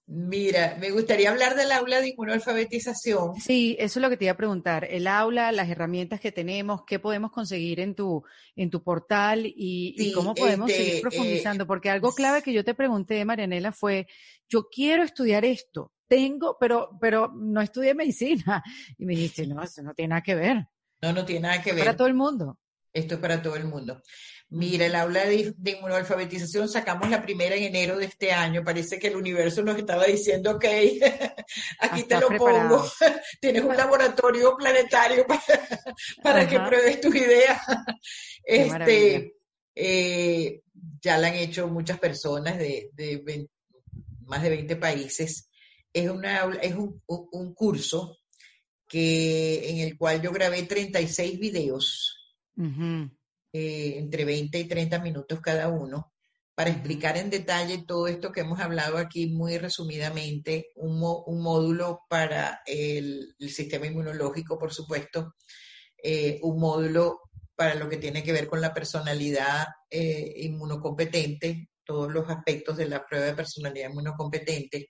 Mira, 0.10 0.78
me 0.80 0.90
gustaría 0.92 1.30
hablar 1.30 1.58
del 1.58 1.70
aula 1.70 2.00
de 2.00 2.08
inmunoalfabetización. 2.10 3.36
Sí, 3.42 3.76
eso 3.78 4.00
es 4.00 4.02
lo 4.02 4.10
que 4.10 4.16
te 4.16 4.24
iba 4.24 4.32
a 4.32 4.38
preguntar. 4.38 4.88
El 4.90 5.06
aula, 5.06 5.52
las 5.52 5.70
herramientas 5.70 6.22
que 6.22 6.32
tenemos, 6.32 6.86
qué 6.88 6.98
podemos 6.98 7.30
conseguir 7.30 7.82
en 7.82 7.94
tu, 7.94 8.24
en 8.56 8.70
tu 8.70 8.82
portal 8.82 9.42
y, 9.44 10.14
cómo 10.14 10.34
podemos 10.34 10.72
seguir 10.72 10.96
este, 10.96 11.02
profundizando. 11.02 11.66
Eh, 11.66 11.68
Porque 11.68 11.90
algo 11.90 12.14
clave 12.14 12.42
que 12.42 12.54
yo 12.54 12.64
te 12.64 12.74
pregunté, 12.74 13.26
Marianela, 13.26 13.74
fue, 13.74 14.08
yo 14.48 14.70
quiero 14.70 15.04
estudiar 15.04 15.44
esto, 15.44 15.92
tengo, 16.08 16.56
pero, 16.58 16.98
pero 17.02 17.34
no 17.36 17.60
estudié 17.60 17.94
medicina. 17.94 18.64
Y 18.98 19.06
me 19.06 19.14
dijiste, 19.14 19.46
no, 19.46 19.62
eso 19.62 19.82
no 19.82 19.94
tiene 19.94 20.10
nada 20.12 20.22
que 20.22 20.36
ver. 20.36 20.68
No, 21.02 21.12
no 21.12 21.26
tiene 21.26 21.42
nada 21.42 21.62
que 21.62 21.74
ver. 21.74 21.84
Para 21.84 21.98
todo 21.98 22.08
el 22.08 22.14
mundo. 22.14 22.58
Esto 22.94 23.16
es 23.16 23.20
para 23.20 23.42
todo 23.42 23.58
el 23.58 23.66
mundo. 23.66 24.02
Mira, 24.50 24.86
el 24.86 24.96
aula 24.96 25.26
de, 25.26 25.54
inmunoalfabetización 25.66 26.70
sacamos 26.70 27.10
la 27.10 27.22
primera 27.22 27.56
en 27.56 27.64
enero 27.64 27.98
de 27.98 28.06
este 28.06 28.32
año. 28.32 28.64
Parece 28.64 28.98
que 28.98 29.08
el 29.08 29.18
universo 29.18 29.62
nos 29.62 29.78
estaba 29.78 30.06
diciendo, 30.06 30.52
ok, 30.52 30.66
aquí 31.80 32.04
te 32.04 32.20
lo 32.20 32.30
pongo. 32.30 32.90
Tienes 33.42 33.64
un 33.64 33.76
laboratorio 33.76 34.56
planetario 34.56 35.26
para, 36.24 36.48
que 36.48 36.60
pruebes 36.62 37.02
tus 37.02 37.14
ideas. 37.14 37.60
este, 38.44 39.36
eh, 39.76 40.62
ya 41.02 41.18
la 41.18 41.28
han 41.28 41.36
hecho 41.36 41.68
muchas 41.68 42.00
personas 42.00 42.58
de, 42.58 42.90
más 44.22 44.44
de 44.44 44.50
20 44.50 44.78
países. 44.78 45.50
Es, 45.92 46.10
una, 46.10 46.50
es 46.62 46.74
un, 46.74 47.04
curso 47.54 48.18
que, 48.88 49.72
en 49.72 49.80
el 49.80 49.98
cual 49.98 50.22
yo 50.22 50.32
grabé 50.32 50.64
36 50.64 51.38
videos. 51.38 52.14
Eh, 53.54 53.98
entre 53.98 54.26
20 54.26 54.60
y 54.60 54.68
30 54.68 55.00
minutos 55.00 55.40
cada 55.40 55.70
uno, 55.70 56.12
para 56.54 56.70
explicar 56.70 57.18
en 57.18 57.30
detalle 57.30 57.86
todo 57.88 58.08
esto 58.08 58.32
que 58.32 58.42
hemos 58.42 58.60
hablado 58.60 58.98
aquí 58.98 59.28
muy 59.28 59.58
resumidamente, 59.58 60.72
un, 60.76 61.00
módulo 61.00 62.02
para 62.10 62.62
el, 62.66 63.36
sistema 63.40 63.88
inmunológico, 63.88 64.60
por 64.60 64.74
supuesto, 64.74 65.36
eh, 66.04 66.40
un 66.42 66.60
módulo 66.60 67.22
para 67.56 67.76
lo 67.76 67.88
que 67.88 67.98
tiene 67.98 68.22
que 68.22 68.34
ver 68.34 68.48
con 68.48 68.60
la 68.60 68.74
personalidad 68.74 69.68
eh, 69.90 70.34
inmunocompetente, 70.38 71.70
todos 71.86 72.12
los 72.12 72.30
aspectos 72.30 72.76
de 72.76 72.90
la 72.90 73.06
prueba 73.06 73.28
de 73.28 73.36
personalidad 73.36 73.90
inmunocompetente, 73.90 74.90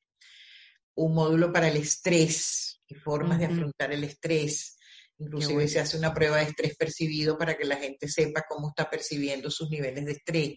un 0.95 1.13
módulo 1.13 1.53
para 1.53 1.67
el 1.67 1.77
estrés 1.77 2.81
y 2.88 2.95
formas 2.95 3.39
de 3.39 3.45
afrontar 3.45 3.91
el 3.91 4.03
estrés, 4.03 4.77
Inclusive 5.19 5.68
se 5.68 5.80
hace 5.80 5.98
una 5.98 6.14
prueba 6.14 6.38
de 6.38 6.44
estrés 6.44 6.76
percibido 6.76 7.38
para 7.38 7.57
que 7.57 7.65
la 7.65 7.77
gente 7.77 8.07
sepa 8.07 8.45
cómo 8.48 8.69
está 8.69 8.89
percibiendo 8.89 9.49
sus 9.49 9.69
niveles 9.69 10.06
de 10.06 10.11
estrés. 10.11 10.56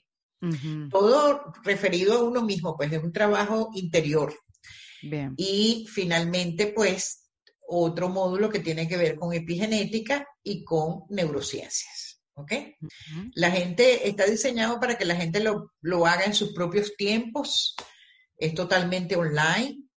Todo 0.90 1.52
referido 1.64 2.14
a 2.14 2.22
uno 2.22 2.42
mismo, 2.42 2.76
pues 2.76 2.92
es 2.92 3.02
un 3.02 3.12
trabajo 3.12 3.70
interior. 3.74 4.34
Y 5.36 5.86
finalmente, 5.90 6.68
pues, 6.68 7.30
otro 7.66 8.08
módulo 8.08 8.50
que 8.50 8.60
tiene 8.60 8.88
que 8.88 8.96
ver 8.96 9.16
con 9.16 9.32
epigenética 9.32 10.26
y 10.42 10.64
con 10.64 11.02
neurociencias. 11.08 12.22
¿Ok? 12.34 12.52
La 13.34 13.50
gente 13.50 14.08
está 14.08 14.24
diseñado 14.24 14.80
para 14.80 14.96
que 14.96 15.04
la 15.04 15.16
gente 15.16 15.40
lo, 15.40 15.72
lo 15.82 16.06
haga 16.06 16.24
en 16.24 16.34
sus 16.34 16.52
propios 16.52 16.94
tiempos. 16.96 17.74
Es 18.36 18.54
totalmente 18.54 19.16
online. 19.16 19.89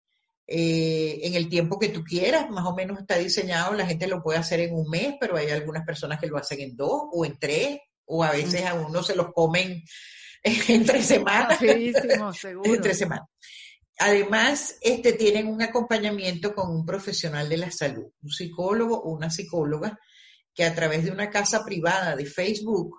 Eh, 0.55 1.27
en 1.27 1.35
el 1.35 1.49
tiempo 1.49 1.79
que 1.79 1.89
tú 1.89 2.05
quieras, 2.05 2.51
más 2.51 2.67
o 2.67 2.75
menos 2.75 2.99
está 2.99 3.17
diseñado, 3.17 3.73
la 3.73 3.87
gente 3.87 4.07
lo 4.07 4.23
puede 4.23 4.39
hacer 4.39 4.61
en 4.61 4.75
un 4.75 4.87
mes, 4.87 5.15
pero 5.19 5.39
hay 5.39 5.49
algunas 5.49 5.83
personas 5.87 6.21
que 6.21 6.27
lo 6.27 6.37
hacen 6.37 6.61
en 6.61 6.77
dos 6.77 7.05
o 7.11 7.25
en 7.25 7.39
tres, 7.39 7.79
o 8.05 8.23
a 8.23 8.33
veces 8.33 8.67
a 8.67 8.75
uno 8.75 9.03
se 9.03 9.17
los 9.17 9.33
comen 9.33 9.83
en 10.43 10.85
tres 10.85 11.07
semanas. 11.07 11.59
seguro. 12.39 12.75
en 12.75 12.83
tres 12.83 12.99
semanas. 12.99 13.29
Además, 13.99 14.77
este, 14.83 15.15
tienen 15.15 15.47
un 15.47 15.63
acompañamiento 15.63 16.55
con 16.55 16.71
un 16.71 16.85
profesional 16.85 17.49
de 17.49 17.57
la 17.57 17.71
salud, 17.71 18.13
un 18.21 18.31
psicólogo 18.31 19.01
o 19.01 19.11
una 19.11 19.31
psicóloga, 19.31 19.99
que 20.53 20.65
a 20.65 20.75
través 20.75 21.05
de 21.05 21.13
una 21.13 21.31
casa 21.31 21.65
privada 21.65 22.15
de 22.15 22.27
Facebook, 22.27 22.99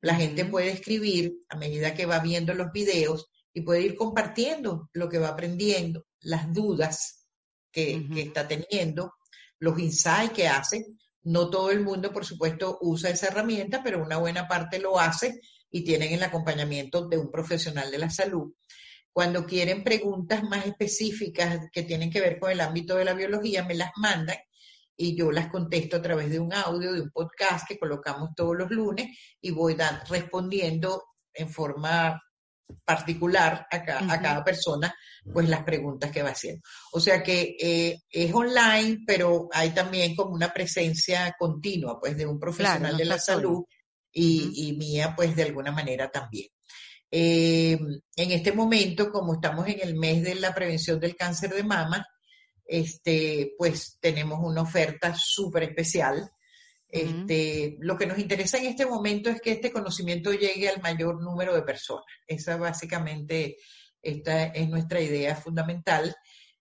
la 0.00 0.16
gente 0.16 0.44
puede 0.44 0.72
escribir 0.72 1.34
a 1.50 1.56
medida 1.56 1.94
que 1.94 2.06
va 2.06 2.18
viendo 2.18 2.52
los 2.52 2.72
videos 2.72 3.30
y 3.54 3.60
puede 3.60 3.82
ir 3.82 3.94
compartiendo 3.94 4.90
lo 4.92 5.08
que 5.08 5.18
va 5.18 5.28
aprendiendo 5.28 6.04
las 6.22 6.52
dudas 6.52 7.26
que, 7.72 8.06
está 8.16 8.46
teniendo, 8.48 9.14
los 9.58 9.78
insights 9.78 10.32
que 10.32 10.48
hace. 10.48 10.86
No 11.22 11.50
todo 11.50 11.70
el 11.70 11.80
mundo, 11.80 12.12
por 12.12 12.24
supuesto, 12.24 12.78
usa 12.80 13.10
esa 13.10 13.28
herramienta, 13.28 13.82
pero 13.82 14.02
una 14.02 14.16
buena 14.16 14.48
parte 14.48 14.78
lo 14.78 14.98
hace 14.98 15.40
y 15.70 15.84
tienen 15.84 16.12
el 16.12 16.22
acompañamiento 16.22 17.08
de 17.08 17.18
un 17.18 17.30
profesional 17.30 17.90
de 17.90 17.98
la 17.98 18.10
salud. 18.10 18.54
Cuando 19.12 19.44
quieren 19.44 19.84
preguntas 19.84 20.42
más 20.44 20.66
específicas 20.66 21.68
que 21.72 21.82
tienen 21.82 22.10
que 22.10 22.20
ver 22.20 22.38
con 22.38 22.50
el 22.50 22.60
ámbito 22.60 22.96
de 22.96 23.04
la 23.04 23.12
biología, 23.12 23.64
me 23.64 23.74
las 23.74 23.90
mandan 23.96 24.38
y 24.96 25.16
yo 25.16 25.32
las 25.32 25.48
contesto 25.48 25.96
a 25.96 26.02
través 26.02 26.30
de 26.30 26.38
un 26.38 26.52
audio, 26.52 26.92
de 26.92 27.00
un 27.00 27.10
podcast 27.10 27.66
que 27.66 27.78
colocamos 27.78 28.30
todos 28.36 28.56
los 28.56 28.70
lunes 28.70 29.18
y 29.40 29.50
voy 29.50 29.76
respondiendo 30.08 31.04
en 31.32 31.48
forma 31.48 32.20
particular 32.84 33.66
a, 33.70 33.82
cada 34.20 34.44
persona, 34.44 34.94
pues 35.32 35.48
las 35.48 35.62
preguntas 35.64 36.10
que 36.10 36.22
va 36.22 36.30
haciendo. 36.30 36.62
O 36.92 37.00
sea 37.00 37.22
que 37.22 37.56
eh, 37.60 37.98
es 38.10 38.32
online, 38.34 38.98
pero 39.06 39.48
hay 39.52 39.70
también 39.70 40.14
como 40.14 40.34
una 40.34 40.52
presencia 40.52 41.34
continua, 41.38 41.98
pues, 42.00 42.16
de 42.16 42.26
un 42.26 42.38
profesional 42.38 42.96
de 42.96 43.04
la 43.04 43.18
salud 43.18 43.64
y, 44.12 44.74
mía, 44.78 45.14
pues, 45.16 45.36
de 45.36 45.44
alguna 45.44 45.72
manera 45.72 46.10
también. 46.10 46.48
Eh, 47.10 47.78
en 48.16 48.30
este 48.30 48.52
momento, 48.52 49.10
como 49.10 49.34
estamos 49.34 49.66
en 49.68 49.80
el 49.80 49.96
mes 49.96 50.22
de 50.22 50.36
la 50.36 50.54
prevención 50.54 51.00
del 51.00 51.16
cáncer 51.16 51.54
de 51.54 51.64
mama, 51.64 52.06
este, 52.64 53.54
pues 53.58 53.98
tenemos 54.00 54.38
una 54.40 54.62
oferta 54.62 55.12
súper 55.16 55.64
especial 55.64 56.30
este, 56.92 57.76
Lo 57.80 57.96
que 57.96 58.06
nos 58.06 58.18
interesa 58.18 58.58
en 58.58 58.66
este 58.66 58.86
momento 58.86 59.30
es 59.30 59.40
que 59.40 59.52
este 59.52 59.72
conocimiento 59.72 60.32
llegue 60.32 60.68
al 60.68 60.82
mayor 60.82 61.22
número 61.22 61.54
de 61.54 61.62
personas. 61.62 62.04
Esa 62.26 62.56
básicamente 62.56 63.56
esta 64.02 64.46
es 64.46 64.68
nuestra 64.68 65.00
idea 65.00 65.36
fundamental. 65.36 66.14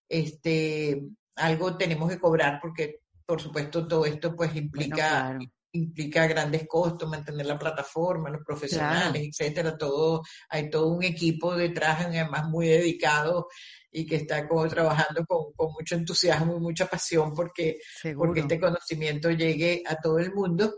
Este, 0.07 1.01
algo 1.35 1.77
tenemos 1.77 2.09
que 2.09 2.19
cobrar 2.19 2.59
porque, 2.61 3.01
por 3.25 3.41
supuesto, 3.41 3.87
todo 3.87 4.05
esto 4.05 4.35
pues 4.35 4.55
implica, 4.55 5.37
implica 5.71 6.27
grandes 6.27 6.67
costos, 6.67 7.09
mantener 7.09 7.45
la 7.45 7.57
plataforma, 7.57 8.29
los 8.29 8.43
profesionales, 8.45 9.29
etcétera. 9.29 9.77
Todo, 9.77 10.21
hay 10.49 10.69
todo 10.69 10.87
un 10.87 11.03
equipo 11.03 11.55
detrás, 11.55 12.05
además 12.05 12.47
muy 12.49 12.67
dedicado 12.67 13.47
y 13.91 14.05
que 14.05 14.17
está 14.17 14.47
como 14.47 14.67
trabajando 14.67 15.25
con, 15.25 15.53
mucho 15.73 15.95
entusiasmo 15.95 16.57
y 16.57 16.59
mucha 16.59 16.85
pasión 16.85 17.33
porque, 17.33 17.79
porque 18.15 18.41
este 18.41 18.59
conocimiento 18.59 19.31
llegue 19.31 19.83
a 19.85 19.95
todo 19.95 20.19
el 20.19 20.33
mundo, 20.33 20.75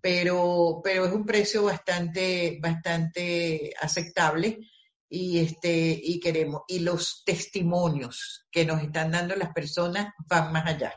pero, 0.00 0.80
pero 0.82 1.06
es 1.06 1.12
un 1.12 1.24
precio 1.24 1.64
bastante, 1.64 2.58
bastante 2.60 3.72
aceptable 3.80 4.58
y 5.08 5.38
este, 5.38 6.00
y 6.02 6.18
queremos, 6.18 6.62
y 6.68 6.80
los 6.80 7.22
testimonios 7.24 8.46
que 8.50 8.64
nos 8.64 8.82
están 8.82 9.12
dando 9.12 9.36
las 9.36 9.52
personas 9.52 10.08
van 10.28 10.52
más 10.52 10.66
allá. 10.66 10.94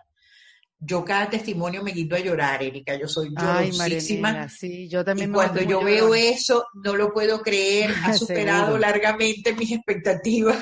Yo 0.79 1.03
cada 1.03 1.27
testimonio 1.27 1.83
me 1.83 1.91
quito 1.91 2.15
a 2.15 2.19
llorar, 2.19 2.61
Erika. 2.61 2.95
Yo 2.95 3.07
soy 3.07 3.29
llorosísima. 3.35 4.47
sí, 4.47 4.87
yo 4.87 5.03
también 5.03 5.31
y 5.31 5.33
cuando 5.33 5.61
yo 5.63 5.83
veo 5.83 6.13
eso, 6.13 6.65
no 6.83 6.95
lo 6.95 7.11
puedo 7.13 7.41
creer. 7.41 7.91
Ha 8.05 8.13
superado 8.13 8.77
largamente 8.77 9.53
mis 9.53 9.71
expectativas 9.71 10.57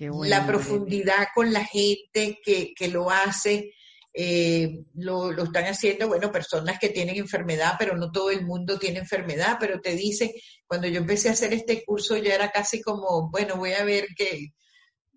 la 0.00 0.46
profundidad 0.46 1.28
con 1.34 1.52
la 1.52 1.64
gente 1.64 2.38
que, 2.44 2.88
lo 2.88 3.10
hace. 3.10 3.72
Eh, 4.14 4.84
lo, 4.94 5.32
lo, 5.32 5.44
están 5.44 5.64
haciendo, 5.64 6.06
bueno, 6.06 6.30
personas 6.30 6.78
que 6.78 6.90
tienen 6.90 7.16
enfermedad, 7.16 7.76
pero 7.78 7.96
no 7.96 8.12
todo 8.12 8.30
el 8.30 8.44
mundo 8.44 8.78
tiene 8.78 8.98
enfermedad, 8.98 9.56
pero 9.58 9.80
te 9.80 9.94
dice, 9.94 10.34
cuando 10.66 10.86
yo 10.86 10.98
empecé 10.98 11.30
a 11.30 11.32
hacer 11.32 11.54
este 11.54 11.82
curso 11.82 12.18
ya 12.18 12.34
era 12.34 12.50
casi 12.50 12.82
como, 12.82 13.30
bueno, 13.30 13.56
voy 13.56 13.72
a 13.72 13.84
ver 13.84 14.08
qué, 14.14 14.52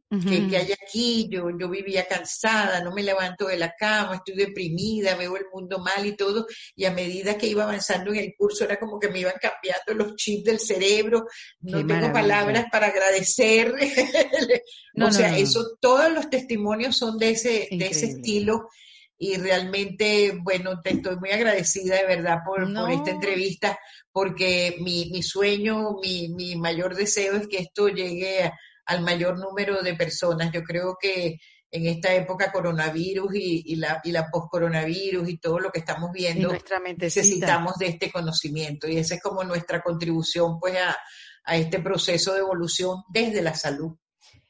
que, 0.09 0.57
hay 0.57 0.71
aquí, 0.71 1.27
yo, 1.29 1.49
yo 1.59 1.69
vivía 1.69 2.07
cansada, 2.07 2.81
no 2.81 2.93
me 2.93 3.03
levanto 3.03 3.47
de 3.47 3.57
la 3.57 3.73
cama, 3.77 4.15
estoy 4.15 4.35
deprimida, 4.35 5.15
veo 5.15 5.35
el 5.35 5.45
mundo 5.51 5.79
mal 5.79 6.05
y 6.05 6.15
todo, 6.15 6.45
y 6.75 6.85
a 6.85 6.91
medida 6.91 7.37
que 7.37 7.47
iba 7.47 7.63
avanzando 7.63 8.11
en 8.11 8.17
el 8.17 8.33
curso 8.37 8.65
era 8.65 8.79
como 8.79 8.99
que 8.99 9.09
me 9.09 9.19
iban 9.19 9.33
cambiando 9.41 9.93
los 9.93 10.15
chips 10.15 10.43
del 10.43 10.59
cerebro, 10.59 11.25
no 11.61 11.85
tengo 11.85 12.13
palabras 12.13 12.65
para 12.71 12.87
agradecer, 12.87 13.73
o 15.01 15.11
sea, 15.11 15.37
eso, 15.37 15.75
todos 15.79 16.11
los 16.11 16.29
testimonios 16.29 16.97
son 16.97 17.17
de 17.17 17.31
ese, 17.31 17.67
de 17.71 17.87
ese 17.87 18.05
estilo, 18.05 18.69
y 19.17 19.37
realmente, 19.37 20.37
bueno, 20.43 20.81
te 20.81 20.91
estoy 20.91 21.15
muy 21.15 21.31
agradecida 21.31 21.95
de 21.95 22.05
verdad 22.05 22.39
por, 22.45 22.71
por 22.73 22.91
esta 22.91 23.11
entrevista, 23.11 23.79
porque 24.11 24.75
mi, 24.81 25.09
mi 25.09 25.23
sueño, 25.23 25.95
mi, 26.01 26.27
mi 26.29 26.57
mayor 26.57 26.95
deseo 26.95 27.37
es 27.37 27.47
que 27.47 27.59
esto 27.59 27.87
llegue 27.87 28.43
a 28.43 28.53
al 28.85 29.01
mayor 29.01 29.39
número 29.39 29.81
de 29.81 29.95
personas. 29.95 30.51
Yo 30.51 30.63
creo 30.63 30.97
que 30.99 31.39
en 31.71 31.87
esta 31.87 32.13
época 32.13 32.51
coronavirus 32.51 33.31
y, 33.35 33.75
la, 33.75 33.99
y 34.03 34.11
la 34.11 34.29
post-coronavirus 34.31 35.27
y 35.27 35.37
todo 35.37 35.59
lo 35.59 35.71
que 35.71 35.79
estamos 35.79 36.11
viendo, 36.13 36.55
necesitamos 36.97 37.77
de 37.77 37.87
este 37.87 38.11
conocimiento 38.11 38.87
y 38.87 38.97
esa 38.97 39.15
es 39.15 39.21
como 39.21 39.43
nuestra 39.43 39.81
contribución 39.81 40.59
pues 40.59 40.77
a, 40.77 40.95
a 41.43 41.57
este 41.57 41.79
proceso 41.79 42.33
de 42.33 42.39
evolución 42.39 43.03
desde 43.09 43.41
la 43.41 43.53
salud. 43.55 43.95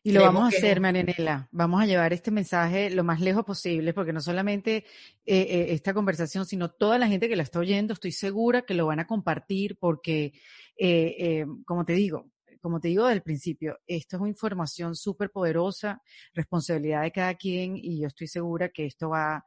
Y 0.04 0.12
lo 0.12 0.22
vamos 0.22 0.44
a 0.44 0.56
hacer, 0.56 0.80
Marianela. 0.80 1.50
Vamos 1.52 1.82
a 1.82 1.88
llevar 1.88 2.14
este 2.14 2.30
mensaje 2.30 2.92
lo 2.92 3.04
más 3.04 3.22
lejos 3.22 3.44
posible, 3.44 3.92
porque 3.92 4.14
no 4.14 4.22
solamente 4.22 4.86
eh, 5.26 5.48
eh, 5.50 5.66
esta 5.70 5.96
conversación, 5.96 6.46
sino 6.46 6.70
toda 6.70 7.00
la 7.00 7.08
gente 7.08 7.28
que 7.28 7.36
la 7.36 7.42
está 7.42 7.58
oyendo, 7.58 7.94
estoy 7.94 8.12
segura 8.12 8.62
que 8.62 8.76
lo 8.76 8.86
van 8.86 9.00
a 9.00 9.08
compartir, 9.08 9.80
porque, 9.80 10.34
eh, 10.78 11.48
como 11.66 11.86
te 11.86 11.94
digo, 11.94 12.30
como 12.66 12.80
te 12.80 12.88
digo 12.88 13.06
del 13.06 13.22
principio, 13.22 13.78
esto 13.86 14.16
es 14.16 14.22
una 14.22 14.30
información 14.32 14.96
súper 14.96 15.30
poderosa, 15.30 16.02
responsabilidad 16.34 17.04
de 17.04 17.12
cada 17.12 17.36
quien, 17.36 17.78
y 17.78 18.00
yo 18.00 18.08
estoy 18.08 18.26
segura 18.26 18.70
que 18.70 18.88
esto 18.88 19.10
va, 19.10 19.46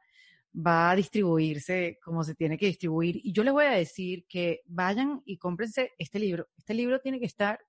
va 0.55 0.91
a 0.91 0.95
distribuirse 0.95 1.99
como 2.01 2.23
se 2.23 2.33
tiene 2.33 2.57
que 2.57 2.67
distribuir. 2.67 3.19
Y 3.21 3.33
yo 3.33 3.43
les 3.43 3.51
voy 3.51 3.65
a 3.65 3.71
decir 3.71 4.25
que 4.29 4.61
vayan 4.67 5.21
y 5.25 5.37
cómprense 5.37 5.91
este 5.97 6.17
libro. 6.17 6.47
Este 6.57 6.73
libro 6.73 7.01
tiene 7.01 7.19
que 7.19 7.25
estar 7.25 7.59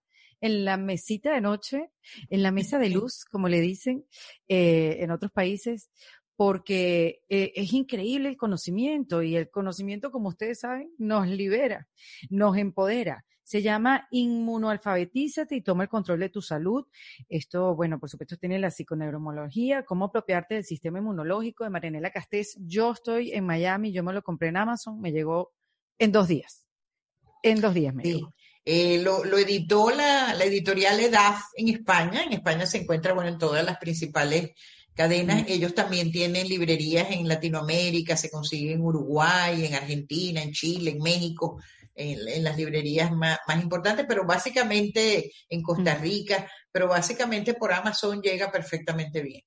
en 0.40 0.64
la 0.64 0.76
mesita 0.76 1.34
de 1.34 1.40
noche, 1.40 1.90
en 2.28 2.44
la 2.44 2.52
mesa 2.52 2.78
de 2.78 2.90
luz, 2.90 3.24
como 3.24 3.48
le 3.48 3.60
dicen 3.60 4.04
eh, 4.46 4.98
en 5.00 5.10
otros 5.10 5.32
países, 5.32 5.90
porque 6.36 7.22
eh, 7.28 7.50
es 7.56 7.72
increíble 7.72 8.28
el 8.28 8.36
conocimiento 8.36 9.20
y 9.20 9.34
el 9.34 9.50
conocimiento, 9.50 10.12
como 10.12 10.28
ustedes 10.28 10.60
saben, 10.60 10.92
nos 10.96 11.26
libera, 11.26 11.88
nos 12.28 12.56
empodera. 12.56 13.24
Se 13.50 13.62
llama 13.62 14.06
Inmunoalfabetízate 14.12 15.56
y 15.56 15.60
toma 15.60 15.82
el 15.82 15.88
control 15.88 16.20
de 16.20 16.28
tu 16.28 16.40
salud. 16.40 16.86
Esto, 17.28 17.74
bueno, 17.74 17.98
por 17.98 18.08
supuesto, 18.08 18.36
tiene 18.36 18.60
la 18.60 18.70
psiconeuromología, 18.70 19.84
cómo 19.84 20.04
apropiarte 20.04 20.54
del 20.54 20.64
sistema 20.64 21.00
inmunológico 21.00 21.64
de 21.64 21.70
Marianela 21.70 22.12
Castés. 22.12 22.56
Yo 22.60 22.92
estoy 22.92 23.32
en 23.32 23.44
Miami, 23.44 23.90
yo 23.90 24.04
me 24.04 24.12
lo 24.12 24.22
compré 24.22 24.50
en 24.50 24.56
Amazon, 24.56 25.00
me 25.00 25.10
llegó 25.10 25.52
en 25.98 26.12
dos 26.12 26.28
días. 26.28 26.68
En 27.42 27.60
dos 27.60 27.74
días 27.74 27.92
me 27.92 28.04
llegó. 28.04 28.32
Eh, 28.64 29.02
lo, 29.02 29.24
editó 29.36 29.90
la, 29.90 30.32
editorial 30.44 31.00
EDAF 31.00 31.42
en 31.56 31.70
España. 31.70 32.22
En 32.22 32.34
España 32.34 32.66
se 32.66 32.78
encuentra, 32.78 33.14
bueno, 33.14 33.30
en 33.30 33.38
todas 33.38 33.64
las 33.64 33.78
principales 33.78 34.52
cadenas. 34.94 35.46
Ellos 35.48 35.74
también 35.74 36.12
tienen 36.12 36.48
librerías 36.48 37.10
en 37.10 37.26
Latinoamérica, 37.26 38.16
se 38.16 38.30
consiguen 38.30 38.74
en 38.74 38.82
Uruguay, 38.82 39.66
en 39.66 39.74
Argentina, 39.74 40.40
en 40.40 40.52
Chile, 40.52 40.92
en 40.92 41.02
México, 41.02 41.60
en, 42.00 42.42
las 42.42 42.56
librerías 42.56 43.12
más, 43.12 43.38
importantes, 43.60 44.06
pero 44.08 44.24
básicamente 44.24 45.30
en 45.48 45.62
Costa 45.62 45.94
Rica, 45.96 46.50
pero 46.72 46.88
básicamente 46.88 47.54
por 47.54 47.72
Amazon 47.72 48.20
llega 48.22 48.50
perfectamente 48.50 49.22
bien. 49.22 49.42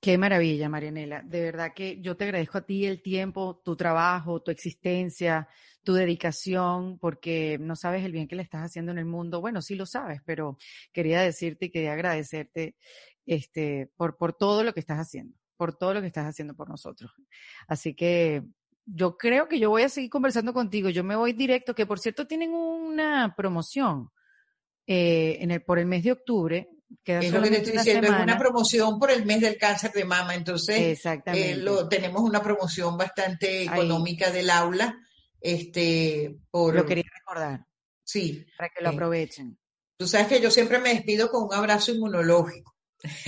Qué 0.00 0.18
maravilla, 0.18 0.68
Marianela. 0.68 1.22
De 1.22 1.42
verdad 1.42 1.72
que 1.74 2.00
yo 2.00 2.16
te 2.16 2.24
agradezco 2.24 2.58
a 2.58 2.66
ti 2.66 2.86
el 2.86 3.02
tiempo, 3.02 3.60
tu 3.64 3.76
trabajo, 3.76 4.42
tu 4.42 4.50
existencia, 4.50 5.48
tu 5.84 5.94
dedicación, 5.94 6.98
porque 6.98 7.56
no 7.60 7.76
sabes 7.76 8.04
el 8.04 8.10
bien 8.10 8.26
que 8.26 8.34
le 8.34 8.42
estás 8.42 8.62
haciendo 8.62 8.90
en 8.90 8.98
el 8.98 9.04
mundo. 9.04 9.40
Bueno, 9.40 9.62
sí 9.62 9.76
lo 9.76 9.86
sabes, 9.86 10.20
pero 10.24 10.58
quería 10.92 11.20
decirte 11.20 11.66
y 11.66 11.70
quería 11.70 11.92
agradecerte 11.92 12.74
este, 13.26 13.90
por, 13.96 14.16
por 14.16 14.32
todo 14.32 14.64
lo 14.64 14.72
que 14.74 14.80
estás 14.80 14.98
haciendo, 14.98 15.36
por 15.56 15.76
todo 15.76 15.94
lo 15.94 16.00
que 16.00 16.08
estás 16.08 16.26
haciendo 16.26 16.54
por 16.56 16.68
nosotros. 16.68 17.12
Así 17.68 17.94
que 17.94 18.42
yo 18.84 19.16
creo 19.16 19.48
que 19.48 19.58
yo 19.58 19.70
voy 19.70 19.82
a 19.82 19.88
seguir 19.88 20.10
conversando 20.10 20.52
contigo. 20.52 20.88
Yo 20.88 21.04
me 21.04 21.16
voy 21.16 21.32
directo, 21.32 21.74
que 21.74 21.86
por 21.86 21.98
cierto 21.98 22.26
tienen 22.26 22.52
una 22.52 23.34
promoción 23.36 24.10
eh, 24.86 25.38
en 25.40 25.50
el, 25.50 25.62
por 25.62 25.78
el 25.78 25.86
mes 25.86 26.02
de 26.04 26.12
octubre. 26.12 26.68
es 27.04 27.32
lo 27.32 27.42
que 27.42 27.50
te 27.50 27.56
estoy 27.58 27.72
diciendo, 27.72 28.08
es 28.08 28.22
una 28.22 28.38
promoción 28.38 28.98
por 28.98 29.10
el 29.10 29.24
mes 29.24 29.40
del 29.40 29.56
cáncer 29.56 29.92
de 29.92 30.04
mama. 30.04 30.34
Entonces, 30.34 31.00
eh, 31.26 31.56
lo, 31.56 31.88
tenemos 31.88 32.22
una 32.22 32.42
promoción 32.42 32.96
bastante 32.96 33.64
económica 33.64 34.30
del 34.30 34.50
aula 34.50 34.98
este, 35.40 36.38
por... 36.50 36.74
Lo 36.74 36.86
quería 36.86 37.04
recordar. 37.12 37.66
Sí. 38.04 38.46
Para 38.56 38.70
que 38.70 38.82
lo 38.82 38.90
eh, 38.90 38.94
aprovechen. 38.94 39.58
Tú 39.96 40.06
sabes 40.06 40.26
que 40.26 40.40
yo 40.40 40.50
siempre 40.50 40.78
me 40.80 40.94
despido 40.94 41.30
con 41.30 41.44
un 41.44 41.54
abrazo 41.54 41.92
inmunológico. 41.92 42.71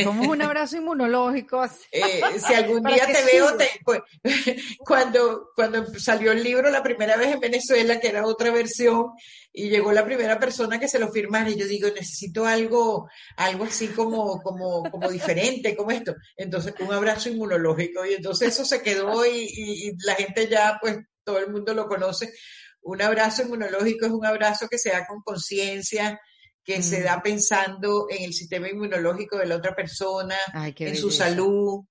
Como 0.05 0.31
un 0.31 0.43
abrazo 0.43 0.77
inmunológico. 0.77 1.65
Eh, 1.93 2.21
si 2.45 2.55
algún 2.55 2.83
día 2.83 3.07
te 3.07 3.25
veo, 3.25 3.57
pues, 3.85 4.01
cuando, 4.79 5.51
cuando 5.55 5.87
salió 5.99 6.33
el 6.33 6.43
libro 6.43 6.71
la 6.71 6.83
primera 6.83 7.17
vez 7.17 7.35
en 7.35 7.41
Venezuela, 7.41 8.01
que 8.01 8.09
era 8.09 8.27
otra 8.27 8.51
versión, 8.51 9.13
y 9.53 9.69
llegó 9.69 9.93
la 9.93 10.05
primera 10.05 10.39
persona 10.39 10.81
que 10.81 10.89
se 10.89 10.99
lo 10.99 11.13
firmara, 11.13 11.51
y 11.51 11.57
yo 11.57 11.67
digo, 11.67 11.89
necesito 11.89 12.47
algo, 12.47 13.09
algo 13.37 13.65
así 13.65 13.89
como, 13.89 14.43
como, 14.43 14.91
como 14.91 15.09
diferente, 15.09 15.77
como 15.77 15.93
esto. 15.93 16.15
Entonces, 16.37 16.75
un 16.81 16.93
abrazo 16.93 17.29
inmunológico, 17.29 18.05
y 18.05 18.15
entonces 18.15 18.49
eso 18.49 18.65
se 18.65 18.83
quedó 18.83 19.25
y, 19.25 19.47
y 19.57 19.93
la 20.05 20.15
gente 20.15 20.49
ya, 20.49 20.79
pues, 20.81 20.99
todo 21.23 21.39
el 21.39 21.51
mundo 21.51 21.75
lo 21.75 21.87
conoce. 21.87 22.33
Un 22.83 23.01
abrazo 23.01 23.43
inmunológico 23.43 24.07
es 24.07 24.13
un 24.13 24.27
abrazo 24.27 24.69
que 24.69 24.79
se 24.79 24.91
da 24.91 25.07
con 25.07 25.23
conciencia, 25.23 26.21
que 26.65 26.83
se 26.83 27.03
da 27.03 27.19
mm. 27.19 27.23
pensando 27.23 28.07
en 28.09 28.25
el 28.25 28.33
sistema 28.33 28.69
inmunológico 28.69 29.37
de 29.37 29.47
la 29.47 29.57
otra 29.57 29.75
persona, 29.77 30.37
en 30.55 30.97
su 30.97 31.11
salud, 31.11 31.85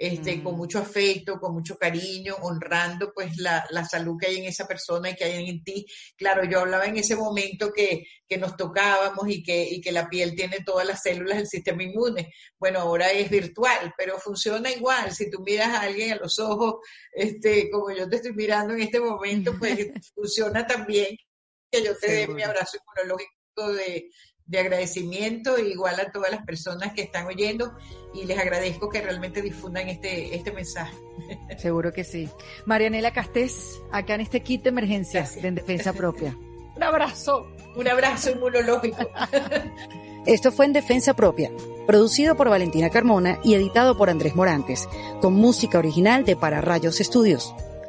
este, 0.00 0.42
con 0.42 0.54
mm. 0.54 0.56
mucho 0.56 0.78
afecto, 0.78 1.38
con 1.38 1.52
mucho 1.52 1.76
cariño, 1.76 2.34
honrando 2.40 3.12
pues 3.12 3.36
la, 3.36 3.66
la, 3.68 3.84
salud 3.84 4.16
que 4.18 4.28
hay 4.28 4.38
en 4.38 4.44
esa 4.44 4.66
persona 4.66 5.10
y 5.10 5.14
que 5.14 5.24
hay 5.24 5.50
en 5.50 5.62
ti. 5.62 5.84
Claro, 6.16 6.42
yo 6.44 6.60
hablaba 6.60 6.86
en 6.86 6.96
ese 6.96 7.16
momento 7.16 7.70
que, 7.70 8.06
que 8.26 8.38
nos 8.38 8.56
tocábamos 8.56 9.28
y 9.28 9.42
que, 9.42 9.62
y 9.62 9.80
que 9.82 9.92
la 9.92 10.08
piel 10.08 10.34
tiene 10.34 10.60
todas 10.64 10.86
las 10.86 11.02
células 11.02 11.36
del 11.36 11.48
sistema 11.48 11.82
inmune. 11.82 12.32
Bueno, 12.58 12.80
ahora 12.80 13.10
es 13.10 13.28
virtual, 13.28 13.92
pero 13.98 14.18
funciona 14.18 14.70
igual. 14.70 15.12
Si 15.12 15.28
tú 15.28 15.40
miras 15.40 15.68
a 15.68 15.82
alguien 15.82 16.12
a 16.12 16.16
los 16.16 16.38
ojos, 16.38 16.76
este, 17.12 17.68
como 17.70 17.90
yo 17.90 18.08
te 18.08 18.16
estoy 18.16 18.32
mirando 18.32 18.72
en 18.72 18.80
este 18.80 19.00
momento, 19.00 19.52
pues 19.58 19.76
funciona 20.14 20.66
también 20.66 21.14
que 21.70 21.84
yo 21.84 21.94
te 21.98 22.10
dé 22.10 22.28
mi 22.28 22.42
abrazo 22.42 22.78
inmunológico 22.78 23.39
de, 23.68 24.10
de 24.50 24.58
agradecimiento, 24.58 25.58
igual 25.58 26.00
a 26.00 26.10
todas 26.10 26.32
las 26.32 26.44
personas 26.44 26.92
que 26.92 27.02
están 27.02 27.26
oyendo 27.26 27.72
y 28.12 28.24
les 28.24 28.36
agradezco 28.36 28.88
que 28.88 29.00
realmente 29.00 29.42
difundan 29.42 29.88
este, 29.88 30.34
este 30.34 30.50
mensaje. 30.50 30.96
Seguro 31.58 31.92
que 31.92 32.02
sí. 32.02 32.28
Marianela 32.66 33.12
Castés, 33.12 33.80
acá 33.92 34.16
en 34.16 34.22
este 34.22 34.42
kit 34.42 34.64
de 34.64 34.70
emergencia 34.70 35.28
de 35.40 35.48
En 35.48 35.54
Defensa 35.54 35.92
Propia. 35.92 36.36
un 36.76 36.82
abrazo, 36.82 37.48
un 37.76 37.86
abrazo 37.86 38.30
inmunológico. 38.30 39.08
Esto 40.26 40.50
fue 40.50 40.66
En 40.66 40.72
Defensa 40.72 41.14
Propia, 41.14 41.52
producido 41.86 42.36
por 42.36 42.50
Valentina 42.50 42.90
Carmona 42.90 43.38
y 43.44 43.54
editado 43.54 43.96
por 43.96 44.10
Andrés 44.10 44.34
Morantes, 44.34 44.88
con 45.20 45.34
música 45.34 45.78
original 45.78 46.24
de 46.24 46.34
Para 46.34 46.60
Rayos 46.60 47.00
Estudios. 47.00 47.54